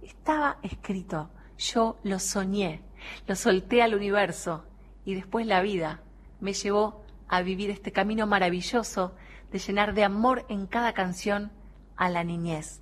Estaba 0.00 0.56
escrito. 0.62 1.28
Yo 1.58 1.98
lo 2.04 2.18
soñé, 2.18 2.80
lo 3.26 3.36
solté 3.36 3.82
al 3.82 3.94
universo 3.94 4.64
y 5.04 5.14
después 5.14 5.46
la 5.46 5.60
vida 5.60 6.00
me 6.40 6.52
llevó 6.52 7.02
a 7.28 7.42
vivir 7.42 7.70
este 7.70 7.92
camino 7.92 8.26
maravilloso 8.26 9.14
de 9.50 9.58
llenar 9.58 9.94
de 9.94 10.04
amor 10.04 10.44
en 10.48 10.66
cada 10.66 10.92
canción 10.92 11.52
a 11.96 12.08
la 12.08 12.24
niñez. 12.24 12.80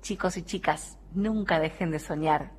Chicos 0.00 0.36
y 0.36 0.42
chicas, 0.42 0.98
nunca 1.12 1.58
dejen 1.58 1.90
de 1.90 1.98
soñar. 1.98 2.52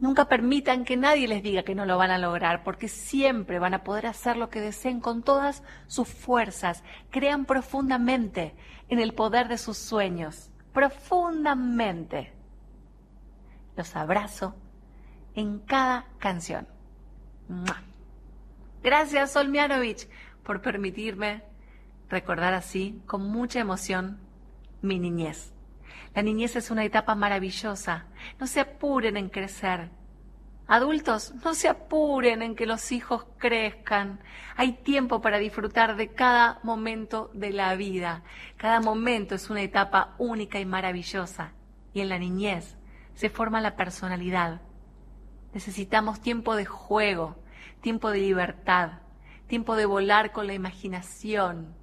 Nunca 0.00 0.28
permitan 0.28 0.84
que 0.84 0.96
nadie 0.96 1.28
les 1.28 1.42
diga 1.42 1.62
que 1.62 1.74
no 1.74 1.86
lo 1.86 1.96
van 1.96 2.10
a 2.10 2.18
lograr, 2.18 2.64
porque 2.64 2.88
siempre 2.88 3.58
van 3.58 3.74
a 3.74 3.84
poder 3.84 4.06
hacer 4.06 4.36
lo 4.36 4.50
que 4.50 4.60
deseen 4.60 5.00
con 5.00 5.22
todas 5.22 5.62
sus 5.86 6.08
fuerzas. 6.08 6.82
Crean 7.10 7.44
profundamente 7.44 8.54
en 8.88 8.98
el 8.98 9.14
poder 9.14 9.48
de 9.48 9.56
sus 9.56 9.78
sueños, 9.78 10.50
profundamente. 10.72 12.32
Los 13.76 13.94
abrazo 13.96 14.56
en 15.34 15.60
cada 15.60 16.06
canción. 16.18 16.66
Gracias, 18.84 19.32
Solmianovich, 19.32 20.10
por 20.42 20.60
permitirme 20.60 21.42
recordar 22.10 22.52
así, 22.52 23.00
con 23.06 23.26
mucha 23.26 23.58
emoción, 23.58 24.20
mi 24.82 24.98
niñez. 24.98 25.54
La 26.14 26.20
niñez 26.20 26.54
es 26.54 26.70
una 26.70 26.84
etapa 26.84 27.14
maravillosa. 27.14 28.04
No 28.38 28.46
se 28.46 28.60
apuren 28.60 29.16
en 29.16 29.30
crecer. 29.30 29.88
Adultos, 30.66 31.32
no 31.42 31.54
se 31.54 31.68
apuren 31.68 32.42
en 32.42 32.54
que 32.54 32.66
los 32.66 32.92
hijos 32.92 33.24
crezcan. 33.38 34.20
Hay 34.54 34.72
tiempo 34.72 35.22
para 35.22 35.38
disfrutar 35.38 35.96
de 35.96 36.12
cada 36.12 36.60
momento 36.62 37.30
de 37.32 37.52
la 37.54 37.74
vida. 37.76 38.22
Cada 38.58 38.80
momento 38.80 39.34
es 39.34 39.48
una 39.48 39.62
etapa 39.62 40.14
única 40.18 40.60
y 40.60 40.66
maravillosa. 40.66 41.54
Y 41.94 42.02
en 42.02 42.10
la 42.10 42.18
niñez 42.18 42.76
se 43.14 43.30
forma 43.30 43.62
la 43.62 43.76
personalidad. 43.76 44.60
Necesitamos 45.54 46.20
tiempo 46.20 46.54
de 46.54 46.66
juego, 46.66 47.36
tiempo 47.84 48.10
de 48.10 48.18
libertad, 48.18 48.92
tiempo 49.46 49.76
de 49.76 49.84
volar 49.84 50.32
con 50.32 50.46
la 50.46 50.54
imaginación. 50.54 51.74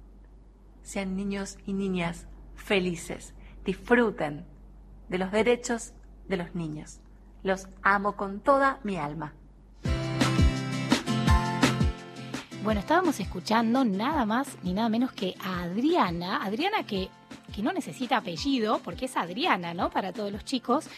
Sean 0.82 1.14
niños 1.14 1.58
y 1.64 1.74
niñas 1.74 2.26
felices, 2.56 3.34
disfruten 3.64 4.44
de 5.08 5.18
los 5.18 5.30
derechos 5.30 5.92
de 6.26 6.38
los 6.38 6.56
niños. 6.56 6.98
Los 7.44 7.68
amo 7.84 8.16
con 8.16 8.40
toda 8.40 8.80
mi 8.82 8.96
alma. 8.96 9.32
Bueno, 12.64 12.80
estábamos 12.80 13.20
escuchando 13.20 13.84
nada 13.84 14.26
más 14.26 14.58
ni 14.64 14.72
nada 14.72 14.88
menos 14.88 15.12
que 15.12 15.36
a 15.40 15.62
Adriana, 15.62 16.42
Adriana 16.42 16.84
que, 16.84 17.10
que 17.52 17.62
no 17.62 17.72
necesita 17.72 18.16
apellido, 18.16 18.80
porque 18.82 19.04
es 19.04 19.16
Adriana, 19.16 19.74
¿no? 19.74 19.90
Para 19.90 20.12
todos 20.12 20.32
los 20.32 20.44
chicos, 20.44 20.88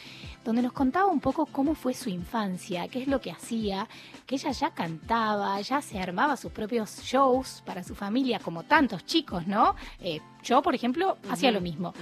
donde 0.45 0.63
nos 0.63 0.73
contaba 0.73 1.07
un 1.07 1.21
poco 1.21 1.47
cómo 1.47 1.75
fue 1.75 1.95
su 1.95 2.09
infancia, 2.09 2.89
qué 2.89 3.03
es 3.03 3.09
lo 3.09 3.21
que 3.21 3.31
hacía, 3.31 3.89
que 4.27 4.37
ella 4.37 4.53
ya 4.53 4.71
cantaba, 4.71 5.61
ya 5.61 5.83
se 5.83 5.99
armaba 5.99 6.37
sus 6.37 6.53
propios 6.53 7.03
shows 7.03 7.63
para 7.67 7.83
su 7.83 7.95
familia, 7.95 8.39
como 8.39 8.63
tantos 8.63 9.05
chicos, 9.05 9.47
¿no? 9.47 9.75
Eh, 10.01 10.21
yo, 10.43 10.63
por 10.63 10.75
ejemplo, 10.75 11.19
hacía 11.31 11.51
lo 11.51 11.61
mismo. 11.61 11.95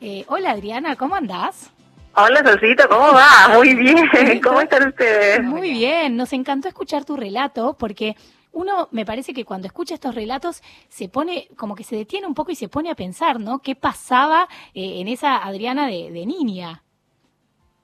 Eh, 0.00 0.24
hola 0.28 0.52
Adriana, 0.52 0.96
¿cómo 0.96 1.14
andás? 1.14 1.70
Hola, 2.14 2.42
Solcito, 2.44 2.88
¿cómo 2.88 3.12
va? 3.12 3.54
Muy 3.54 3.74
bien, 3.74 4.40
¿cómo 4.42 4.60
están 4.60 4.88
ustedes? 4.88 5.42
Muy 5.44 5.70
bien, 5.70 6.16
nos 6.16 6.32
encantó 6.32 6.66
escuchar 6.66 7.04
tu 7.04 7.16
relato 7.16 7.76
porque 7.78 8.16
uno 8.58 8.88
me 8.90 9.06
parece 9.06 9.32
que 9.32 9.44
cuando 9.44 9.68
escucha 9.68 9.94
estos 9.94 10.16
relatos 10.16 10.62
se 10.88 11.08
pone, 11.08 11.46
como 11.56 11.76
que 11.76 11.84
se 11.84 11.94
detiene 11.94 12.26
un 12.26 12.34
poco 12.34 12.50
y 12.50 12.56
se 12.56 12.68
pone 12.68 12.90
a 12.90 12.96
pensar, 12.96 13.38
¿no? 13.38 13.60
¿Qué 13.60 13.76
pasaba 13.76 14.48
eh, 14.74 15.00
en 15.00 15.06
esa 15.06 15.36
Adriana 15.36 15.86
de, 15.86 16.10
de 16.10 16.26
niña? 16.26 16.82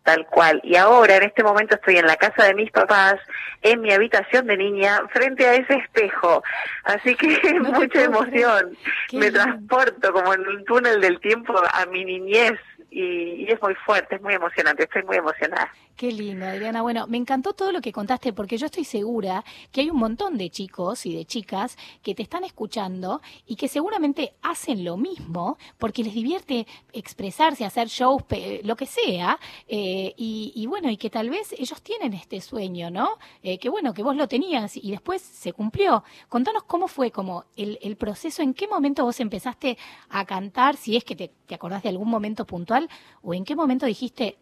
Tal 0.03 0.27
cual. 0.27 0.61
Y 0.65 0.75
ahora, 0.75 1.17
en 1.17 1.23
este 1.23 1.45
momento, 1.45 1.77
estoy 1.77 1.97
en 1.97 2.09
la 2.09 2.17
casa 2.17 2.45
de 2.45 2.55
mis 2.55 2.73
papás, 2.73 3.15
en 3.63 3.83
mi 3.83 3.93
habitación 3.93 4.49
de 4.49 4.57
niña, 4.57 5.01
frente 5.13 5.47
a 5.47 5.55
ese 5.55 5.75
espejo. 5.77 6.43
Así 6.83 7.15
que 7.15 7.29
mucha 7.61 8.03
emoción. 8.03 8.77
Me 9.13 9.31
transporto 9.31 10.13
como 10.13 10.35
en 10.35 10.41
un 10.41 10.65
túnel 10.65 11.01
del 11.01 11.21
tiempo 11.21 11.55
a 11.73 11.87
mi 11.87 12.05
niñez 12.05 12.59
y, 12.91 13.45
y 13.45 13.47
es 13.49 13.63
muy 13.63 13.77
fuerte, 13.77 14.17
es 14.17 14.23
muy 14.23 14.35
emocionante. 14.35 14.83
Estoy 14.83 15.05
muy 15.05 15.19
emocionada. 15.19 15.71
Qué 15.97 16.11
lindo, 16.11 16.45
Adriana. 16.45 16.83
Bueno, 16.83 17.07
me 17.07 17.19
encantó 17.19 17.53
todo 17.53 17.71
lo 17.71 17.81
que 17.81 17.93
contaste 17.93 18.33
porque 18.33 18.59
yo 18.59 18.67
estoy 18.67 18.83
segura 18.83 19.45
que 19.71 19.81
hay 19.83 19.91
un 19.91 19.99
montón 19.99 20.37
de 20.37 20.51
chicos 20.51 21.07
y 21.07 21.15
de 21.15 21.25
chicas 21.25 21.79
que 22.03 22.17
te 22.17 22.23
están 22.25 22.43
escuchando 22.43 23.21
y 23.47 23.55
que 23.55 23.69
seguramente 23.69 24.35
hacen 24.43 24.83
lo 24.85 24.97
mismo 24.97 25.57
porque 25.79 26.03
les 26.03 26.13
divierte 26.13 26.67
expresarse, 26.93 27.65
hacer 27.65 27.87
shows, 27.87 28.25
lo 28.65 28.75
que 28.75 28.87
sea. 28.87 29.39
eh, 29.69 30.15
y, 30.17 30.67
bueno, 30.67 30.91
y 30.91 30.97
que 30.97 31.11
tal 31.11 31.31
vez 31.31 31.53
ellos 31.53 31.81
tienen 31.81 32.13
este 32.15 32.41
sueño, 32.41 32.91
¿no? 32.91 33.11
Eh, 33.45 33.59
que 33.59 33.69
bueno, 33.69 33.95
que 33.95 34.03
vos 34.03 34.17
lo 34.17 34.27
tenías 34.27 34.77
y 34.77 34.91
después 34.91 35.23
se 35.23 35.53
cumplió. 35.53 36.03
Contanos 36.29 36.65
cómo 36.65 36.89
fue 36.89 37.13
como 37.13 37.45
el, 37.55 37.79
el 37.83 37.97
proceso, 37.97 38.43
en 38.43 38.53
qué 38.55 38.67
momento 38.67 39.05
vos 39.05 39.21
empezaste 39.21 39.79
a 40.09 40.25
cantar, 40.25 40.77
si 40.77 40.97
es 40.97 41.05
que 41.05 41.15
te, 41.15 41.29
te 41.47 41.55
acordás 41.55 41.85
de 41.85 41.91
algún 41.91 42.09
momento 42.09 42.45
puntual 42.47 42.89
o 43.23 43.33
en 43.33 43.45
qué 43.45 43.55
momento 43.55 43.87
dijiste, 43.87 44.39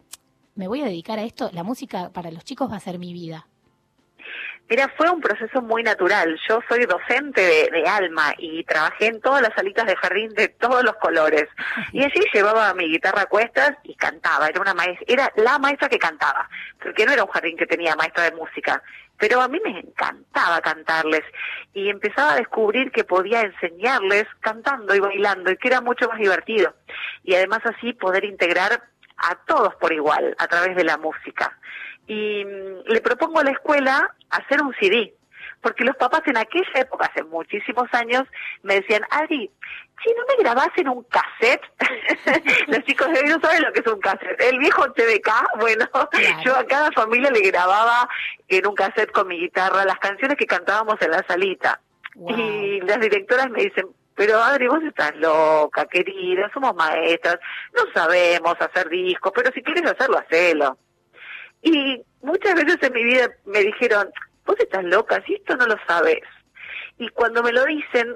me 0.55 0.67
voy 0.67 0.81
a 0.81 0.85
dedicar 0.85 1.19
a 1.19 1.23
esto, 1.23 1.49
la 1.53 1.63
música 1.63 2.11
para 2.11 2.31
los 2.31 2.43
chicos 2.43 2.71
va 2.71 2.77
a 2.77 2.79
ser 2.79 2.99
mi 2.99 3.13
vida. 3.13 3.47
Mira, 4.69 4.91
fue 4.95 5.09
un 5.09 5.19
proceso 5.19 5.61
muy 5.61 5.83
natural. 5.83 6.39
Yo 6.47 6.59
soy 6.69 6.85
docente 6.85 7.41
de, 7.41 7.69
de 7.69 7.87
alma 7.87 8.33
y 8.37 8.63
trabajé 8.63 9.07
en 9.07 9.19
todas 9.19 9.41
las 9.41 9.53
salitas 9.53 9.85
de 9.85 9.95
jardín 9.95 10.29
de 10.33 10.47
todos 10.47 10.83
los 10.83 10.95
colores. 10.95 11.47
Y 11.91 12.03
allí 12.03 12.21
llevaba 12.33 12.73
mi 12.73 12.87
guitarra 12.87 13.23
a 13.23 13.25
cuestas 13.25 13.73
y 13.83 13.93
cantaba. 13.95 14.47
Era 14.47 14.61
una 14.61 14.73
maestra, 14.73 15.05
era 15.07 15.31
la 15.35 15.59
maestra 15.59 15.89
que 15.89 15.99
cantaba, 15.99 16.49
porque 16.81 17.05
no 17.05 17.11
era 17.11 17.23
un 17.23 17.29
jardín 17.29 17.57
que 17.57 17.67
tenía 17.67 17.95
maestra 17.95 18.23
de 18.23 18.35
música. 18.35 18.81
Pero 19.17 19.41
a 19.41 19.47
mí 19.47 19.59
me 19.63 19.79
encantaba 19.79 20.59
cantarles 20.61 21.21
y 21.73 21.89
empezaba 21.89 22.33
a 22.33 22.37
descubrir 22.37 22.91
que 22.91 23.03
podía 23.03 23.41
enseñarles 23.41 24.25
cantando 24.39 24.95
y 24.95 24.99
bailando 24.99 25.51
y 25.51 25.57
que 25.57 25.67
era 25.67 25.81
mucho 25.81 26.07
más 26.07 26.17
divertido. 26.17 26.73
Y 27.23 27.35
además 27.35 27.59
así 27.65 27.93
poder 27.93 28.23
integrar 28.23 28.81
a 29.17 29.35
todos 29.45 29.75
por 29.75 29.93
igual 29.93 30.35
a 30.37 30.47
través 30.47 30.75
de 30.75 30.83
la 30.83 30.97
música. 30.97 31.57
Y 32.07 32.43
mm, 32.45 32.91
le 32.91 33.01
propongo 33.01 33.39
a 33.39 33.43
la 33.43 33.51
escuela 33.51 34.13
hacer 34.29 34.61
un 34.61 34.73
CD, 34.79 35.13
porque 35.61 35.85
los 35.85 35.95
papás 35.95 36.21
en 36.25 36.37
aquella 36.37 36.73
época, 36.75 37.09
hace 37.11 37.23
muchísimos 37.23 37.87
años, 37.93 38.23
me 38.63 38.75
decían, 38.75 39.03
Adri, 39.09 39.49
si 40.03 40.13
no 40.13 40.23
me 40.27 40.43
grabás 40.43 40.69
en 40.75 40.89
un 40.89 41.03
cassette, 41.03 41.63
los 42.67 42.83
chicos 42.83 43.07
de 43.07 43.19
hoy 43.19 43.29
no 43.29 43.39
saben 43.39 43.63
lo 43.63 43.71
que 43.71 43.79
es 43.79 43.87
un 43.87 43.99
cassette, 43.99 44.41
el 44.41 44.59
viejo 44.59 44.91
TVK, 44.91 45.59
bueno, 45.59 45.85
yo 46.45 46.55
a 46.55 46.65
cada 46.65 46.91
familia 46.91 47.31
le 47.31 47.41
grababa 47.41 48.09
en 48.49 48.67
un 48.67 48.75
cassette 48.75 49.11
con 49.11 49.27
mi 49.27 49.39
guitarra 49.39 49.85
las 49.85 49.99
canciones 49.99 50.37
que 50.37 50.45
cantábamos 50.45 51.01
en 51.01 51.11
la 51.11 51.23
salita. 51.27 51.79
Y 52.15 52.79
las 52.81 52.99
directoras 52.99 53.49
me 53.49 53.63
dicen, 53.63 53.87
pero 54.15 54.41
Adri, 54.41 54.67
vos 54.67 54.83
estás 54.83 55.15
loca, 55.15 55.85
querida, 55.85 56.49
somos 56.53 56.75
maestras, 56.75 57.39
no 57.75 57.83
sabemos 57.93 58.55
hacer 58.59 58.89
discos, 58.89 59.31
pero 59.35 59.51
si 59.53 59.61
quieres 59.61 59.89
hacerlo, 59.91 60.19
hacelo. 60.19 60.77
Y 61.61 62.01
muchas 62.21 62.55
veces 62.55 62.77
en 62.81 62.93
mi 62.93 63.03
vida 63.03 63.29
me 63.45 63.59
dijeron, 63.59 64.09
vos 64.45 64.55
estás 64.59 64.83
loca, 64.83 65.21
si 65.25 65.35
esto 65.35 65.55
no 65.55 65.65
lo 65.65 65.77
sabes. 65.87 66.21
Y 66.97 67.09
cuando 67.09 67.41
me 67.41 67.51
lo 67.51 67.65
dicen, 67.65 68.15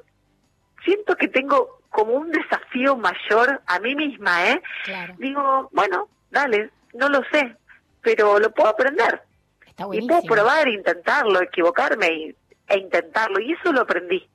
siento 0.84 1.16
que 1.16 1.28
tengo 1.28 1.80
como 1.90 2.14
un 2.14 2.32
desafío 2.32 2.96
mayor 2.96 3.62
a 3.66 3.80
mí 3.80 3.96
misma, 3.96 4.52
¿eh? 4.52 4.62
Digo, 5.18 5.70
bueno, 5.72 6.10
dale, 6.30 6.70
no 6.94 7.10
lo 7.10 7.24
sé, 7.32 7.56
pero 8.02 8.40
lo 8.40 8.52
puedo 8.52 8.70
aprender. 8.70 9.22
y 9.94 10.08
puedo 10.08 10.22
probar, 10.24 10.68
intentarlo, 10.68 11.42
equivocarme 11.42 12.08
y, 12.08 12.36
e 12.68 12.78
intentarlo. 12.78 13.40
Y 13.40 13.54
eso 13.54 13.72
lo 13.72 13.82
aprendí, 13.82 14.28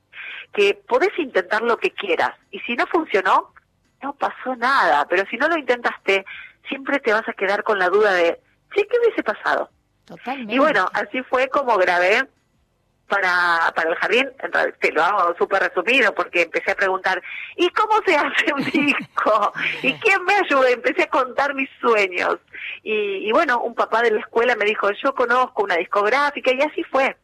que 0.53 0.75
podés 0.87 1.17
intentar 1.17 1.61
lo 1.61 1.77
que 1.77 1.91
quieras. 1.91 2.31
Y 2.51 2.59
si 2.61 2.75
no 2.75 2.85
funcionó, 2.87 3.53
no 4.01 4.13
pasó 4.13 4.55
nada. 4.55 5.05
Pero 5.09 5.23
si 5.29 5.37
no 5.37 5.47
lo 5.47 5.57
intentaste, 5.57 6.25
siempre 6.67 6.99
te 6.99 7.13
vas 7.13 7.27
a 7.27 7.33
quedar 7.33 7.63
con 7.63 7.79
la 7.79 7.89
duda 7.89 8.13
de, 8.13 8.39
sí, 8.75 8.85
¿qué 8.89 8.99
hubiese 8.99 9.23
pasado? 9.23 9.69
Totalmente. 10.05 10.53
Y 10.53 10.59
bueno, 10.59 10.89
así 10.93 11.21
fue 11.23 11.47
como 11.49 11.77
grabé 11.77 12.27
para, 13.07 13.71
para 13.75 13.89
el 13.89 13.95
jardín, 13.95 14.29
te 14.79 14.91
lo 14.91 15.03
hago 15.03 15.35
súper 15.37 15.61
resumido 15.61 16.13
porque 16.15 16.43
empecé 16.43 16.71
a 16.71 16.75
preguntar, 16.75 17.21
¿y 17.57 17.69
cómo 17.69 17.93
se 18.05 18.15
hace 18.15 18.53
un 18.53 18.63
disco? 18.63 19.53
¿Y 19.81 19.93
quién 19.95 20.23
me 20.25 20.35
ayuda? 20.35 20.69
Empecé 20.69 21.03
a 21.03 21.09
contar 21.09 21.53
mis 21.53 21.69
sueños. 21.79 22.37
Y, 22.81 23.27
y 23.27 23.31
bueno, 23.31 23.61
un 23.61 23.75
papá 23.75 24.01
de 24.01 24.11
la 24.11 24.19
escuela 24.19 24.55
me 24.55 24.65
dijo, 24.65 24.89
yo 25.03 25.13
conozco 25.13 25.63
una 25.63 25.75
discográfica 25.75 26.51
y 26.53 26.61
así 26.61 26.83
fue. 26.83 27.15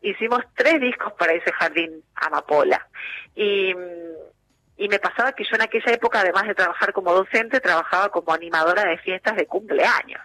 Hicimos 0.00 0.40
tres 0.54 0.80
discos 0.80 1.12
para 1.14 1.32
ese 1.32 1.52
jardín, 1.52 2.02
Amapola. 2.14 2.88
Y, 3.34 3.74
y 4.76 4.88
me 4.88 4.98
pasaba 4.98 5.32
que 5.32 5.44
yo 5.44 5.56
en 5.56 5.62
aquella 5.62 5.92
época, 5.92 6.20
además 6.20 6.46
de 6.46 6.54
trabajar 6.54 6.92
como 6.92 7.12
docente, 7.12 7.60
trabajaba 7.60 8.10
como 8.10 8.32
animadora 8.32 8.84
de 8.84 8.98
fiestas 8.98 9.36
de 9.36 9.46
cumpleaños. 9.46 10.20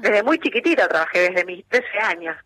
Desde 0.00 0.22
muy 0.22 0.38
chiquitita 0.38 0.88
trabajé, 0.88 1.30
desde 1.30 1.44
mis 1.44 1.64
13 1.68 1.98
años. 1.98 2.36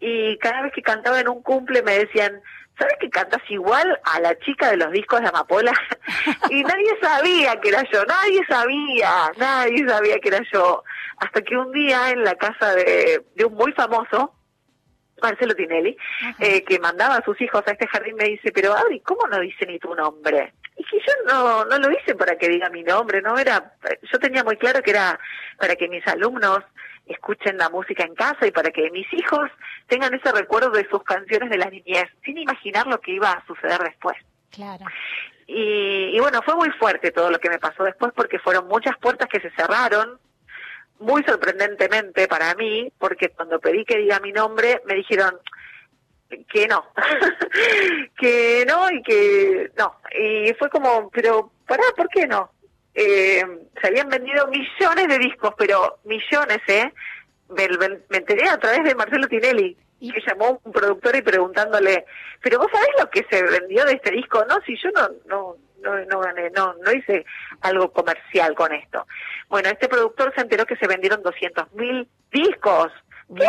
Y 0.00 0.36
cada 0.38 0.62
vez 0.62 0.72
que 0.72 0.82
cantaba 0.82 1.20
en 1.20 1.28
un 1.28 1.42
cumple 1.42 1.82
me 1.82 1.98
decían, 1.98 2.42
¿sabes 2.78 2.94
que 3.00 3.08
cantas 3.08 3.42
igual 3.48 3.98
a 4.04 4.20
la 4.20 4.36
chica 4.40 4.70
de 4.70 4.76
los 4.76 4.90
discos 4.90 5.20
de 5.20 5.28
Amapola? 5.28 5.72
y 6.50 6.62
nadie 6.64 6.98
sabía 7.00 7.60
que 7.60 7.68
era 7.68 7.84
yo, 7.90 8.04
nadie 8.04 8.40
sabía, 8.48 9.32
nadie 9.36 9.88
sabía 9.88 10.18
que 10.18 10.28
era 10.28 10.40
yo. 10.52 10.82
Hasta 11.18 11.42
que 11.42 11.56
un 11.56 11.70
día 11.70 12.10
en 12.10 12.24
la 12.24 12.34
casa 12.34 12.74
de, 12.74 13.24
de 13.36 13.44
un 13.44 13.54
muy 13.54 13.72
famoso, 13.72 14.34
Marcelo 15.22 15.54
Tinelli, 15.54 15.96
eh, 16.38 16.62
que 16.64 16.78
mandaba 16.78 17.16
a 17.16 17.24
sus 17.24 17.40
hijos 17.40 17.62
a 17.66 17.72
este 17.72 17.86
jardín, 17.86 18.16
me 18.16 18.24
dice, 18.24 18.52
pero 18.52 18.74
Adri, 18.74 19.00
¿cómo 19.00 19.26
no 19.28 19.40
dice 19.40 19.66
ni 19.66 19.78
tu 19.78 19.94
nombre? 19.94 20.52
Y 20.76 20.84
que 20.84 20.98
yo 20.98 21.12
no, 21.26 21.64
no 21.64 21.78
lo 21.78 21.90
hice 21.90 22.14
para 22.14 22.36
que 22.36 22.48
diga 22.48 22.68
mi 22.70 22.82
nombre, 22.82 23.22
no 23.22 23.38
era, 23.38 23.74
yo 24.10 24.18
tenía 24.18 24.42
muy 24.44 24.56
claro 24.56 24.82
que 24.82 24.90
era 24.90 25.18
para 25.58 25.76
que 25.76 25.88
mis 25.88 26.06
alumnos 26.06 26.60
escuchen 27.06 27.58
la 27.58 27.68
música 27.68 28.04
en 28.04 28.14
casa 28.14 28.46
y 28.46 28.50
para 28.50 28.70
que 28.70 28.90
mis 28.90 29.06
hijos 29.12 29.50
tengan 29.86 30.14
ese 30.14 30.32
recuerdo 30.32 30.70
de 30.70 30.88
sus 30.88 31.02
canciones 31.02 31.50
de 31.50 31.58
la 31.58 31.70
niñez, 31.70 32.08
sin 32.24 32.38
imaginar 32.38 32.86
lo 32.86 33.00
que 33.00 33.12
iba 33.12 33.30
a 33.30 33.46
suceder 33.46 33.80
después. 33.80 34.16
Claro. 34.50 34.84
Y, 35.46 36.16
y 36.16 36.20
bueno, 36.20 36.40
fue 36.42 36.54
muy 36.56 36.70
fuerte 36.70 37.10
todo 37.10 37.30
lo 37.30 37.38
que 37.38 37.50
me 37.50 37.58
pasó 37.58 37.84
después 37.84 38.12
porque 38.14 38.38
fueron 38.38 38.68
muchas 38.68 38.96
puertas 38.98 39.28
que 39.28 39.40
se 39.40 39.50
cerraron, 39.50 40.18
muy 41.02 41.22
sorprendentemente 41.24 42.28
para 42.28 42.54
mí, 42.54 42.92
porque 42.98 43.28
cuando 43.30 43.58
pedí 43.60 43.84
que 43.84 43.98
diga 43.98 44.20
mi 44.20 44.32
nombre, 44.32 44.80
me 44.86 44.94
dijeron 44.94 45.38
que 46.50 46.66
no, 46.66 46.86
que 48.18 48.64
no 48.66 48.90
y 48.90 49.02
que 49.02 49.70
no. 49.76 49.96
Y 50.18 50.52
fue 50.54 50.70
como, 50.70 51.10
pero 51.10 51.50
pará, 51.66 51.82
¿por 51.96 52.08
qué 52.08 52.26
no? 52.26 52.50
Eh, 52.94 53.44
se 53.80 53.86
habían 53.88 54.08
vendido 54.08 54.46
millones 54.48 55.08
de 55.08 55.18
discos, 55.18 55.54
pero 55.56 55.98
millones, 56.04 56.58
¿eh? 56.68 56.92
Me, 57.48 57.68
me- 57.68 58.00
me 58.08 58.16
enteré 58.18 58.48
a 58.48 58.58
través 58.58 58.84
de 58.84 58.94
Marcelo 58.94 59.28
Tinelli, 59.28 59.76
que 60.00 60.20
llamó 60.26 60.60
un 60.64 60.72
productor 60.72 61.14
y 61.16 61.22
preguntándole, 61.22 62.04
pero 62.42 62.58
vos 62.58 62.68
sabés 62.72 62.88
lo 62.98 63.08
que 63.10 63.24
se 63.30 63.42
vendió 63.42 63.84
de 63.84 63.92
este 63.94 64.10
disco, 64.10 64.44
no, 64.48 64.60
si 64.66 64.76
yo 64.76 64.90
no, 64.90 65.08
no, 65.26 65.56
no, 65.82 65.98
no 66.06 66.20
gané, 66.20 66.50
no, 66.50 66.74
no 66.74 66.92
hice 66.92 67.24
algo 67.60 67.92
comercial 67.92 68.54
con 68.54 68.72
esto. 68.72 69.06
Bueno, 69.48 69.68
este 69.68 69.88
productor 69.88 70.32
se 70.34 70.40
enteró 70.42 70.64
que 70.66 70.76
se 70.76 70.86
vendieron 70.86 71.22
200 71.22 71.72
mil 71.74 72.08
discos. 72.30 72.90
¿Qué? 73.34 73.44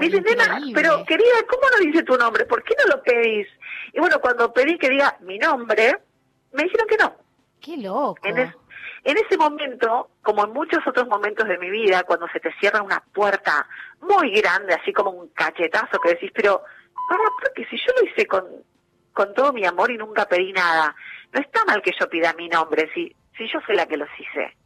Dice, 0.00 0.20
"Nena, 0.22 0.44
pero 0.74 1.04
querida, 1.06 1.34
¿cómo 1.48 1.62
no 1.70 1.78
dice 1.84 2.02
tu 2.02 2.16
nombre? 2.16 2.44
¿Por 2.46 2.62
qué 2.64 2.74
no 2.78 2.96
lo 2.96 3.02
pedís? 3.02 3.46
Y 3.92 4.00
bueno, 4.00 4.20
cuando 4.20 4.52
pedí 4.52 4.78
que 4.78 4.88
diga 4.90 5.16
mi 5.20 5.38
nombre, 5.38 5.98
me 6.52 6.62
dijeron 6.64 6.86
que 6.88 6.96
no. 6.96 7.14
Qué 7.60 7.76
loco. 7.76 8.18
En, 8.22 8.38
es- 8.38 8.54
en 9.04 9.16
ese 9.16 9.36
momento, 9.36 10.10
como 10.22 10.44
en 10.44 10.52
muchos 10.52 10.86
otros 10.86 11.06
momentos 11.08 11.46
de 11.48 11.56
mi 11.58 11.70
vida, 11.70 12.02
cuando 12.04 12.26
se 12.28 12.40
te 12.40 12.52
cierra 12.58 12.82
una 12.82 13.02
puerta 13.12 13.66
muy 14.00 14.30
grande, 14.32 14.74
así 14.74 14.92
como 14.92 15.10
un 15.10 15.28
cachetazo, 15.28 15.98
que 16.00 16.10
decís, 16.10 16.30
pero, 16.34 16.62
para, 17.08 17.22
porque 17.40 17.64
si 17.66 17.76
yo 17.76 17.92
lo 18.00 18.08
hice 18.08 18.26
con, 18.26 18.44
con 19.12 19.34
todo 19.34 19.52
mi 19.52 19.64
amor 19.64 19.90
y 19.90 19.96
nunca 19.98 20.26
pedí 20.26 20.52
nada, 20.52 20.94
no 21.32 21.40
está 21.40 21.64
mal 21.64 21.82
que 21.82 21.92
yo 21.98 22.08
pida 22.08 22.32
mi 22.34 22.48
nombre, 22.48 22.90
si, 22.94 23.14
si 23.36 23.46
yo 23.52 23.60
soy 23.66 23.76
la 23.76 23.86
que 23.86 23.96
los 23.96 24.08
hice. 24.18 24.56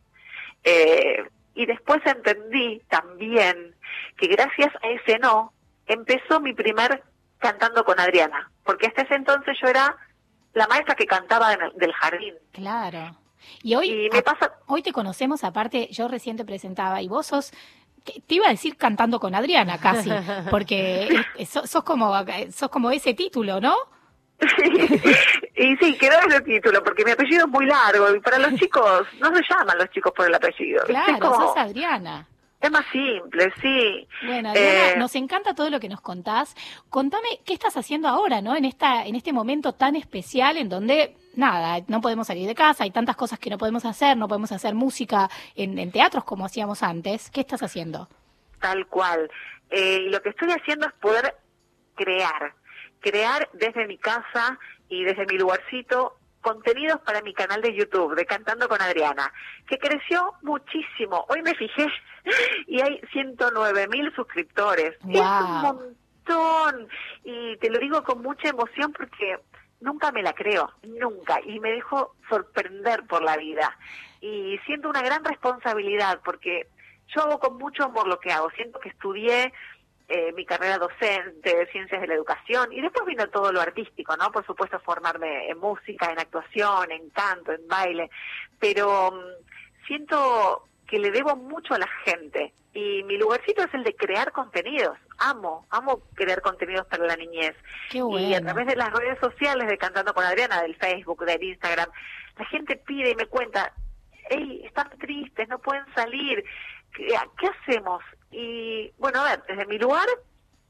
Eh, 0.64 1.24
y 1.54 1.66
después 1.66 2.00
entendí 2.06 2.80
también 2.88 3.74
que 4.16 4.26
gracias 4.28 4.72
a 4.82 4.88
ese 4.88 5.18
no, 5.18 5.52
empezó 5.86 6.40
mi 6.40 6.54
primer 6.54 7.02
cantando 7.38 7.84
con 7.84 7.98
Adriana, 8.00 8.50
porque 8.64 8.86
hasta 8.86 9.02
ese 9.02 9.14
entonces 9.14 9.56
yo 9.60 9.68
era 9.68 9.96
la 10.54 10.66
maestra 10.68 10.94
que 10.94 11.06
cantaba 11.06 11.52
en 11.52 11.62
el- 11.62 11.72
del 11.74 11.92
jardín. 11.92 12.34
Claro. 12.52 13.16
Y 13.62 13.74
hoy, 13.74 13.90
Y 14.06 14.10
me 14.10 14.18
a- 14.18 14.22
pasa- 14.22 14.54
hoy 14.66 14.82
te 14.82 14.92
conocemos, 14.92 15.42
aparte, 15.42 15.88
yo 15.90 16.06
recién 16.06 16.36
te 16.36 16.44
presentaba 16.44 17.02
y 17.02 17.08
vos 17.08 17.26
sos 17.26 17.52
que- 18.04 18.20
te 18.20 18.36
iba 18.36 18.46
a 18.46 18.50
decir 18.50 18.76
cantando 18.76 19.18
con 19.18 19.34
Adriana 19.34 19.78
casi, 19.78 20.10
porque 20.50 21.08
sos 21.46 21.82
como 21.84 22.12
sos 22.52 22.68
como 22.68 22.90
ese 22.92 23.14
título, 23.14 23.60
¿no? 23.60 23.74
Y 25.54 25.76
sí, 25.76 25.96
quedó 25.98 26.18
ese 26.28 26.40
título, 26.40 26.82
porque 26.82 27.04
mi 27.04 27.12
apellido 27.12 27.44
es 27.46 27.50
muy 27.50 27.66
largo 27.66 28.14
y 28.14 28.20
para 28.20 28.38
los 28.38 28.54
chicos, 28.58 29.06
no 29.20 29.34
se 29.34 29.42
llaman 29.48 29.78
los 29.78 29.90
chicos 29.90 30.12
por 30.16 30.26
el 30.26 30.34
apellido. 30.34 30.82
Claro, 30.86 31.12
es, 31.12 31.20
como- 31.20 31.34
sos 31.36 31.56
Adriana. 31.56 32.26
es 32.60 32.70
más 32.70 32.84
simple, 32.90 33.52
sí. 33.60 34.08
Bueno, 34.26 34.50
Adriana, 34.50 34.88
Eh, 34.90 34.94
nos 34.96 35.14
encanta 35.14 35.54
todo 35.54 35.70
lo 35.70 35.78
que 35.78 35.88
nos 35.88 36.00
contás. 36.00 36.56
Contame 36.88 37.28
qué 37.44 37.52
estás 37.54 37.76
haciendo 37.76 38.08
ahora, 38.08 38.40
¿no? 38.40 38.56
En 38.56 38.64
esta, 38.64 39.04
en 39.06 39.14
este 39.14 39.32
momento 39.32 39.72
tan 39.74 39.94
especial 39.94 40.56
en 40.56 40.68
donde 40.68 41.16
nada, 41.34 41.84
no 41.88 42.00
podemos 42.00 42.26
salir 42.26 42.46
de 42.48 42.54
casa, 42.54 42.84
hay 42.84 42.90
tantas 42.90 43.16
cosas 43.16 43.38
que 43.38 43.50
no 43.50 43.58
podemos 43.58 43.84
hacer, 43.84 44.16
no 44.16 44.26
podemos 44.28 44.52
hacer 44.52 44.74
música 44.74 45.28
en, 45.54 45.78
en 45.78 45.92
teatros 45.92 46.24
como 46.24 46.44
hacíamos 46.46 46.82
antes. 46.82 47.30
¿Qué 47.30 47.40
estás 47.40 47.62
haciendo? 47.62 48.08
Tal 48.60 48.86
cual. 48.86 49.30
Eh, 49.70 50.00
lo 50.08 50.20
que 50.22 50.30
estoy 50.30 50.50
haciendo 50.50 50.86
es 50.86 50.92
poder 50.94 51.34
crear, 51.94 52.54
crear 53.02 53.48
desde 53.52 53.86
mi 53.86 53.98
casa 53.98 54.58
y 54.88 55.04
desde 55.04 55.26
mi 55.26 55.36
lugarcito 55.36 56.16
contenidos 56.42 57.00
para 57.00 57.22
mi 57.22 57.32
canal 57.32 57.62
de 57.62 57.74
YouTube 57.74 58.14
de 58.14 58.26
Cantando 58.26 58.68
con 58.68 58.82
Adriana, 58.82 59.32
que 59.66 59.78
creció 59.78 60.34
muchísimo. 60.42 61.24
Hoy 61.28 61.40
me 61.42 61.54
fijé 61.54 61.86
y 62.66 62.80
hay 62.80 63.00
109 63.12 63.88
mil 63.88 64.12
suscriptores. 64.14 64.96
Es 65.08 65.20
un 65.20 65.62
montón. 65.62 66.88
Y 67.24 67.56
te 67.58 67.70
lo 67.70 67.78
digo 67.78 68.02
con 68.02 68.22
mucha 68.22 68.48
emoción 68.48 68.92
porque 68.92 69.38
nunca 69.80 70.10
me 70.12 70.22
la 70.22 70.32
creo, 70.32 70.70
nunca. 70.82 71.40
Y 71.44 71.60
me 71.60 71.70
dejo 71.70 72.14
sorprender 72.28 73.06
por 73.06 73.22
la 73.22 73.36
vida. 73.36 73.76
Y 74.20 74.58
siento 74.66 74.88
una 74.88 75.02
gran 75.02 75.24
responsabilidad 75.24 76.20
porque 76.24 76.68
yo 77.14 77.22
hago 77.22 77.38
con 77.38 77.56
mucho 77.56 77.84
amor 77.84 78.08
lo 78.08 78.18
que 78.18 78.32
hago. 78.32 78.50
Siento 78.50 78.80
que 78.80 78.88
estudié 78.88 79.52
eh, 80.14 80.30
mi 80.34 80.44
carrera 80.44 80.76
docente, 80.76 81.66
ciencias 81.72 82.02
de 82.02 82.06
la 82.06 82.14
educación, 82.14 82.70
y 82.70 82.82
después 82.82 83.06
vino 83.06 83.26
todo 83.30 83.50
lo 83.50 83.62
artístico, 83.62 84.14
¿no? 84.18 84.30
Por 84.30 84.44
supuesto, 84.44 84.78
formarme 84.80 85.48
en 85.48 85.58
música, 85.58 86.10
en 86.12 86.18
actuación, 86.18 86.90
en 86.90 87.08
canto, 87.08 87.50
en 87.52 87.66
baile, 87.66 88.10
pero 88.60 89.10
mm, 89.10 89.86
siento 89.86 90.68
que 90.86 90.98
le 90.98 91.10
debo 91.10 91.34
mucho 91.34 91.72
a 91.72 91.78
la 91.78 91.88
gente 92.04 92.52
y 92.74 93.02
mi 93.04 93.16
lugarcito 93.16 93.62
es 93.62 93.72
el 93.72 93.84
de 93.84 93.94
crear 93.96 94.32
contenidos. 94.32 94.98
Amo, 95.18 95.66
amo 95.70 96.02
crear 96.14 96.42
contenidos 96.42 96.86
para 96.86 97.06
la 97.06 97.16
niñez. 97.16 97.54
Qué 97.90 97.98
Y 97.98 98.00
a 98.00 98.04
bueno. 98.04 98.40
través 98.40 98.66
de 98.66 98.76
las 98.76 98.92
redes 98.92 99.18
sociales 99.18 99.66
de 99.66 99.78
Cantando 99.78 100.12
con 100.12 100.24
Adriana, 100.24 100.60
del 100.60 100.76
Facebook, 100.76 101.24
del 101.24 101.42
Instagram, 101.42 101.88
la 102.38 102.44
gente 102.46 102.76
pide 102.76 103.10
y 103.10 103.14
me 103.14 103.26
cuenta, 103.26 103.72
hey, 104.28 104.62
están 104.64 104.90
tristes, 104.98 105.48
no 105.48 105.58
pueden 105.58 105.84
salir, 105.94 106.44
¿qué, 106.94 107.08
qué 107.38 107.48
hacemos? 107.48 108.02
Y 108.32 108.92
bueno, 108.98 109.20
a 109.20 109.24
ver, 109.24 109.42
desde 109.46 109.66
mi 109.66 109.78
lugar, 109.78 110.06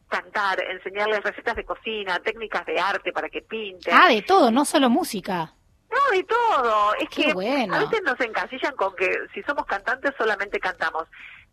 cantar, 0.08 0.62
enseñarles 0.62 1.22
recetas 1.22 1.56
de 1.56 1.64
cocina, 1.64 2.18
técnicas 2.20 2.66
de 2.66 2.78
arte 2.78 3.12
para 3.12 3.28
que 3.28 3.40
pinten. 3.42 3.94
Ah, 3.96 4.08
de 4.08 4.22
todo, 4.22 4.50
no 4.50 4.64
solo 4.64 4.90
música. 4.90 5.54
No, 5.90 6.16
de 6.16 6.24
todo. 6.24 6.94
Es 6.94 7.08
Qué 7.08 7.26
que 7.26 7.34
bueno. 7.34 7.74
a 7.74 7.78
veces 7.80 8.02
nos 8.02 8.18
encasillan 8.20 8.74
con 8.76 8.94
que 8.96 9.10
si 9.32 9.42
somos 9.42 9.64
cantantes 9.66 10.12
solamente 10.18 10.58
cantamos. 10.58 11.04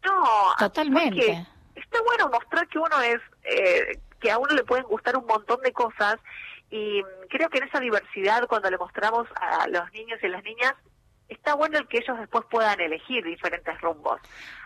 No, 0.04 0.26
Totalmente. 0.58 1.46
está 1.76 2.02
bueno 2.04 2.30
mostrar 2.30 2.68
que 2.68 2.80
uno 2.80 3.02
es, 3.02 3.20
eh, 3.44 4.00
que 4.20 4.32
a 4.32 4.38
uno 4.38 4.54
le 4.54 4.64
pueden 4.64 4.86
gustar 4.86 5.16
un 5.18 5.26
montón 5.26 5.62
de 5.62 5.72
cosas 5.74 6.16
y 6.72 7.02
creo 7.30 7.50
que 7.50 7.58
en 7.58 7.66
esa 7.66 7.80
diversidad 7.80 8.48
cuando 8.48 8.70
le 8.70 8.78
mostramos 8.78 9.28
a 9.36 9.68
los 9.68 9.92
niños 9.92 10.20
y 10.24 10.28
las 10.28 10.44
niñas 10.44 10.74
está 11.30 11.54
bueno 11.56 11.78
el 11.78 11.88
que 11.88 12.00
ellos 12.00 12.18
después 12.20 12.44
puedan 12.50 12.80
elegir 12.82 13.24
diferentes 13.24 13.80
rumbos. 13.82 14.20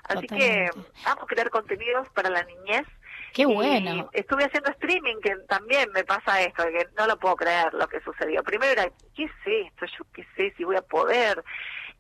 Así 0.06 0.28
que 0.28 0.70
vamos 1.06 1.24
a 1.24 1.28
crear 1.28 1.50
contenidos 1.50 2.10
para 2.10 2.30
la 2.30 2.44
niñez. 2.44 2.88
Qué 3.34 3.44
Y 3.44 3.46
bueno. 3.46 4.10
estuve 4.14 4.46
haciendo 4.46 4.70
streaming, 4.72 5.20
que 5.22 5.36
también 5.48 5.92
me 5.94 6.04
pasa 6.04 6.42
esto, 6.42 6.64
que 6.66 6.88
no 6.98 7.08
lo 7.08 7.18
puedo 7.18 7.36
creer 7.36 7.74
lo 7.74 7.88
que 7.88 8.00
sucedió. 8.02 8.44
Primero 8.44 8.72
era, 8.72 8.90
¿qué 9.16 9.24
es 9.26 9.32
esto? 9.46 9.86
Yo 9.86 10.06
qué 10.14 10.26
sé 10.36 10.54
si 10.56 10.64
voy 10.64 10.76
a 10.76 10.82
poder. 10.82 11.44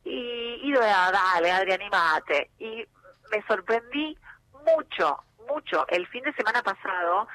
Y, 0.03 0.60
y 0.64 0.72
era, 0.72 1.11
dale, 1.11 1.52
Adri, 1.52 1.73
animate. 1.73 2.52
Y 2.60 2.85
me 3.31 3.44
sorprendí 3.48 4.18
mucho, 4.65 5.23
mucho. 5.49 5.85
El 5.88 6.07
fin 6.07 6.23
de 6.23 6.34
semana 6.34 6.61
pasado 6.61 7.27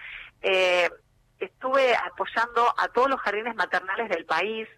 eh, 0.43 0.89
estuve 1.41 1.95
apoyando 1.97 2.73
a 2.79 2.89
todos 2.89 3.11
los 3.11 3.21
jardines 3.21 3.55
maternales 3.57 4.09
del 4.09 4.25
país 4.27 4.69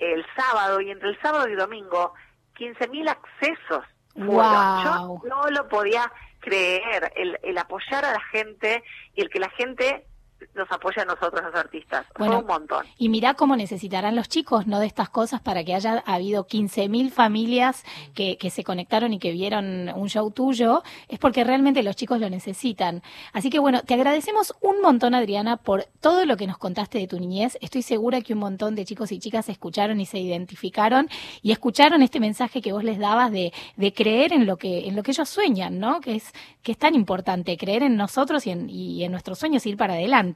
el 0.00 0.24
sábado 0.34 0.80
y 0.80 0.90
entre 0.90 1.10
el 1.10 1.20
sábado 1.20 1.48
y 1.48 1.54
domingo 1.54 2.14
15.000 2.58 3.08
accesos 3.08 3.84
fueron. 4.14 4.34
Guau. 4.34 5.22
Yo 5.22 5.28
no 5.28 5.50
lo 5.50 5.68
podía 5.68 6.10
creer, 6.40 7.12
el, 7.16 7.38
el 7.42 7.58
apoyar 7.58 8.04
a 8.04 8.12
la 8.12 8.20
gente 8.32 8.82
y 9.14 9.20
el 9.20 9.30
que 9.30 9.38
la 9.38 9.50
gente 9.50 10.06
nos 10.54 10.70
apoya 10.70 11.02
a 11.02 11.04
nosotros 11.04 11.42
los 11.44 11.54
artistas. 11.54 12.06
Bueno, 12.18 12.34
Fue 12.34 12.42
un 12.42 12.46
montón. 12.46 12.86
Y 12.98 13.08
mirá 13.08 13.34
cómo 13.34 13.56
necesitarán 13.56 14.16
los 14.16 14.28
chicos, 14.28 14.66
¿no? 14.66 14.80
De 14.80 14.86
estas 14.86 15.08
cosas 15.08 15.40
para 15.40 15.64
que 15.64 15.74
haya 15.74 16.02
habido 16.06 16.46
15.000 16.46 17.10
familias 17.10 17.84
que, 18.14 18.36
que 18.38 18.50
se 18.50 18.64
conectaron 18.64 19.12
y 19.12 19.18
que 19.18 19.32
vieron 19.32 19.90
un 19.94 20.08
show 20.08 20.30
tuyo. 20.30 20.82
Es 21.08 21.18
porque 21.18 21.44
realmente 21.44 21.82
los 21.82 21.96
chicos 21.96 22.20
lo 22.20 22.30
necesitan. 22.30 23.02
Así 23.32 23.50
que 23.50 23.58
bueno, 23.58 23.82
te 23.82 23.94
agradecemos 23.94 24.54
un 24.60 24.80
montón, 24.80 25.14
Adriana, 25.14 25.56
por 25.56 25.84
todo 26.00 26.24
lo 26.24 26.36
que 26.36 26.46
nos 26.46 26.58
contaste 26.58 26.98
de 26.98 27.06
tu 27.06 27.18
niñez. 27.18 27.58
Estoy 27.60 27.82
segura 27.82 28.20
que 28.20 28.34
un 28.34 28.40
montón 28.40 28.74
de 28.74 28.84
chicos 28.84 29.12
y 29.12 29.18
chicas 29.18 29.48
escucharon 29.48 30.00
y 30.00 30.06
se 30.06 30.18
identificaron 30.18 31.08
y 31.42 31.52
escucharon 31.52 32.02
este 32.02 32.20
mensaje 32.20 32.62
que 32.62 32.72
vos 32.72 32.84
les 32.84 32.98
dabas 32.98 33.30
de, 33.30 33.52
de 33.76 33.92
creer 33.92 34.32
en 34.32 34.46
lo 34.46 34.56
que, 34.56 34.88
en 34.88 34.96
lo 34.96 35.02
que 35.02 35.12
ellos 35.12 35.28
sueñan, 35.28 35.78
¿no? 35.78 36.00
Que 36.00 36.16
es, 36.16 36.32
que 36.62 36.72
es 36.72 36.78
tan 36.78 36.94
importante, 36.94 37.56
creer 37.56 37.82
en 37.82 37.96
nosotros 37.96 38.46
y 38.46 38.50
en, 38.50 38.68
y 38.68 39.04
en 39.04 39.12
nuestros 39.12 39.38
sueños 39.38 39.64
y 39.66 39.70
ir 39.70 39.76
para 39.76 39.94
adelante. 39.94 40.29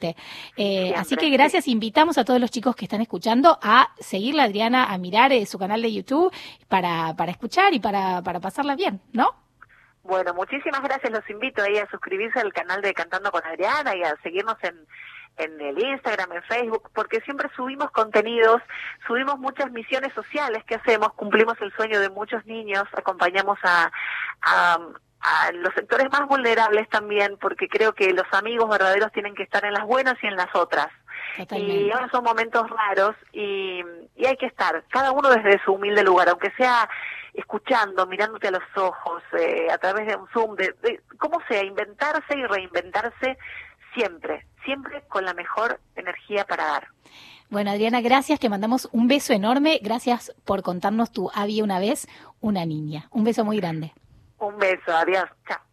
Eh, 0.56 0.92
así 0.96 1.16
que 1.16 1.30
gracias, 1.30 1.68
invitamos 1.68 2.18
a 2.18 2.24
todos 2.24 2.40
los 2.40 2.50
chicos 2.50 2.76
que 2.76 2.84
están 2.84 3.00
escuchando 3.00 3.58
a 3.62 3.90
seguirla 3.98 4.44
Adriana, 4.44 4.84
a 4.92 4.98
mirar 4.98 5.32
eh, 5.32 5.46
su 5.46 5.58
canal 5.58 5.82
de 5.82 5.92
YouTube 5.92 6.32
para, 6.68 7.14
para 7.16 7.30
escuchar 7.30 7.74
y 7.74 7.80
para, 7.80 8.22
para 8.22 8.40
pasarla 8.40 8.76
bien, 8.76 9.00
¿no? 9.12 9.34
Bueno, 10.02 10.34
muchísimas 10.34 10.82
gracias. 10.82 11.10
Los 11.10 11.28
invito 11.30 11.62
ahí 11.62 11.78
a 11.78 11.88
suscribirse 11.88 12.38
al 12.38 12.52
canal 12.52 12.82
de 12.82 12.92
Cantando 12.92 13.30
con 13.30 13.44
Adriana 13.44 13.96
y 13.96 14.02
a 14.02 14.14
seguirnos 14.22 14.56
en, 14.62 14.86
en 15.36 15.60
el 15.60 15.78
Instagram, 15.82 16.32
en 16.32 16.42
Facebook, 16.42 16.90
porque 16.94 17.20
siempre 17.22 17.48
subimos 17.56 17.90
contenidos, 17.90 18.62
subimos 19.06 19.38
muchas 19.38 19.70
misiones 19.72 20.12
sociales 20.14 20.62
que 20.64 20.76
hacemos, 20.76 21.12
cumplimos 21.14 21.60
el 21.60 21.72
sueño 21.72 22.00
de 22.00 22.10
muchos 22.10 22.44
niños, 22.46 22.84
acompañamos 22.96 23.58
a, 23.62 23.90
a, 24.42 24.78
a 25.24 25.52
los 25.52 25.72
sectores 25.74 26.06
más 26.12 26.28
vulnerables 26.28 26.86
también, 26.90 27.38
porque 27.40 27.66
creo 27.66 27.94
que 27.94 28.12
los 28.12 28.26
amigos 28.32 28.68
verdaderos 28.68 29.10
tienen 29.12 29.34
que 29.34 29.42
estar 29.42 29.64
en 29.64 29.72
las 29.72 29.84
buenas 29.84 30.16
y 30.22 30.26
en 30.26 30.36
las 30.36 30.54
otras. 30.54 30.88
Y 31.50 31.90
ahora 31.90 32.10
son 32.10 32.24
momentos 32.24 32.68
raros 32.68 33.16
y, 33.32 33.82
y 34.16 34.26
hay 34.26 34.36
que 34.36 34.46
estar, 34.46 34.84
cada 34.88 35.12
uno 35.12 35.30
desde 35.30 35.62
su 35.64 35.72
humilde 35.72 36.04
lugar, 36.04 36.28
aunque 36.28 36.52
sea 36.58 36.88
escuchando, 37.32 38.06
mirándote 38.06 38.48
a 38.48 38.52
los 38.52 38.62
ojos, 38.76 39.22
eh, 39.38 39.68
a 39.72 39.78
través 39.78 40.06
de 40.06 40.14
un 40.14 40.28
Zoom, 40.28 40.56
de, 40.56 40.74
de 40.82 41.00
cómo 41.18 41.40
sea, 41.48 41.64
inventarse 41.64 42.36
y 42.36 42.44
reinventarse 42.44 43.38
siempre, 43.94 44.46
siempre 44.64 45.02
con 45.08 45.24
la 45.24 45.32
mejor 45.32 45.80
energía 45.96 46.44
para 46.44 46.64
dar. 46.66 46.88
Bueno, 47.48 47.70
Adriana, 47.70 48.02
gracias, 48.02 48.40
te 48.40 48.48
mandamos 48.48 48.88
un 48.92 49.08
beso 49.08 49.32
enorme, 49.32 49.80
gracias 49.82 50.34
por 50.44 50.62
contarnos 50.62 51.12
tu 51.12 51.30
había 51.34 51.64
una 51.64 51.78
vez 51.78 52.08
una 52.40 52.66
niña. 52.66 53.08
Un 53.10 53.24
beso 53.24 53.44
muy 53.44 53.56
grande. 53.56 53.92
Un 54.44 54.58
beso, 54.58 54.90
adiós, 54.92 55.30
chao. 55.48 55.63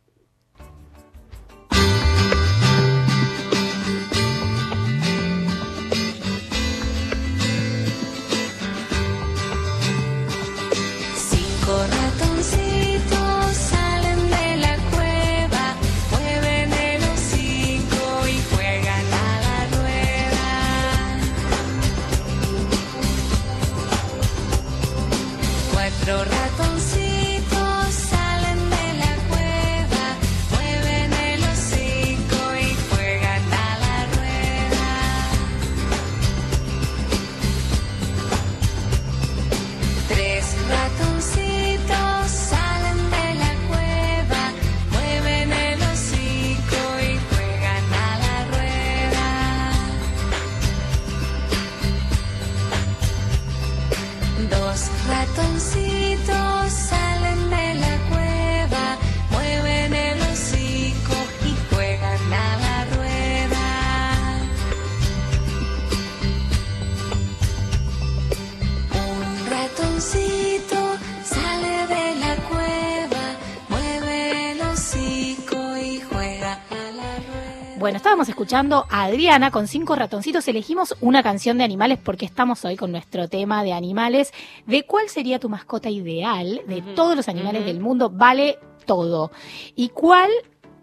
Escuchando 78.41 78.87
a 78.89 79.03
Adriana 79.03 79.51
con 79.51 79.67
cinco 79.67 79.95
ratoncitos. 79.95 80.47
Elegimos 80.47 80.95
una 80.99 81.21
canción 81.21 81.59
de 81.59 81.63
animales 81.63 81.99
porque 82.03 82.25
estamos 82.25 82.65
hoy 82.65 82.75
con 82.75 82.91
nuestro 82.91 83.27
tema 83.27 83.63
de 83.63 83.71
animales. 83.71 84.33
¿De 84.65 84.81
cuál 84.81 85.09
sería 85.09 85.37
tu 85.37 85.47
mascota 85.47 85.91
ideal 85.91 86.63
de 86.67 86.81
todos 86.81 87.15
los 87.15 87.29
animales 87.29 87.63
del 87.67 87.79
mundo? 87.79 88.09
Vale 88.09 88.57
todo. 88.87 89.29
¿Y 89.75 89.89
cuál 89.89 90.31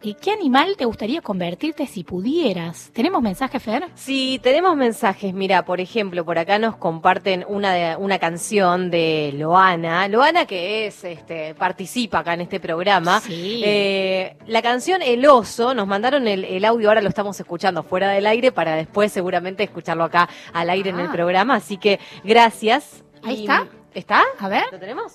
¿Y 0.01 0.15
qué 0.15 0.31
animal 0.31 0.77
te 0.77 0.85
gustaría 0.85 1.21
convertirte 1.21 1.85
si 1.89 2.05
pudieras? 2.05 2.91
¿Tenemos 2.93 3.21
mensaje, 3.21 3.59
Fer? 3.59 3.85
Sí, 3.97 4.39
tenemos 4.43 4.77
mensajes. 4.77 5.35
Mira, 5.35 5.65
por 5.65 5.81
ejemplo, 5.81 6.25
por 6.25 6.39
acá 6.39 6.57
nos 6.61 6.77
comparten 6.77 7.45
una, 7.49 7.73
de- 7.73 7.97
una 7.97 8.21
canción 8.21 8.91
de 8.93 9.33
Loana. 9.35 10.07
Loana 10.07 10.47
que 10.47 10.87
es, 10.87 11.03
este, 11.03 11.55
participa 11.57 12.21
acá 12.21 12.35
en 12.35 12.43
este 12.43 12.61
programa. 12.61 13.21
Sí. 13.21 13.61
Eh, 13.65 14.37
la 14.47 14.63
canción 14.63 15.03
El 15.03 15.27
Oso, 15.27 15.75
nos 15.75 15.89
mandaron 15.89 16.29
el, 16.29 16.45
el 16.45 16.65
audio, 16.65 16.89
ahora 16.91 17.03
lo 17.03 17.09
estamos 17.09 17.39
escuchando 17.41 17.83
fuera 17.83 18.09
del 18.11 18.27
aire 18.29 18.53
para 18.53 18.77
después 18.77 19.11
seguramente 19.11 19.65
escucharlo 19.65 20.05
acá 20.05 20.29
al 20.53 20.71
aire 20.71 20.91
en 20.91 21.01
el 21.01 21.09
Ah. 21.09 21.13
programa. 21.13 21.57
Así 21.57 21.77
que 21.77 21.99
gracias. 22.23 23.03
Ahí 23.25 23.39
Y- 23.39 23.41
está. 23.41 23.67
¿Está? 23.95 24.23
A 24.39 24.49
ver. 24.49 24.63
¿Lo 24.71 24.79
tenemos? 24.79 25.15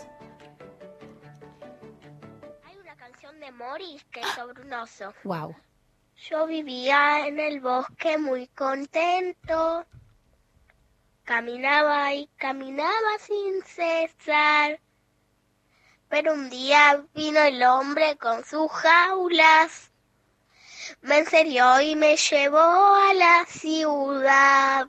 Sobre 4.35 4.61
un 4.61 4.73
oso. 4.73 5.13
Wow. 5.23 5.55
Yo 6.29 6.45
vivía 6.45 7.27
en 7.27 7.39
el 7.39 7.59
bosque 7.59 8.17
muy 8.17 8.47
contento. 8.47 9.85
Caminaba 11.23 12.13
y 12.13 12.27
caminaba 12.37 13.17
sin 13.19 13.63
cesar. 13.63 14.79
Pero 16.07 16.33
un 16.33 16.49
día 16.49 17.03
vino 17.15 17.39
el 17.39 17.63
hombre 17.63 18.15
con 18.17 18.45
sus 18.45 18.71
jaulas. 18.71 19.91
Me 21.01 21.19
enserió 21.19 21.81
y 21.81 21.95
me 21.95 22.15
llevó 22.15 22.59
a 22.59 23.13
la 23.13 23.45
ciudad. 23.47 24.87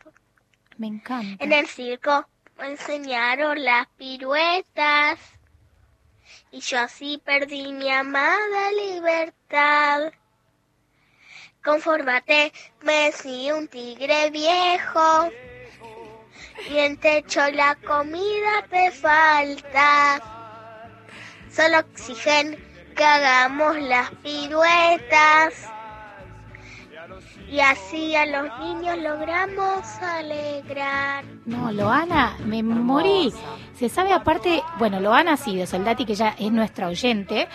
Me 0.76 0.88
encanta. 0.88 1.42
En 1.42 1.52
el 1.52 1.66
circo 1.66 2.26
me 2.58 2.72
enseñaron 2.72 3.64
las 3.64 3.86
piruetas. 3.96 5.18
Y 6.54 6.60
yo 6.60 6.78
así 6.78 7.20
perdí 7.24 7.72
mi 7.72 7.90
amada 7.90 8.70
libertad. 8.70 10.12
Confórmate, 11.64 12.52
me 12.80 13.06
decía 13.06 13.56
un 13.56 13.66
tigre 13.66 14.30
viejo. 14.30 15.32
Y 16.70 16.78
en 16.78 16.96
techo 17.00 17.40
la 17.50 17.74
comida 17.74 18.68
te 18.70 18.92
falta. 18.92 20.22
Solo 21.50 21.78
exigen 21.78 22.56
que 22.94 23.04
hagamos 23.04 23.76
las 23.80 24.12
piruetas. 24.22 25.73
Y 27.54 27.60
así 27.60 28.16
a 28.16 28.26
los 28.26 28.58
niños 28.58 28.98
logramos 28.98 29.86
alegrar. 30.02 31.24
No, 31.46 31.70
Loana, 31.70 32.36
me 32.44 32.64
morí. 32.64 33.32
Se 33.74 33.88
sabe 33.88 34.12
aparte, 34.12 34.60
bueno, 34.80 34.98
Loana 34.98 35.36
sí, 35.36 35.54
de 35.54 35.64
Soldati, 35.64 36.04
que 36.04 36.16
ya 36.16 36.34
es 36.36 36.50
nuestra 36.50 36.88
oyente. 36.88 37.46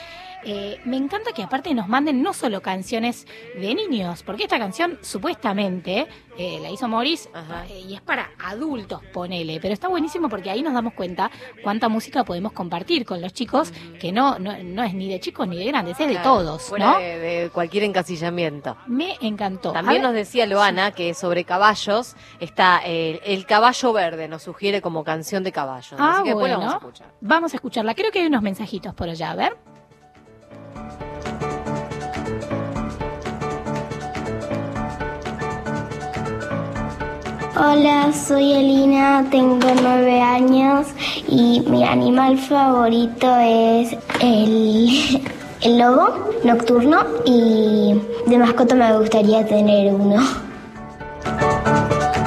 Eh, 0.43 0.79
me 0.85 0.97
encanta 0.97 1.31
que 1.33 1.43
aparte 1.43 1.73
nos 1.73 1.87
manden 1.87 2.21
no 2.21 2.33
solo 2.33 2.61
canciones 2.61 3.27
de 3.55 3.75
niños, 3.75 4.23
porque 4.23 4.43
esta 4.43 4.57
canción 4.57 4.97
supuestamente 5.01 6.07
eh, 6.37 6.59
la 6.61 6.69
hizo 6.69 6.87
Morris 6.87 7.29
eh, 7.69 7.83
y 7.89 7.93
es 7.95 8.01
para 8.01 8.31
adultos, 8.39 9.01
ponele, 9.11 9.59
pero 9.59 9.73
está 9.73 9.87
buenísimo 9.89 10.29
porque 10.29 10.49
ahí 10.49 10.61
nos 10.61 10.73
damos 10.73 10.93
cuenta 10.93 11.29
cuánta 11.63 11.89
música 11.89 12.23
podemos 12.23 12.53
compartir 12.53 13.05
con 13.05 13.21
los 13.21 13.33
chicos, 13.33 13.73
que 13.99 14.11
no, 14.11 14.39
no, 14.39 14.55
no 14.63 14.83
es 14.83 14.93
ni 14.93 15.09
de 15.09 15.19
chicos 15.19 15.47
ni 15.47 15.57
de 15.57 15.65
grandes, 15.65 15.99
es 15.99 16.07
de 16.07 16.17
todos, 16.17 16.63
Fuera 16.63 16.93
¿no? 16.93 16.99
de, 16.99 17.19
de 17.19 17.49
cualquier 17.49 17.83
encasillamiento. 17.83 18.77
Me 18.87 19.17
encantó. 19.21 19.73
También 19.73 20.01
nos 20.01 20.13
decía 20.13 20.45
Loana 20.45 20.91
que 20.91 21.13
sobre 21.13 21.43
caballos 21.43 22.15
está 22.39 22.79
el 22.79 23.45
caballo 23.45 23.93
verde, 23.93 24.27
nos 24.27 24.43
sugiere 24.43 24.81
como 24.81 25.03
canción 25.03 25.43
de 25.43 25.51
caballos. 25.51 25.95
Ah, 25.99 26.13
Así 26.13 26.23
que 26.23 26.29
después 26.29 26.51
lo 26.51 26.57
bueno. 26.57 26.59
vamos 26.59 26.73
a 26.73 26.77
escuchar. 26.77 27.13
Vamos 27.21 27.53
a 27.53 27.55
escucharla. 27.57 27.95
Creo 27.95 28.11
que 28.11 28.19
hay 28.19 28.25
unos 28.27 28.41
mensajitos 28.41 28.93
por 28.93 29.09
allá. 29.09 29.31
A 29.31 29.35
ver. 29.35 29.57
Hola, 37.61 38.13
soy 38.13 38.53
Elina, 38.53 39.25
tengo 39.29 39.67
nueve 39.81 40.21
años 40.21 40.87
y 41.27 41.59
mi 41.67 41.83
animal 41.83 42.37
favorito 42.37 43.27
es 43.37 43.97
el, 44.21 45.21
el 45.61 45.77
lobo 45.77 46.31
nocturno 46.45 47.03
y 47.25 48.01
de 48.27 48.37
mascota 48.37 48.75
me 48.75 48.97
gustaría 48.97 49.45
tener 49.45 49.93
uno. 49.93 50.25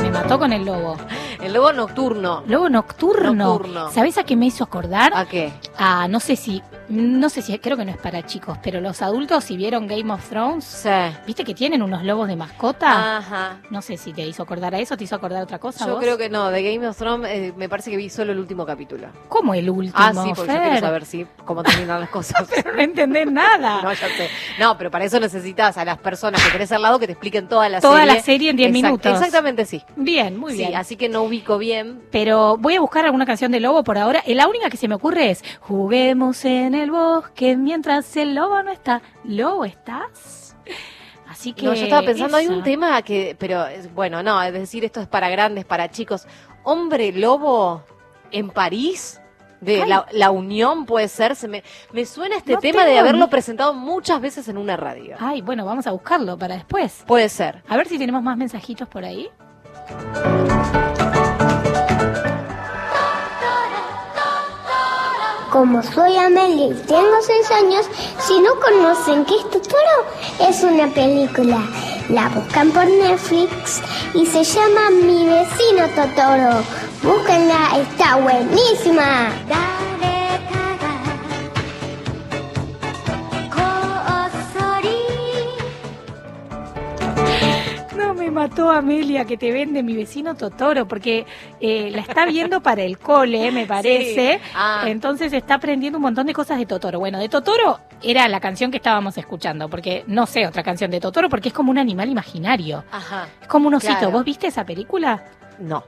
Me 0.02 0.10
mató 0.10 0.38
con 0.38 0.52
el 0.52 0.66
lobo. 0.66 0.98
El 1.42 1.54
lobo 1.54 1.72
nocturno. 1.72 2.42
Lobo 2.46 2.68
nocturno. 2.68 3.32
Nocturno. 3.32 3.90
¿Sabés 3.90 4.18
a 4.18 4.24
qué 4.24 4.36
me 4.36 4.44
hizo 4.44 4.64
acordar? 4.64 5.12
¿A 5.16 5.24
qué? 5.24 5.50
A, 5.78 6.08
no 6.08 6.20
sé 6.20 6.36
si, 6.36 6.62
no 6.88 7.28
sé 7.28 7.42
si, 7.42 7.56
creo 7.58 7.76
que 7.76 7.84
no 7.84 7.90
es 7.90 7.96
para 7.96 8.24
chicos, 8.26 8.58
pero 8.62 8.80
los 8.80 9.00
adultos 9.02 9.44
si 9.44 9.56
vieron 9.56 9.86
Game 9.86 10.12
of 10.12 10.28
Thrones, 10.28 10.86
¿viste 11.26 11.44
que 11.44 11.54
tienen 11.54 11.82
unos 11.82 12.04
lobos 12.04 12.28
de 12.28 12.36
mascota? 12.36 13.18
Ajá. 13.18 13.58
No 13.70 13.80
sé 13.82 13.96
si 13.96 14.12
te 14.12 14.22
hizo 14.26 14.42
acordar 14.42 14.74
a 14.74 14.78
eso, 14.78 14.96
te 14.96 15.04
hizo 15.04 15.14
acordar 15.16 15.40
a 15.40 15.44
otra 15.44 15.58
cosa. 15.58 15.86
Yo 15.86 15.92
vos? 15.94 16.02
creo 16.02 16.18
que 16.18 16.28
no, 16.28 16.50
de 16.50 16.62
Game 16.62 16.86
of 16.86 16.96
Thrones 16.96 17.30
eh, 17.30 17.52
me 17.56 17.68
parece 17.68 17.90
que 17.90 17.96
vi 17.96 18.10
solo 18.10 18.32
el 18.32 18.38
último 18.38 18.66
capítulo. 18.66 19.08
¿Cómo 19.28 19.54
el 19.54 19.70
último? 19.70 19.94
Ah, 19.96 20.12
sí, 20.12 20.32
porque 20.36 20.52
yo 20.52 20.60
quiero 20.60 20.80
saber 20.80 21.04
si, 21.06 21.26
cómo 21.44 21.62
terminan 21.62 22.00
las 22.00 22.10
cosas. 22.10 22.46
pero 22.54 22.72
no 22.74 22.80
entendés 22.82 23.30
nada. 23.30 23.80
No, 23.82 23.92
ya 23.92 24.08
sé. 24.08 24.28
No, 24.58 24.76
pero 24.76 24.90
para 24.90 25.04
eso 25.04 25.18
necesitas 25.18 25.76
a 25.78 25.84
las 25.84 25.98
personas 25.98 26.42
que 26.44 26.50
tenés 26.52 26.70
al 26.72 26.82
lado 26.82 26.98
que 26.98 27.06
te 27.06 27.12
expliquen 27.12 27.48
toda 27.48 27.68
la 27.68 27.80
Toda 27.80 28.00
serie. 28.00 28.14
la 28.14 28.22
serie 28.22 28.50
en 28.50 28.56
10 28.56 28.70
Exact- 28.70 28.72
minutos. 28.82 29.12
Exactamente, 29.12 29.64
sí. 29.64 29.82
Bien, 29.96 30.36
muy 30.38 30.52
Sí, 30.52 30.58
bien. 30.58 30.76
así 30.76 30.96
que 30.96 31.08
no 31.08 31.22
ubico 31.22 31.58
bien. 31.58 32.02
Pero 32.10 32.56
voy 32.58 32.76
a 32.76 32.80
buscar 32.80 33.04
alguna 33.04 33.24
canción 33.26 33.50
de 33.52 33.60
lobo 33.60 33.82
por 33.82 33.98
ahora. 33.98 34.22
Y 34.26 34.34
La 34.34 34.46
única 34.48 34.68
que 34.70 34.76
se 34.76 34.88
me 34.88 34.94
ocurre 34.94 35.30
es 35.30 35.42
Juguemos 35.60 36.44
en 36.44 36.71
el 36.74 36.90
bosque 36.90 37.56
mientras 37.56 38.16
el 38.16 38.34
lobo 38.34 38.62
no 38.62 38.70
está. 38.70 39.02
¿Lobo 39.24 39.64
estás? 39.64 40.56
Así 41.28 41.52
que. 41.52 41.64
No, 41.66 41.74
yo 41.74 41.84
estaba 41.84 42.02
pensando, 42.02 42.36
hay 42.36 42.46
un 42.48 42.62
tema 42.62 43.00
que, 43.02 43.36
pero 43.38 43.64
bueno, 43.94 44.22
no, 44.22 44.42
es 44.42 44.52
decir, 44.52 44.84
esto 44.84 45.00
es 45.00 45.06
para 45.08 45.28
grandes, 45.30 45.64
para 45.64 45.90
chicos. 45.90 46.26
Hombre 46.64 47.12
lobo 47.12 47.82
en 48.30 48.50
París, 48.50 49.18
de 49.60 49.86
la, 49.86 50.06
la 50.12 50.30
Unión 50.30 50.86
puede 50.86 51.06
ser, 51.08 51.36
se 51.36 51.46
me, 51.48 51.62
me 51.92 52.04
suena 52.04 52.36
este 52.36 52.54
No 52.54 52.58
tema 52.60 52.84
de 52.84 52.98
haberlo 52.98 53.26
ni- 53.26 53.30
presentado 53.30 53.72
muchas 53.74 54.20
veces 54.20 54.48
en 54.48 54.58
una 54.58 54.76
radio. 54.76 55.16
Ay, 55.20 55.40
bueno, 55.40 55.64
vamos 55.64 55.86
a 55.86 55.92
buscarlo 55.92 56.36
para 56.36 56.54
después. 56.56 57.04
Puede 57.06 57.28
ser. 57.28 57.62
A 57.68 57.76
ver 57.76 57.86
si 57.88 57.96
tenemos 57.98 58.22
más 58.22 58.36
mensajitos 58.36 58.88
por 58.88 59.04
ahí. 59.04 59.28
Como 65.52 65.82
soy 65.82 66.16
Amelia 66.16 66.68
y 66.68 66.74
tengo 66.86 67.20
seis 67.20 67.50
años, 67.50 67.84
si 68.18 68.40
no 68.40 68.58
conocen 68.58 69.26
qué 69.26 69.34
es 69.36 69.50
Totoro, 69.50 70.06
es 70.40 70.62
una 70.62 70.86
película. 70.88 71.60
La 72.08 72.30
buscan 72.30 72.70
por 72.70 72.86
Netflix 72.86 73.82
y 74.14 74.24
se 74.24 74.44
llama 74.44 74.88
Mi 75.04 75.26
vecino 75.26 75.86
Totoro. 75.94 76.62
Búsquenla, 77.02 77.82
está 77.82 78.16
buenísima. 78.16 79.28
Me 88.14 88.30
mató 88.30 88.70
Amelia 88.70 89.24
que 89.24 89.36
te 89.36 89.52
vende 89.52 89.82
mi 89.82 89.94
vecino 89.94 90.34
Totoro, 90.34 90.86
porque 90.86 91.26
eh, 91.60 91.90
la 91.90 92.02
está 92.02 92.26
viendo 92.26 92.62
para 92.62 92.82
el 92.82 92.98
cole, 92.98 93.50
me 93.50 93.66
parece. 93.66 94.40
Sí. 94.42 94.50
Ah. 94.54 94.84
Entonces 94.86 95.32
está 95.32 95.54
aprendiendo 95.54 95.98
un 95.98 96.02
montón 96.02 96.26
de 96.26 96.34
cosas 96.34 96.58
de 96.58 96.66
Totoro. 96.66 96.98
Bueno, 96.98 97.18
de 97.18 97.28
Totoro 97.28 97.80
era 98.02 98.28
la 98.28 98.40
canción 98.40 98.70
que 98.70 98.76
estábamos 98.76 99.16
escuchando, 99.18 99.68
porque 99.68 100.04
no 100.06 100.26
sé 100.26 100.46
otra 100.46 100.62
canción 100.62 100.90
de 100.90 101.00
Totoro, 101.00 101.28
porque 101.28 101.48
es 101.48 101.54
como 101.54 101.70
un 101.70 101.78
animal 101.78 102.08
imaginario. 102.08 102.84
Ajá. 102.90 103.28
Es 103.40 103.48
como 103.48 103.68
un 103.68 103.74
osito. 103.74 103.94
Claro. 103.94 104.10
¿Vos 104.10 104.24
viste 104.24 104.46
esa 104.46 104.64
película? 104.64 105.24
No. 105.58 105.84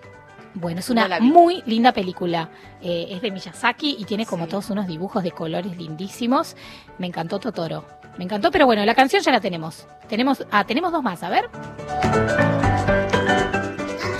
Bueno, 0.55 0.80
es 0.80 0.88
una 0.88 1.20
muy 1.20 1.62
linda 1.66 1.92
película. 1.92 2.48
Eh, 2.80 3.09
es 3.10 3.22
de 3.22 3.30
Miyazaki 3.30 3.96
y 3.98 4.05
tiene 4.05 4.24
como 4.24 4.46
todos 4.46 4.70
unos 4.70 4.86
dibujos 4.86 5.22
de 5.22 5.32
colores 5.32 5.76
lindísimos. 5.76 6.56
Me 6.98 7.09
encantó 7.09 7.40
Totoro. 7.40 7.84
Me 8.16 8.24
encantó, 8.24 8.51
pero 8.51 8.66
bueno, 8.66 8.85
la 8.85 8.95
canción 8.95 9.23
ya 9.23 9.32
la 9.32 9.41
tenemos. 9.41 9.86
Tenemos, 10.09 10.45
ah, 10.53 10.65
tenemos 10.65 10.93
dos 10.93 11.03
más, 11.03 11.23
a 11.23 11.31
ver. 11.31 11.51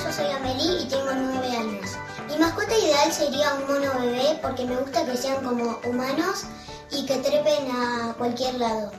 Yo 0.05 0.13
soy 0.13 0.27
Amelie 0.33 0.83
y 0.83 0.89
tengo 0.89 1.13
nueve 1.15 1.57
años. 1.57 1.91
Mi 2.29 2.37
mascota 2.39 2.77
ideal 2.77 3.13
sería 3.13 3.55
un 3.55 3.67
mono 3.69 4.01
bebé 4.01 4.39
porque 4.43 4.65
me 4.65 4.77
gusta 4.77 5.05
que 5.05 5.17
sean 5.17 5.45
como 5.45 5.79
humanos 5.87 6.45
y 6.91 7.07
que 7.07 7.19
trepen 7.19 7.71
a 7.71 8.15
cualquier 8.19 8.55
lado. 8.55 8.91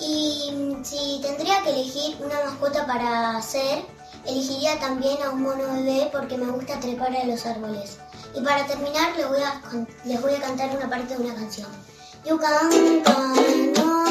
Y 0.00 0.52
mm, 0.52 0.84
si 0.84 1.20
tendría 1.22 1.62
que 1.62 1.70
elegir 1.70 2.16
una 2.24 2.42
mascota 2.44 2.86
para 2.86 3.36
hacer, 3.36 3.84
elegiría 4.26 4.78
también 4.80 5.18
a 5.22 5.30
un 5.30 5.42
mono 5.42 5.64
bebé 5.74 6.08
porque 6.10 6.38
me 6.38 6.50
gusta 6.50 6.80
trepar 6.80 7.14
a 7.14 7.24
los 7.24 7.44
árboles. 7.44 7.98
Y 8.34 8.40
para 8.40 8.66
terminar 8.66 9.14
les 9.16 9.28
voy 9.28 9.42
a, 9.42 9.60
les 10.04 10.22
voy 10.22 10.34
a 10.34 10.40
cantar 10.40 10.74
una 10.74 10.88
parte 10.88 11.14
de 11.14 11.22
una 11.24 11.34
canción. 11.34 11.68
You 12.26 12.38
can 12.38 13.02
count 13.04 13.78
on 13.78 14.03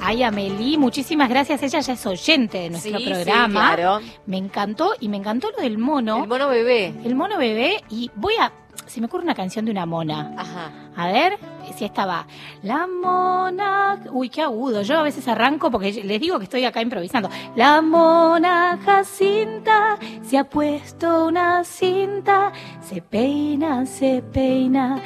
Ay, 0.00 0.22
Amelie, 0.22 0.78
muchísimas 0.78 1.28
gracias. 1.28 1.62
Ella 1.62 1.80
ya 1.80 1.92
es 1.94 2.06
oyente 2.06 2.58
de 2.58 2.70
nuestro 2.70 2.98
Sí, 2.98 3.04
sí, 3.04 3.10
programa. 3.10 3.74
claro. 3.74 4.00
Me 4.26 4.36
encantó 4.36 4.92
y 5.00 5.08
me 5.08 5.16
encantó 5.16 5.50
lo 5.56 5.62
del 5.62 5.78
mono. 5.78 6.22
El 6.22 6.28
mono 6.28 6.48
bebé. 6.48 6.94
El 7.04 7.14
mono 7.16 7.36
bebé 7.38 7.82
y 7.90 8.10
voy 8.14 8.34
a... 8.40 8.52
Se 8.86 9.00
me 9.00 9.06
ocurre 9.06 9.24
una 9.24 9.34
canción 9.34 9.64
de 9.64 9.70
una 9.70 9.86
mona. 9.86 10.32
Ajá. 10.36 10.70
A 10.94 11.06
ver 11.10 11.38
si 11.76 11.84
esta 11.84 12.06
va. 12.06 12.26
La 12.62 12.86
mona. 12.86 14.00
Uy, 14.12 14.28
qué 14.28 14.42
agudo. 14.42 14.82
Yo 14.82 14.98
a 14.98 15.02
veces 15.02 15.26
arranco 15.26 15.70
porque 15.70 15.90
les 16.04 16.20
digo 16.20 16.38
que 16.38 16.44
estoy 16.44 16.64
acá 16.64 16.82
improvisando. 16.82 17.30
La 17.56 17.80
mona 17.80 18.78
Jacinta 18.84 19.98
se 20.22 20.38
ha 20.38 20.44
puesto 20.44 21.26
una 21.26 21.64
cinta, 21.64 22.52
se 22.82 23.00
peina, 23.00 23.86
se 23.86 24.22
peina 24.22 25.00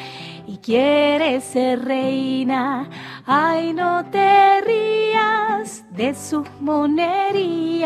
y 0.48 0.56
quiere 0.56 1.42
ser 1.42 1.84
reina. 1.84 2.88
Ay, 3.30 3.74
no 3.74 4.06
te 4.10 4.62
rías 4.62 5.84
de 5.90 6.14
sus 6.14 6.48
monerías. 6.60 7.78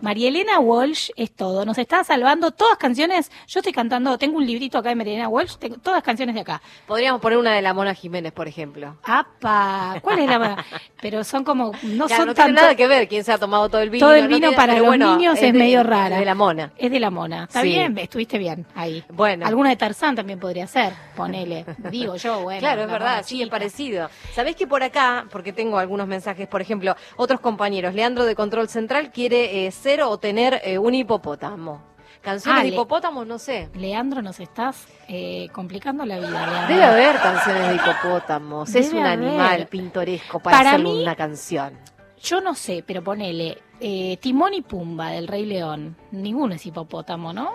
María 0.00 0.28
Elena 0.28 0.60
Walsh 0.60 1.10
es 1.16 1.32
todo. 1.34 1.64
Nos 1.64 1.76
está 1.78 2.04
salvando 2.04 2.52
todas 2.52 2.76
canciones. 2.78 3.32
Yo 3.48 3.58
estoy 3.58 3.72
cantando, 3.72 4.16
tengo 4.16 4.36
un 4.36 4.46
librito 4.46 4.78
acá 4.78 4.90
de 4.90 4.94
María 4.94 5.14
Elena 5.14 5.28
Walsh, 5.28 5.56
tengo 5.56 5.78
todas 5.78 6.04
canciones 6.04 6.36
de 6.36 6.42
acá. 6.42 6.62
Podríamos 6.86 7.20
poner 7.20 7.36
una 7.38 7.52
de 7.52 7.62
la 7.62 7.74
Mona 7.74 7.94
Jiménez, 7.94 8.30
por 8.32 8.46
ejemplo. 8.46 8.96
¡Apa! 9.02 9.96
¿Cuál 10.02 10.20
es 10.20 10.28
la 10.28 10.64
Pero 11.02 11.24
son 11.24 11.42
como. 11.42 11.72
No 11.82 12.06
Claro, 12.06 12.22
son 12.22 12.28
no 12.28 12.34
tiene 12.34 12.48
tanto- 12.50 12.60
nada 12.62 12.76
que 12.76 12.86
ver 12.86 13.08
quién 13.08 13.24
se 13.24 13.32
ha 13.32 13.38
tomado 13.38 13.68
todo 13.68 13.80
el 13.80 13.90
vino. 13.90 14.06
Todo 14.06 14.14
el 14.14 14.22
no 14.24 14.28
vino 14.28 14.38
tiene- 14.50 14.56
para 14.56 14.74
pero 14.74 14.84
los 14.84 14.90
bueno, 14.90 15.16
niños 15.16 15.34
es, 15.34 15.40
de- 15.40 15.52
medio 15.52 15.82
rara. 15.82 16.18
De 16.20 16.24
la 16.24 16.36
Mona. 16.36 16.70
Es 16.78 16.92
de 16.92 17.00
la 17.00 17.10
mona. 17.10 17.42
Está 17.44 17.62
Sí. 17.62 17.68
bien, 17.70 17.98
estuviste 17.98 18.38
bien 18.38 18.66
ahí. 18.76 19.02
Bueno. 19.10 19.46
Alguna 19.46 19.70
de 19.70 19.76
Tarzán 19.76 20.14
también 20.14 20.38
podría 20.38 20.68
ser, 20.68 20.92
ponele. 21.16 21.64
Digo 21.90 22.14
yo, 22.16 22.42
bueno. 22.42 22.60
Claro, 22.60 22.82
es 22.82 22.88
verdad, 22.90 23.22
sí, 23.26 23.42
es 23.42 23.48
parecido. 23.48 24.08
¿Sabés 24.34 24.54
que 24.56 24.66
por 24.66 24.82
acá, 24.82 25.26
porque 25.32 25.52
tengo 25.52 25.78
algunos 25.78 26.06
mensajes, 26.06 26.46
por 26.46 26.60
ejemplo, 26.60 26.94
otros 27.16 27.40
compañeros, 27.40 27.94
Leandro 27.94 28.24
de 28.24 28.34
Control 28.36 28.68
Central 28.68 29.10
quiere 29.10 29.66
eh, 29.66 29.70
ser 29.72 30.02
o 30.02 30.16
tener 30.18 30.60
eh, 30.64 30.78
un 30.78 30.94
hipopótamo. 30.94 31.82
Canciones 32.22 32.60
Ah, 32.60 32.64
de 32.64 32.70
le- 32.70 32.74
hipopótamos, 32.76 33.26
no 33.26 33.38
sé. 33.38 33.68
Leandro, 33.74 34.22
nos 34.22 34.38
estás 34.40 34.86
eh, 35.08 35.48
complicando 35.52 36.04
la 36.04 36.18
vida, 36.18 36.30
Leandro. 36.46 36.68
Debe 36.68 36.84
haber 36.84 37.16
canciones 37.20 37.68
de 37.68 37.74
hipopótamos. 37.76 38.74
es 38.74 38.92
un 38.92 38.98
haber. 39.00 39.12
animal 39.28 39.66
pintoresco 39.68 40.38
para, 40.40 40.56
Para 40.58 40.70
hacer 40.70 40.82
mí- 40.84 41.02
una 41.02 41.16
canción. 41.16 41.78
Yo 42.22 42.40
no 42.40 42.54
sé, 42.54 42.84
pero 42.86 43.02
ponele. 43.02 43.58
eh, 43.80 44.16
Timón 44.20 44.54
y 44.54 44.62
Pumba 44.62 45.10
del 45.10 45.28
Rey 45.28 45.46
León. 45.46 45.96
Ninguno 46.10 46.54
es 46.56 46.66
hipopótamo, 46.66 47.32
¿no? 47.32 47.52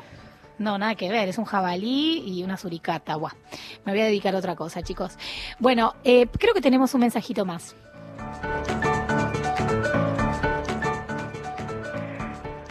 No, 0.59 0.77
nada 0.77 0.95
que 0.95 1.09
ver. 1.09 1.29
Es 1.29 1.37
un 1.37 1.45
jabalí 1.45 2.23
y 2.25 2.43
una 2.43 2.57
suricata. 2.57 3.15
Buah. 3.15 3.33
Me 3.85 3.91
voy 3.91 4.01
a 4.01 4.05
dedicar 4.05 4.35
a 4.35 4.37
otra 4.37 4.55
cosa, 4.55 4.81
chicos. 4.81 5.17
Bueno, 5.59 5.93
eh, 6.03 6.27
creo 6.27 6.53
que 6.53 6.61
tenemos 6.61 6.93
un 6.93 7.01
mensajito 7.01 7.45
más. 7.45 7.75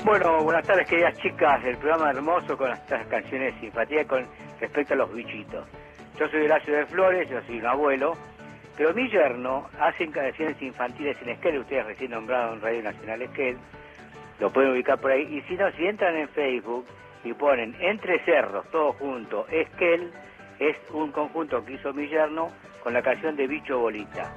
Bueno, 0.05 0.43
buenas 0.43 0.67
tardes 0.67 0.89
queridas 0.89 1.17
chicas 1.19 1.63
del 1.63 1.77
programa 1.77 2.11
hermoso 2.11 2.59
con 2.59 2.73
estas 2.73 3.07
canciones 3.07 3.55
infantiles 3.63 4.07
con 4.07 4.27
respecto 4.61 4.95
a 4.95 4.97
los 4.97 5.15
bichitos. 5.15 5.65
Yo 6.19 6.29
soy 6.29 6.45
Horacio 6.45 6.75
de 6.75 6.87
Flores, 6.87 7.31
yo 7.31 7.41
soy 7.47 7.61
un 7.61 7.67
abuelo, 7.67 8.17
pero 8.77 8.93
mi 8.95 9.09
yerno 9.09 9.69
hace 9.81 10.09
canciones 10.11 10.61
infantiles 10.61 11.17
en 11.23 11.31
Esquel, 11.31 11.59
ustedes 11.59 11.87
recién 11.87 12.11
nombraron 12.11 12.61
Radio 12.61 12.83
Nacional 12.83 13.23
Esquel, 13.23 13.57
lo 14.41 14.53
pueden 14.53 14.73
ubicar 14.73 14.99
por 14.99 15.13
ahí, 15.13 15.23
y 15.23 15.41
si 15.43 15.55
no, 15.55 15.71
si 15.73 15.87
entran 15.87 16.17
en 16.17 16.29
Facebook 16.31 16.85
y 17.25 17.33
ponen 17.35 17.75
Entre 17.81 18.25
Cerros, 18.25 18.65
todo 18.71 18.93
junto, 18.95 19.47
Esquel, 19.49 20.13
es 20.59 20.77
un 20.93 21.13
conjunto 21.13 21.65
que 21.65 21.75
hizo 21.75 21.93
mi 21.93 22.09
yerno 22.09 22.51
con 22.83 22.93
la 22.93 23.03
canción 23.03 23.37
de 23.37 23.47
Bicho 23.47 23.79
Bolita. 23.79 24.35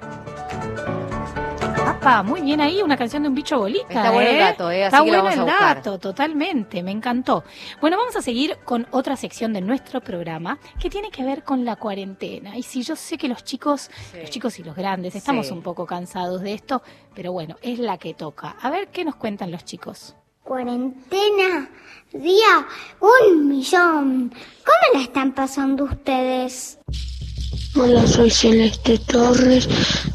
Apa, 1.87 2.23
muy 2.23 2.41
bien 2.41 2.61
ahí, 2.61 2.81
una 2.81 2.97
canción 2.97 3.21
de 3.23 3.29
un 3.29 3.35
bicho 3.35 3.59
bolita. 3.59 3.87
Está 3.89 4.11
bueno 4.11 4.29
el 4.29 4.35
¿eh? 4.37 4.39
dato, 4.39 4.71
¿eh? 4.71 4.85
Así 4.85 4.95
Está 4.95 5.05
que 5.05 5.11
lo 5.11 5.21
bueno 5.21 5.23
vamos 5.23 5.29
a 5.29 5.33
el 5.33 5.45
buscar. 5.45 5.75
dato, 5.77 5.99
totalmente, 5.99 6.81
me 6.83 6.89
encantó. 6.91 7.43
Bueno, 7.79 7.97
vamos 7.97 8.15
a 8.15 8.21
seguir 8.23 8.57
con 8.63 8.87
otra 8.91 9.15
sección 9.15 9.53
de 9.53 9.61
nuestro 9.61 10.01
programa 10.01 10.57
que 10.79 10.89
tiene 10.89 11.11
que 11.11 11.23
ver 11.23 11.43
con 11.43 11.63
la 11.63 11.75
cuarentena. 11.75 12.57
Y 12.57 12.63
si 12.63 12.81
yo 12.81 12.95
sé 12.95 13.17
que 13.19 13.27
los 13.27 13.43
chicos, 13.43 13.91
los 14.19 14.29
chicos 14.31 14.57
y 14.59 14.63
los 14.63 14.75
grandes, 14.75 15.15
estamos 15.15 15.47
Sí. 15.47 15.53
un 15.53 15.61
poco 15.61 15.85
cansados 15.85 16.41
de 16.41 16.53
esto, 16.53 16.81
pero 17.13 17.31
bueno, 17.31 17.55
es 17.61 17.77
la 17.77 17.97
que 17.99 18.15
toca. 18.15 18.55
A 18.61 18.69
ver 18.71 18.87
qué 18.87 19.05
nos 19.05 19.15
cuentan 19.15 19.51
los 19.51 19.63
chicos. 19.63 20.15
Cuarentena, 20.45 21.67
día 22.13 22.67
un 22.99 23.47
millón. 23.47 24.29
¿Cómo 24.29 24.93
la 24.93 25.01
están 25.01 25.33
pasando 25.33 25.85
ustedes? 25.85 26.77
Hola, 27.77 28.07
soy 28.07 28.31
Celeste 28.31 28.97
Torres, 28.99 29.67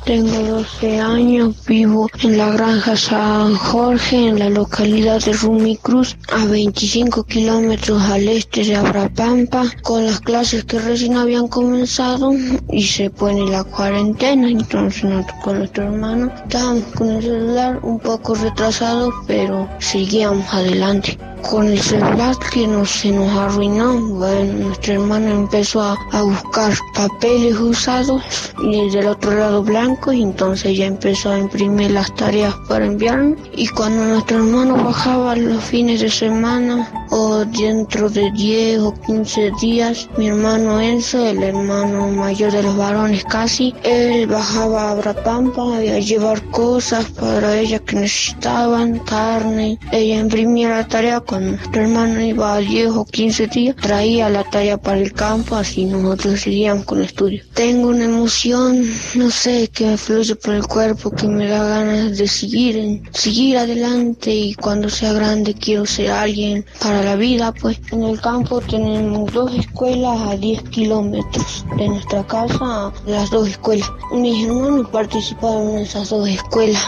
tengo 0.06 0.30
12 0.30 0.98
años, 0.98 1.54
vivo 1.66 2.08
en 2.22 2.38
la 2.38 2.48
granja 2.48 2.96
San 2.96 3.54
Jorge, 3.54 4.28
en 4.28 4.38
la 4.38 4.48
localidad 4.48 5.22
de 5.22 5.34
Rumicruz, 5.34 6.16
a 6.32 6.46
25 6.46 7.24
kilómetros 7.24 8.02
al 8.04 8.26
este 8.28 8.64
de 8.64 8.76
Abrapampa, 8.76 9.64
con 9.82 10.06
las 10.06 10.20
clases 10.20 10.64
que 10.64 10.78
recién 10.78 11.18
habían 11.18 11.48
comenzado 11.48 12.32
y 12.70 12.82
se 12.82 13.10
pone 13.10 13.50
la 13.50 13.64
cuarentena, 13.64 14.48
entonces 14.48 15.04
nosotros 15.04 15.40
con 15.44 15.58
nuestro 15.58 15.84
hermano 15.84 16.32
estábamos 16.42 16.84
con 16.94 17.10
el 17.10 17.22
celular 17.22 17.78
un 17.82 17.98
poco 17.98 18.36
retrasado, 18.36 19.12
pero 19.26 19.68
seguíamos 19.80 20.46
adelante. 20.54 21.18
Con 21.48 21.68
el 21.68 21.80
celular 21.80 22.36
que 22.52 22.66
no 22.66 22.84
se 22.84 23.10
nos 23.12 23.30
arruinó, 23.30 23.98
bueno, 23.98 24.66
nuestro 24.66 24.92
hermano 24.92 25.30
empezó 25.30 25.80
a, 25.80 25.96
a 26.12 26.22
buscar 26.22 26.74
papeles 26.94 27.49
usados 27.58 28.22
y 28.62 28.90
del 28.90 29.08
otro 29.08 29.32
lado 29.32 29.62
blanco 29.62 30.12
y 30.12 30.22
entonces 30.22 30.76
ya 30.76 30.86
empezó 30.86 31.30
a 31.30 31.38
imprimir 31.38 31.90
las 31.90 32.14
tareas 32.14 32.54
para 32.68 32.86
enviarnos 32.86 33.38
y 33.56 33.68
cuando 33.68 34.04
nuestro 34.04 34.38
hermano 34.38 34.76
bajaba 34.76 35.36
los 35.36 35.62
fines 35.64 36.00
de 36.00 36.10
semana 36.10 36.88
o 37.10 37.44
dentro 37.44 38.08
de 38.08 38.30
10 38.30 38.80
o 38.80 38.94
15 38.94 39.52
días, 39.60 40.08
mi 40.16 40.28
hermano 40.28 40.80
Enzo, 40.80 41.26
el 41.26 41.42
hermano 41.42 42.08
mayor 42.08 42.52
de 42.52 42.62
los 42.62 42.76
varones 42.76 43.24
casi, 43.24 43.74
él 43.82 44.26
bajaba 44.26 44.84
a 44.84 44.90
Abrapampa 44.92 45.78
a 45.78 45.80
llevar 45.98 46.42
cosas 46.50 47.04
para 47.06 47.58
ella 47.58 47.78
que 47.80 47.96
necesitaban, 47.96 49.00
carne, 49.00 49.78
ella 49.92 50.20
imprimía 50.20 50.68
la 50.68 50.86
tarea 50.86 51.20
cuando 51.20 51.52
nuestro 51.52 51.82
hermano 51.82 52.20
iba 52.20 52.54
a 52.54 52.58
10 52.58 52.90
o 52.90 53.04
15 53.04 53.46
días, 53.48 53.76
traía 53.76 54.28
la 54.28 54.44
tarea 54.44 54.76
para 54.76 54.98
el 54.98 55.12
campo, 55.12 55.56
así 55.56 55.84
nosotros 55.84 56.40
seguíamos 56.40 56.84
con 56.84 56.98
el 56.98 57.04
estudio. 57.04 57.39
Tengo 57.54 57.88
una 57.88 58.04
emoción, 58.04 58.84
no 59.14 59.30
sé, 59.30 59.68
que 59.68 59.84
me 59.86 59.96
fluye 59.96 60.34
por 60.36 60.54
el 60.54 60.66
cuerpo, 60.66 61.10
que 61.10 61.26
me 61.26 61.46
da 61.48 61.62
ganas 61.62 62.16
de 62.16 62.26
seguir, 62.26 63.02
seguir 63.12 63.58
adelante 63.58 64.30
y 64.32 64.54
cuando 64.54 64.88
sea 64.88 65.12
grande 65.12 65.54
quiero 65.54 65.84
ser 65.84 66.10
alguien 66.10 66.64
para 66.80 67.02
la 67.02 67.16
vida, 67.16 67.52
pues 67.52 67.80
en 67.92 68.04
el 68.04 68.20
campo 68.20 68.60
tenemos 68.60 69.32
dos 69.32 69.54
escuelas 69.54 70.20
a 70.28 70.36
10 70.36 70.62
kilómetros 70.70 71.64
de 71.76 71.88
nuestra 71.88 72.26
casa, 72.26 72.92
las 73.06 73.30
dos 73.30 73.48
escuelas. 73.48 73.90
Mis 74.12 74.46
hermanos 74.46 74.88
participaron 74.90 75.70
en 75.70 75.78
esas 75.78 76.08
dos 76.10 76.28
escuelas. 76.28 76.82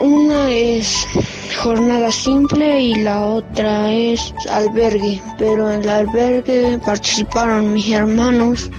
Una 0.00 0.50
es 0.50 1.06
jornada 1.62 2.12
simple 2.12 2.80
y 2.80 2.94
la 2.96 3.24
otra 3.24 3.92
es 3.92 4.32
albergue, 4.50 5.20
pero 5.38 5.72
en 5.72 5.82
el 5.82 5.88
albergue 5.88 6.78
participaron 6.84 7.72
mis 7.72 7.90
hermanos. 7.90 8.70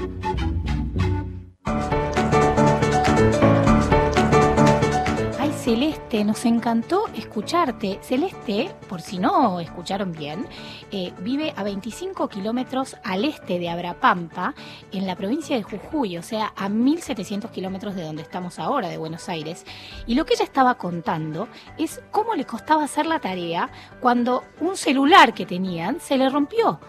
Celeste, 5.70 6.24
nos 6.24 6.46
encantó 6.46 7.06
escucharte. 7.16 8.00
Celeste, 8.02 8.74
por 8.88 9.02
si 9.02 9.20
no 9.20 9.60
escucharon 9.60 10.12
bien, 10.12 10.48
eh, 10.92 11.14
vive 11.20 11.54
a 11.56 11.62
25 11.62 12.28
kilómetros 12.28 12.98
al 13.04 13.24
este 13.24 13.60
de 13.60 13.70
Abrapampa, 13.70 14.56
en 14.92 15.06
la 15.06 15.16
provincia 15.16 15.56
de 15.56 15.62
Jujuy, 15.62 16.18
o 16.18 16.24
sea, 16.24 16.54
a 16.56 16.70
1700 16.70 17.52
kilómetros 17.52 17.94
de 17.94 18.02
donde 18.02 18.24
estamos 18.24 18.58
ahora, 18.58 18.88
de 18.90 18.98
Buenos 18.98 19.30
Aires. 19.30 19.64
Y 20.08 20.16
lo 20.16 20.26
que 20.26 20.34
ella 20.34 20.44
estaba 20.44 20.74
contando 20.74 21.48
es 21.78 22.02
cómo 22.10 22.34
le 22.34 22.46
costaba 22.46 22.86
hacer 22.86 23.06
la 23.06 23.20
tarea 23.20 23.70
cuando 24.02 24.44
un 24.62 24.76
celular 24.76 25.36
que 25.36 25.46
tenían 25.46 26.00
se 26.00 26.18
le 26.18 26.30
rompió. 26.30 26.80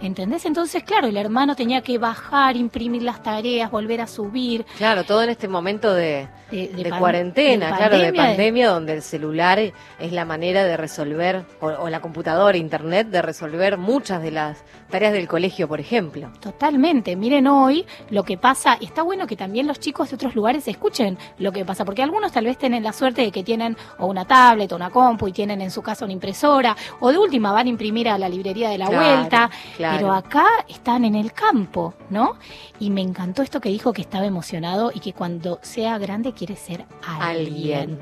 ¿Entendés? 0.00 0.44
Entonces, 0.44 0.82
claro, 0.84 1.06
el 1.06 1.16
hermano 1.16 1.56
tenía 1.56 1.80
que 1.80 1.96
bajar, 1.98 2.56
imprimir 2.56 3.02
las 3.02 3.22
tareas, 3.22 3.70
volver 3.70 4.00
a 4.02 4.06
subir. 4.06 4.64
Claro, 4.76 5.04
todo 5.04 5.22
en 5.22 5.30
este 5.30 5.48
momento 5.48 5.92
de, 5.94 6.28
De- 6.50 6.68
de 6.68 6.84
de 6.84 6.90
pan- 6.90 6.98
cuarentena, 7.00 7.70
de 7.70 7.76
claro, 7.76 7.96
de 7.96 8.02
pandemia, 8.04 8.22
de- 8.22 8.28
pandemia, 8.28 8.68
donde 8.68 8.92
el 8.92 9.02
celular 9.02 9.58
es 9.58 10.12
la 10.12 10.24
manera 10.26 10.64
de 10.64 10.76
resolver, 10.76 11.44
o, 11.60 11.66
o 11.68 11.88
la 11.88 12.00
computadora, 12.00 12.58
internet, 12.58 13.08
de 13.08 13.22
resolver 13.22 13.78
muchas 13.78 14.22
de 14.22 14.30
las 14.32 14.62
tareas 14.90 15.14
del 15.14 15.26
colegio, 15.28 15.66
por 15.66 15.80
ejemplo. 15.80 16.30
Totalmente. 16.40 17.16
Miren 17.16 17.46
hoy 17.46 17.86
lo 18.10 18.22
que 18.22 18.36
pasa. 18.36 18.76
y 18.80 18.84
Está 18.84 19.02
bueno 19.02 19.26
que 19.26 19.34
también 19.36 19.66
los 19.66 19.80
chicos 19.80 20.10
de 20.10 20.16
otros 20.16 20.34
lugares 20.34 20.68
escuchen 20.68 21.16
lo 21.38 21.52
que 21.52 21.64
pasa, 21.64 21.84
porque 21.86 22.02
algunos 22.02 22.32
tal 22.32 22.44
vez 22.44 22.58
tienen 22.58 22.82
la 22.84 22.92
suerte 22.92 23.22
de 23.22 23.32
que 23.32 23.42
tienen 23.42 23.76
o 23.98 24.06
una 24.06 24.26
tablet 24.26 24.70
o 24.72 24.76
una 24.76 24.90
compu 24.90 25.28
y 25.28 25.32
tienen 25.32 25.62
en 25.62 25.70
su 25.70 25.80
casa 25.82 26.04
una 26.04 26.12
impresora, 26.12 26.76
o 27.00 27.10
de 27.10 27.16
última 27.18 27.50
van 27.50 27.66
a 27.66 27.70
imprimir 27.70 28.08
a 28.10 28.18
la 28.18 28.28
librería 28.28 28.68
de 28.68 28.76
la 28.78 28.86
Claro, 28.88 29.02
vuelta. 29.16 29.50
claro. 29.76 29.85
Claro. 29.86 29.98
Pero 29.98 30.12
acá 30.14 30.46
están 30.68 31.04
en 31.04 31.14
el 31.14 31.32
campo, 31.32 31.94
¿no? 32.10 32.38
Y 32.80 32.90
me 32.90 33.02
encantó 33.02 33.42
esto 33.42 33.60
que 33.60 33.68
dijo 33.68 33.92
que 33.92 34.02
estaba 34.02 34.26
emocionado 34.26 34.90
y 34.92 35.00
que 35.00 35.12
cuando 35.12 35.60
sea 35.62 35.98
grande 35.98 36.32
quiere 36.32 36.56
ser 36.56 36.86
alguien. 37.06 37.20
Alguien. 37.22 38.00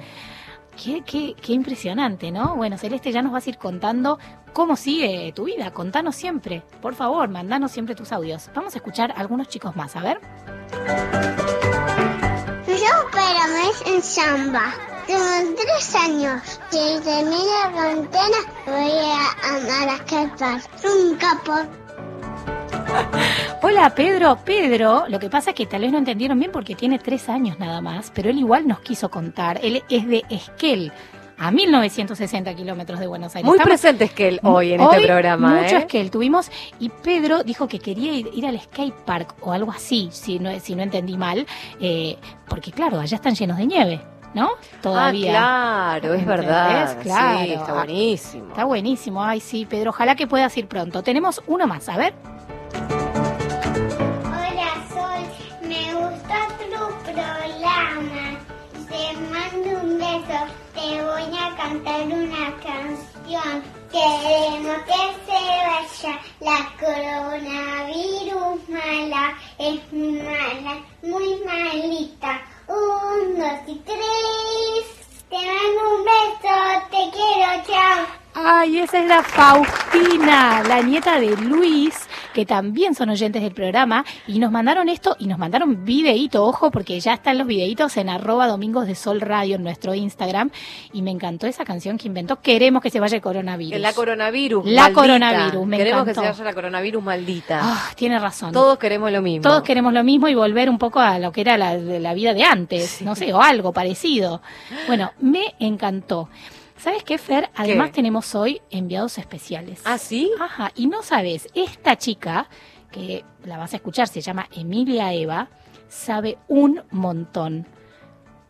Qué, 0.82 1.02
qué, 1.04 1.34
qué 1.40 1.52
impresionante, 1.52 2.30
¿no? 2.30 2.56
Bueno, 2.56 2.78
Celeste, 2.78 3.12
ya 3.12 3.22
nos 3.22 3.32
vas 3.32 3.46
a 3.46 3.50
ir 3.50 3.58
contando 3.58 4.18
cómo 4.52 4.76
sigue 4.76 5.32
tu 5.34 5.44
vida. 5.44 5.72
Contanos 5.72 6.16
siempre. 6.16 6.62
Por 6.80 6.94
favor, 6.94 7.28
mandanos 7.28 7.70
siempre 7.70 7.94
tus 7.94 8.12
audios. 8.12 8.50
Vamos 8.54 8.74
a 8.74 8.78
escuchar 8.78 9.12
a 9.12 9.20
algunos 9.20 9.48
chicos 9.48 9.76
más, 9.76 9.94
a 9.94 10.00
ver. 10.00 10.20
Yo 12.66 13.10
para 13.12 13.46
mes 13.46 13.82
en 13.86 14.02
samba. 14.02 14.93
Tengo 15.06 15.54
tres 15.56 15.94
años. 15.94 16.60
Desde 16.70 17.24
mi 17.24 17.36
cuarentena 17.72 18.38
voy 18.66 18.90
a 19.00 19.56
andar 19.56 19.88
a 19.88 19.94
escapar. 19.96 20.60
Un 20.84 21.16
capo. 21.16 21.52
Hola 23.62 23.94
Pedro, 23.94 24.38
Pedro, 24.44 25.04
lo 25.08 25.18
que 25.18 25.28
pasa 25.30 25.50
es 25.50 25.56
que 25.56 25.66
tal 25.66 25.82
vez 25.82 25.92
no 25.92 25.98
entendieron 25.98 26.38
bien 26.38 26.52
porque 26.52 26.74
tiene 26.74 26.98
tres 26.98 27.28
años 27.28 27.58
nada 27.58 27.80
más, 27.80 28.12
pero 28.14 28.30
él 28.30 28.38
igual 28.38 28.68
nos 28.68 28.80
quiso 28.80 29.10
contar, 29.10 29.58
él 29.62 29.82
es 29.88 30.06
de 30.06 30.22
Esquel, 30.28 30.92
a 31.38 31.50
1960 31.50 32.54
kilómetros 32.54 33.00
de 33.00 33.06
Buenos 33.06 33.34
Aires. 33.34 33.46
Muy 33.46 33.56
Estamos- 33.56 33.80
presente 33.80 34.04
Esquel 34.04 34.38
hoy 34.42 34.72
en 34.74 34.80
este 34.82 35.00
programa. 35.02 35.62
Mucho 35.62 35.76
¿eh? 35.76 35.80
Esquel 35.80 36.10
tuvimos 36.10 36.50
y 36.78 36.88
Pedro 36.90 37.42
dijo 37.42 37.66
que 37.66 37.80
quería 37.80 38.12
ir, 38.12 38.30
ir 38.34 38.46
al 38.46 38.60
skate 38.60 38.94
park 39.04 39.34
o 39.40 39.52
algo 39.52 39.72
así, 39.72 40.08
si 40.12 40.38
no, 40.38 40.50
si 40.60 40.74
no 40.76 40.82
entendí 40.82 41.16
mal, 41.16 41.46
eh, 41.80 42.16
porque 42.48 42.70
claro, 42.70 43.00
allá 43.00 43.16
están 43.16 43.34
llenos 43.34 43.56
de 43.56 43.66
nieve, 43.66 44.00
¿no? 44.34 44.50
Todavía. 44.82 45.32
Ah, 45.38 45.98
claro, 46.00 46.14
es 46.14 46.26
verdad. 46.26 46.98
Claro. 47.02 47.38
Sí, 47.44 47.52
está 47.52 47.72
Ah, 47.72 47.74
buenísimo. 47.74 48.48
Está 48.48 48.64
buenísimo, 48.64 49.22
ay 49.22 49.40
sí, 49.40 49.64
Pedro, 49.66 49.90
ojalá 49.90 50.14
que 50.16 50.26
puedas 50.26 50.56
ir 50.56 50.66
pronto. 50.68 51.02
Tenemos 51.02 51.42
uno 51.46 51.66
más, 51.66 51.88
a 51.88 51.96
ver. 51.96 52.14
Hola 54.24 54.70
Sol, 54.88 55.24
me 55.68 55.94
gusta 55.94 56.48
tu 56.58 57.12
programa. 57.12 58.38
Te 58.88 59.02
mando 59.30 59.70
un 59.82 59.98
beso. 59.98 60.40
Te 60.74 61.02
voy 61.04 61.38
a 61.38 61.56
cantar 61.56 62.00
una 62.02 62.54
canción. 62.62 63.62
Queremos 63.92 64.78
que 64.86 65.02
se 65.24 65.40
vaya 66.02 66.18
la 66.40 66.58
coronavirus 66.80 68.68
mala. 68.68 69.34
Es 69.58 69.80
muy 69.92 70.12
mala, 70.20 70.74
muy 71.02 71.40
malita. 71.46 72.40
Un, 72.68 73.38
dos 73.38 73.60
y 73.66 73.80
tres. 73.84 74.84
Te 75.28 75.36
mando 75.36 75.96
un 75.96 76.04
beso. 76.04 76.56
Te 76.90 77.10
quiero, 77.10 77.64
chao. 77.66 78.06
Ay, 78.34 78.80
esa 78.80 78.98
es 78.98 79.06
la 79.06 79.22
Faustina, 79.22 80.62
la 80.64 80.80
nieta 80.82 81.20
de 81.20 81.36
Luis, 81.36 81.94
que 82.34 82.44
también 82.44 82.94
son 82.94 83.08
oyentes 83.08 83.40
del 83.40 83.54
programa, 83.54 84.04
y 84.26 84.38
nos 84.38 84.50
mandaron 84.50 84.90
esto, 84.90 85.16
y 85.18 85.26
nos 85.26 85.38
mandaron 85.38 85.84
videíto, 85.84 86.44
ojo, 86.44 86.70
porque 86.70 87.00
ya 87.00 87.14
están 87.14 87.38
los 87.38 87.46
videitos 87.46 87.96
en 87.96 88.10
arroba 88.10 88.46
domingos 88.46 88.86
de 88.86 88.94
sol 88.94 89.22
radio 89.22 89.56
en 89.56 89.62
nuestro 89.62 89.94
Instagram, 89.94 90.50
y 90.92 91.00
me 91.00 91.10
encantó 91.10 91.46
esa 91.46 91.64
canción 91.64 91.96
que 91.96 92.08
inventó, 92.08 92.40
queremos 92.40 92.82
que 92.82 92.90
se 92.90 93.00
vaya 93.00 93.16
el 93.16 93.22
coronavirus. 93.22 93.80
La 93.80 93.94
coronavirus. 93.94 94.66
La 94.66 94.82
maldita. 94.82 95.00
coronavirus, 95.00 95.66
me 95.66 95.78
Queremos 95.78 96.04
que 96.04 96.14
se 96.14 96.20
vaya 96.20 96.44
la 96.44 96.52
coronavirus 96.52 97.02
maldita. 97.02 97.60
Ah, 97.62 97.90
tiene 97.94 98.18
razón. 98.18 98.52
Todos 98.52 98.78
queremos 98.78 99.10
lo 99.10 99.22
mismo. 99.22 99.42
Todos 99.42 99.62
queremos 99.62 99.92
lo 99.92 100.04
mismo 100.04 100.28
y 100.28 100.34
volver 100.34 100.68
un 100.68 100.78
poco 100.78 101.00
a 101.00 101.18
lo 101.18 101.32
que 101.32 101.40
era 101.40 101.56
la 101.56 102.14
vida 102.14 102.34
de 102.34 102.42
antes, 102.42 103.00
no 103.02 103.14
sé, 103.14 103.32
o 103.32 103.40
algo 103.40 103.72
parecido. 103.72 104.42
Bueno, 104.88 105.12
me 105.20 105.54
encantó. 105.60 106.28
¿Sabes 106.84 107.02
qué, 107.02 107.16
Fer? 107.16 107.48
Además 107.54 107.92
tenemos 107.92 108.34
hoy 108.34 108.60
enviados 108.68 109.16
especiales. 109.16 109.80
¿Ah, 109.86 109.96
sí? 109.96 110.30
Ajá, 110.38 110.70
y 110.74 110.86
no 110.86 111.02
sabes, 111.02 111.48
esta 111.54 111.96
chica, 111.96 112.46
que 112.92 113.24
la 113.46 113.56
vas 113.56 113.72
a 113.72 113.76
escuchar, 113.76 114.06
se 114.06 114.20
llama 114.20 114.46
Emilia 114.54 115.10
Eva, 115.14 115.48
sabe 115.88 116.36
un 116.46 116.82
montón. 116.90 117.66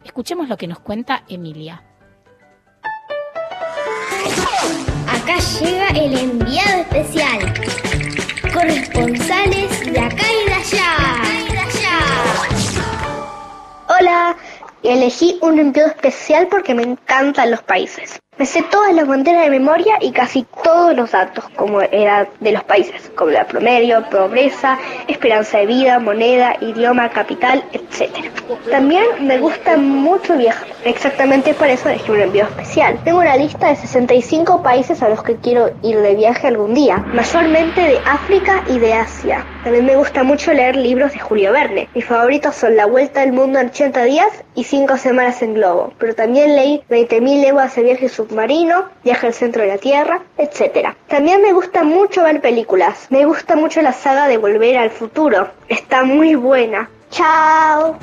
Escuchemos 0.04 0.48
lo 0.48 0.56
que 0.56 0.66
nos 0.66 0.80
cuenta 0.80 1.22
Emilia. 1.28 1.84
Acá 5.06 5.38
llega 5.60 5.88
el 5.90 6.18
enviado 6.18 6.80
especial. 6.80 7.54
Corresponsales 8.52 9.92
de 9.92 10.00
acá 10.00 10.24
y 10.42 10.48
de 10.48 10.54
allá. 10.54 11.24
Hola, 13.96 14.36
elegí 14.82 15.38
un 15.40 15.60
envío 15.60 15.86
especial 15.86 16.48
porque 16.48 16.74
me 16.74 16.82
encantan 16.82 17.52
los 17.52 17.62
países. 17.62 18.20
Me 18.36 18.46
sé 18.46 18.62
todas 18.62 18.92
las 18.92 19.06
banderas 19.06 19.44
de 19.44 19.50
memoria 19.50 19.94
y 20.00 20.10
casi 20.10 20.44
todos 20.64 20.96
los 20.96 21.12
datos, 21.12 21.44
como 21.54 21.80
edad 21.80 22.26
de 22.40 22.50
los 22.50 22.64
países, 22.64 23.12
como 23.14 23.30
la 23.30 23.46
promedio, 23.46 24.04
pobreza, 24.10 24.76
esperanza 25.06 25.58
de 25.58 25.66
vida, 25.66 26.00
moneda, 26.00 26.56
idioma, 26.60 27.10
capital, 27.10 27.62
etc. 27.72 28.10
También 28.68 29.04
me 29.20 29.38
gusta 29.38 29.76
mucho 29.76 30.36
viajar, 30.36 30.66
exactamente 30.84 31.54
por 31.54 31.68
eso 31.68 31.88
elegí 31.88 32.10
un 32.10 32.22
envío 32.22 32.42
especial. 32.44 32.98
Tengo 33.04 33.20
una 33.20 33.36
lista 33.36 33.68
de 33.68 33.76
65 33.76 34.64
países 34.64 35.00
a 35.02 35.08
los 35.08 35.22
que 35.22 35.36
quiero 35.36 35.70
ir 35.82 36.00
de 36.00 36.16
viaje 36.16 36.48
algún 36.48 36.74
día, 36.74 36.98
mayormente 37.14 37.80
de 37.80 37.98
África 38.04 38.64
y 38.68 38.80
de 38.80 38.94
Asia. 38.94 39.46
También 39.62 39.86
me 39.86 39.96
gusta 39.96 40.24
mucho 40.24 40.52
leer 40.52 40.74
libros 40.74 41.12
de 41.12 41.20
Julio 41.20 41.52
Verne. 41.52 41.88
Mis 41.94 42.04
favoritos 42.04 42.56
son 42.56 42.76
La 42.76 42.86
Vuelta 42.86 43.22
al 43.22 43.32
Mundo 43.32 43.60
en 43.60 43.68
80 43.68 44.02
días 44.02 44.28
y 44.56 44.64
5 44.64 44.96
semanas 44.96 45.40
en 45.40 45.54
globo, 45.54 45.92
pero 45.98 46.14
también 46.14 46.56
leí 46.56 46.82
20.000 46.90 47.40
leguas 47.40 47.74
de 47.76 47.82
viaje 47.82 48.08
submarino, 48.08 48.23
Viaje 49.02 49.26
al 49.26 49.34
centro 49.34 49.62
de 49.62 49.68
la 49.68 49.78
Tierra, 49.78 50.22
etc. 50.38 50.94
También 51.08 51.42
me 51.42 51.52
gusta 51.52 51.84
mucho 51.84 52.22
ver 52.22 52.40
películas. 52.40 53.06
Me 53.10 53.24
gusta 53.24 53.56
mucho 53.56 53.82
la 53.82 53.92
saga 53.92 54.28
de 54.28 54.38
Volver 54.38 54.76
al 54.78 54.90
Futuro. 54.90 55.50
Está 55.68 56.04
muy 56.04 56.34
buena. 56.34 56.88
Chao. 57.10 57.96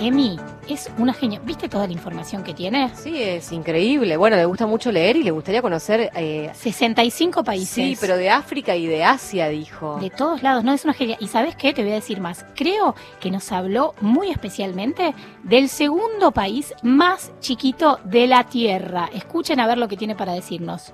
Emi, 0.00 0.38
es 0.68 0.90
una 0.98 1.12
genia. 1.12 1.40
¿Viste 1.44 1.68
toda 1.68 1.86
la 1.86 1.92
información 1.92 2.42
que 2.42 2.54
tiene? 2.54 2.90
Sí, 2.94 3.22
es 3.22 3.52
increíble. 3.52 4.16
Bueno, 4.16 4.36
le 4.36 4.44
gusta 4.44 4.66
mucho 4.66 4.92
leer 4.92 5.16
y 5.16 5.22
le 5.22 5.30
gustaría 5.30 5.62
conocer... 5.62 6.10
eh, 6.14 6.50
65 6.54 7.44
países. 7.44 7.74
Sí, 7.74 7.96
pero 8.00 8.16
de 8.16 8.30
África 8.30 8.76
y 8.76 8.86
de 8.86 9.04
Asia, 9.04 9.48
dijo. 9.48 9.98
De 10.00 10.10
todos 10.10 10.42
lados, 10.42 10.64
no 10.64 10.72
es 10.72 10.84
una 10.84 10.94
genia. 10.94 11.16
¿Y 11.20 11.28
sabes 11.28 11.56
qué? 11.56 11.72
Te 11.72 11.82
voy 11.82 11.92
a 11.92 11.96
decir 11.96 12.20
más. 12.20 12.44
Creo 12.54 12.94
que 13.20 13.30
nos 13.30 13.52
habló 13.52 13.94
muy 14.00 14.30
especialmente 14.30 15.14
del 15.42 15.68
segundo 15.68 16.32
país 16.32 16.74
más 16.82 17.32
chiquito 17.40 18.00
de 18.04 18.26
la 18.26 18.44
Tierra. 18.44 19.08
Escuchen 19.12 19.60
a 19.60 19.66
ver 19.66 19.78
lo 19.78 19.88
que 19.88 19.96
tiene 19.96 20.14
para 20.14 20.32
decirnos. 20.32 20.92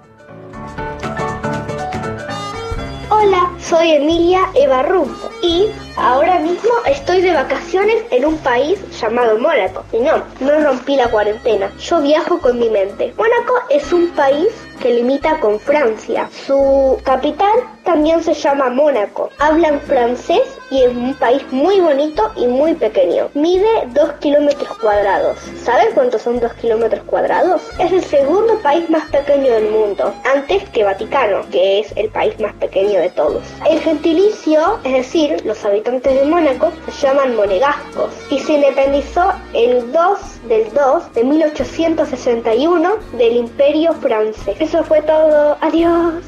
Hola, 3.23 3.53
soy 3.61 3.93
Emilia 3.93 4.51
Eva 4.55 4.82
Rumpo 4.82 5.31
y 5.43 5.69
ahora 5.97 6.40
mismo 6.40 6.70
estoy 6.86 7.20
de 7.20 7.32
vacaciones 7.32 8.03
en 8.11 8.24
un 8.24 8.36
país 8.39 8.81
llamado 9.01 9.39
Mónaco. 9.39 9.85
Y 9.93 9.99
no, 9.99 10.24
no 10.40 10.61
rompí 10.61 10.97
la 10.97 11.09
cuarentena, 11.09 11.70
yo 11.78 12.01
viajo 12.01 12.40
con 12.40 12.59
mi 12.59 12.69
mente. 12.69 13.15
Mónaco 13.16 13.55
es 13.70 13.93
un 13.93 14.09
país 14.09 14.49
que 14.83 14.91
limita 14.91 15.39
con 15.39 15.61
Francia. 15.61 16.29
Su 16.47 16.99
capital 17.05 17.53
también 17.85 18.23
se 18.23 18.35
llama 18.35 18.69
Mónaco. 18.69 19.31
Hablan 19.39 19.81
francés 19.81 20.43
y 20.71 20.83
es 20.83 20.89
un 20.89 21.15
país 21.15 21.43
muy 21.53 21.81
bonito 21.81 22.33
y 22.37 22.47
muy 22.47 22.75
pequeño. 22.75 23.29
Mide 23.35 23.87
2 23.93 24.13
kilómetros 24.15 24.77
cuadrados. 24.79 25.39
¿Sabes 25.63 25.89
cuántos 25.95 26.23
son 26.23 26.41
2 26.41 26.53
kilómetros 26.55 27.05
cuadrados? 27.05 27.63
Es 27.79 27.93
el 27.93 28.03
segundo 28.03 28.59
país 28.61 28.89
más 28.91 29.05
pequeño 29.11 29.53
del 29.53 29.71
mundo, 29.71 30.13
antes 30.35 30.69
que 30.71 30.85
Vaticano, 30.85 31.43
que 31.51 31.81
es 31.81 31.93
el 31.97 32.09
país 32.09 32.39
más 32.41 32.55
pequeño 32.55 33.01
de 33.01 33.11
todos. 33.11 33.43
El 33.69 33.81
gentilicio, 33.81 34.79
es 34.83 34.93
decir, 34.93 35.45
los 35.45 35.65
habitantes 35.65 36.15
de 36.15 36.25
Mónaco, 36.25 36.73
se 36.91 37.07
llaman 37.07 37.37
monegascos 37.37 38.11
y 38.31 38.39
se 38.41 38.55
independizó 38.55 39.33
el 39.53 39.93
2 39.93 40.49
del 40.49 40.73
2 40.73 41.13
de 41.15 41.25
1861 41.25 42.91
del 43.17 43.37
Imperio 43.37 43.93
francés. 43.95 44.57
Eso 44.73 44.85
fue 44.85 45.03
todo. 45.03 45.59
Adiós. 45.61 46.24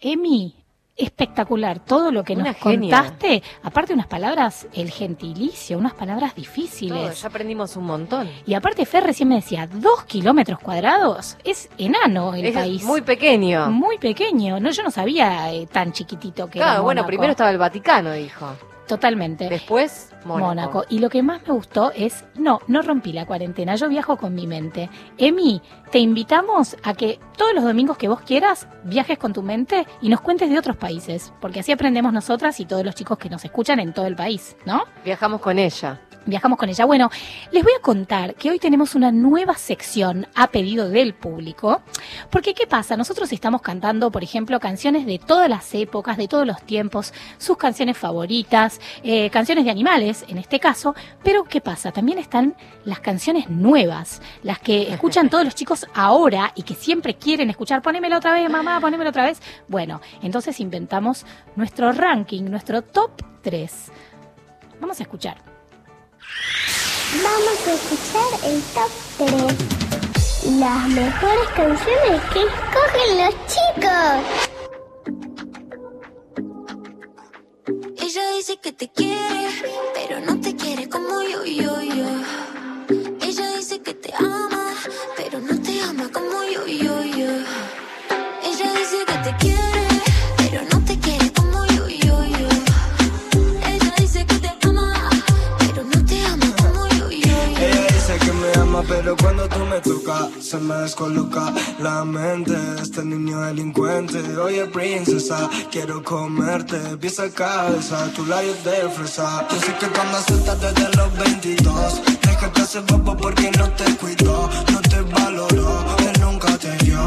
Emi, 0.00 0.56
espectacular 0.96 1.78
todo 1.78 2.10
lo 2.10 2.24
que 2.24 2.32
Una 2.32 2.46
nos 2.46 2.56
genia. 2.56 2.80
contaste. 3.02 3.40
Aparte 3.62 3.94
unas 3.94 4.08
palabras, 4.08 4.66
el 4.72 4.90
gentilicio, 4.90 5.78
unas 5.78 5.94
palabras 5.94 6.34
difíciles. 6.34 6.98
Todo, 7.00 7.12
ya 7.12 7.28
aprendimos 7.28 7.76
un 7.76 7.84
montón. 7.84 8.28
Y 8.46 8.54
aparte 8.54 8.84
Fer 8.84 9.04
recién 9.04 9.28
me 9.28 9.36
decía, 9.36 9.68
dos 9.72 10.02
kilómetros 10.06 10.58
cuadrados, 10.58 11.36
es 11.44 11.68
enano 11.78 12.34
el 12.34 12.46
Es 12.46 12.54
país. 12.54 12.82
muy 12.82 13.02
pequeño. 13.02 13.70
Muy 13.70 13.98
pequeño. 13.98 14.58
No, 14.58 14.70
yo 14.72 14.82
no 14.82 14.90
sabía 14.90 15.52
eh, 15.52 15.68
tan 15.70 15.92
chiquitito 15.92 16.46
que 16.48 16.58
Claro, 16.58 16.72
era 16.72 16.80
bueno, 16.80 17.06
primero 17.06 17.30
estaba 17.30 17.50
el 17.50 17.58
Vaticano, 17.58 18.10
dijo. 18.10 18.56
Totalmente. 18.90 19.48
Después, 19.48 20.12
Mónaco. 20.24 20.84
Y 20.88 20.98
lo 20.98 21.08
que 21.10 21.22
más 21.22 21.46
me 21.46 21.54
gustó 21.54 21.92
es, 21.92 22.24
no, 22.34 22.60
no 22.66 22.82
rompí 22.82 23.12
la 23.12 23.24
cuarentena, 23.24 23.76
yo 23.76 23.88
viajo 23.88 24.16
con 24.16 24.34
mi 24.34 24.48
mente. 24.48 24.90
Emi, 25.16 25.62
te 25.92 26.00
invitamos 26.00 26.76
a 26.82 26.94
que 26.94 27.20
todos 27.38 27.54
los 27.54 27.62
domingos 27.62 27.96
que 27.96 28.08
vos 28.08 28.20
quieras 28.20 28.66
viajes 28.82 29.16
con 29.16 29.32
tu 29.32 29.42
mente 29.42 29.86
y 30.02 30.08
nos 30.08 30.20
cuentes 30.20 30.50
de 30.50 30.58
otros 30.58 30.76
países, 30.76 31.32
porque 31.40 31.60
así 31.60 31.70
aprendemos 31.70 32.12
nosotras 32.12 32.58
y 32.58 32.66
todos 32.66 32.84
los 32.84 32.96
chicos 32.96 33.16
que 33.16 33.30
nos 33.30 33.44
escuchan 33.44 33.78
en 33.78 33.92
todo 33.92 34.06
el 34.06 34.16
país, 34.16 34.56
¿no? 34.66 34.82
Viajamos 35.04 35.40
con 35.40 35.58
ella. 35.60 36.00
Viajamos 36.26 36.58
con 36.58 36.68
ella. 36.68 36.84
Bueno, 36.84 37.10
les 37.50 37.62
voy 37.62 37.72
a 37.76 37.80
contar 37.80 38.34
que 38.34 38.50
hoy 38.50 38.58
tenemos 38.58 38.94
una 38.94 39.10
nueva 39.10 39.54
sección 39.54 40.26
a 40.34 40.48
pedido 40.48 40.90
del 40.90 41.14
público. 41.14 41.80
Porque, 42.30 42.52
¿qué 42.52 42.66
pasa? 42.66 42.96
Nosotros 42.96 43.32
estamos 43.32 43.62
cantando, 43.62 44.10
por 44.10 44.22
ejemplo, 44.22 44.60
canciones 44.60 45.06
de 45.06 45.18
todas 45.18 45.48
las 45.48 45.74
épocas, 45.74 46.18
de 46.18 46.28
todos 46.28 46.46
los 46.46 46.62
tiempos, 46.62 47.14
sus 47.38 47.56
canciones 47.56 47.96
favoritas, 47.96 48.80
eh, 49.02 49.30
canciones 49.30 49.64
de 49.64 49.70
animales, 49.70 50.26
en 50.28 50.36
este 50.36 50.60
caso. 50.60 50.94
Pero, 51.24 51.44
¿qué 51.44 51.62
pasa? 51.62 51.90
También 51.90 52.18
están 52.18 52.54
las 52.84 53.00
canciones 53.00 53.48
nuevas, 53.48 54.20
las 54.42 54.58
que 54.58 54.92
escuchan 54.92 55.30
todos 55.30 55.44
los 55.44 55.54
chicos 55.54 55.86
ahora 55.94 56.52
y 56.54 56.64
que 56.64 56.74
siempre 56.74 57.14
quieren 57.14 57.48
escuchar. 57.48 57.80
Ponémela 57.80 58.18
otra 58.18 58.32
vez, 58.32 58.48
mamá, 58.50 58.78
ponémela 58.78 59.10
otra 59.10 59.24
vez. 59.24 59.40
Bueno, 59.68 60.02
entonces 60.22 60.60
inventamos 60.60 61.24
nuestro 61.56 61.92
ranking, 61.92 62.44
nuestro 62.44 62.82
top 62.82 63.10
3. 63.42 63.90
Vamos 64.80 65.00
a 65.00 65.02
escuchar. 65.02 65.49
Vamos 67.22 67.58
a 67.66 67.72
escuchar 67.72 68.30
el 68.44 68.62
top 68.74 68.90
3. 69.18 70.58
Las 70.58 70.88
mejores 70.88 71.48
canciones 71.54 72.20
que 72.32 72.40
escogen 72.40 73.10
los 73.18 73.34
chicos. 73.52 74.50
Ella 77.98 78.22
dice 78.36 78.58
que 78.62 78.72
te 78.72 78.88
quiere, 78.90 79.48
pero 79.94 80.20
no 80.20 80.40
te 80.40 80.56
quiere 80.56 80.88
como 80.88 81.22
yo, 81.22 81.44
yo, 81.44 81.80
yo. 81.82 82.06
Ella 83.20 83.56
dice 83.56 83.80
que 83.82 83.94
te 83.94 84.12
ama, 84.14 84.74
pero 85.16 85.40
no 85.40 85.60
te 85.62 85.82
ama 85.82 86.08
como 86.12 86.42
yo, 86.44 86.66
yo, 86.66 87.02
yo. 87.04 87.30
Ella 88.42 88.72
dice 88.78 89.04
que 89.06 89.18
te 89.24 89.36
quiere, 89.36 89.79
pero 98.88 99.16
cuando 99.16 99.48
tú 99.48 99.58
me 99.66 99.80
tocas 99.80 100.28
se 100.40 100.58
me 100.58 100.74
descoloca 100.76 101.52
la 101.78 102.04
mente 102.04 102.52
de 102.52 102.82
este 102.82 103.04
niño 103.04 103.40
delincuente. 103.40 104.18
Oye, 104.38 104.66
princesa, 104.66 105.48
quiero 105.70 106.02
comerte, 106.02 106.78
pieza 106.98 107.30
cabeza, 107.30 108.10
tu 108.14 108.24
labios 108.26 108.62
de 108.64 108.88
fresa. 108.90 109.46
Yo 109.50 109.60
sé 109.60 109.74
que 109.78 109.86
cuando 109.88 110.20
sueltas 110.22 110.60
desde 110.60 110.96
los 110.96 111.18
22, 111.18 112.02
déjate 112.22 112.60
ese 112.62 112.80
bobo 112.80 113.16
porque 113.16 113.50
no 113.52 113.68
te 113.70 113.84
cuidó, 113.96 114.48
no 114.72 114.80
te 114.80 115.00
valoró, 115.00 115.84
él 115.98 116.20
nunca 116.20 116.56
te 116.58 116.70
dio. 116.84 117.00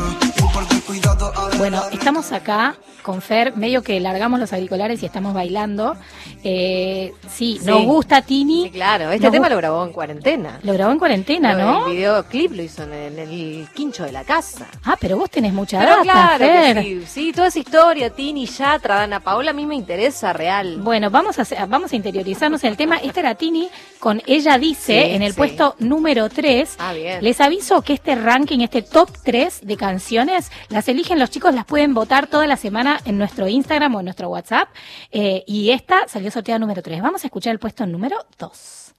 Bueno, 1.58 1.82
estamos 1.92 2.32
acá 2.34 2.76
con 3.04 3.22
Fer, 3.22 3.56
medio 3.56 3.84
que 3.84 4.00
largamos 4.00 4.40
los 4.40 4.52
auriculares 4.54 5.02
y 5.04 5.06
estamos 5.06 5.34
bailando. 5.34 5.96
Eh, 6.44 7.14
sí, 7.30 7.58
Sí. 7.62 7.66
nos 7.66 7.84
gusta 7.84 8.22
Tini. 8.22 8.64
Sí, 8.66 8.70
claro, 8.72 9.12
este 9.12 9.30
tema 9.32 9.50
lo 9.50 9.58
grabó 9.58 9.84
en 9.86 9.92
cuarentena. 9.94 10.60
Lo 10.64 10.74
grabó 10.74 10.92
en 10.92 11.00
cuarentena, 11.00 11.54
¿no? 11.54 11.88
El 11.88 11.94
videoclip 11.96 12.52
lo 12.54 12.64
hizo 12.64 12.84
en 12.84 12.94
el, 12.94 13.20
en 13.20 13.30
el 13.30 13.68
quincho 13.74 14.04
de 14.04 14.12
la 14.12 14.24
casa. 14.24 14.68
Ah, 14.84 14.96
pero 15.00 15.18
vos 15.18 15.30
tenés 15.30 15.54
mucha 15.54 15.80
Pero 15.80 15.92
data, 15.98 16.04
claro 16.04 16.38
Fer. 16.46 16.76
que 16.78 16.84
sí, 16.84 17.04
sí, 17.08 17.34
toda 17.34 17.48
esa 17.48 17.60
historia, 17.60 18.10
Tini, 18.10 18.46
Yatra, 18.46 18.96
Dana 18.96 19.20
Paola, 19.22 19.52
a 19.52 19.54
mí 19.54 19.66
me 19.66 19.76
interesa 19.76 20.32
real. 20.34 20.78
Bueno, 20.82 21.10
vamos 21.10 21.38
a, 21.40 21.66
vamos 21.66 21.92
a 21.94 21.96
interiorizarnos 21.96 22.64
en 22.64 22.72
el 22.72 22.78
tema. 22.78 22.98
Esta 22.98 23.20
era 23.22 23.36
Tini 23.36 23.70
con 24.00 24.22
Ella 24.28 24.58
Dice 24.58 25.04
Sí, 25.06 25.12
en 25.16 25.22
el 25.22 25.34
puesto 25.34 25.76
número 25.80 26.30
3. 26.30 26.76
Ah, 26.80 26.94
bien. 26.94 27.24
Les 27.24 27.40
aviso 27.42 27.82
que 27.82 27.94
este 27.94 28.16
ranking, 28.16 28.60
este 28.60 28.82
top 28.82 29.10
3 29.24 29.62
de 29.64 29.78
canciones, 29.78 30.52
las 30.74 30.88
eligen 30.88 31.20
los 31.20 31.30
chicos, 31.30 31.54
las 31.54 31.66
pueden 31.66 31.94
votar 31.94 32.28
toda 32.28 32.48
la 32.48 32.58
semana 32.58 33.00
en 33.06 33.18
nuestro 33.18 33.48
Instagram 33.48 33.94
o 33.96 34.00
en 34.00 34.06
nuestro 34.06 34.30
WhatsApp. 34.30 34.70
Eh, 35.12 35.44
y 35.46 35.70
esta 35.70 36.08
salió 36.08 36.32
sorteada 36.32 36.58
número 36.60 36.82
3. 36.82 37.02
Vamos 37.02 37.24
a 37.24 37.28
escuchar 37.28 37.54
el 37.54 37.60
puesto 37.60 37.86
número 37.86 38.18
2. 38.40 38.94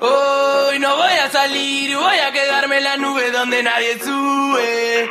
Hoy 0.00 0.78
no 0.80 0.96
voy 0.96 1.12
a 1.12 1.30
salir, 1.30 1.96
voy 1.96 2.18
a 2.18 2.32
quedarme 2.32 2.78
en 2.78 2.84
la 2.84 2.96
nube 2.96 3.30
donde 3.30 3.62
nadie 3.62 3.96
sube. 4.00 5.08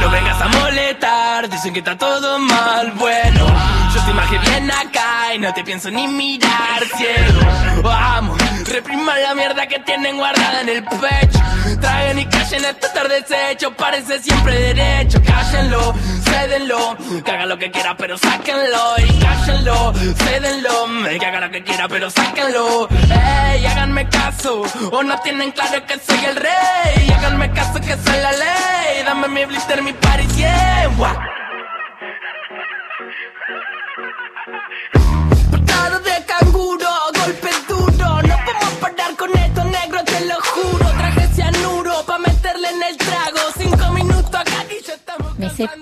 No 0.00 0.10
vengas 0.10 0.40
a 0.42 0.48
molestar, 0.48 1.48
dicen 1.48 1.72
que 1.72 1.78
está 1.78 1.96
todo 1.96 2.38
mal. 2.38 2.92
Bueno, 2.92 3.46
yo 3.94 4.04
te 4.04 4.10
imaginé 4.10 4.50
bien 4.50 4.70
acá 4.70 5.34
y 5.34 5.38
no 5.38 5.54
te 5.54 5.64
pienso 5.64 5.90
ni 5.90 6.06
mirar 6.06 6.84
ciego. 6.96 7.82
Vamos, 7.82 8.38
repriman 8.64 9.22
la 9.22 9.34
mierda 9.34 9.66
que 9.66 9.78
tienen 9.80 10.16
guardada 10.16 10.60
en 10.62 10.68
el 10.68 10.84
pecho. 10.84 11.40
Traigan 11.80 12.18
y 12.18 12.26
callen 12.26 12.64
esto 12.64 12.86
estar 12.86 13.08
deshecho, 13.08 13.74
parece 13.74 14.22
siempre 14.22 14.58
derecho. 14.58 15.20
Cállenlo, 15.22 15.94
cédenlo, 16.24 16.96
que 17.24 17.30
haga 17.30 17.46
lo 17.46 17.58
que 17.58 17.70
quiera, 17.70 17.96
pero 17.96 18.18
sáquenlo. 18.18 18.94
Y 18.98 19.18
cállenlo, 19.18 19.92
cédenlo, 19.94 20.86
que 21.18 21.26
haga 21.26 21.40
lo 21.40 21.50
que 21.50 21.62
quiera, 21.62 21.88
pero 21.88 22.10
sáquenlo. 22.10 22.88
Ey, 22.90 23.66
háganme 23.66 24.08
caso, 24.08 24.62
o 24.90 25.02
no 25.02 25.18
tienen 25.20 25.52
claro 25.52 25.84
que 25.86 25.98
soy 25.98 26.24
el 26.24 26.36
rey. 26.36 27.10
Háganme 27.16 27.50
caso 27.52 27.80
que 27.80 27.96
soy 27.96 28.20
la 28.20 28.32
ley. 28.32 29.04
Dame 29.04 29.28
mi 29.28 29.44
blister, 29.44 29.82
mi 29.82 29.92
party, 29.92 30.26
yeah. 30.36 30.74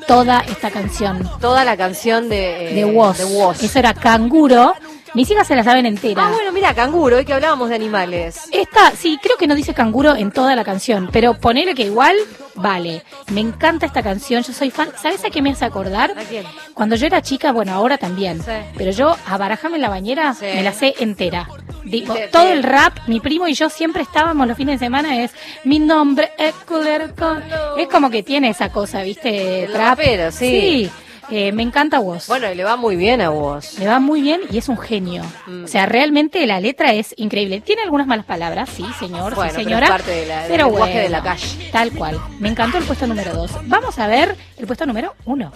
Toda 0.07 0.41
esta 0.41 0.71
canción. 0.71 1.29
Toda 1.41 1.65
la 1.65 1.77
canción 1.77 2.29
de, 2.29 2.71
eh, 2.71 2.75
de 2.75 2.85
Woz. 2.85 3.19
de 3.19 3.25
Woz. 3.25 3.63
Eso 3.63 3.79
era 3.79 3.95
Canguro. 3.95 4.75
Mis 5.15 5.31
hijas 5.31 5.47
se 5.47 5.55
la 5.55 5.63
saben 5.63 5.85
entera. 5.85 6.27
Ah, 6.27 6.31
bueno, 6.33 6.53
mira, 6.53 6.73
canguro, 6.73 7.19
hoy 7.19 7.27
que 7.27 7.35
hablábamos 7.35 7.69
de 7.69 7.75
animales. 7.75 8.49
Esta, 8.51 8.93
sí, 8.93 9.19
creo 9.23 9.37
que 9.37 9.47
no 9.47 9.55
dice 9.55 9.75
canguro 9.75 10.17
en 10.17 10.33
toda 10.33 10.57
la 10.57 10.65
canción, 10.65 11.11
pero 11.13 11.35
ponele 11.35 11.75
que 11.75 11.83
igual, 11.83 12.17
vale. 12.55 13.03
Me 13.33 13.41
encanta 13.41 13.87
esta 13.87 14.03
canción, 14.03 14.43
yo 14.43 14.53
soy 14.53 14.71
fan. 14.71 14.91
¿Sabes 15.01 15.25
a 15.25 15.31
qué 15.31 15.43
me 15.43 15.51
hace 15.51 15.65
acordar? 15.65 16.13
¿A 16.19 16.23
quién? 16.25 16.45
Cuando 16.75 16.97
yo 16.97 17.07
era 17.07 17.23
chica, 17.23 17.53
bueno, 17.53 17.73
ahora 17.73 17.99
también. 17.99 18.41
Sí. 18.43 18.51
Pero 18.77 18.91
yo, 18.91 19.17
a 19.27 19.37
Barajame 19.37 19.77
en 19.77 19.83
la 19.83 19.89
bañera, 19.89 20.35
Sí. 20.35 20.47
me 20.47 20.63
la 20.63 20.73
sé 20.73 20.95
entera. 21.01 21.49
Digo, 21.85 22.15
todo 22.31 22.49
el 22.53 22.63
rap, 22.63 22.97
mi 23.09 23.19
primo 23.19 23.49
y 23.49 23.55
yo 23.55 23.69
siempre 23.69 24.03
estábamos 24.03 24.47
los 24.47 24.57
fines 24.57 24.79
de 24.79 24.87
semana, 24.87 25.21
es 25.23 25.33
mi 25.65 25.81
nombre 25.81 26.31
es 26.39 26.55
Cooler 26.67 27.13
Con. 27.15 27.43
Es 27.77 27.89
como 27.89 28.09
que 28.09 28.23
tiene 28.23 28.51
esa 28.51 28.71
cosa, 28.71 29.03
¿viste? 29.03 29.65
El 29.65 29.75
rapero, 29.75 30.31
sí. 30.31 30.89
Sí, 30.89 30.91
eh, 31.31 31.53
me 31.53 31.63
encanta 31.63 31.99
vos. 31.99 32.27
Bueno, 32.27 32.51
y 32.51 32.55
le 32.55 32.65
va 32.65 32.77
muy 32.77 32.97
bien 32.97 33.21
a 33.21 33.31
vos. 33.31 33.79
Le 33.79 33.87
va 33.87 34.01
muy 34.01 34.21
bien 34.21 34.41
y 34.51 34.59
es 34.59 34.69
un 34.69 34.77
genio. 34.79 35.23
Mm. 35.47 35.65
O 35.65 35.69
sea, 35.69 35.87
realmente 35.87 36.47
la 36.47 36.61
letra 36.61 36.93
es 36.93 37.15
increíble. 37.17 37.61
Tiene 37.61 37.83
algunas 37.83 38.07
malas 38.07 38.27
palabras, 38.27 38.69
sí, 38.75 38.85
señor, 38.99 39.35
Bueno, 39.35 39.51
sí, 39.53 39.57
pero 39.59 39.65
señora. 39.69 39.87
es 39.87 39.91
parte 39.93 40.11
de 40.11 40.27
la- 40.27 40.43
del 40.43 40.51
pero 40.51 40.67
lenguaje 40.67 40.93
de 40.95 41.09
bueno, 41.09 41.17
la 41.19 41.23
calle. 41.23 41.71
Tal 41.73 41.93
cual. 41.93 42.21
Me 42.39 42.49
encantó 42.49 42.79
el 42.79 42.85
puesto 42.85 43.07
número 43.07 43.33
dos. 43.35 43.51
Vamos 43.65 43.99
a 43.99 44.07
ver 44.07 44.37
el 44.59 44.67
puesto 44.67 44.85
número 44.87 45.15
uno. 45.25 45.53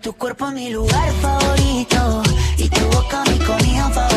Tu 0.00 0.12
cuerpo 0.14 0.48
es 0.48 0.54
mi 0.54 0.70
lugar 0.70 1.10
favorito 1.20 2.22
y 2.58 2.68
tu 2.68 2.80
boca 2.86 3.22
mi 3.30 3.38
comida 3.44 3.88
favorita. 3.90 4.11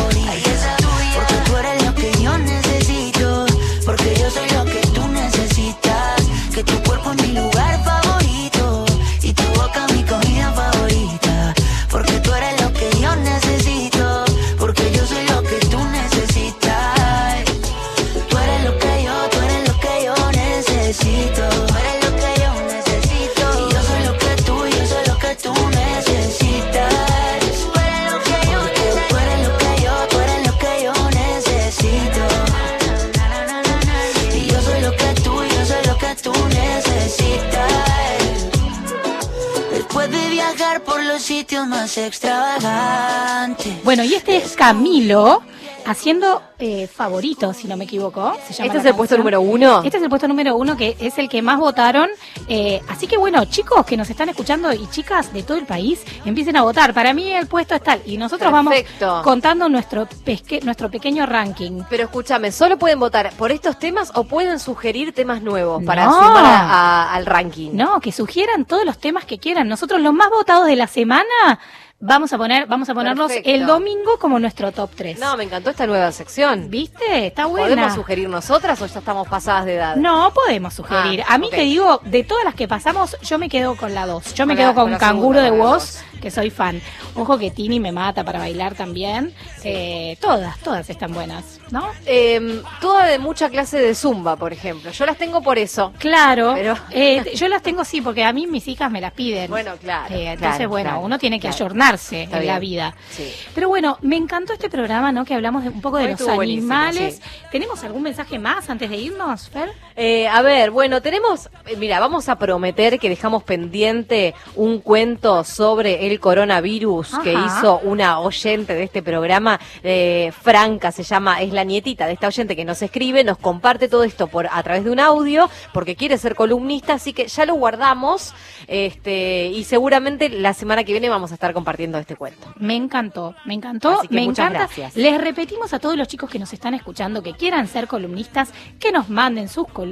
Bueno, 43.82 44.04
y 44.04 44.14
este 44.14 44.36
es 44.36 44.52
Camilo 44.52 45.42
haciendo 45.86 46.42
eh, 46.58 46.86
favorito, 46.86 47.52
si 47.52 47.68
no 47.68 47.76
me 47.76 47.84
equivoco. 47.84 48.34
se 48.46 48.52
llama 48.54 48.66
¿Este 48.66 48.78
es 48.78 48.84
el 48.86 48.94
puesto 48.94 49.16
número 49.18 49.40
uno? 49.40 49.82
Este 49.82 49.96
es 49.98 50.02
el 50.02 50.08
puesto 50.08 50.26
número 50.28 50.56
uno, 50.56 50.76
que 50.76 50.96
es 50.98 51.16
el 51.18 51.28
que 51.28 51.42
más 51.42 51.58
votaron. 51.58 52.08
Eh, 52.48 52.80
así 52.88 53.06
que 53.06 53.16
bueno, 53.16 53.44
chicos 53.46 53.84
que 53.86 53.96
nos 53.96 54.08
están 54.10 54.28
escuchando 54.28 54.72
y 54.72 54.86
chicas 54.90 55.32
de 55.32 55.42
todo 55.42 55.56
el 55.58 55.66
país, 55.66 56.02
empiecen 56.24 56.56
a 56.56 56.62
votar. 56.62 56.92
Para 56.94 57.12
mí 57.14 57.32
el 57.32 57.46
puesto 57.46 57.74
es 57.74 57.82
tal. 57.82 58.00
Y 58.06 58.16
nosotros 58.18 58.52
Perfecto. 58.52 59.06
vamos 59.06 59.24
contando 59.24 59.68
nuestro, 59.68 60.06
pesque- 60.24 60.62
nuestro 60.64 60.90
pequeño 60.90 61.26
ranking. 61.26 61.82
Pero 61.88 62.04
escúchame, 62.04 62.52
¿solo 62.52 62.78
pueden 62.78 62.98
votar 62.98 63.32
por 63.34 63.50
estos 63.52 63.78
temas 63.78 64.10
o 64.14 64.24
pueden 64.24 64.58
sugerir 64.58 65.12
temas 65.14 65.42
nuevos 65.42 65.82
para 65.84 66.06
No. 66.06 66.12
sumar 66.14 66.44
a- 66.44 66.60
a- 67.04 67.14
al 67.14 67.26
ranking? 67.26 67.70
No, 67.74 68.00
que 68.00 68.12
sugieran 68.12 68.64
todos 68.64 68.84
los 68.84 68.98
temas 68.98 69.24
que 69.24 69.38
quieran. 69.38 69.68
Nosotros 69.68 70.00
los 70.00 70.12
más 70.12 70.30
votados 70.30 70.66
de 70.66 70.76
la 70.76 70.86
semana 70.86 71.58
Vamos 71.98 72.30
a 72.34 72.36
poner, 72.36 72.66
vamos 72.66 72.90
a 72.90 72.94
ponerlos 72.94 73.28
Perfecto. 73.28 73.50
el 73.50 73.66
domingo 73.66 74.18
como 74.18 74.38
nuestro 74.38 74.70
top 74.70 74.90
3. 74.94 75.18
No, 75.18 75.34
me 75.38 75.44
encantó 75.44 75.70
esta 75.70 75.86
nueva 75.86 76.12
sección. 76.12 76.68
¿Viste? 76.68 77.26
Está 77.26 77.46
buena. 77.46 77.68
¿Podemos 77.68 77.94
sugerir 77.94 78.28
nosotras 78.28 78.80
o 78.82 78.86
ya 78.86 78.98
estamos 78.98 79.26
pasadas 79.28 79.64
de 79.64 79.76
edad? 79.76 79.96
No, 79.96 80.30
podemos 80.34 80.74
sugerir. 80.74 81.22
Ah, 81.22 81.34
a 81.34 81.38
mí 81.38 81.48
te 81.48 81.62
digo, 81.62 82.02
de 82.04 82.22
todas 82.22 82.44
las 82.44 82.54
que 82.54 82.68
pasamos, 82.68 83.16
yo 83.22 83.38
me 83.38 83.48
quedo 83.48 83.76
con 83.76 83.94
la 83.94 84.06
2. 84.06 84.34
Yo 84.34 84.44
me 84.44 84.56
quedo 84.56 84.74
con, 84.74 84.94
Canguro 84.96 85.40
de 85.40 85.50
Woz, 85.50 86.02
que 86.20 86.30
soy 86.30 86.50
fan. 86.50 86.80
Ojo 87.14 87.38
que 87.38 87.50
Tini 87.50 87.80
me 87.80 87.92
mata 87.92 88.24
para 88.24 88.38
bailar 88.38 88.74
también. 88.74 89.32
Eh, 89.64 90.16
todas, 90.20 90.58
todas 90.60 90.88
están 90.90 91.12
buenas, 91.12 91.60
¿no? 91.70 91.88
Eh, 92.04 92.62
toda 92.80 93.06
de 93.06 93.18
mucha 93.18 93.48
clase 93.50 93.78
de 93.78 93.94
zumba, 93.94 94.36
por 94.36 94.52
ejemplo. 94.52 94.90
Yo 94.90 95.06
las 95.06 95.16
tengo 95.16 95.42
por 95.42 95.58
eso. 95.58 95.92
Claro. 95.98 96.52
Pero- 96.54 96.76
Eh, 96.90 97.32
yo 97.34 97.48
las 97.48 97.62
tengo 97.62 97.84
sí, 97.84 98.00
porque 98.00 98.24
a 98.24 98.32
mí 98.32 98.46
mis 98.46 98.66
hijas 98.68 98.90
me 98.90 99.00
las 99.00 99.12
piden. 99.12 99.50
Bueno, 99.50 99.72
claro. 99.80 100.14
Eh, 100.14 100.32
entonces, 100.32 100.56
claro, 100.56 100.68
bueno, 100.70 100.90
claro, 100.90 101.04
uno 101.04 101.18
tiene 101.18 101.36
que 101.38 101.48
claro. 101.48 101.56
ayornarse 101.56 102.22
Está 102.24 102.40
en 102.40 102.46
la 102.46 102.58
vida. 102.58 102.94
Sí. 103.10 103.32
Pero 103.54 103.68
bueno, 103.68 103.98
me 104.02 104.16
encantó 104.16 104.52
este 104.52 104.68
programa, 104.70 105.12
¿no? 105.12 105.24
Que 105.24 105.34
hablamos 105.34 105.62
de, 105.64 105.70
un 105.70 105.80
poco 105.80 105.98
de 105.98 106.04
Hoy 106.06 106.10
los 106.12 106.28
animales. 106.28 107.16
sí. 107.16 107.22
¿Tenemos 107.50 107.82
algún 107.84 108.02
mensaje 108.02 108.38
más 108.38 108.68
antes 108.70 108.88
de 108.90 108.96
irnos, 108.96 109.48
Fer? 109.48 109.70
Eh, 109.98 110.28
a 110.28 110.42
ver, 110.42 110.70
bueno, 110.70 111.00
tenemos, 111.00 111.48
eh, 111.66 111.76
mira, 111.78 111.98
vamos 112.00 112.28
a 112.28 112.36
prometer 112.36 112.98
que 112.98 113.08
dejamos 113.08 113.42
pendiente 113.44 114.34
un 114.54 114.80
cuento 114.80 115.42
sobre 115.42 116.06
el 116.06 116.20
coronavirus 116.20 117.18
que 117.24 117.32
hizo 117.32 117.78
una 117.78 118.20
oyente 118.20 118.74
de 118.74 118.82
este 118.82 119.02
programa, 119.02 119.58
eh, 119.82 120.32
Franca 120.42 120.92
se 120.92 121.02
llama, 121.02 121.40
es 121.40 121.50
la 121.54 121.64
nietita 121.64 122.06
de 122.06 122.12
esta 122.12 122.26
oyente 122.26 122.54
que 122.54 122.66
nos 122.66 122.82
escribe, 122.82 123.24
nos 123.24 123.38
comparte 123.38 123.88
todo 123.88 124.04
esto 124.04 124.26
por 124.26 124.48
a 124.52 124.62
través 124.62 124.84
de 124.84 124.90
un 124.90 125.00
audio 125.00 125.48
porque 125.72 125.96
quiere 125.96 126.18
ser 126.18 126.34
columnista, 126.34 126.92
así 126.92 127.14
que 127.14 127.28
ya 127.28 127.46
lo 127.46 127.54
guardamos, 127.54 128.34
este, 128.66 129.46
y 129.46 129.64
seguramente 129.64 130.28
la 130.28 130.52
semana 130.52 130.84
que 130.84 130.92
viene 130.92 131.08
vamos 131.08 131.30
a 131.30 131.34
estar 131.34 131.54
compartiendo 131.54 131.96
este 131.96 132.16
cuento. 132.16 132.52
Me 132.56 132.76
encantó, 132.76 133.34
me 133.46 133.54
encantó, 133.54 134.02
me 134.10 134.26
muchas 134.26 134.50
encanta. 134.50 134.58
gracias. 134.58 134.94
Les 134.94 135.18
repetimos 135.18 135.72
a 135.72 135.78
todos 135.78 135.96
los 135.96 136.06
chicos 136.06 136.28
que 136.28 136.38
nos 136.38 136.52
están 136.52 136.74
escuchando 136.74 137.22
que 137.22 137.32
quieran 137.32 137.66
ser 137.66 137.86
columnistas, 137.86 138.50
que 138.78 138.92
nos 138.92 139.08
manden 139.08 139.48
sus 139.48 139.66
columnas 139.68 139.85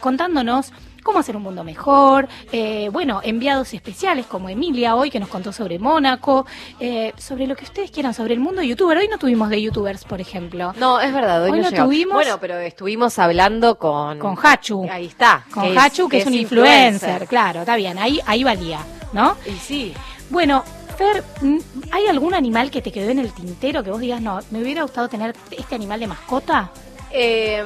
contándonos 0.00 0.72
cómo 1.04 1.18
hacer 1.18 1.36
un 1.36 1.42
mundo 1.42 1.62
mejor, 1.62 2.26
eh, 2.50 2.88
bueno, 2.90 3.20
enviados 3.22 3.74
especiales 3.74 4.26
como 4.26 4.48
Emilia 4.48 4.96
hoy 4.96 5.10
que 5.10 5.20
nos 5.20 5.28
contó 5.28 5.52
sobre 5.52 5.78
Mónaco, 5.78 6.46
eh, 6.80 7.12
sobre 7.18 7.46
lo 7.46 7.54
que 7.54 7.64
ustedes 7.64 7.90
quieran, 7.90 8.14
sobre 8.14 8.32
el 8.32 8.40
mundo 8.40 8.62
youtuber. 8.62 8.96
Hoy 8.96 9.06
no 9.08 9.18
tuvimos 9.18 9.50
de 9.50 9.60
youtubers, 9.60 10.04
por 10.04 10.20
ejemplo. 10.20 10.72
No, 10.78 11.00
es 11.00 11.12
verdad, 11.12 11.44
hoy, 11.44 11.50
Hoy 11.52 11.60
no 11.60 11.70
tuvimos- 11.70 12.14
Bueno, 12.14 12.38
pero 12.40 12.58
estuvimos 12.58 13.18
hablando 13.18 13.78
con... 13.78 14.18
Con 14.18 14.34
Hachu. 14.42 14.88
Ahí 14.90 15.06
está. 15.06 15.44
Con 15.52 15.76
Hachu, 15.76 16.08
que 16.08 16.18
es, 16.18 16.26
un 16.26 16.34
influencer, 16.34 17.26
claro, 17.26 17.60
está 17.60 17.76
bien, 17.76 17.98
ahí, 17.98 18.20
ahí 18.26 18.42
valía, 18.42 18.80
¿no? 19.12 19.36
Y 19.46 19.52
sí. 19.58 19.92
Bueno, 20.30 20.64
Fer, 20.96 21.22
mm, 21.42 21.58
¿hay 21.90 22.06
algún 22.06 22.34
animal 22.34 22.70
que 22.70 22.80
te 22.80 22.92
quedó 22.92 23.10
en 23.10 23.18
el 23.18 23.32
tintero 23.32 23.82
que 23.82 23.90
vos 23.90 24.00
digas, 24.00 24.22
no, 24.22 24.38
me 24.50 24.62
hubiera 24.62 24.82
gustado 24.82 25.08
tener 25.08 25.34
este 25.50 25.74
animal 25.74 26.00
de 26.00 26.06
mascota? 26.06 26.70
Eh, 27.16 27.64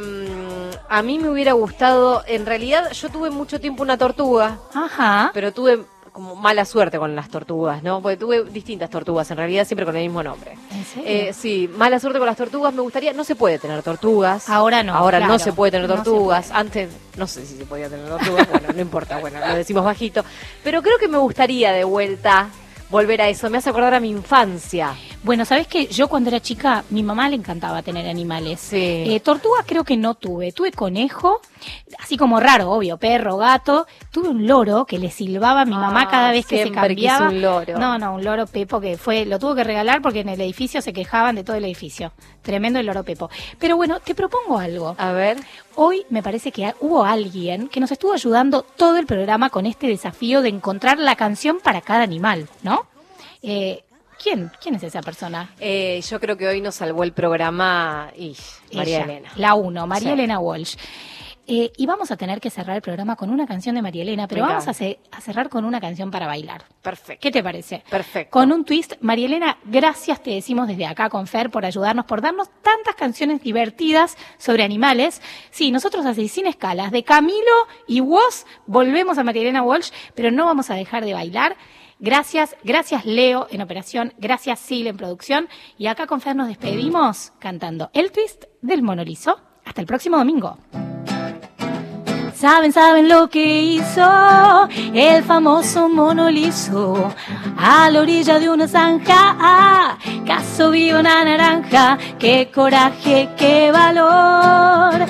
a 0.91 1.03
mí 1.03 1.19
me 1.19 1.31
hubiera 1.31 1.53
gustado, 1.53 2.23
en 2.27 2.45
realidad 2.45 2.93
yo 2.93 3.09
tuve 3.09 3.31
mucho 3.31 3.59
tiempo 3.61 3.83
una 3.83 3.97
tortuga, 3.97 4.59
Ajá. 4.75 5.31
pero 5.33 5.53
tuve 5.53 5.85
como 6.13 6.35
mala 6.35 6.65
suerte 6.65 6.99
con 6.99 7.15
las 7.15 7.29
tortugas, 7.29 7.83
¿no? 7.83 8.03
Porque 8.03 8.17
tuve 8.17 8.45
distintas 8.45 8.91
tortugas, 8.91 9.31
en 9.31 9.37
realidad 9.37 9.65
siempre 9.67 9.87
con 9.87 9.97
el 9.97 10.03
mismo 10.03 10.23
nombre. 10.23 10.59
¿En 10.73 10.85
serio? 10.85 11.09
Eh, 11.09 11.33
sí, 11.33 11.71
mala 11.77 11.99
suerte 12.01 12.19
con 12.19 12.27
las 12.27 12.37
tortugas, 12.37 12.75
me 12.75 12.83
gustaría, 12.83 13.13
no 13.13 13.25
se 13.25 13.37
puede 13.37 13.59
tener 13.59 13.83
tortugas. 13.83 14.49
Ahora 14.51 14.83
no, 14.83 14.95
Ahora 14.95 15.21
no 15.21 15.39
se 15.39 15.53
puede 15.53 15.73
tener 15.73 15.89
no 15.89 15.95
tortugas. 15.95 16.51
Antes, 16.51 16.91
no 17.17 17.27
sé 17.27 17.47
si 17.47 17.57
se 17.57 17.65
podía 17.65 17.89
tener 17.89 18.07
tortugas, 18.09 18.51
bueno, 18.51 18.69
no 18.75 18.81
importa, 18.81 19.19
bueno, 19.19 19.39
lo 19.47 19.55
decimos 19.55 19.85
bajito. 19.85 20.25
Pero 20.65 20.83
creo 20.83 20.99
que 20.99 21.09
me 21.09 21.19
gustaría 21.19 21.73
de 21.73 21.85
vuelta 21.85 22.49
volver 22.91 23.21
a 23.23 23.29
eso, 23.29 23.51
me 23.51 23.59
hace 23.59 23.71
acordar 23.71 23.95
a 23.95 24.01
mi 24.01 24.11
infancia. 24.11 24.95
Bueno, 25.23 25.45
¿sabes 25.45 25.67
que 25.67 25.87
Yo 25.89 26.09
cuando 26.09 26.31
era 26.31 26.41
chica, 26.41 26.85
mi 26.91 27.03
mamá 27.03 27.29
le 27.29 27.37
encantaba 27.37 27.83
tener 27.83 28.09
animales. 28.09 28.61
Sí. 28.61 28.77
Eh, 29.07 29.21
tortuga 29.23 29.65
creo 29.67 29.85
que 29.85 29.97
no 29.97 30.15
tuve. 30.15 30.53
Tuve 30.53 30.71
conejo, 30.73 31.41
así 31.99 32.17
como 32.17 32.39
raro, 32.41 32.71
obvio, 32.71 32.97
perro, 32.99 33.37
gato. 33.37 33.87
Tuve 34.13 34.29
un 34.29 34.47
loro 34.47 34.87
que 34.87 34.99
le 34.99 35.11
silbaba 35.11 35.63
a 35.63 35.65
mi 35.65 35.73
mamá 35.75 36.03
Ah, 36.03 36.09
cada 36.09 36.31
vez 36.31 36.47
que 36.47 36.63
se 36.63 36.71
cambiaba. 36.71 37.29
un 37.29 37.43
loro. 37.43 37.79
No, 37.79 37.99
no, 37.99 38.15
un 38.15 38.25
loro 38.25 38.47
Pepo 38.47 38.81
que 38.81 38.97
fue, 38.97 39.25
lo 39.27 39.39
tuvo 39.39 39.55
que 39.57 39.65
regalar 39.65 40.01
porque 40.01 40.21
en 40.21 40.29
el 40.29 40.41
edificio 40.41 40.81
se 40.81 40.93
quejaban 40.93 41.35
de 41.35 41.45
todo 41.45 41.57
el 41.57 41.65
edificio. 41.65 42.13
Tremendo 42.49 42.79
el 42.79 42.87
loro 42.87 43.05
Pepo. 43.05 43.29
Pero 43.59 43.77
bueno, 43.77 44.01
te 44.01 44.15
propongo 44.15 44.59
algo. 44.59 44.97
A 44.97 45.13
ver. 45.13 45.37
Hoy 45.75 46.07
me 46.09 46.23
parece 46.23 46.51
que 46.51 46.75
hubo 46.81 47.05
alguien 47.05 47.69
que 47.69 47.79
nos 47.79 47.93
estuvo 47.93 48.15
ayudando 48.15 48.63
todo 48.63 48.97
el 48.97 49.05
programa 49.05 49.51
con 49.51 49.67
este 49.67 49.87
desafío 49.87 50.41
de 50.41 50.49
encontrar 50.49 50.99
la 50.99 51.15
canción 51.15 51.61
para 51.63 51.83
cada 51.83 52.05
animal, 52.05 52.49
¿no? 52.63 52.87
Eh, 53.43 53.85
¿Quién? 54.23 54.51
¿Quién 54.63 54.77
es 54.77 54.83
esa 54.83 55.03
persona? 55.03 55.51
Eh, 55.61 56.01
yo 56.09 56.19
creo 56.21 56.39
que 56.39 56.49
hoy 56.49 56.63
nos 56.63 56.77
salvó 56.77 57.05
el 57.05 57.13
programa 57.13 58.11
y 58.17 58.35
María 58.73 58.97
Ella, 58.97 59.05
Elena. 59.05 59.29
La 59.37 59.53
uno, 59.53 59.87
María 59.87 60.09
Sí. 60.09 60.15
Elena 60.15 60.39
Walsh. 60.39 60.77
Eh, 61.51 61.73
y 61.79 61.87
vamos 61.87 62.11
a 62.11 62.19
tener 62.19 62.43
que 62.43 62.51
cerrar 62.51 62.77
el 62.77 62.83
programa 62.83 63.17
con 63.17 63.31
una 63.31 63.47
canción 63.47 63.75
de 63.75 63.81
María 63.81 64.03
Elena, 64.03 64.29
pero 64.29 64.43
Venga. 64.43 64.57
vamos 64.57 64.69
a, 64.69 64.75
ce- 64.75 65.01
a 65.11 65.21
cerrar 65.23 65.49
con 65.49 65.65
una 65.65 65.81
canción 65.81 66.11
para 66.11 66.27
bailar. 66.27 66.65
Perfecto. 66.83 67.23
¿Qué 67.23 67.31
te 67.31 67.43
parece? 67.43 67.83
Perfecto. 67.89 68.31
Con 68.31 68.53
un 68.53 68.67
twist, 68.67 68.93
María 69.01 69.25
Elena, 69.25 69.57
gracias 69.65 70.23
te 70.23 70.31
decimos 70.33 70.69
desde 70.69 70.85
acá 70.85 71.09
con 71.09 71.27
Fer 71.27 71.49
por 71.49 71.65
ayudarnos, 71.65 72.05
por 72.05 72.21
darnos 72.21 72.51
tantas 72.61 72.95
canciones 72.97 73.41
divertidas 73.43 74.19
sobre 74.37 74.63
animales. 74.63 75.23
Sí, 75.51 75.73
nosotros 75.73 76.05
así, 76.05 76.29
sin 76.29 76.47
escalas, 76.47 76.91
de 76.93 77.03
Camilo 77.03 77.39
y 77.87 78.01
vos 78.01 78.45
volvemos 78.67 79.17
a 79.17 79.25
María 79.25 79.41
Elena 79.41 79.63
Walsh, 79.63 79.91
pero 80.15 80.31
no 80.31 80.45
vamos 80.45 80.69
a 80.69 80.75
dejar 80.75 81.03
de 81.03 81.15
bailar. 81.15 81.57
Gracias, 81.99 82.57
gracias 82.63 83.07
Leo 83.07 83.47
en 83.51 83.63
operación, 83.63 84.13
gracias 84.19 84.61
Sil 84.61 84.85
en 84.87 84.99
producción. 84.99 85.49
Y 85.79 85.87
acá 85.87 86.07
con 86.07 86.21
Fer 86.21 86.37
nos 86.37 86.49
despedimos 86.49 87.33
cantando 87.39 87.89
el 87.95 88.13
twist 88.13 88.45
del 88.61 88.83
monolizo. 88.83 89.41
Hasta 89.65 89.81
el 89.81 89.87
próximo 89.87 90.19
domingo. 90.19 90.59
Saben, 92.39 92.73
saben 92.73 93.09
lo 93.09 93.29
que 93.29 93.63
hizo 93.63 94.69
el 94.95 95.25
famoso 95.25 95.89
mono 95.89 96.31
liso 96.31 97.13
a 97.57 97.91
la 97.91 98.01
orilla 98.01 98.39
de 98.39 98.49
una 98.49 98.69
zanja. 98.69 99.99
Caso 100.25 100.71
vio 100.71 101.01
una 101.01 101.25
naranja, 101.25 101.99
qué 102.21 102.49
coraje, 102.55 103.29
qué 103.37 103.73
valor. 103.73 105.05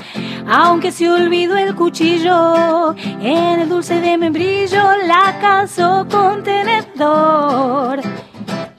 Aunque 0.49 0.91
se 0.91 1.11
olvidó 1.11 1.59
el 1.59 1.75
cuchillo 1.75 2.95
en 2.97 3.61
el 3.61 3.69
dulce 3.69 4.01
de 4.01 4.17
membrillo, 4.17 4.83
la 5.07 5.39
calzó 5.39 6.07
con 6.11 6.43
tenedor. 6.43 8.01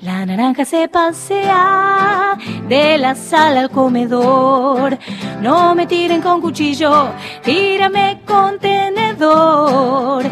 La 0.01 0.25
naranja 0.25 0.63
se 0.63 0.87
pasea 0.87 2.37
de 2.69 2.97
la 2.97 3.15
sala 3.15 3.59
al 3.59 3.69
comedor. 3.69 4.97
No 5.41 5.75
me 5.75 5.87
tiren 5.87 6.21
con 6.21 6.39
cuchillo, 6.39 7.09
tírame 7.43 8.21
con 8.25 8.57
tenedor. 8.59 10.23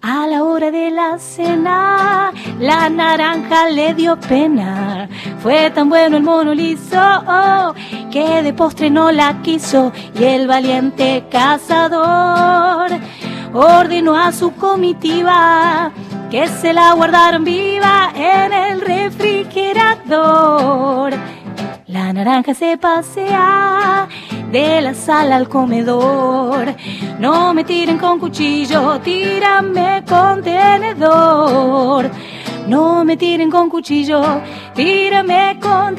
A 0.00 0.26
la 0.26 0.42
hora 0.42 0.70
de 0.70 0.90
la 0.90 1.18
cena, 1.18 2.32
la 2.58 2.88
naranja 2.88 3.68
le 3.68 3.92
dio 3.92 4.18
pena. 4.18 5.06
Fue 5.42 5.70
tan 5.70 5.90
bueno 5.90 6.16
el 6.16 6.22
mono 6.22 6.54
liso 6.54 6.98
que 8.10 8.42
de 8.42 8.54
postre 8.54 8.88
no 8.88 9.12
la 9.12 9.42
quiso. 9.42 9.92
Y 10.18 10.24
el 10.24 10.46
valiente 10.46 11.24
cazador 11.30 12.90
ordenó 13.52 14.16
a 14.16 14.32
su 14.32 14.52
comitiva 14.52 15.92
que 16.30 16.46
se 16.48 16.72
la 16.72 16.94
guardaron 16.94 17.44
viva 17.44 18.10
en 18.14 18.52
el 18.52 18.80
refrigerador. 18.80 21.12
La 21.86 22.12
naranja 22.12 22.54
se 22.54 22.76
pasea 22.76 24.08
de 24.50 24.80
la 24.80 24.94
sala 24.94 25.36
al 25.36 25.48
comedor. 25.48 26.74
No 27.18 27.54
me 27.54 27.62
tiren 27.64 27.98
con 27.98 28.18
cuchillo, 28.18 28.98
tírame 29.00 30.02
con 30.08 30.42
tenedor. 30.42 32.10
No 32.66 33.04
me 33.04 33.16
tiren 33.16 33.50
con 33.50 33.68
cuchillo, 33.68 34.40
tírame 34.74 35.58
con 35.60 35.94